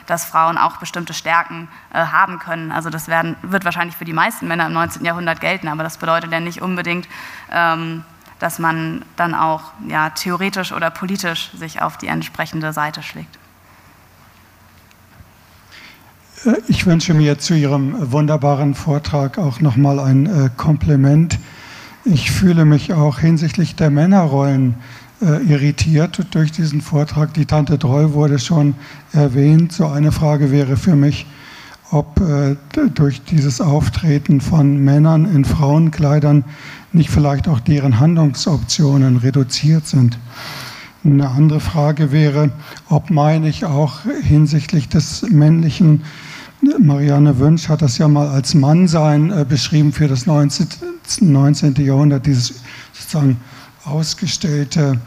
dass 0.06 0.26
Frauen 0.26 0.58
auch 0.58 0.78
bestimmte 0.78 1.14
Stärken 1.14 1.68
äh, 1.93 2.00
haben 2.00 2.39
können. 2.39 2.72
Also 2.72 2.89
das 2.89 3.08
werden, 3.08 3.36
wird 3.41 3.66
wahrscheinlich 3.66 3.95
für 3.95 4.06
die 4.06 4.14
meisten 4.14 4.48
Männer 4.48 4.68
im 4.68 4.74
19. 4.74 5.06
Jahrhundert 5.06 5.41
gelten, 5.41 5.68
aber 5.68 5.84
das 5.84 5.98
bedeutet 5.98 6.32
ja 6.32 6.39
nicht 6.39 6.62
unbedingt, 6.62 7.08
ähm, 7.52 8.04
dass 8.39 8.60
man 8.60 9.04
dann 9.16 9.34
auch 9.34 9.72
ja, 9.88 10.10
theoretisch 10.12 10.72
oder 10.72 10.89
politisch 10.91 11.52
sich 11.58 11.82
auf 11.82 11.98
die 11.98 12.08
entsprechende 12.08 12.74
Seite 12.74 13.02
schlägt. 13.02 13.39
Äh, 16.45 16.62
ich 16.68 16.86
wünsche 16.86 17.14
mir 17.14 17.39
zu 17.39 17.56
Ihrem 17.56 18.12
wunderbaren 18.12 18.76
Vortrag 18.76 19.38
auch 19.38 19.60
nochmal 19.60 20.00
ein 20.00 20.26
äh, 20.26 20.50
Kompliment. 20.56 21.39
Ich 22.04 22.32
fühle 22.32 22.64
mich 22.64 22.93
auch 22.93 23.20
hinsichtlich 23.20 23.76
der 23.76 23.89
Männerrollen 23.89 24.76
äh, 25.22 25.43
irritiert 25.43 26.26
durch 26.32 26.51
diesen 26.51 26.82
Vortrag. 26.82 27.34
Die 27.34 27.45
Tante 27.45 27.80
Treu 27.80 28.13
wurde 28.13 28.39
schon 28.39 28.76
erwähnt. 29.13 29.72
So 29.72 29.88
eine 29.88 30.11
Frage 30.11 30.51
wäre 30.51 30.78
für 30.78 30.95
mich, 30.95 31.26
ob 31.91 32.20
äh, 32.20 32.55
durch 32.93 33.24
dieses 33.24 33.61
Auftreten 33.61 34.41
von 34.41 34.78
Männern 34.78 35.26
in 35.26 35.45
Frauenkleidern 35.45 36.43
nicht 36.93 37.09
vielleicht 37.09 37.47
auch 37.47 37.59
deren 37.59 37.99
Handlungsoptionen 37.99 39.18
reduziert 39.18 39.88
sind. 39.88 40.18
Eine 41.03 41.30
andere 41.30 41.59
Frage 41.61 42.11
wäre, 42.11 42.51
ob 42.89 43.09
meine 43.09 43.47
ich 43.47 43.65
auch 43.65 44.01
hinsichtlich 44.24 44.89
des 44.89 45.24
männlichen, 45.30 46.03
Marianne 46.80 47.39
Wünsch 47.39 47.70
hat 47.70 47.82
das 47.82 47.97
ja 47.97 48.07
mal 48.07 48.28
als 48.28 48.53
Mannsein 48.55 49.32
äh, 49.32 49.45
beschrieben 49.47 49.93
für 49.93 50.07
das 50.07 50.26
19. 50.26 50.68
19. 51.22 51.76
Jahrhundert, 51.76 52.26
dieses 52.26 52.61
sozusagen 52.93 53.38
ausgestellte 53.88 55.00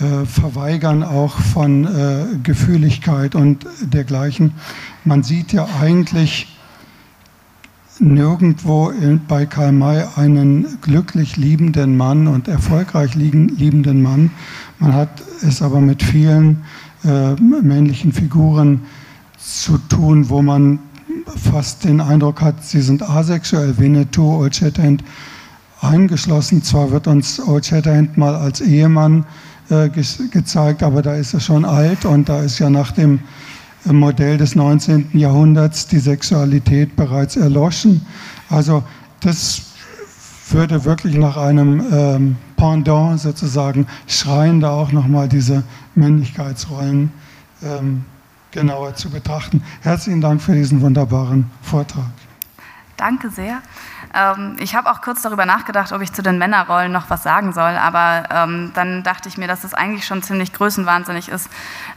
äh, 0.00 0.26
Verweigern 0.26 1.02
auch 1.02 1.38
von 1.38 1.84
äh, 1.84 2.26
Gefühligkeit 2.42 3.34
und 3.34 3.66
dergleichen. 3.80 4.52
Man 5.04 5.22
sieht 5.22 5.52
ja 5.52 5.66
eigentlich 5.80 6.56
nirgendwo 7.98 8.92
bei 9.26 9.44
Karl 9.46 9.72
May 9.72 10.04
einen 10.14 10.78
glücklich 10.82 11.36
liebenden 11.36 11.96
Mann 11.96 12.28
und 12.28 12.46
erfolgreich 12.46 13.16
liebenden 13.16 14.02
Mann. 14.02 14.30
Man 14.78 14.94
hat 14.94 15.08
es 15.42 15.62
aber 15.62 15.80
mit 15.80 16.02
vielen 16.02 16.62
äh, 17.04 17.34
männlichen 17.34 18.12
Figuren 18.12 18.82
zu 19.36 19.78
tun, 19.78 20.28
wo 20.28 20.42
man 20.42 20.78
fast 21.50 21.84
den 21.84 22.00
Eindruck 22.00 22.40
hat, 22.40 22.64
sie 22.64 22.82
sind 22.82 23.02
asexuell. 23.02 23.78
Winnetou, 23.78 24.38
Old 24.38 24.56
Shatterhand 24.56 25.02
eingeschlossen. 25.80 26.62
Zwar 26.62 26.90
wird 26.90 27.06
uns 27.06 27.40
Old 27.40 27.66
Shatterhand 27.66 28.16
mal 28.16 28.34
als 28.34 28.60
Ehemann 28.60 29.24
äh, 29.70 29.88
ge 29.88 30.04
gezeigt, 30.30 30.82
aber 30.82 31.02
da 31.02 31.14
ist 31.14 31.34
er 31.34 31.40
schon 31.40 31.64
alt 31.64 32.04
und 32.04 32.28
da 32.28 32.40
ist 32.40 32.58
ja 32.58 32.70
nach 32.70 32.92
dem 32.92 33.20
äh, 33.86 33.92
Modell 33.92 34.38
des 34.38 34.54
19. 34.54 35.10
Jahrhunderts 35.12 35.86
die 35.86 35.98
Sexualität 35.98 36.96
bereits 36.96 37.36
erloschen. 37.36 38.06
Also 38.50 38.82
das 39.20 39.62
würde 40.50 40.84
wirklich 40.84 41.16
nach 41.16 41.36
einem 41.36 41.84
ähm, 41.92 42.36
Pendant 42.56 43.20
sozusagen 43.20 43.86
schreien, 44.06 44.60
da 44.60 44.70
auch 44.70 44.92
nochmal 44.92 45.28
diese 45.28 45.62
Männlichkeitsrollen 45.94 47.12
ähm, 47.62 48.04
genauer 48.50 48.94
zu 48.94 49.10
betrachten. 49.10 49.62
Herzlichen 49.82 50.20
Dank 50.20 50.40
für 50.40 50.54
diesen 50.54 50.80
wunderbaren 50.80 51.50
Vortrag. 51.62 52.10
Danke 52.96 53.30
sehr. 53.30 53.62
Ähm, 54.14 54.56
ich 54.58 54.74
habe 54.74 54.90
auch 54.90 55.00
kurz 55.00 55.22
darüber 55.22 55.46
nachgedacht, 55.46 55.92
ob 55.92 56.00
ich 56.02 56.12
zu 56.12 56.22
den 56.22 56.38
Männerrollen 56.38 56.92
noch 56.92 57.10
was 57.10 57.22
sagen 57.22 57.52
soll, 57.52 57.76
aber 57.76 58.24
ähm, 58.30 58.72
dann 58.74 59.02
dachte 59.02 59.28
ich 59.28 59.38
mir, 59.38 59.48
dass 59.48 59.64
es 59.64 59.74
eigentlich 59.74 60.06
schon 60.06 60.22
ziemlich 60.22 60.52
größenwahnsinnig 60.52 61.28
ist, 61.28 61.50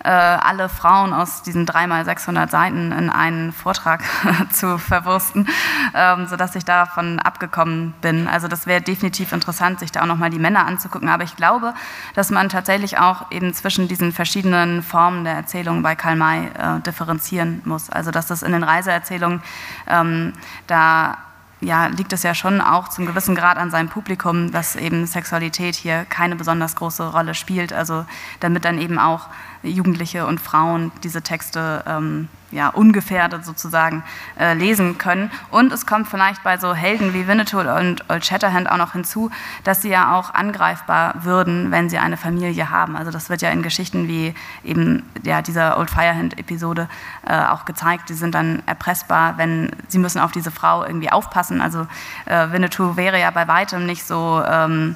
äh, 0.03 0.09
alle 0.09 0.69
Frauen 0.69 1.13
aus 1.13 1.41
diesen 1.41 1.65
dreimal 1.65 2.05
600 2.05 2.49
Seiten 2.49 2.91
in 2.91 3.09
einen 3.09 3.51
Vortrag 3.53 4.01
zu 4.51 4.77
verwursten, 4.77 5.47
ähm, 5.93 6.27
sodass 6.27 6.55
ich 6.55 6.65
davon 6.65 7.19
abgekommen 7.19 7.93
bin. 8.01 8.27
Also 8.27 8.47
das 8.47 8.67
wäre 8.67 8.81
definitiv 8.81 9.31
interessant, 9.31 9.79
sich 9.79 9.91
da 9.91 10.01
auch 10.01 10.07
nochmal 10.07 10.29
die 10.29 10.39
Männer 10.39 10.65
anzugucken, 10.65 11.09
aber 11.09 11.23
ich 11.23 11.35
glaube, 11.35 11.73
dass 12.15 12.29
man 12.29 12.49
tatsächlich 12.49 12.97
auch 12.97 13.31
eben 13.31 13.53
zwischen 13.53 13.87
diesen 13.87 14.11
verschiedenen 14.11 14.83
Formen 14.83 15.23
der 15.23 15.33
Erzählung 15.33 15.81
bei 15.81 15.95
Karl 15.95 16.15
May 16.15 16.47
äh, 16.47 16.79
differenzieren 16.81 17.61
muss. 17.65 17.89
Also 17.89 18.11
dass 18.11 18.27
das 18.27 18.43
in 18.43 18.51
den 18.51 18.63
Reiseerzählungen 18.63 19.41
ähm, 19.87 20.33
da 20.67 21.17
ja, 21.61 21.87
liegt 21.87 22.11
es 22.11 22.23
ja 22.23 22.33
schon 22.33 22.59
auch 22.59 22.89
zum 22.89 23.05
gewissen 23.05 23.35
Grad 23.35 23.57
an 23.57 23.69
seinem 23.69 23.87
Publikum, 23.87 24.51
dass 24.51 24.75
eben 24.75 25.05
Sexualität 25.05 25.75
hier 25.75 26.05
keine 26.05 26.35
besonders 26.35 26.75
große 26.75 27.11
Rolle 27.11 27.35
spielt. 27.35 27.71
Also 27.71 28.05
damit 28.39 28.65
dann 28.65 28.79
eben 28.79 28.97
auch 28.97 29.27
Jugendliche 29.63 30.25
und 30.25 30.39
Frauen 30.39 30.91
diese 31.03 31.21
Texte 31.21 31.83
ähm, 31.87 32.29
ja, 32.51 32.69
ungefährdet 32.69 33.45
sozusagen 33.45 34.03
äh, 34.39 34.53
lesen 34.53 34.97
können. 34.97 35.31
Und 35.49 35.71
es 35.71 35.85
kommt 35.85 36.07
vielleicht 36.07 36.43
bei 36.43 36.57
so 36.57 36.73
Helden 36.73 37.13
wie 37.13 37.27
Winnetou 37.27 37.59
und 37.59 38.09
Old 38.09 38.25
Shatterhand 38.25 38.69
auch 38.69 38.77
noch 38.77 38.93
hinzu, 38.93 39.31
dass 39.63 39.81
sie 39.81 39.89
ja 39.89 40.17
auch 40.17 40.33
angreifbar 40.33 41.15
würden, 41.23 41.71
wenn 41.71 41.89
sie 41.89 41.97
eine 41.97 42.17
Familie 42.17 42.69
haben. 42.69 42.95
Also 42.95 43.11
das 43.11 43.29
wird 43.29 43.41
ja 43.41 43.49
in 43.49 43.63
Geschichten 43.63 44.07
wie 44.07 44.33
eben 44.63 45.03
ja, 45.23 45.41
dieser 45.41 45.77
Old 45.77 45.89
Firehand-Episode 45.89 46.89
äh, 47.25 47.45
auch 47.45 47.65
gezeigt. 47.65 48.09
Die 48.09 48.13
sind 48.13 48.35
dann 48.35 48.63
erpressbar, 48.65 49.37
wenn 49.37 49.71
sie 49.87 49.99
müssen 49.99 50.19
auf 50.19 50.31
diese 50.31 50.51
Frau 50.51 50.83
irgendwie 50.83 51.11
aufpassen. 51.11 51.61
Also 51.61 51.87
äh, 52.25 52.51
Winnetou 52.51 52.97
wäre 52.97 53.19
ja 53.19 53.31
bei 53.31 53.47
weitem 53.47 53.85
nicht 53.85 54.05
so... 54.05 54.43
Ähm, 54.45 54.95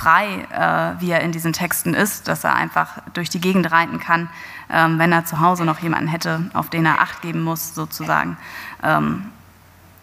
frei, 0.00 0.46
äh, 0.50 1.00
wie 1.00 1.10
er 1.10 1.20
in 1.20 1.30
diesen 1.32 1.52
Texten 1.52 1.92
ist, 1.92 2.26
dass 2.26 2.44
er 2.44 2.54
einfach 2.54 3.02
durch 3.12 3.28
die 3.28 3.40
Gegend 3.40 3.70
reiten 3.70 4.00
kann, 4.00 4.28
ähm, 4.72 4.98
wenn 4.98 5.12
er 5.12 5.26
zu 5.26 5.40
Hause 5.40 5.64
noch 5.64 5.80
jemanden 5.80 6.08
hätte, 6.08 6.50
auf 6.54 6.70
den 6.70 6.86
er 6.86 7.00
Acht 7.00 7.20
geben 7.20 7.42
muss, 7.42 7.74
sozusagen. 7.74 8.38
Ähm, 8.82 9.26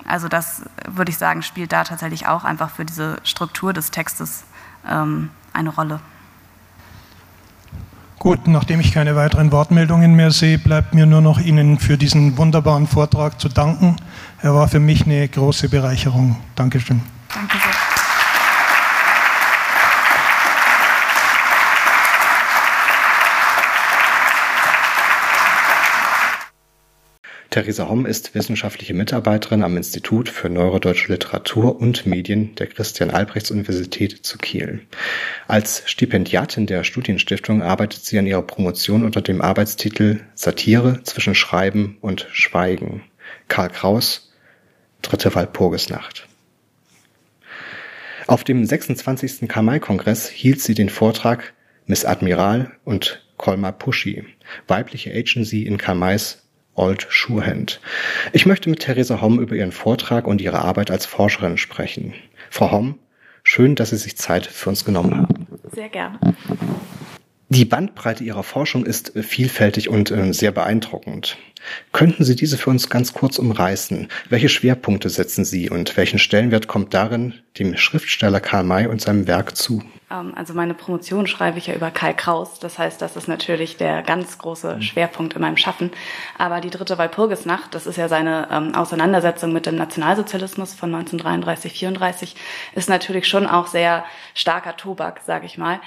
also 0.05 0.27
das 0.27 0.61
würde 0.87 1.11
ich 1.11 1.17
sagen, 1.17 1.41
spielt 1.41 1.71
da 1.73 1.83
tatsächlich 1.83 2.27
auch 2.27 2.43
einfach 2.43 2.69
für 2.69 2.85
diese 2.85 3.17
Struktur 3.23 3.73
des 3.73 3.89
Textes 3.89 4.43
ähm, 4.87 5.29
eine 5.53 5.69
Rolle. 5.69 5.99
Gut, 8.19 8.47
nachdem 8.47 8.79
ich 8.79 8.93
keine 8.93 9.15
weiteren 9.15 9.51
Wortmeldungen 9.51 10.15
mehr 10.15 10.31
sehe, 10.31 10.59
bleibt 10.59 10.93
mir 10.93 11.05
nur 11.05 11.21
noch 11.21 11.39
Ihnen 11.39 11.79
für 11.79 11.97
diesen 11.97 12.37
wunderbaren 12.37 12.87
Vortrag 12.87 13.39
zu 13.39 13.49
danken. 13.49 13.95
Er 14.41 14.53
war 14.53 14.67
für 14.67 14.79
mich 14.79 15.05
eine 15.05 15.27
große 15.27 15.69
Bereicherung. 15.69 16.35
Dankeschön. 16.55 17.01
Danke 17.33 17.57
sehr. 17.57 17.76
Theresa 27.57 27.89
Homm 27.89 28.05
ist 28.05 28.35
wissenschaftliche 28.35 28.93
Mitarbeiterin 28.93 29.63
am 29.63 29.77
Institut 29.77 30.29
für 30.29 30.47
Neurodeutsche 30.47 31.11
Literatur 31.11 31.81
und 31.81 32.05
Medien 32.05 32.53
der 32.53 32.67
Christian-Albrechts-Universität 32.67 34.23
zu 34.23 34.37
Kiel. 34.37 34.81
Als 35.47 35.81
Stipendiatin 35.87 36.67
der 36.67 36.83
Studienstiftung 36.83 37.63
arbeitet 37.63 38.05
sie 38.05 38.19
an 38.19 38.27
ihrer 38.27 38.43
Promotion 38.43 39.03
unter 39.03 39.23
dem 39.23 39.41
Arbeitstitel 39.41 40.19
Satire 40.35 41.01
zwischen 41.01 41.33
Schreiben 41.33 41.97
und 41.99 42.27
Schweigen. 42.31 43.01
Karl 43.47 43.69
Kraus, 43.69 44.31
Dritte 45.01 45.33
Walpurgisnacht. 45.33 46.27
Auf 48.27 48.43
dem 48.43 48.67
26. 48.67 49.49
Karl-May-Kongress 49.49 50.29
hielt 50.29 50.61
sie 50.61 50.75
den 50.75 50.89
Vortrag 50.89 51.55
Miss 51.87 52.05
Admiral 52.05 52.73
und 52.85 53.25
Colma 53.37 53.71
Pushy, 53.71 54.25
weibliche 54.67 55.11
Agency 55.11 55.63
in 55.63 55.79
Karl-Mays 55.79 56.43
Old 56.77 57.07
Surehand. 57.09 57.81
Ich 58.33 58.45
möchte 58.45 58.69
mit 58.69 58.79
Theresa 58.79 59.19
Homm 59.19 59.39
über 59.39 59.55
ihren 59.55 59.71
Vortrag 59.71 60.27
und 60.27 60.41
ihre 60.41 60.59
Arbeit 60.59 60.91
als 60.91 61.05
Forscherin 61.05 61.57
sprechen. 61.57 62.13
Frau 62.49 62.71
Homm, 62.71 62.99
schön, 63.43 63.75
dass 63.75 63.89
Sie 63.89 63.97
sich 63.97 64.17
Zeit 64.17 64.45
für 64.45 64.69
uns 64.69 64.85
genommen 64.85 65.17
haben. 65.17 65.47
Sehr 65.73 65.89
gerne. 65.89 66.19
Die 67.49 67.65
Bandbreite 67.65 68.23
Ihrer 68.23 68.43
Forschung 68.43 68.85
ist 68.85 69.13
vielfältig 69.15 69.89
und 69.89 70.11
äh, 70.11 70.33
sehr 70.33 70.51
beeindruckend. 70.51 71.37
Könnten 71.91 72.23
Sie 72.23 72.35
diese 72.35 72.57
für 72.57 72.69
uns 72.69 72.89
ganz 72.89 73.13
kurz 73.13 73.39
umreißen? 73.39 74.07
Welche 74.29 74.49
Schwerpunkte 74.49 75.09
setzen 75.09 75.45
Sie 75.45 75.69
und 75.69 75.97
welchen 75.97 76.19
Stellenwert 76.19 76.67
kommt 76.67 76.93
darin 76.93 77.33
dem 77.59 77.75
Schriftsteller 77.77 78.39
Karl 78.39 78.63
May 78.63 78.87
und 78.87 79.01
seinem 79.01 79.27
Werk 79.27 79.55
zu? 79.55 79.83
Ähm, 80.09 80.33
also 80.35 80.53
meine 80.53 80.73
Promotion 80.73 81.27
schreibe 81.27 81.57
ich 81.57 81.67
ja 81.67 81.73
über 81.73 81.91
Karl 81.91 82.15
Kraus. 82.15 82.59
Das 82.59 82.79
heißt, 82.79 83.01
das 83.01 83.15
ist 83.15 83.27
natürlich 83.27 83.77
der 83.77 84.03
ganz 84.03 84.37
große 84.37 84.75
mhm. 84.75 84.81
Schwerpunkt 84.81 85.33
in 85.35 85.41
meinem 85.41 85.57
Schaffen. 85.57 85.91
Aber 86.37 86.61
die 86.61 86.69
dritte 86.69 86.97
Walpurgisnacht, 86.97 87.73
das 87.75 87.87
ist 87.87 87.97
ja 87.97 88.07
seine 88.07 88.47
ähm, 88.51 88.75
Auseinandersetzung 88.75 89.53
mit 89.53 89.65
dem 89.65 89.75
Nationalsozialismus 89.75 90.73
von 90.73 90.93
1933, 90.93 91.73
34, 91.73 92.35
ist 92.75 92.89
natürlich 92.89 93.27
schon 93.27 93.47
auch 93.47 93.67
sehr 93.67 94.05
starker 94.33 94.77
Tobak, 94.77 95.21
sage 95.25 95.45
ich 95.45 95.57
mal. 95.57 95.79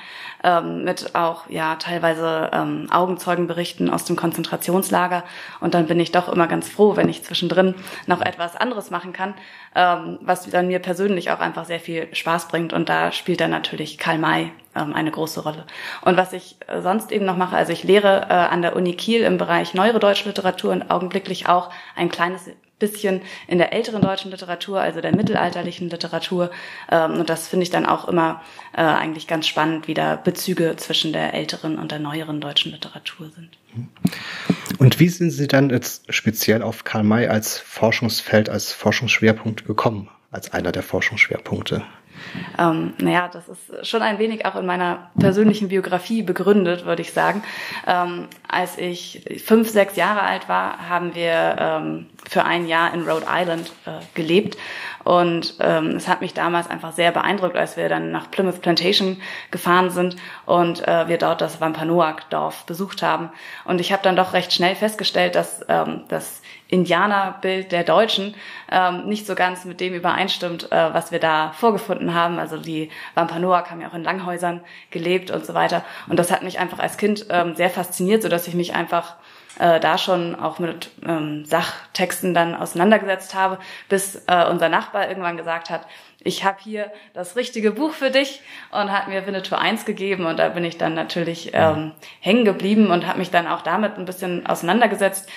Ähm, 0.42 0.84
mit 0.84 1.14
auch 1.14 1.48
ja 1.48 1.76
teilweise 1.76 2.50
ähm, 2.52 2.88
Augenzeugenberichten 2.90 3.90
aus 3.90 4.04
dem 4.04 4.16
Konzentrationslager. 4.16 5.24
Und 5.60 5.69
dann 5.74 5.86
bin 5.86 6.00
ich 6.00 6.12
doch 6.12 6.28
immer 6.28 6.46
ganz 6.46 6.68
froh, 6.68 6.96
wenn 6.96 7.08
ich 7.08 7.22
zwischendrin 7.22 7.74
noch 8.06 8.20
etwas 8.20 8.56
anderes 8.56 8.90
machen 8.90 9.12
kann, 9.12 9.34
ähm, 9.74 10.18
was 10.22 10.48
dann 10.48 10.68
mir 10.68 10.78
persönlich 10.78 11.30
auch 11.30 11.40
einfach 11.40 11.64
sehr 11.64 11.80
viel 11.80 12.08
Spaß 12.14 12.48
bringt. 12.48 12.72
Und 12.72 12.88
da 12.88 13.12
spielt 13.12 13.40
dann 13.40 13.50
natürlich 13.50 13.98
Karl 13.98 14.18
May 14.18 14.52
ähm, 14.74 14.94
eine 14.94 15.10
große 15.10 15.42
Rolle. 15.42 15.64
Und 16.02 16.16
was 16.16 16.32
ich 16.32 16.56
äh, 16.66 16.80
sonst 16.80 17.12
eben 17.12 17.24
noch 17.24 17.36
mache, 17.36 17.56
also 17.56 17.72
ich 17.72 17.84
lehre 17.84 18.26
äh, 18.28 18.32
an 18.32 18.62
der 18.62 18.76
Uni 18.76 18.94
Kiel 18.94 19.22
im 19.22 19.38
Bereich 19.38 19.74
Neuere 19.74 20.00
Deutsche 20.00 20.28
Literatur 20.28 20.72
und 20.72 20.90
augenblicklich 20.90 21.48
auch 21.48 21.70
ein 21.96 22.08
kleines 22.08 22.50
bisschen 22.80 23.20
in 23.46 23.58
der 23.58 23.72
älteren 23.72 24.02
deutschen 24.02 24.32
Literatur, 24.32 24.80
also 24.80 25.00
der 25.00 25.14
mittelalterlichen 25.14 25.88
Literatur. 25.88 26.50
Ähm, 26.90 27.20
und 27.20 27.30
das 27.30 27.46
finde 27.46 27.62
ich 27.62 27.70
dann 27.70 27.86
auch 27.86 28.08
immer 28.08 28.42
äh, 28.72 28.80
eigentlich 28.80 29.28
ganz 29.28 29.46
spannend, 29.46 29.86
wie 29.86 29.94
da 29.94 30.16
Bezüge 30.16 30.74
zwischen 30.76 31.12
der 31.12 31.34
älteren 31.34 31.78
und 31.78 31.92
der 31.92 32.00
neueren 32.00 32.40
deutschen 32.40 32.72
Literatur 32.72 33.30
sind. 33.30 33.56
Und 34.80 34.98
wie 34.98 35.10
sind 35.10 35.30
Sie 35.30 35.46
dann 35.46 35.68
jetzt 35.68 36.06
speziell 36.08 36.62
auf 36.62 36.84
Karl 36.84 37.04
May 37.04 37.26
als 37.26 37.58
Forschungsfeld, 37.58 38.48
als 38.48 38.72
Forschungsschwerpunkt 38.72 39.66
gekommen, 39.66 40.08
als 40.30 40.54
einer 40.54 40.72
der 40.72 40.82
Forschungsschwerpunkte? 40.82 41.84
Ähm, 42.58 42.94
naja, 42.98 43.28
das 43.32 43.48
ist 43.48 43.86
schon 43.86 44.02
ein 44.02 44.18
wenig 44.18 44.46
auch 44.46 44.56
in 44.56 44.66
meiner 44.66 45.10
persönlichen 45.18 45.68
Biografie 45.68 46.22
begründet, 46.22 46.84
würde 46.84 47.02
ich 47.02 47.12
sagen. 47.12 47.42
Ähm, 47.86 48.28
als 48.48 48.78
ich 48.78 49.42
fünf, 49.44 49.68
sechs 49.68 49.96
Jahre 49.96 50.22
alt 50.22 50.48
war, 50.48 50.88
haben 50.88 51.14
wir 51.14 51.56
ähm, 51.58 52.06
für 52.28 52.44
ein 52.44 52.66
Jahr 52.66 52.92
in 52.94 53.08
Rhode 53.08 53.26
Island 53.28 53.72
äh, 53.86 53.90
gelebt. 54.14 54.56
Und 55.04 55.54
ähm, 55.60 55.96
es 55.96 56.08
hat 56.08 56.20
mich 56.20 56.34
damals 56.34 56.68
einfach 56.68 56.92
sehr 56.92 57.10
beeindruckt, 57.10 57.56
als 57.56 57.76
wir 57.76 57.88
dann 57.88 58.10
nach 58.10 58.30
Plymouth 58.30 58.60
Plantation 58.60 59.20
gefahren 59.50 59.90
sind 59.90 60.16
und 60.44 60.86
äh, 60.86 61.08
wir 61.08 61.16
dort 61.16 61.40
das 61.40 61.60
Wampanoag-Dorf 61.60 62.66
besucht 62.66 63.02
haben. 63.02 63.30
Und 63.64 63.80
ich 63.80 63.92
habe 63.92 64.02
dann 64.02 64.16
doch 64.16 64.34
recht 64.34 64.52
schnell 64.52 64.76
festgestellt, 64.76 65.34
dass 65.34 65.64
ähm, 65.68 66.02
das 66.08 66.39
Indianerbild 66.70 67.72
der 67.72 67.84
Deutschen 67.84 68.34
ähm, 68.70 69.06
nicht 69.06 69.26
so 69.26 69.34
ganz 69.34 69.64
mit 69.64 69.80
dem 69.80 69.94
übereinstimmt, 69.94 70.70
äh, 70.70 70.94
was 70.94 71.12
wir 71.12 71.18
da 71.18 71.52
vorgefunden 71.52 72.14
haben. 72.14 72.38
Also 72.38 72.56
die 72.56 72.90
Wampanoag 73.14 73.70
haben 73.70 73.80
ja 73.80 73.88
auch 73.88 73.94
in 73.94 74.04
Langhäusern 74.04 74.60
gelebt 74.90 75.30
und 75.30 75.44
so 75.44 75.54
weiter. 75.54 75.84
Und 76.08 76.18
das 76.18 76.30
hat 76.30 76.42
mich 76.42 76.58
einfach 76.58 76.78
als 76.78 76.96
Kind 76.96 77.26
ähm, 77.30 77.54
sehr 77.56 77.70
fasziniert, 77.70 78.22
so 78.22 78.28
dass 78.28 78.46
ich 78.46 78.54
mich 78.54 78.74
einfach 78.74 79.16
äh, 79.58 79.80
da 79.80 79.98
schon 79.98 80.36
auch 80.36 80.58
mit 80.58 80.90
ähm, 81.06 81.44
Sachtexten 81.44 82.34
dann 82.34 82.54
auseinandergesetzt 82.54 83.34
habe, 83.34 83.58
bis 83.88 84.22
äh, 84.26 84.46
unser 84.48 84.68
Nachbar 84.68 85.08
irgendwann 85.08 85.36
gesagt 85.36 85.70
hat, 85.70 85.86
ich 86.22 86.44
habe 86.44 86.58
hier 86.60 86.92
das 87.14 87.34
richtige 87.34 87.72
Buch 87.72 87.92
für 87.92 88.10
dich 88.10 88.42
und 88.70 88.92
hat 88.92 89.08
mir 89.08 89.26
Winnetou 89.26 89.56
1 89.56 89.86
gegeben 89.86 90.26
und 90.26 90.38
da 90.38 90.50
bin 90.50 90.64
ich 90.64 90.76
dann 90.76 90.94
natürlich 90.94 91.50
ähm, 91.54 91.92
hängen 92.20 92.44
geblieben 92.44 92.90
und 92.90 93.06
habe 93.06 93.18
mich 93.18 93.30
dann 93.30 93.46
auch 93.46 93.62
damit 93.62 93.96
ein 93.96 94.04
bisschen 94.04 94.46
auseinandergesetzt 94.46 95.30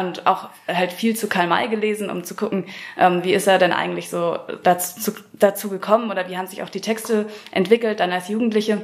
und 0.00 0.26
auch 0.26 0.48
halt 0.68 0.92
viel 0.92 1.16
zu 1.16 1.28
Karl 1.28 1.46
May 1.46 1.68
gelesen, 1.68 2.10
um 2.10 2.24
zu 2.24 2.34
gucken, 2.34 2.66
ähm, 2.98 3.24
wie 3.24 3.34
ist 3.34 3.46
er 3.46 3.58
denn 3.58 3.72
eigentlich 3.72 4.10
so 4.10 4.38
dazu, 4.62 5.12
dazu 5.32 5.68
gekommen 5.68 6.10
oder 6.10 6.28
wie 6.28 6.36
haben 6.36 6.46
sich 6.46 6.62
auch 6.62 6.70
die 6.70 6.80
Texte 6.80 7.26
entwickelt 7.50 8.00
dann 8.00 8.12
als 8.12 8.28
Jugendliche 8.28 8.82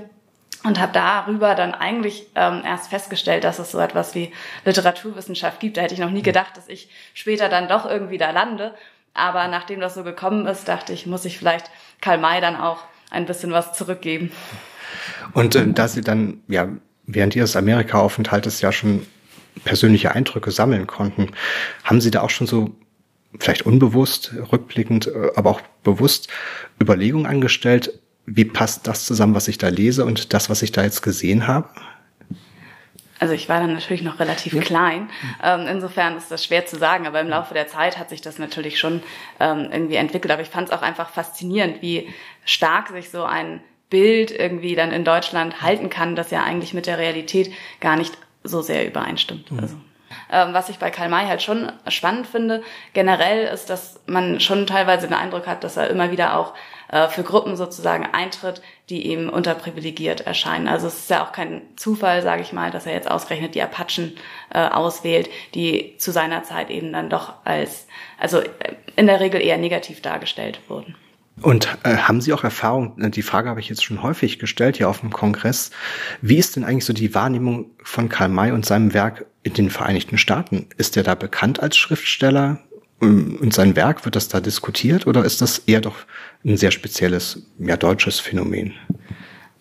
und 0.64 0.80
habe 0.80 0.92
darüber 0.92 1.54
dann 1.54 1.74
eigentlich 1.74 2.26
ähm, 2.34 2.62
erst 2.64 2.90
festgestellt, 2.90 3.44
dass 3.44 3.58
es 3.58 3.70
so 3.70 3.78
etwas 3.78 4.14
wie 4.14 4.32
Literaturwissenschaft 4.64 5.60
gibt. 5.60 5.76
Da 5.76 5.82
hätte 5.82 5.94
ich 5.94 6.00
noch 6.00 6.10
nie 6.10 6.22
gedacht, 6.22 6.56
dass 6.56 6.68
ich 6.68 6.90
später 7.14 7.48
dann 7.48 7.68
doch 7.68 7.86
irgendwie 7.86 8.18
da 8.18 8.30
lande. 8.30 8.74
Aber 9.14 9.48
nachdem 9.48 9.80
das 9.80 9.94
so 9.94 10.04
gekommen 10.04 10.46
ist, 10.46 10.68
dachte 10.68 10.92
ich, 10.92 11.06
muss 11.06 11.24
ich 11.24 11.38
vielleicht 11.38 11.70
Karl 12.00 12.18
May 12.18 12.40
dann 12.40 12.56
auch 12.56 12.78
ein 13.10 13.26
bisschen 13.26 13.52
was 13.52 13.72
zurückgeben. 13.72 14.32
Und 15.32 15.54
äh, 15.54 15.66
da 15.68 15.88
Sie 15.88 16.02
dann 16.02 16.42
ja 16.48 16.68
während 17.06 17.34
Ihres 17.36 17.56
Amerika-Aufenthaltes 17.56 18.60
ja 18.60 18.72
schon 18.72 19.06
persönliche 19.64 20.12
Eindrücke 20.12 20.50
sammeln 20.50 20.86
konnten. 20.86 21.32
Haben 21.84 22.00
Sie 22.00 22.10
da 22.10 22.22
auch 22.22 22.30
schon 22.30 22.46
so 22.46 22.74
vielleicht 23.38 23.62
unbewusst, 23.62 24.32
rückblickend, 24.52 25.06
äh, 25.06 25.30
aber 25.36 25.50
auch 25.50 25.60
bewusst 25.82 26.28
Überlegungen 26.80 27.26
angestellt, 27.26 27.98
wie 28.26 28.44
passt 28.44 28.86
das 28.86 29.06
zusammen, 29.06 29.34
was 29.34 29.48
ich 29.48 29.58
da 29.58 29.68
lese 29.68 30.04
und 30.04 30.32
das, 30.34 30.50
was 30.50 30.62
ich 30.62 30.72
da 30.72 30.82
jetzt 30.82 31.02
gesehen 31.02 31.46
habe? 31.46 31.68
Also 33.20 33.34
ich 33.34 33.48
war 33.48 33.58
dann 33.58 33.72
natürlich 33.72 34.02
noch 34.02 34.20
relativ 34.20 34.52
ja. 34.52 34.60
klein. 34.60 35.10
Ähm, 35.42 35.66
insofern 35.68 36.16
ist 36.16 36.30
das 36.30 36.44
schwer 36.44 36.66
zu 36.66 36.76
sagen, 36.76 37.06
aber 37.06 37.20
im 37.20 37.28
Laufe 37.28 37.52
der 37.52 37.66
Zeit 37.66 37.98
hat 37.98 38.10
sich 38.10 38.20
das 38.20 38.38
natürlich 38.38 38.78
schon 38.78 39.02
ähm, 39.40 39.68
irgendwie 39.72 39.96
entwickelt. 39.96 40.30
Aber 40.30 40.42
ich 40.42 40.48
fand 40.48 40.68
es 40.68 40.74
auch 40.74 40.82
einfach 40.82 41.10
faszinierend, 41.10 41.82
wie 41.82 42.08
stark 42.44 42.90
sich 42.90 43.10
so 43.10 43.24
ein 43.24 43.60
Bild 43.90 44.30
irgendwie 44.30 44.74
dann 44.74 44.92
in 44.92 45.04
Deutschland 45.04 45.62
halten 45.62 45.90
kann, 45.90 46.14
das 46.14 46.30
ja 46.30 46.44
eigentlich 46.44 46.74
mit 46.74 46.86
der 46.86 46.98
Realität 46.98 47.50
gar 47.80 47.96
nicht 47.96 48.16
so 48.48 48.62
sehr 48.62 48.86
übereinstimmt. 48.86 49.50
Mhm. 49.50 49.60
Also. 49.60 49.76
Ähm, 50.30 50.54
was 50.54 50.68
ich 50.68 50.78
bei 50.78 50.90
Karl 50.90 51.08
May 51.08 51.26
halt 51.26 51.42
schon 51.42 51.70
spannend 51.88 52.26
finde, 52.26 52.62
generell 52.92 53.46
ist, 53.46 53.70
dass 53.70 54.00
man 54.06 54.40
schon 54.40 54.66
teilweise 54.66 55.06
den 55.06 55.16
Eindruck 55.16 55.46
hat, 55.46 55.64
dass 55.64 55.76
er 55.76 55.88
immer 55.88 56.10
wieder 56.10 56.38
auch 56.38 56.54
äh, 56.88 57.08
für 57.08 57.22
Gruppen 57.22 57.56
sozusagen 57.56 58.06
eintritt, 58.12 58.62
die 58.88 59.06
ihm 59.06 59.28
unterprivilegiert 59.28 60.22
erscheinen. 60.22 60.68
Also 60.68 60.86
es 60.86 60.98
ist 60.98 61.10
ja 61.10 61.24
auch 61.24 61.32
kein 61.32 61.62
Zufall, 61.76 62.22
sage 62.22 62.42
ich 62.42 62.52
mal, 62.52 62.70
dass 62.70 62.86
er 62.86 62.94
jetzt 62.94 63.10
ausgerechnet 63.10 63.54
die 63.54 63.62
Apachen 63.62 64.16
äh, 64.52 64.66
auswählt, 64.66 65.28
die 65.54 65.96
zu 65.98 66.10
seiner 66.10 66.42
Zeit 66.42 66.70
eben 66.70 66.92
dann 66.92 67.10
doch 67.10 67.34
als, 67.44 67.86
also 68.18 68.40
äh, 68.40 68.48
in 68.96 69.06
der 69.06 69.20
Regel 69.20 69.40
eher 69.40 69.58
negativ 69.58 70.00
dargestellt 70.00 70.60
wurden. 70.68 70.96
Und 71.42 71.78
äh, 71.84 71.96
haben 71.96 72.20
Sie 72.20 72.32
auch 72.32 72.44
Erfahrung, 72.44 72.94
die 73.10 73.22
Frage 73.22 73.48
habe 73.48 73.60
ich 73.60 73.68
jetzt 73.68 73.84
schon 73.84 74.02
häufig 74.02 74.38
gestellt 74.38 74.76
hier 74.76 74.88
auf 74.88 75.00
dem 75.00 75.12
Kongress, 75.12 75.70
wie 76.20 76.36
ist 76.36 76.56
denn 76.56 76.64
eigentlich 76.64 76.84
so 76.84 76.92
die 76.92 77.14
Wahrnehmung 77.14 77.66
von 77.82 78.08
Karl 78.08 78.28
May 78.28 78.50
und 78.50 78.66
seinem 78.66 78.92
Werk 78.92 79.26
in 79.42 79.54
den 79.54 79.70
Vereinigten 79.70 80.18
Staaten? 80.18 80.68
Ist 80.76 80.96
er 80.96 81.04
da 81.04 81.14
bekannt 81.14 81.60
als 81.60 81.76
Schriftsteller 81.76 82.58
ähm, 83.00 83.38
und 83.40 83.54
sein 83.54 83.76
Werk, 83.76 84.04
wird 84.04 84.16
das 84.16 84.28
da 84.28 84.40
diskutiert 84.40 85.06
oder 85.06 85.24
ist 85.24 85.40
das 85.40 85.60
eher 85.60 85.80
doch 85.80 85.96
ein 86.44 86.56
sehr 86.56 86.72
spezielles, 86.72 87.46
ja, 87.58 87.76
deutsches 87.76 88.18
Phänomen? 88.18 88.74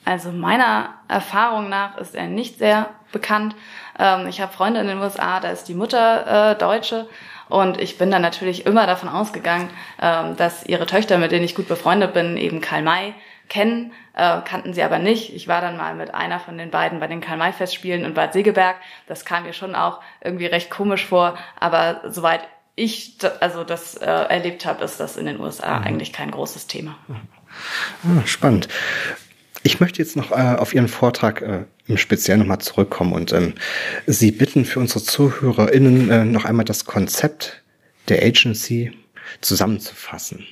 Also 0.04 0.32
meiner 0.32 0.96
Erfahrung 1.10 1.70
nach 1.70 1.98
ist 1.98 2.16
er 2.16 2.28
nicht 2.28 2.58
sehr 2.58 2.90
bekannt. 3.12 3.56
Ähm, 4.00 4.28
ich 4.28 4.42
habe 4.42 4.54
Freunde 4.54 4.80
in 4.80 4.88
den 4.88 5.00
USA, 5.00 5.40
da 5.40 5.50
ist 5.50 5.66
die 5.66 5.74
Mutter 5.74 6.52
äh, 6.52 6.58
Deutsche 6.58 7.08
Und 7.50 7.80
ich 7.80 7.98
bin 7.98 8.12
dann 8.12 8.22
natürlich 8.22 8.66
immer 8.66 8.88
davon 8.88 9.10
ausgegangen, 9.10 9.70
ähm, 10.02 10.36
dass 10.36 10.66
ihre 10.66 10.86
Töchter, 10.86 11.18
mit 11.18 11.32
denen 11.32 11.46
ich 11.46 11.56
gut 11.56 11.68
befreundet 11.68 12.14
bin, 12.14 12.38
eben 12.38 12.62
Karl 12.62 12.82
May 12.82 13.14
kennen, 13.50 13.94
äh, 14.14 14.42
kannten 14.42 14.74
sie 14.74 14.84
aber 14.84 15.00
nicht. 15.00 15.34
Ich 15.34 15.48
war 15.48 15.62
dann 15.62 15.78
mal 15.78 15.96
mit 15.96 16.14
einer 16.14 16.40
von 16.40 16.58
den 16.58 16.72
beiden 16.72 17.00
bei 17.00 17.08
den 17.08 17.22
Karl-May-Festspielen 17.22 18.04
in 18.04 18.14
Bad 18.14 18.34
Segeberg. 18.34 18.78
Das 19.08 19.26
kam 19.26 19.44
mir 19.44 19.54
schon 19.54 19.76
auch 19.76 20.02
irgendwie 20.22 20.48
recht 20.48 20.70
komisch 20.70 21.06
vor, 21.06 21.38
aber 21.60 22.02
soweit 22.08 22.42
ich 22.76 23.18
also 23.40 23.64
das 23.64 23.96
äh, 23.96 24.06
erlebt 24.06 24.66
habe, 24.66 24.84
ist 24.84 25.00
das 25.00 25.18
in 25.18 25.26
den 25.26 25.40
USA 25.40 25.80
mhm. 25.80 25.86
eigentlich 25.86 26.14
kein 26.14 26.32
großes 26.32 26.68
Thema. 26.68 26.96
Ah, 27.10 28.26
spannend. 28.26 28.68
Ich 29.64 29.80
möchte 29.80 30.02
jetzt 30.02 30.16
noch 30.16 30.32
äh, 30.32 30.56
auf 30.58 30.74
Ihren 30.74 30.88
Vortrag 30.88 31.42
äh, 31.42 31.66
im 31.88 31.98
Speziellen 31.98 32.40
nochmal 32.40 32.60
zurückkommen 32.60 33.14
und 33.14 33.34
ähm, 33.34 33.54
Sie 34.06 34.32
bitten 34.32 34.66
für 34.66 34.80
unsere 34.80 35.04
ZuhörerInnen 35.04 36.10
äh, 36.10 36.26
noch 36.26 36.46
einmal 36.46 36.66
das 36.66 36.86
Konzept 36.86 37.64
der 38.08 38.24
Agency 38.24 38.92
zusammenzufassen. 39.42 40.46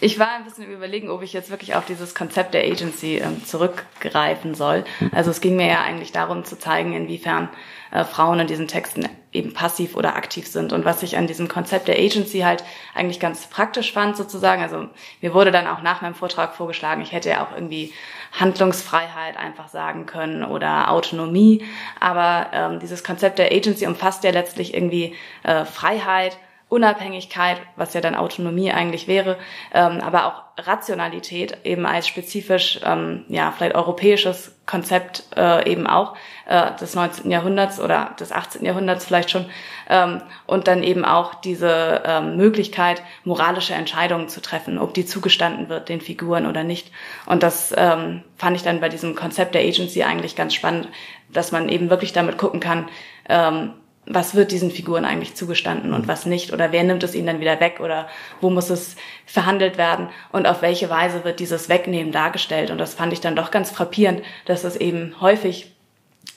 Ich 0.00 0.18
war 0.18 0.34
ein 0.34 0.44
bisschen 0.44 0.70
überlegen, 0.70 1.08
ob 1.08 1.22
ich 1.22 1.32
jetzt 1.32 1.50
wirklich 1.50 1.76
auf 1.76 1.86
dieses 1.86 2.14
Konzept 2.14 2.52
der 2.52 2.64
Agency 2.64 3.18
ähm, 3.18 3.42
zurückgreifen 3.44 4.54
soll. 4.54 4.84
Also 5.12 5.30
es 5.30 5.40
ging 5.40 5.56
mir 5.56 5.68
ja 5.68 5.82
eigentlich 5.82 6.12
darum 6.12 6.44
zu 6.44 6.58
zeigen, 6.58 6.92
inwiefern 6.92 7.48
äh, 7.90 8.04
Frauen 8.04 8.40
in 8.40 8.46
diesen 8.46 8.68
Texten 8.68 9.08
eben 9.32 9.54
passiv 9.54 9.96
oder 9.96 10.16
aktiv 10.16 10.46
sind. 10.46 10.72
Und 10.72 10.84
was 10.84 11.02
ich 11.02 11.16
an 11.16 11.26
diesem 11.26 11.48
Konzept 11.48 11.88
der 11.88 11.98
Agency 11.98 12.40
halt 12.40 12.64
eigentlich 12.94 13.18
ganz 13.18 13.46
praktisch 13.46 13.92
fand 13.92 14.16
sozusagen, 14.16 14.62
also 14.62 14.88
mir 15.22 15.32
wurde 15.32 15.52
dann 15.52 15.66
auch 15.66 15.80
nach 15.80 16.02
meinem 16.02 16.14
Vortrag 16.14 16.54
vorgeschlagen, 16.54 17.00
ich 17.00 17.12
hätte 17.12 17.30
ja 17.30 17.46
auch 17.46 17.54
irgendwie 17.54 17.92
Handlungsfreiheit 18.38 19.36
einfach 19.36 19.68
sagen 19.68 20.06
können 20.06 20.44
oder 20.44 20.90
Autonomie. 20.90 21.64
Aber 22.00 22.48
ähm, 22.52 22.80
dieses 22.80 23.04
Konzept 23.04 23.38
der 23.38 23.52
Agency 23.52 23.86
umfasst 23.86 24.24
ja 24.24 24.30
letztlich 24.30 24.74
irgendwie 24.74 25.14
äh, 25.44 25.64
Freiheit, 25.64 26.36
Unabhängigkeit, 26.74 27.58
was 27.76 27.94
ja 27.94 28.00
dann 28.00 28.16
Autonomie 28.16 28.72
eigentlich 28.72 29.06
wäre, 29.06 29.36
ähm, 29.72 30.00
aber 30.00 30.26
auch 30.26 30.42
Rationalität 30.66 31.58
eben 31.62 31.86
als 31.86 32.08
spezifisch, 32.08 32.80
ähm, 32.84 33.24
ja, 33.28 33.52
vielleicht 33.52 33.76
europäisches 33.76 34.56
Konzept 34.66 35.22
äh, 35.36 35.70
eben 35.70 35.86
auch 35.86 36.16
äh, 36.46 36.74
des 36.80 36.96
19. 36.96 37.30
Jahrhunderts 37.30 37.78
oder 37.78 38.16
des 38.18 38.32
18. 38.32 38.64
Jahrhunderts 38.64 39.04
vielleicht 39.04 39.30
schon 39.30 39.46
ähm, 39.88 40.20
und 40.48 40.66
dann 40.66 40.82
eben 40.82 41.04
auch 41.04 41.34
diese 41.36 42.02
ähm, 42.04 42.36
Möglichkeit, 42.36 43.02
moralische 43.22 43.74
Entscheidungen 43.74 44.28
zu 44.28 44.42
treffen, 44.42 44.78
ob 44.78 44.94
die 44.94 45.06
zugestanden 45.06 45.68
wird 45.68 45.88
den 45.88 46.00
Figuren 46.00 46.46
oder 46.46 46.64
nicht. 46.64 46.90
Und 47.26 47.44
das 47.44 47.72
ähm, 47.76 48.24
fand 48.36 48.56
ich 48.56 48.64
dann 48.64 48.80
bei 48.80 48.88
diesem 48.88 49.14
Konzept 49.14 49.54
der 49.54 49.62
Agency 49.62 50.02
eigentlich 50.02 50.34
ganz 50.34 50.54
spannend, 50.54 50.88
dass 51.32 51.52
man 51.52 51.68
eben 51.68 51.88
wirklich 51.88 52.12
damit 52.12 52.36
gucken 52.36 52.58
kann, 52.58 52.88
ähm, 53.28 53.74
was 54.06 54.34
wird 54.34 54.52
diesen 54.52 54.70
Figuren 54.70 55.04
eigentlich 55.04 55.34
zugestanden 55.34 55.94
und 55.94 56.08
was 56.08 56.26
nicht 56.26 56.52
oder 56.52 56.72
wer 56.72 56.84
nimmt 56.84 57.02
es 57.02 57.14
ihnen 57.14 57.26
dann 57.26 57.40
wieder 57.40 57.60
weg 57.60 57.80
oder 57.80 58.08
wo 58.40 58.50
muss 58.50 58.70
es 58.70 58.96
verhandelt 59.26 59.78
werden 59.78 60.08
und 60.30 60.46
auf 60.46 60.62
welche 60.62 60.90
Weise 60.90 61.24
wird 61.24 61.40
dieses 61.40 61.68
Wegnehmen 61.68 62.12
dargestellt 62.12 62.70
und 62.70 62.78
das 62.78 62.94
fand 62.94 63.12
ich 63.12 63.20
dann 63.20 63.36
doch 63.36 63.50
ganz 63.50 63.70
frappierend, 63.70 64.22
dass 64.44 64.64
es 64.64 64.76
eben 64.76 65.14
häufig 65.20 65.74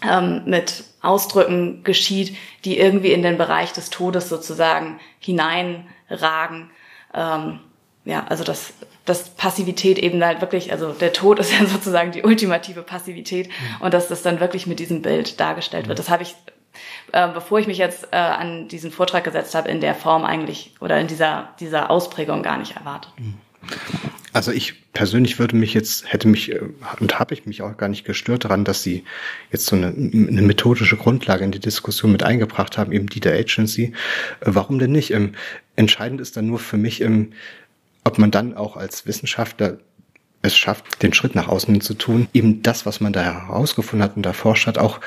ähm, 0.08 0.44
mit 0.46 0.84
Ausdrücken 1.02 1.84
geschieht, 1.84 2.36
die 2.66 2.78
irgendwie 2.78 3.12
in 3.12 3.24
den 3.24 3.38
Bereich 3.38 3.74
des 3.74 3.90
Todes 3.90 4.30
sozusagen 4.30 5.00
hineinragen. 5.20 6.70
Ähm, 7.14 7.60
ja, 8.06 8.26
also 8.28 8.44
das, 8.44 8.74
das 9.06 9.30
Passivität 9.30 9.98
eben 9.98 10.24
halt 10.24 10.42
wirklich, 10.42 10.72
also 10.72 10.92
der 10.92 11.14
Tod 11.14 11.40
ist 11.40 11.52
ja 11.52 11.66
sozusagen 11.66 12.12
die 12.12 12.24
ultimative 12.24 12.84
Passivität 12.84 13.48
mhm. 13.48 13.82
und 13.82 13.94
dass 13.94 14.08
das 14.08 14.22
dann 14.22 14.40
wirklich 14.40 14.68
mit 14.68 14.80
diesem 14.80 15.02
Bild 15.02 15.40
dargestellt 15.40 15.88
wird. 15.88 16.00
Das 16.00 16.10
habe 16.10 16.24
ich 16.24 16.36
äh, 17.12 17.28
bevor 17.30 17.60
ich 17.60 17.68
mich 17.68 17.78
jetzt 17.78 18.10
äh, 18.12 18.18
an 18.18 18.68
diesen 18.68 18.92
Vortrag 18.92 19.24
gesetzt 19.24 19.56
habe, 19.56 19.70
in 19.70 19.82
der 19.82 19.96
Form 19.96 20.26
eigentlich 20.26 20.76
oder 20.80 21.00
in 21.00 21.08
dieser, 21.08 21.50
dieser 21.60 21.90
Ausprägung 21.90 22.44
gar 22.44 22.58
nicht 22.58 22.76
erwartet. 22.76 23.12
Also 24.34 24.52
ich 24.52 24.92
persönlich 24.94 25.40
würde 25.40 25.56
mich 25.56 25.74
jetzt, 25.74 26.12
hätte 26.12 26.28
mich 26.28 26.52
äh, 26.52 26.62
und 27.00 27.20
habe 27.20 27.34
ich 27.34 27.46
mich 27.46 27.62
auch 27.62 27.76
gar 27.76 27.90
nicht 27.90 28.06
gestört 28.06 28.46
daran, 28.46 28.64
dass 28.64 28.84
Sie 28.84 29.04
jetzt 29.52 29.66
so 29.66 29.76
eine, 29.76 29.88
eine 29.88 30.42
methodische 30.42 30.98
Grundlage 30.98 31.44
in 31.44 31.52
die 31.52 31.60
Diskussion 31.60 32.12
mit 32.12 32.24
eingebracht 32.24 32.78
haben, 32.78 32.92
eben 32.92 33.08
die 33.08 33.20
der 33.20 33.34
Agency. 33.34 33.94
Äh, 34.42 34.46
warum 34.46 34.80
denn 34.80 34.92
nicht? 34.92 35.12
Ähm, 35.12 35.34
entscheidend 35.76 36.22
ist 36.22 36.38
dann 36.38 36.48
nur 36.48 36.60
für 36.60 36.78
mich, 36.78 37.02
ähm, 37.02 37.34
ob 38.04 38.20
man 38.20 38.32
dann 38.32 38.56
auch 38.56 38.78
als 38.78 39.06
Wissenschaftler 39.06 39.78
es 40.44 40.56
schafft, 40.56 41.02
den 41.02 41.14
Schritt 41.14 41.36
nach 41.36 41.48
außen 41.48 41.82
zu 41.82 41.94
tun, 41.96 42.28
eben 42.34 42.62
das, 42.62 42.86
was 42.86 43.02
man 43.02 43.14
da 43.14 43.24
herausgefunden 43.24 44.04
hat 44.04 44.18
und 44.18 44.26
erforscht 44.26 44.68
hat, 44.68 44.78
auch 44.78 45.00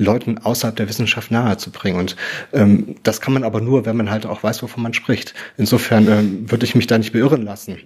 Leuten 0.00 0.38
außerhalb 0.38 0.74
der 0.74 0.88
Wissenschaft 0.88 1.30
nahezubringen. 1.30 2.00
Und 2.00 2.16
ähm, 2.52 2.96
das 3.02 3.20
kann 3.20 3.34
man 3.34 3.44
aber 3.44 3.60
nur, 3.60 3.84
wenn 3.84 3.96
man 3.96 4.10
halt 4.10 4.24
auch 4.24 4.42
weiß, 4.42 4.62
wovon 4.62 4.82
man 4.82 4.94
spricht. 4.94 5.34
Insofern 5.58 6.08
ähm, 6.08 6.50
würde 6.50 6.64
ich 6.64 6.74
mich 6.74 6.86
da 6.86 6.96
nicht 6.96 7.12
beirren 7.12 7.42
lassen. 7.42 7.78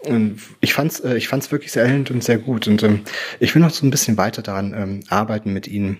Und 0.00 0.40
ich 0.60 0.74
fand's, 0.74 1.00
äh, 1.00 1.16
ich 1.16 1.28
fand's 1.28 1.52
wirklich 1.52 1.70
sehr 1.70 1.84
erhellend 1.84 2.10
und 2.10 2.24
sehr 2.24 2.38
gut. 2.38 2.66
Und 2.66 2.82
ähm, 2.82 3.02
ich 3.38 3.54
will 3.54 3.62
noch 3.62 3.70
so 3.70 3.86
ein 3.86 3.90
bisschen 3.90 4.16
weiter 4.16 4.42
daran 4.42 4.74
ähm, 4.76 5.00
arbeiten 5.08 5.52
mit 5.52 5.68
Ihnen. 5.68 5.98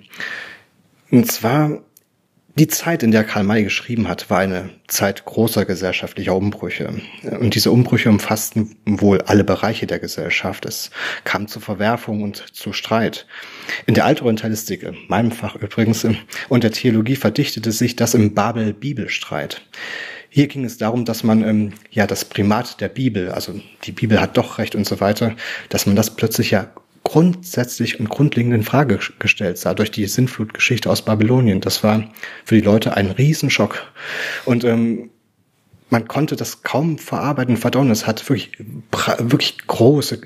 Und 1.10 1.30
zwar 1.30 1.82
die 2.60 2.68
Zeit, 2.68 3.02
in 3.02 3.10
der 3.10 3.24
Karl 3.24 3.42
May 3.42 3.64
geschrieben 3.64 4.06
hat, 4.06 4.28
war 4.28 4.40
eine 4.40 4.68
Zeit 4.86 5.24
großer 5.24 5.64
gesellschaftlicher 5.64 6.36
Umbrüche. 6.36 6.92
Und 7.40 7.54
diese 7.54 7.70
Umbrüche 7.70 8.10
umfassten 8.10 8.76
wohl 8.84 9.22
alle 9.22 9.44
Bereiche 9.44 9.86
der 9.86 9.98
Gesellschaft. 9.98 10.66
Es 10.66 10.90
kam 11.24 11.48
zu 11.48 11.58
Verwerfung 11.58 12.22
und 12.22 12.54
zu 12.54 12.74
Streit. 12.74 13.26
In 13.86 13.94
der 13.94 14.04
Altorientalistik, 14.04 14.82
in 14.82 14.94
meinem 15.08 15.32
Fach 15.32 15.56
übrigens, 15.56 16.06
und 16.50 16.62
der 16.62 16.72
Theologie 16.72 17.16
verdichtete 17.16 17.72
sich 17.72 17.96
das 17.96 18.12
im 18.12 18.34
Babel-Bibelstreit. 18.34 19.62
Hier 20.28 20.46
ging 20.46 20.66
es 20.66 20.76
darum, 20.76 21.06
dass 21.06 21.24
man 21.24 21.42
ähm, 21.42 21.72
ja 21.90 22.06
das 22.06 22.26
Primat 22.26 22.78
der 22.82 22.88
Bibel, 22.90 23.30
also 23.30 23.58
die 23.84 23.92
Bibel 23.92 24.20
hat 24.20 24.36
doch 24.36 24.58
recht 24.58 24.74
und 24.74 24.86
so 24.86 25.00
weiter, 25.00 25.34
dass 25.70 25.86
man 25.86 25.96
das 25.96 26.14
plötzlich 26.14 26.50
ja 26.50 26.70
grundsätzlich 27.10 27.98
und 27.98 28.08
grundlegend 28.08 28.54
in 28.54 28.62
Frage 28.62 29.00
gestellt 29.18 29.58
sah 29.58 29.74
durch 29.74 29.90
die 29.90 30.06
Sintflutgeschichte 30.06 30.88
aus 30.88 31.04
Babylonien. 31.04 31.60
Das 31.60 31.82
war 31.82 32.04
für 32.44 32.54
die 32.54 32.60
Leute 32.60 32.96
ein 32.96 33.10
Riesenschock. 33.10 33.82
Und 34.44 34.62
ähm, 34.62 35.10
man 35.88 36.06
konnte 36.06 36.36
das 36.36 36.62
kaum 36.62 36.98
verarbeiten, 36.98 37.56
verdauen. 37.56 37.90
Es 37.90 38.06
hat 38.06 38.28
wirklich, 38.28 38.52
wirklich 39.18 39.66
große 39.66 40.20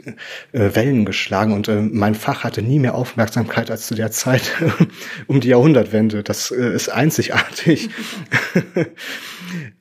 äh, 0.52 0.74
Wellen 0.74 1.06
geschlagen 1.06 1.54
und 1.54 1.68
äh, 1.68 1.80
mein 1.80 2.14
Fach 2.14 2.44
hatte 2.44 2.60
nie 2.60 2.78
mehr 2.78 2.94
Aufmerksamkeit 2.94 3.70
als 3.70 3.86
zu 3.86 3.94
der 3.94 4.10
Zeit 4.10 4.42
um 5.26 5.40
die 5.40 5.48
Jahrhundertwende. 5.48 6.22
Das 6.22 6.50
äh, 6.50 6.74
ist 6.74 6.90
einzigartig. 6.90 7.88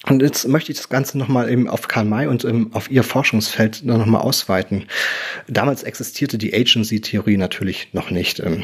und 0.09 0.21
jetzt 0.21 0.47
möchte 0.49 0.71
ich 0.71 0.77
das 0.77 0.89
Ganze 0.89 1.17
nochmal 1.17 1.49
eben 1.49 1.69
auf 1.69 1.87
Karl 1.87 2.03
May 2.03 2.27
und 2.27 2.43
ähm, 2.43 2.71
auf 2.73 2.91
ihr 2.91 3.03
Forschungsfeld 3.03 3.85
nochmal 3.85 4.21
ausweiten. 4.21 4.87
Damals 5.47 5.83
existierte 5.83 6.37
die 6.37 6.53
Agency-Theorie 6.53 7.37
natürlich 7.37 7.93
noch 7.93 8.11
nicht. 8.11 8.41
Ähm, 8.41 8.63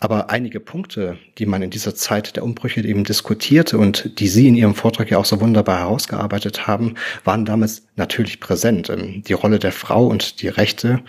aber 0.00 0.30
einige 0.30 0.58
Punkte, 0.58 1.18
die 1.38 1.46
man 1.46 1.62
in 1.62 1.70
dieser 1.70 1.94
Zeit 1.94 2.34
der 2.34 2.42
Umbrüche 2.42 2.80
eben 2.84 3.04
diskutierte 3.04 3.78
und 3.78 4.18
die 4.18 4.26
Sie 4.26 4.48
in 4.48 4.56
Ihrem 4.56 4.74
Vortrag 4.74 5.08
ja 5.08 5.18
auch 5.18 5.24
so 5.24 5.40
wunderbar 5.40 5.78
herausgearbeitet 5.78 6.66
haben, 6.66 6.96
waren 7.22 7.44
damals 7.44 7.86
natürlich 7.94 8.40
präsent. 8.40 8.90
Ähm, 8.90 9.22
die 9.22 9.34
Rolle 9.34 9.60
der 9.60 9.72
Frau 9.72 10.06
und 10.06 10.42
die 10.42 10.48
Rechte, 10.48 11.00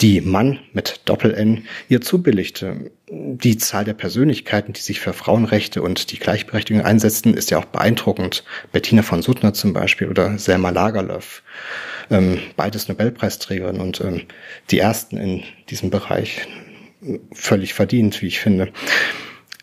die 0.00 0.20
Mann 0.20 0.60
mit 0.72 1.00
Doppel-N 1.06 1.64
ihr 1.88 2.00
zubilligte 2.00 2.92
die 3.10 3.56
Zahl 3.56 3.84
der 3.84 3.94
Persönlichkeiten, 3.94 4.72
die 4.72 4.80
sich 4.80 5.00
für 5.00 5.12
Frauenrechte 5.12 5.82
und 5.82 6.10
die 6.12 6.18
Gleichberechtigung 6.18 6.82
einsetzten, 6.82 7.34
ist 7.34 7.50
ja 7.50 7.58
auch 7.58 7.64
beeindruckend. 7.64 8.44
Bettina 8.72 9.02
von 9.02 9.22
Suttner 9.22 9.54
zum 9.54 9.72
Beispiel 9.72 10.08
oder 10.08 10.38
Selma 10.38 10.70
Lagerlöf, 10.70 11.42
ähm, 12.10 12.40
beides 12.56 12.88
Nobelpreisträgerinnen 12.88 13.80
und 13.80 14.00
ähm, 14.00 14.22
die 14.70 14.78
ersten 14.78 15.16
in 15.16 15.42
diesem 15.70 15.90
Bereich 15.90 16.46
völlig 17.32 17.74
verdient, 17.74 18.20
wie 18.22 18.26
ich 18.26 18.40
finde. 18.40 18.72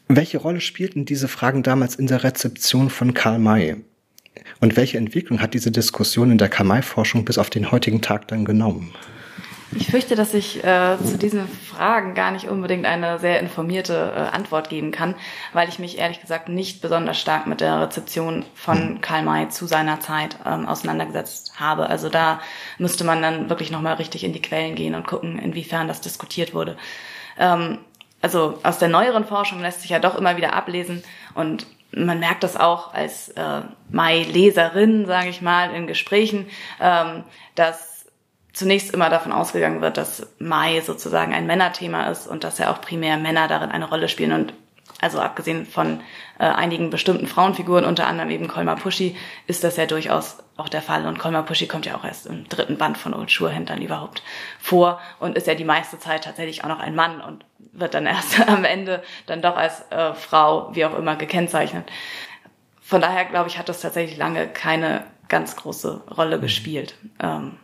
Welche 0.08 0.38
Rolle 0.38 0.62
spielten 0.62 1.06
diese 1.06 1.28
Fragen 1.28 1.64
damals 1.64 1.96
in 1.96 2.08
der 2.08 2.24
Rezeption 2.24 2.90
von 2.90 3.14
Karl 3.14 3.40
May? 3.40 3.78
Und 4.60 4.78
welche 4.78 4.98
Entwicklung 4.98 5.42
hat 5.42 5.54
diese 5.54 5.72
Diskussion 5.72 6.32
in 6.32 6.38
der 6.38 6.50
Karl 6.50 6.68
May-Forschung 6.68 7.26
bis 7.26 7.38
auf 7.38 7.50
den 7.50 7.72
heutigen 7.72 8.02
Tag 8.02 8.28
dann 8.28 8.46
genommen? 8.46 8.94
Ich 9.78 9.88
fürchte, 9.88 10.16
dass 10.16 10.34
ich 10.34 10.64
äh, 10.64 10.98
zu 11.04 11.18
diesen 11.18 11.50
Fragen 11.50 12.14
gar 12.14 12.32
nicht 12.32 12.48
unbedingt 12.48 12.86
eine 12.86 13.20
sehr 13.20 13.42
informierte 13.42 14.14
äh, 14.16 14.36
Antwort 14.36 14.70
geben 14.70 14.92
kann, 14.92 15.16
weil 15.52 15.68
ich 15.68 15.80
mich 15.80 15.98
ehrlich 15.98 16.22
gesagt 16.22 16.48
nicht 16.48 16.82
besonders 16.82 17.20
stark 17.20 17.46
mit 17.46 17.60
der 17.60 17.82
Rezeption 17.82 18.46
von 18.54 19.02
Karl 19.02 19.24
May 19.24 19.50
zu 19.50 19.66
seiner 19.66 20.00
Zeit 20.00 20.38
ähm, 20.46 20.66
auseinandergesetzt 20.66 21.60
habe. 21.60 21.90
Also 21.90 22.08
da 22.08 22.40
müsste 22.78 23.04
man 23.04 23.22
dann 23.22 23.50
wirklich 23.50 23.70
nochmal 23.70 23.96
richtig 23.96 24.24
in 24.24 24.32
die 24.32 24.42
Quellen 24.42 24.76
gehen 24.76 24.96
und 24.96 25.06
gucken, 25.06 25.40
inwiefern 25.40 25.90
das 25.90 26.00
diskutiert 26.00 26.54
wurde. 26.54 26.78
Ähm, 27.38 27.80
also 28.22 28.60
aus 28.64 28.80
der 28.80 28.88
neueren 28.88 29.26
Forschung 29.26 29.62
lässt 29.62 29.82
sich 29.82 29.90
ja 29.92 30.00
doch 30.00 30.16
immer 30.16 30.38
wieder 30.38 30.54
ablesen 30.54 31.04
und 31.34 31.68
man 31.92 32.20
merkt 32.20 32.44
das 32.44 32.58
auch 32.58 32.94
als 32.94 33.30
äh, 33.30 33.62
Mai-Leserin, 33.90 35.06
sage 35.06 35.30
ich 35.30 35.42
mal, 35.42 35.74
in 35.74 35.86
Gesprächen, 35.86 36.48
ähm, 36.82 37.24
dass 37.56 37.95
zunächst 38.56 38.94
immer 38.94 39.10
davon 39.10 39.34
ausgegangen 39.34 39.82
wird, 39.82 39.98
dass 39.98 40.28
Mai 40.40 40.80
sozusagen 40.80 41.34
ein 41.34 41.46
Männerthema 41.46 42.10
ist 42.10 42.26
und 42.26 42.44
dass 42.44 42.58
ja 42.58 42.72
auch 42.72 42.80
primär 42.80 43.18
Männer 43.18 43.48
darin 43.50 43.70
eine 43.70 43.88
Rolle 43.90 44.08
spielen. 44.08 44.32
Und 44.32 44.54
also 45.02 45.20
abgesehen 45.20 45.66
von 45.66 46.00
äh, 46.40 46.46
einigen 46.46 46.90
bestimmten 46.90 47.28
Frauenfiguren, 47.28 47.84
unter 47.84 48.08
anderem 48.08 48.30
eben 48.30 48.48
Kolmar 48.48 48.78
Pushy, 48.78 49.18
ist 49.46 49.66
das 49.66 49.76
ja 49.76 49.86
durchaus 49.86 50.38
auch 50.56 50.70
der 50.70 50.82
Fall. 50.82 51.06
Und 51.06 51.20
Kolmar 51.20 51.44
Pushy 51.44 51.68
kommt 51.68 51.86
ja 51.86 51.98
auch 51.98 52.06
erst 52.06 52.28
im 52.28 52.48
dritten 52.48 52.78
Band 52.78 52.98
von 52.98 53.14
Old 53.14 53.30
Schurhändlern 53.30 53.82
überhaupt 53.82 54.24
vor 54.58 55.02
und 55.20 55.36
ist 55.36 55.48
ja 55.48 55.56
die 55.56 55.66
meiste 55.66 56.00
Zeit 56.00 56.24
tatsächlich 56.24 56.64
auch 56.64 56.70
noch 56.70 56.80
ein 56.80 56.96
Mann 56.96 57.20
und 57.20 57.44
wird 57.74 57.94
dann 57.94 58.06
erst 58.06 58.40
am 58.48 58.64
Ende 58.64 59.04
dann 59.26 59.42
doch 59.42 59.58
als 59.58 59.84
äh, 59.92 60.14
Frau, 60.14 60.74
wie 60.74 60.86
auch 60.86 60.98
immer, 60.98 61.18
gekennzeichnet. 61.18 61.92
Von 62.80 63.02
daher, 63.02 63.26
glaube 63.26 63.50
ich, 63.50 63.58
hat 63.58 63.68
das 63.68 63.82
tatsächlich 63.82 64.18
lange 64.18 64.48
keine 64.48 65.04
ganz 65.28 65.58
große 65.58 66.04
Rolle 66.16 66.40
gespielt. 66.40 66.96
Ähm, 67.22 67.58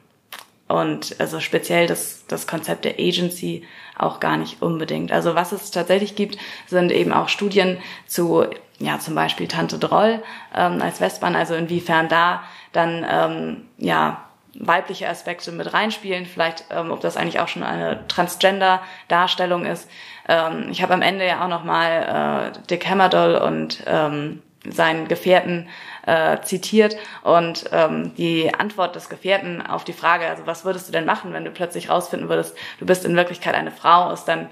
und 0.72 1.16
also 1.20 1.40
speziell 1.40 1.88
das, 1.88 2.26
das 2.28 2.48
Konzept 2.48 2.86
der 2.86 3.00
Agency 3.00 3.66
auch 3.98 4.20
gar 4.20 4.38
nicht 4.38 4.62
unbedingt. 4.62 5.12
Also 5.12 5.36
was 5.36 5.52
es 5.52 5.72
tatsächlich 5.72 6.16
gibt, 6.16 6.38
sind 6.68 6.92
eben 6.92 7.14
auch 7.14 7.30
Studien 7.30 7.78
zu, 8.08 8.46
ja, 8.80 9.00
zum 9.00 9.16
Beispiel 9.16 9.48
Tante 9.48 9.78
Droll 9.78 10.24
ähm, 10.56 10.82
als 10.82 11.02
Westbahn, 11.02 11.36
also 11.36 11.56
inwiefern 11.56 12.08
da 12.10 12.44
dann, 12.72 13.06
ähm, 13.10 13.66
ja, 13.78 14.26
weibliche 14.54 15.08
Aspekte 15.08 15.52
mit 15.52 15.74
reinspielen, 15.74 16.26
vielleicht 16.26 16.66
ähm, 16.72 16.92
ob 16.92 17.00
das 17.00 17.16
eigentlich 17.16 17.40
auch 17.40 17.48
schon 17.48 17.64
eine 17.64 18.06
Transgender-Darstellung 18.08 19.66
ist. 19.66 19.90
Ähm, 20.28 20.68
ich 20.72 20.82
habe 20.82 20.94
am 20.94 21.02
Ende 21.02 21.26
ja 21.26 21.44
auch 21.44 21.48
noch 21.48 21.64
mal 21.64 22.52
äh, 22.54 22.68
Dick 22.68 22.88
Hammerdoll 22.88 23.36
und 23.36 23.84
ähm, 23.88 24.42
seinen 24.70 25.08
Gefährten 25.08 25.68
äh, 26.06 26.40
zitiert 26.42 26.96
und 27.24 27.66
ähm, 27.72 28.14
die 28.16 28.54
Antwort 28.54 28.96
des 28.96 29.10
Gefährten 29.10 29.66
auf 29.66 29.84
die 29.84 29.94
Frage, 29.94 30.28
also 30.28 30.46
was 30.46 30.66
würdest 30.66 30.88
du 30.88 30.92
denn 30.92 31.06
machen, 31.06 31.34
wenn 31.34 31.46
du 31.46 31.52
plötzlich 31.52 31.90
rausfinden 31.90 32.30
würdest, 32.30 32.56
du 32.80 32.86
bist 32.86 33.06
in 33.06 33.16
Wirklichkeit 33.16 33.56
eine 33.56 33.72
Frau, 33.72 34.12
ist 34.12 34.26
dann 34.26 34.50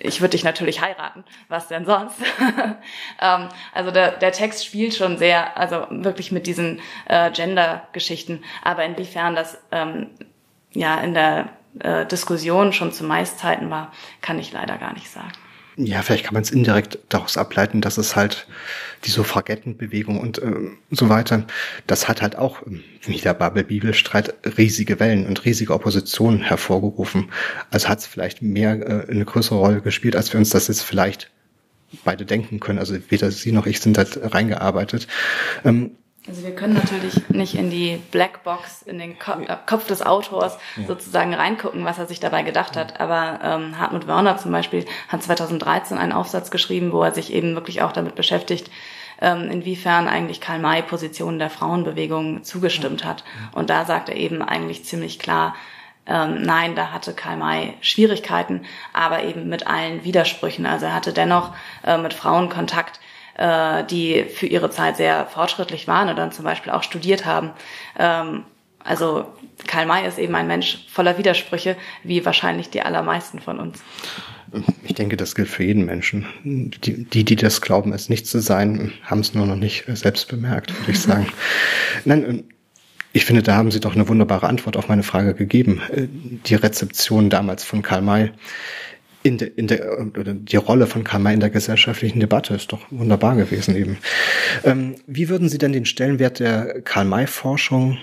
ich 0.00 0.20
würde 0.20 0.30
dich 0.30 0.44
natürlich 0.44 0.80
heiraten, 0.80 1.24
was 1.48 1.66
denn 1.66 1.84
sonst? 1.84 2.16
ähm, 3.20 3.48
also 3.74 3.90
der, 3.90 4.12
der 4.12 4.30
Text 4.30 4.64
spielt 4.64 4.94
schon 4.94 5.18
sehr, 5.18 5.56
also 5.56 5.86
wirklich 5.90 6.30
mit 6.30 6.46
diesen 6.46 6.80
äh, 7.06 7.32
Gender-Geschichten, 7.32 8.44
aber 8.62 8.84
inwiefern 8.84 9.34
das 9.34 9.60
ähm, 9.72 10.10
ja 10.72 11.00
in 11.00 11.14
der 11.14 11.48
äh, 11.80 12.06
Diskussion 12.06 12.72
schon 12.72 12.92
zu 12.92 13.04
Meistzeiten 13.04 13.70
war, 13.70 13.92
kann 14.20 14.38
ich 14.38 14.52
leider 14.52 14.78
gar 14.78 14.92
nicht 14.92 15.10
sagen. 15.10 15.32
Ja, 15.80 16.02
vielleicht 16.02 16.24
kann 16.24 16.34
man 16.34 16.42
es 16.42 16.50
indirekt 16.50 16.98
daraus 17.08 17.36
ableiten, 17.36 17.80
dass 17.80 17.98
es 17.98 18.16
halt 18.16 18.48
die 19.04 19.10
Suffragettenbewegung 19.10 20.18
und 20.18 20.38
äh, 20.38 20.52
so 20.90 21.08
weiter, 21.08 21.44
das 21.86 22.08
hat 22.08 22.20
halt 22.20 22.34
auch 22.34 22.66
ähm, 22.66 22.82
wie 23.02 23.18
der 23.18 23.32
Babel-Bibelstreit 23.34 24.34
riesige 24.58 24.98
Wellen 24.98 25.26
und 25.28 25.44
riesige 25.44 25.72
Oppositionen 25.72 26.42
hervorgerufen. 26.42 27.30
Also 27.70 27.88
hat 27.88 28.00
es 28.00 28.06
vielleicht 28.06 28.42
mehr 28.42 28.72
äh, 28.74 29.08
eine 29.08 29.24
größere 29.24 29.56
Rolle 29.56 29.80
gespielt, 29.80 30.16
als 30.16 30.32
wir 30.32 30.40
uns 30.40 30.50
das 30.50 30.66
jetzt 30.66 30.82
vielleicht 30.82 31.30
beide 32.04 32.26
denken 32.26 32.58
können. 32.58 32.80
Also 32.80 32.96
weder 33.08 33.30
Sie 33.30 33.52
noch 33.52 33.66
ich 33.66 33.80
sind 33.80 33.96
da 33.96 34.04
reingearbeitet. 34.04 35.06
Ähm, 35.64 35.92
also 36.28 36.44
wir 36.44 36.54
können 36.54 36.74
natürlich 36.74 37.28
nicht 37.28 37.54
in 37.54 37.70
die 37.70 38.00
Blackbox, 38.10 38.82
in 38.82 38.98
den 38.98 39.18
Ko 39.18 39.32
äh, 39.32 39.56
Kopf 39.66 39.86
des 39.86 40.02
Autors 40.02 40.58
ja. 40.76 40.86
sozusagen 40.86 41.34
reingucken, 41.34 41.84
was 41.84 41.98
er 41.98 42.06
sich 42.06 42.20
dabei 42.20 42.42
gedacht 42.42 42.76
hat. 42.76 43.00
Aber 43.00 43.40
ähm, 43.42 43.78
Hartmut 43.78 44.06
Wörner 44.06 44.36
zum 44.36 44.52
Beispiel 44.52 44.84
hat 45.08 45.22
2013 45.22 45.96
einen 45.96 46.12
Aufsatz 46.12 46.50
geschrieben, 46.50 46.92
wo 46.92 47.02
er 47.02 47.12
sich 47.12 47.32
eben 47.32 47.54
wirklich 47.54 47.82
auch 47.82 47.92
damit 47.92 48.14
beschäftigt, 48.14 48.70
ähm, 49.20 49.50
inwiefern 49.50 50.06
eigentlich 50.06 50.40
Karl 50.40 50.58
May 50.58 50.82
Positionen 50.82 51.38
der 51.38 51.50
Frauenbewegung 51.50 52.44
zugestimmt 52.44 53.04
hat. 53.04 53.24
Und 53.52 53.70
da 53.70 53.84
sagt 53.84 54.08
er 54.08 54.16
eben 54.16 54.42
eigentlich 54.42 54.84
ziemlich 54.84 55.18
klar, 55.18 55.54
ähm, 56.06 56.42
nein, 56.42 56.74
da 56.74 56.90
hatte 56.90 57.12
Karl 57.12 57.36
May 57.36 57.74
Schwierigkeiten, 57.80 58.64
aber 58.92 59.24
eben 59.24 59.48
mit 59.48 59.66
allen 59.66 60.04
Widersprüchen. 60.04 60.66
Also 60.66 60.86
er 60.86 60.94
hatte 60.94 61.12
dennoch 61.12 61.52
äh, 61.84 61.98
mit 61.98 62.14
Frauen 62.14 62.48
Kontakt, 62.48 63.00
äh, 63.38 63.84
die 63.84 64.24
für 64.24 64.46
ihre 64.46 64.70
Zeit 64.70 64.96
sehr 64.96 65.26
fortschrittlich 65.26 65.88
waren 65.88 66.14
dann 66.14 66.32
zum 66.32 66.44
Beispiel 66.44 66.72
auch 66.72 66.82
studiert 66.82 67.24
haben. 67.24 67.50
Ähm, 67.98 68.44
also 68.84 69.26
Karl 69.66 69.86
May 69.86 70.06
ist 70.06 70.18
eben 70.18 70.34
ein 70.34 70.46
Mensch 70.46 70.86
voller 70.90 71.18
Widersprüche, 71.18 71.76
wie 72.02 72.24
wahrscheinlich 72.24 72.70
die 72.70 72.82
allermeisten 72.82 73.40
von 73.40 73.58
uns. 73.58 73.82
Ich 74.82 74.94
denke, 74.94 75.16
das 75.16 75.34
gilt 75.34 75.48
für 75.48 75.62
jeden 75.62 75.84
Menschen. 75.84 76.26
Die, 76.42 77.04
die, 77.04 77.24
die 77.24 77.36
das 77.36 77.60
glauben, 77.60 77.92
es 77.92 78.08
nicht 78.08 78.26
zu 78.26 78.40
sein, 78.40 78.92
haben 79.04 79.20
es 79.20 79.34
nur 79.34 79.46
noch 79.46 79.56
nicht 79.56 79.84
selbst 79.88 80.28
bemerkt, 80.28 80.76
würde 80.78 80.92
ich 80.92 81.00
sagen. 81.00 81.26
Nein, 82.04 82.44
ich 83.12 83.24
finde, 83.24 83.42
da 83.42 83.56
haben 83.56 83.70
Sie 83.70 83.80
doch 83.80 83.94
eine 83.94 84.08
wunderbare 84.08 84.46
Antwort 84.46 84.76
auf 84.76 84.88
meine 84.88 85.02
Frage 85.02 85.34
gegeben. 85.34 85.80
Die 86.46 86.54
Rezeption 86.54 87.30
damals 87.30 87.64
von 87.64 87.82
Karl 87.82 88.02
May 88.02 88.32
in 89.22 89.38
der, 89.38 89.56
in 89.58 89.66
der, 89.66 89.98
oder 90.00 90.34
die 90.34 90.56
Rolle 90.56 90.86
von 90.86 91.04
May 91.18 91.34
in 91.34 91.40
der 91.40 91.50
gesellschaftlichen 91.50 92.20
Debatte 92.20 92.54
ist 92.54 92.72
doch 92.72 92.80
wunderbar 92.90 93.36
gewesen 93.36 93.76
eben. 93.76 93.98
Ähm, 94.64 94.96
wie 95.06 95.28
würden 95.28 95.48
Sie 95.48 95.58
denn 95.58 95.72
den 95.72 95.84
Stellenwert 95.84 96.38
der 96.38 96.82
Karl-May-Forschung 96.82 97.98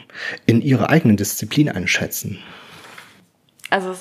in 0.45 0.61
Ihrer 0.61 0.89
eigenen 0.89 1.17
Disziplin 1.17 1.69
einschätzen? 1.69 2.39
Also 3.69 3.95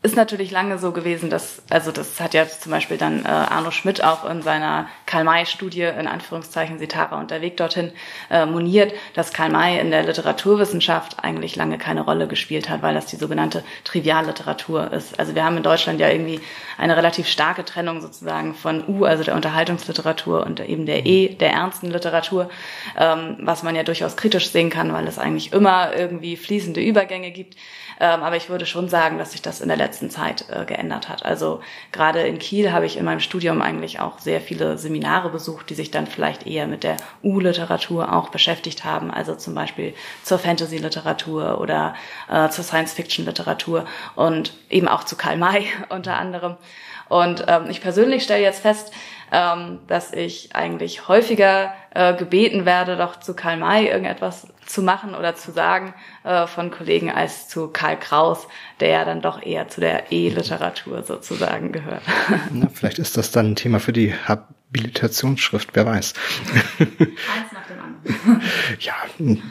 ist 0.00 0.14
natürlich 0.14 0.52
lange 0.52 0.78
so 0.78 0.92
gewesen, 0.92 1.28
dass, 1.28 1.60
also 1.70 1.90
das 1.90 2.20
hat 2.20 2.32
ja 2.32 2.46
zum 2.46 2.70
Beispiel 2.70 2.98
dann 2.98 3.24
äh, 3.24 3.28
Arno 3.28 3.72
Schmidt 3.72 4.04
auch 4.04 4.30
in 4.30 4.42
seiner 4.42 4.88
Karl-May-Studie, 5.06 5.82
in 5.82 6.06
Anführungszeichen 6.06 6.78
Sitara 6.78 7.18
und 7.18 7.32
der 7.32 7.40
Weg 7.40 7.56
dorthin, 7.56 7.90
äh, 8.30 8.46
moniert, 8.46 8.92
dass 9.14 9.32
Karl 9.32 9.50
May 9.50 9.80
in 9.80 9.90
der 9.90 10.04
Literaturwissenschaft 10.04 11.24
eigentlich 11.24 11.56
lange 11.56 11.78
keine 11.78 12.02
Rolle 12.02 12.28
gespielt 12.28 12.70
hat, 12.70 12.80
weil 12.80 12.94
das 12.94 13.06
die 13.06 13.16
sogenannte 13.16 13.64
Trivialliteratur 13.82 14.92
ist. 14.92 15.18
Also 15.18 15.34
wir 15.34 15.44
haben 15.44 15.56
in 15.56 15.64
Deutschland 15.64 15.98
ja 15.98 16.08
irgendwie 16.08 16.40
eine 16.76 16.96
relativ 16.96 17.26
starke 17.26 17.64
Trennung 17.64 18.00
sozusagen 18.00 18.54
von 18.54 18.84
U, 18.86 19.04
also 19.04 19.24
der 19.24 19.34
Unterhaltungsliteratur 19.34 20.46
und 20.46 20.60
eben 20.60 20.86
der 20.86 21.06
E, 21.06 21.34
der 21.34 21.50
ernsten 21.50 21.90
Literatur, 21.90 22.50
ähm, 22.96 23.38
was 23.40 23.64
man 23.64 23.74
ja 23.74 23.82
durchaus 23.82 24.16
kritisch 24.16 24.52
sehen 24.52 24.70
kann, 24.70 24.92
weil 24.92 25.08
es 25.08 25.18
eigentlich 25.18 25.52
immer 25.52 25.92
irgendwie 25.96 26.36
fließende 26.36 26.80
Übergänge 26.80 27.32
gibt. 27.32 27.56
Ähm, 28.00 28.22
aber 28.22 28.36
ich 28.36 28.48
würde 28.48 28.66
schon 28.66 28.88
sagen, 28.88 29.18
dass 29.18 29.32
sich 29.32 29.42
das 29.42 29.60
in 29.60 29.68
der 29.68 29.76
letzten 29.76 30.10
Zeit 30.10 30.46
äh, 30.50 30.64
geändert 30.64 31.08
hat. 31.08 31.24
Also 31.24 31.60
gerade 31.90 32.20
in 32.20 32.38
Kiel 32.38 32.72
habe 32.72 32.86
ich 32.86 32.96
in 32.96 33.04
meinem 33.04 33.20
Studium 33.20 33.60
eigentlich 33.60 34.00
auch 34.00 34.18
sehr 34.18 34.40
viele 34.40 34.78
Seminare 34.78 35.30
besucht, 35.30 35.70
die 35.70 35.74
sich 35.74 35.90
dann 35.90 36.06
vielleicht 36.06 36.46
eher 36.46 36.66
mit 36.66 36.84
der 36.84 36.96
U-Literatur 37.22 38.12
auch 38.12 38.28
beschäftigt 38.28 38.84
haben. 38.84 39.10
Also 39.10 39.34
zum 39.34 39.54
Beispiel 39.54 39.94
zur 40.22 40.38
Fantasy-Literatur 40.38 41.60
oder 41.60 41.94
äh, 42.30 42.48
zur 42.50 42.64
Science-Fiction-Literatur 42.64 43.84
und 44.14 44.52
eben 44.70 44.88
auch 44.88 45.04
zu 45.04 45.16
Karl 45.16 45.36
May 45.36 45.66
unter 45.88 46.16
anderem. 46.16 46.56
Und 47.08 47.44
ähm, 47.48 47.70
ich 47.70 47.80
persönlich 47.80 48.22
stelle 48.22 48.42
jetzt 48.42 48.60
fest, 48.60 48.92
ähm, 49.32 49.80
dass 49.86 50.12
ich 50.12 50.54
eigentlich 50.54 51.08
häufiger 51.08 51.72
äh, 51.94 52.14
gebeten 52.14 52.66
werde, 52.66 52.96
doch 52.96 53.18
zu 53.18 53.34
Karl 53.34 53.56
May 53.56 53.86
irgendetwas 53.86 54.46
zu 54.68 54.82
machen 54.82 55.14
oder 55.14 55.34
zu 55.34 55.50
sagen 55.50 55.94
äh, 56.24 56.46
von 56.46 56.70
Kollegen 56.70 57.10
als 57.10 57.48
zu 57.48 57.68
Karl 57.68 57.98
Kraus, 57.98 58.46
der 58.80 58.88
ja 58.88 59.04
dann 59.04 59.22
doch 59.22 59.42
eher 59.42 59.68
zu 59.68 59.80
der 59.80 60.12
E-Literatur 60.12 61.02
sozusagen 61.02 61.72
gehört. 61.72 62.02
Na, 62.52 62.68
vielleicht 62.72 62.98
ist 62.98 63.16
das 63.16 63.30
dann 63.30 63.52
ein 63.52 63.56
Thema 63.56 63.80
für 63.80 63.92
die 63.92 64.14
Habilitationsschrift, 64.14 65.70
wer 65.72 65.86
weiß. 65.86 66.14
Eins 66.78 67.52
nach 67.52 67.66
dem 67.66 67.80
anderen. 67.80 68.42
ja, 68.80 68.94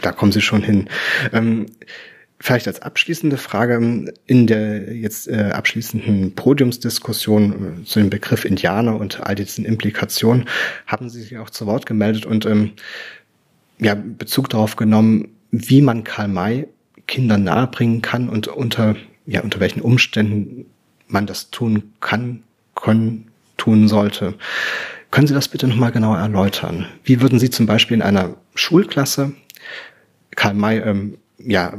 da 0.01 0.11
kommen 0.11 0.31
Sie 0.31 0.41
schon 0.41 0.61
hin. 0.61 0.89
Ähm, 1.33 1.65
Vielleicht 2.39 2.67
als 2.67 2.83
abschließende 2.83 3.37
Frage 3.37 4.13
in 4.27 4.45
der 4.45 4.93
jetzt 4.95 5.27
äh, 5.27 5.49
abschließenden 5.53 6.35
Podiumsdiskussion 6.35 7.81
äh, 7.81 7.83
zu 7.83 7.99
dem 7.99 8.11
Begriff 8.11 8.45
Indianer 8.45 8.95
und 8.95 9.25
all 9.25 9.33
diesen 9.33 9.65
Implikationen 9.65 10.45
haben 10.85 11.09
Sie 11.09 11.21
sich 11.21 11.39
auch 11.39 11.49
zu 11.49 11.65
Wort 11.65 11.87
gemeldet 11.87 12.27
und 12.27 12.45
ähm, 12.45 12.73
ja, 13.79 13.95
Bezug 13.95 14.49
darauf 14.49 14.75
genommen, 14.75 15.29
wie 15.51 15.81
man 15.81 16.03
Karl 16.03 16.27
May 16.27 16.67
Kindern 17.07 17.43
nahebringen 17.43 18.01
kann 18.01 18.29
und 18.29 18.47
unter, 18.47 18.95
ja, 19.25 19.41
unter 19.41 19.59
welchen 19.59 19.81
Umständen 19.81 20.65
man 21.07 21.25
das 21.25 21.49
tun 21.49 21.93
kann, 21.99 22.43
können, 22.75 23.29
tun 23.55 23.87
sollte. 23.87 24.35
Können 25.09 25.27
Sie 25.27 25.33
das 25.33 25.47
bitte 25.47 25.67
nochmal 25.67 25.91
genauer 25.91 26.17
erläutern? 26.17 26.85
Wie 27.03 27.21
würden 27.21 27.39
Sie 27.39 27.49
zum 27.49 27.65
Beispiel 27.65 27.95
in 27.95 28.01
einer 28.01 28.35
Schulklasse 28.55 29.33
Karl 30.35 30.53
May 30.53 30.79
ähm, 30.79 31.17
ja, 31.39 31.73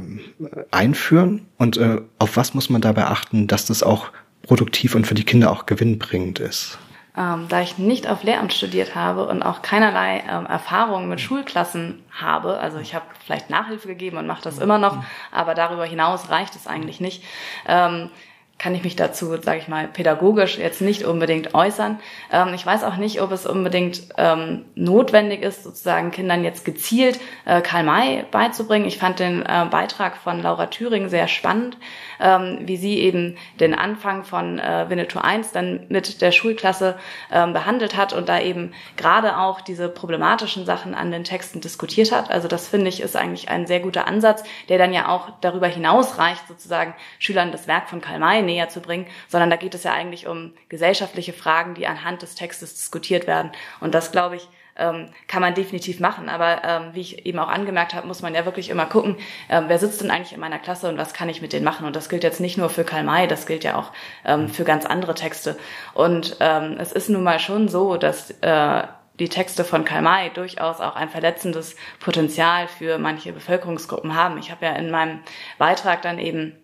einführen 0.70 1.46
und 1.58 1.76
äh, 1.76 2.00
auf 2.18 2.36
was 2.36 2.54
muss 2.54 2.70
man 2.70 2.80
dabei 2.80 3.04
achten, 3.04 3.46
dass 3.46 3.66
das 3.66 3.82
auch 3.82 4.10
produktiv 4.42 4.94
und 4.94 5.06
für 5.06 5.14
die 5.14 5.24
Kinder 5.24 5.52
auch 5.52 5.66
gewinnbringend 5.66 6.38
ist? 6.38 6.78
Ähm, 7.18 7.46
da 7.48 7.60
ich 7.60 7.78
nicht 7.78 8.08
auf 8.08 8.22
Lehramt 8.22 8.52
studiert 8.52 8.94
habe 8.94 9.26
und 9.26 9.42
auch 9.42 9.60
keinerlei 9.60 10.22
ähm, 10.30 10.46
Erfahrungen 10.46 11.08
mit 11.08 11.20
Schulklassen 11.20 12.04
habe, 12.12 12.58
also 12.58 12.78
ich 12.78 12.94
habe 12.94 13.06
vielleicht 13.24 13.50
Nachhilfe 13.50 13.88
gegeben 13.88 14.18
und 14.18 14.28
mache 14.28 14.42
das 14.42 14.58
immer 14.58 14.78
noch, 14.78 15.02
aber 15.32 15.54
darüber 15.54 15.84
hinaus 15.84 16.30
reicht 16.30 16.54
es 16.54 16.68
eigentlich 16.68 17.00
nicht, 17.00 17.24
ähm, 17.66 18.10
kann 18.58 18.74
ich 18.74 18.84
mich 18.84 18.94
dazu, 18.94 19.36
sage 19.40 19.58
ich 19.58 19.66
mal, 19.68 19.88
pädagogisch 19.88 20.58
jetzt 20.58 20.80
nicht 20.80 21.04
unbedingt 21.04 21.54
äußern. 21.54 21.98
Ähm, 22.32 22.54
ich 22.54 22.64
weiß 22.64 22.84
auch 22.84 22.96
nicht, 22.96 23.20
ob 23.20 23.32
es 23.32 23.46
unbedingt 23.46 24.02
ähm, 24.16 24.66
notwendig 24.76 25.42
ist, 25.42 25.64
sozusagen 25.64 26.12
Kindern 26.12 26.44
jetzt 26.44 26.64
gezielt 26.64 27.18
äh, 27.46 27.60
Karl 27.62 27.82
May 27.82 28.24
beizubringen. 28.30 28.86
Ich 28.86 28.98
fand 28.98 29.18
den 29.18 29.42
äh, 29.42 29.66
Beitrag 29.70 30.16
von 30.16 30.40
Laura 30.40 30.66
Thüring 30.66 31.08
sehr 31.08 31.26
spannend, 31.26 31.76
ähm, 32.20 32.58
wie 32.62 32.76
sie 32.76 32.98
eben 32.98 33.36
den 33.60 33.74
Anfang 33.74 34.24
von 34.24 34.58
äh, 34.58 34.86
Winnetou 34.88 35.20
1 35.20 35.52
dann 35.52 35.86
mit 35.88 36.20
der 36.20 36.32
Schulklasse 36.32 36.98
ähm, 37.32 37.52
behandelt 37.52 37.96
hat 37.96 38.12
und 38.12 38.28
da 38.28 38.40
eben 38.40 38.72
gerade 38.96 39.38
auch 39.38 39.60
diese 39.60 39.88
problematischen 39.88 40.64
Sachen 40.64 40.94
an 40.94 41.10
den 41.10 41.24
Texten 41.24 41.60
diskutiert 41.60 42.12
hat. 42.12 42.30
Also 42.30 42.48
das 42.48 42.68
finde 42.68 42.88
ich 42.88 43.00
ist 43.00 43.16
eigentlich 43.16 43.48
ein 43.48 43.66
sehr 43.66 43.80
guter 43.80 44.06
Ansatz, 44.06 44.42
der 44.68 44.78
dann 44.78 44.92
ja 44.92 45.08
auch 45.08 45.30
darüber 45.40 45.66
hinaus 45.66 46.18
reicht, 46.18 46.46
sozusagen 46.48 46.94
Schülern 47.18 47.52
das 47.52 47.68
Werk 47.68 47.88
von 47.88 48.00
Karl 48.00 48.18
May 48.18 48.42
näher 48.42 48.68
zu 48.68 48.80
bringen, 48.80 49.06
sondern 49.28 49.50
da 49.50 49.56
geht 49.56 49.74
es 49.74 49.84
ja 49.84 49.92
eigentlich 49.92 50.26
um 50.26 50.52
gesellschaftliche 50.68 51.32
Fragen, 51.32 51.74
die 51.74 51.86
anhand 51.86 52.22
des 52.22 52.34
Textes 52.34 52.74
diskutiert 52.74 53.26
werden. 53.26 53.50
Und 53.80 53.94
das, 53.94 54.12
glaube 54.12 54.36
ich, 54.36 54.48
ähm, 54.78 55.08
kann 55.26 55.42
man 55.42 55.54
definitiv 55.54 56.00
machen. 56.00 56.28
Aber 56.28 56.62
ähm, 56.64 56.82
wie 56.92 57.00
ich 57.00 57.26
eben 57.26 57.38
auch 57.38 57.48
angemerkt 57.48 57.94
habe, 57.94 58.06
muss 58.06 58.22
man 58.22 58.34
ja 58.34 58.44
wirklich 58.44 58.70
immer 58.70 58.86
gucken, 58.86 59.16
ähm, 59.48 59.64
wer 59.68 59.78
sitzt 59.78 60.00
denn 60.00 60.10
eigentlich 60.10 60.32
in 60.32 60.40
meiner 60.40 60.58
Klasse 60.58 60.88
und 60.88 60.98
was 60.98 61.14
kann 61.14 61.28
ich 61.28 61.42
mit 61.42 61.52
denen 61.52 61.64
machen. 61.64 61.86
Und 61.86 61.96
das 61.96 62.08
gilt 62.08 62.24
jetzt 62.24 62.40
nicht 62.40 62.58
nur 62.58 62.70
für 62.70 62.84
Karl 62.84 63.04
May, 63.04 63.26
das 63.26 63.46
gilt 63.46 63.64
ja 63.64 63.76
auch 63.76 63.92
ähm, 64.24 64.48
für 64.48 64.64
ganz 64.64 64.86
andere 64.86 65.14
Texte. 65.14 65.56
Und 65.94 66.36
ähm, 66.40 66.76
es 66.78 66.92
ist 66.92 67.08
nun 67.08 67.22
mal 67.22 67.38
schon 67.38 67.68
so, 67.68 67.96
dass 67.96 68.30
äh, 68.40 68.82
die 69.18 69.28
Texte 69.28 69.64
von 69.64 69.84
Karl 69.84 70.02
May 70.02 70.30
durchaus 70.30 70.80
auch 70.80 70.94
ein 70.94 71.08
verletzendes 71.08 71.76
Potenzial 72.00 72.68
für 72.68 72.98
manche 72.98 73.32
Bevölkerungsgruppen 73.32 74.14
haben. 74.14 74.38
Ich 74.38 74.50
habe 74.50 74.66
ja 74.66 74.72
in 74.72 74.90
meinem 74.90 75.20
Beitrag 75.58 76.02
dann 76.02 76.18
eben 76.18 76.56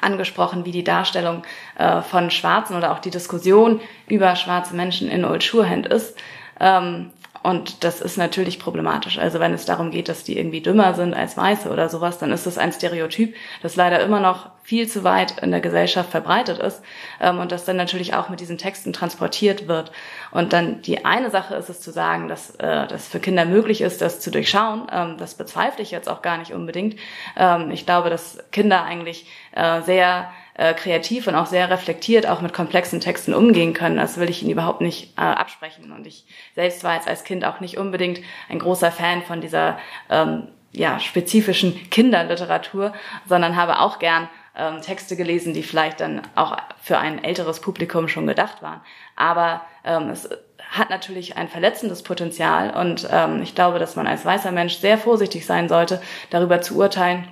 angesprochen, 0.00 0.64
wie 0.64 0.72
die 0.72 0.84
Darstellung 0.84 1.44
äh, 1.78 2.02
von 2.02 2.30
Schwarzen 2.30 2.76
oder 2.76 2.92
auch 2.92 2.98
die 2.98 3.10
Diskussion 3.10 3.80
über 4.08 4.34
schwarze 4.34 4.74
Menschen 4.74 5.08
in 5.08 5.24
Old 5.24 5.42
Surehand 5.42 5.86
ist. 5.86 6.16
Ähm, 6.58 7.10
und 7.44 7.84
das 7.84 8.00
ist 8.00 8.16
natürlich 8.16 8.58
problematisch. 8.58 9.18
Also 9.18 9.38
wenn 9.38 9.52
es 9.52 9.66
darum 9.66 9.90
geht, 9.90 10.08
dass 10.08 10.24
die 10.24 10.38
irgendwie 10.38 10.62
dümmer 10.62 10.94
sind 10.94 11.12
als 11.12 11.36
Weiße 11.36 11.68
oder 11.68 11.90
sowas, 11.90 12.16
dann 12.16 12.32
ist 12.32 12.46
das 12.46 12.56
ein 12.56 12.72
Stereotyp, 12.72 13.34
das 13.62 13.76
leider 13.76 14.00
immer 14.00 14.18
noch 14.18 14.48
viel 14.62 14.88
zu 14.88 15.04
weit 15.04 15.42
in 15.42 15.50
der 15.50 15.60
Gesellschaft 15.60 16.10
verbreitet 16.10 16.58
ist 16.58 16.82
ähm, 17.20 17.40
und 17.40 17.52
das 17.52 17.66
dann 17.66 17.76
natürlich 17.76 18.14
auch 18.14 18.30
mit 18.30 18.40
diesen 18.40 18.56
Texten 18.56 18.94
transportiert 18.94 19.68
wird. 19.68 19.92
Und 20.30 20.54
dann 20.54 20.80
die 20.80 21.04
eine 21.04 21.28
Sache 21.28 21.54
ist 21.54 21.68
es 21.68 21.82
zu 21.82 21.90
sagen, 21.90 22.28
dass 22.28 22.54
äh, 22.56 22.86
das 22.86 23.08
für 23.08 23.20
Kinder 23.20 23.44
möglich 23.44 23.82
ist, 23.82 24.00
das 24.00 24.20
zu 24.20 24.30
durchschauen. 24.30 24.86
Ähm, 24.90 25.16
das 25.18 25.34
bezweifle 25.34 25.82
ich 25.82 25.90
jetzt 25.90 26.08
auch 26.08 26.22
gar 26.22 26.38
nicht 26.38 26.54
unbedingt. 26.54 26.96
Ähm, 27.36 27.70
ich 27.70 27.84
glaube, 27.84 28.08
dass 28.08 28.38
Kinder 28.52 28.84
eigentlich 28.84 29.26
äh, 29.52 29.82
sehr 29.82 30.30
äh, 30.54 30.74
kreativ 30.74 31.26
und 31.26 31.34
auch 31.34 31.46
sehr 31.46 31.70
reflektiert 31.70 32.26
auch 32.26 32.40
mit 32.40 32.52
komplexen 32.52 33.00
Texten 33.00 33.34
umgehen 33.34 33.72
können. 33.72 33.96
Das 33.96 34.18
will 34.18 34.30
ich 34.30 34.42
ihnen 34.42 34.52
überhaupt 34.52 34.80
nicht 34.80 35.18
äh, 35.18 35.22
absprechen. 35.22 35.92
Und 35.92 36.06
ich 36.06 36.24
selbst 36.54 36.84
war 36.84 36.94
jetzt 36.94 37.08
als 37.08 37.24
Kind 37.24 37.44
auch 37.44 37.60
nicht 37.60 37.76
unbedingt 37.76 38.20
ein 38.48 38.58
großer 38.58 38.92
Fan 38.92 39.22
von 39.22 39.40
dieser 39.40 39.78
ähm, 40.08 40.48
ja, 40.72 40.98
spezifischen 41.00 41.90
Kinderliteratur, 41.90 42.92
sondern 43.26 43.56
habe 43.56 43.80
auch 43.80 43.98
gern 43.98 44.28
ähm, 44.56 44.80
Texte 44.80 45.16
gelesen, 45.16 45.54
die 45.54 45.62
vielleicht 45.62 46.00
dann 46.00 46.22
auch 46.34 46.56
für 46.80 46.98
ein 46.98 47.22
älteres 47.22 47.60
Publikum 47.60 48.08
schon 48.08 48.26
gedacht 48.26 48.62
waren. 48.62 48.80
Aber 49.16 49.62
ähm, 49.84 50.10
es 50.10 50.28
hat 50.70 50.90
natürlich 50.90 51.36
ein 51.36 51.48
verletzendes 51.48 52.02
Potenzial 52.02 52.70
und 52.70 53.08
ähm, 53.10 53.42
ich 53.42 53.54
glaube, 53.54 53.78
dass 53.78 53.96
man 53.96 54.06
als 54.06 54.24
weißer 54.24 54.52
Mensch 54.52 54.76
sehr 54.76 54.98
vorsichtig 54.98 55.46
sein 55.46 55.68
sollte, 55.68 56.00
darüber 56.30 56.60
zu 56.60 56.76
urteilen, 56.76 57.28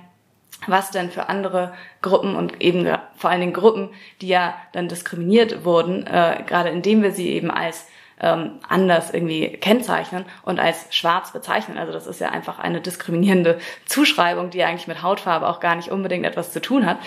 was 0.67 0.91
denn 0.91 1.11
für 1.11 1.29
andere 1.29 1.73
Gruppen 2.01 2.35
und 2.35 2.61
eben 2.61 2.87
vor 3.15 3.29
allen 3.29 3.41
Dingen 3.41 3.53
Gruppen, 3.53 3.89
die 4.21 4.27
ja 4.27 4.55
dann 4.71 4.87
diskriminiert 4.87 5.65
wurden, 5.65 6.05
äh, 6.07 6.43
gerade 6.45 6.69
indem 6.69 7.03
wir 7.03 7.11
sie 7.11 7.29
eben 7.29 7.51
als 7.51 7.87
ähm, 8.19 8.59
anders 8.67 9.13
irgendwie 9.13 9.49
kennzeichnen 9.49 10.25
und 10.43 10.59
als 10.59 10.87
schwarz 10.95 11.33
bezeichnen. 11.33 11.77
Also 11.77 11.91
das 11.91 12.07
ist 12.07 12.21
ja 12.21 12.29
einfach 12.29 12.59
eine 12.59 12.81
diskriminierende 12.81 13.59
Zuschreibung, 13.85 14.49
die 14.49 14.63
eigentlich 14.63 14.87
mit 14.87 15.03
Hautfarbe 15.03 15.47
auch 15.47 15.59
gar 15.59 15.75
nicht 15.75 15.89
unbedingt 15.89 16.25
etwas 16.25 16.51
zu 16.51 16.61
tun 16.61 16.85
hat. 16.85 16.97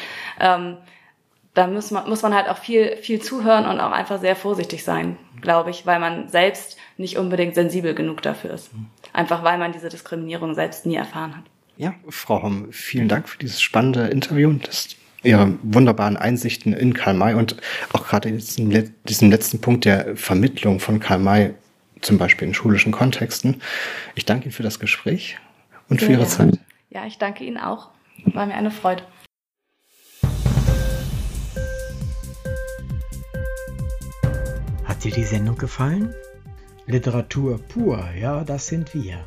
Ähm, 0.40 0.76
da 1.54 1.66
muss 1.66 1.90
man, 1.90 2.06
muss 2.08 2.20
man 2.20 2.34
halt 2.34 2.50
auch 2.50 2.58
viel, 2.58 2.98
viel 2.98 3.22
zuhören 3.22 3.66
und 3.66 3.80
auch 3.80 3.92
einfach 3.92 4.20
sehr 4.20 4.36
vorsichtig 4.36 4.84
sein, 4.84 5.16
glaube 5.40 5.70
ich, 5.70 5.86
weil 5.86 5.98
man 5.98 6.28
selbst 6.28 6.76
nicht 6.98 7.16
unbedingt 7.16 7.54
sensibel 7.54 7.94
genug 7.94 8.20
dafür 8.20 8.50
ist. 8.50 8.70
Einfach 9.14 9.42
weil 9.42 9.56
man 9.56 9.72
diese 9.72 9.88
Diskriminierung 9.88 10.54
selbst 10.54 10.84
nie 10.84 10.96
erfahren 10.96 11.34
hat. 11.34 11.44
Ja, 11.78 11.94
Frau 12.08 12.42
Homm, 12.42 12.72
vielen 12.72 13.08
Dank 13.08 13.28
für 13.28 13.38
dieses 13.38 13.60
spannende 13.60 14.06
Interview 14.06 14.48
und 14.48 14.66
das, 14.66 14.96
Ihre 15.22 15.58
wunderbaren 15.62 16.16
Einsichten 16.16 16.72
in 16.72 16.94
Karl 16.94 17.14
May 17.14 17.34
und 17.34 17.56
auch 17.92 18.06
gerade 18.06 18.30
diesen, 18.30 18.94
diesen 19.04 19.30
letzten 19.30 19.60
Punkt 19.60 19.84
der 19.84 20.16
Vermittlung 20.16 20.78
von 20.78 21.00
Karl 21.00 21.18
May, 21.18 21.54
zum 22.00 22.16
Beispiel 22.16 22.48
in 22.48 22.54
schulischen 22.54 22.92
Kontexten. 22.92 23.60
Ich 24.14 24.24
danke 24.24 24.44
Ihnen 24.44 24.52
für 24.52 24.62
das 24.62 24.78
Gespräch 24.78 25.36
und 25.88 26.00
Sehr 26.00 26.06
für 26.06 26.12
Ihre 26.12 26.22
ja. 26.22 26.28
Zeit. 26.28 26.58
Ja, 26.90 27.06
ich 27.06 27.18
danke 27.18 27.44
Ihnen 27.44 27.58
auch. 27.58 27.90
War 28.24 28.46
mir 28.46 28.54
eine 28.54 28.70
Freude. 28.70 29.02
Hat 34.84 35.04
dir 35.04 35.12
die 35.12 35.24
Sendung 35.24 35.58
gefallen? 35.58 36.14
Literatur 36.86 37.58
pur, 37.58 38.08
ja, 38.18 38.44
das 38.44 38.68
sind 38.68 38.94
wir 38.94 39.26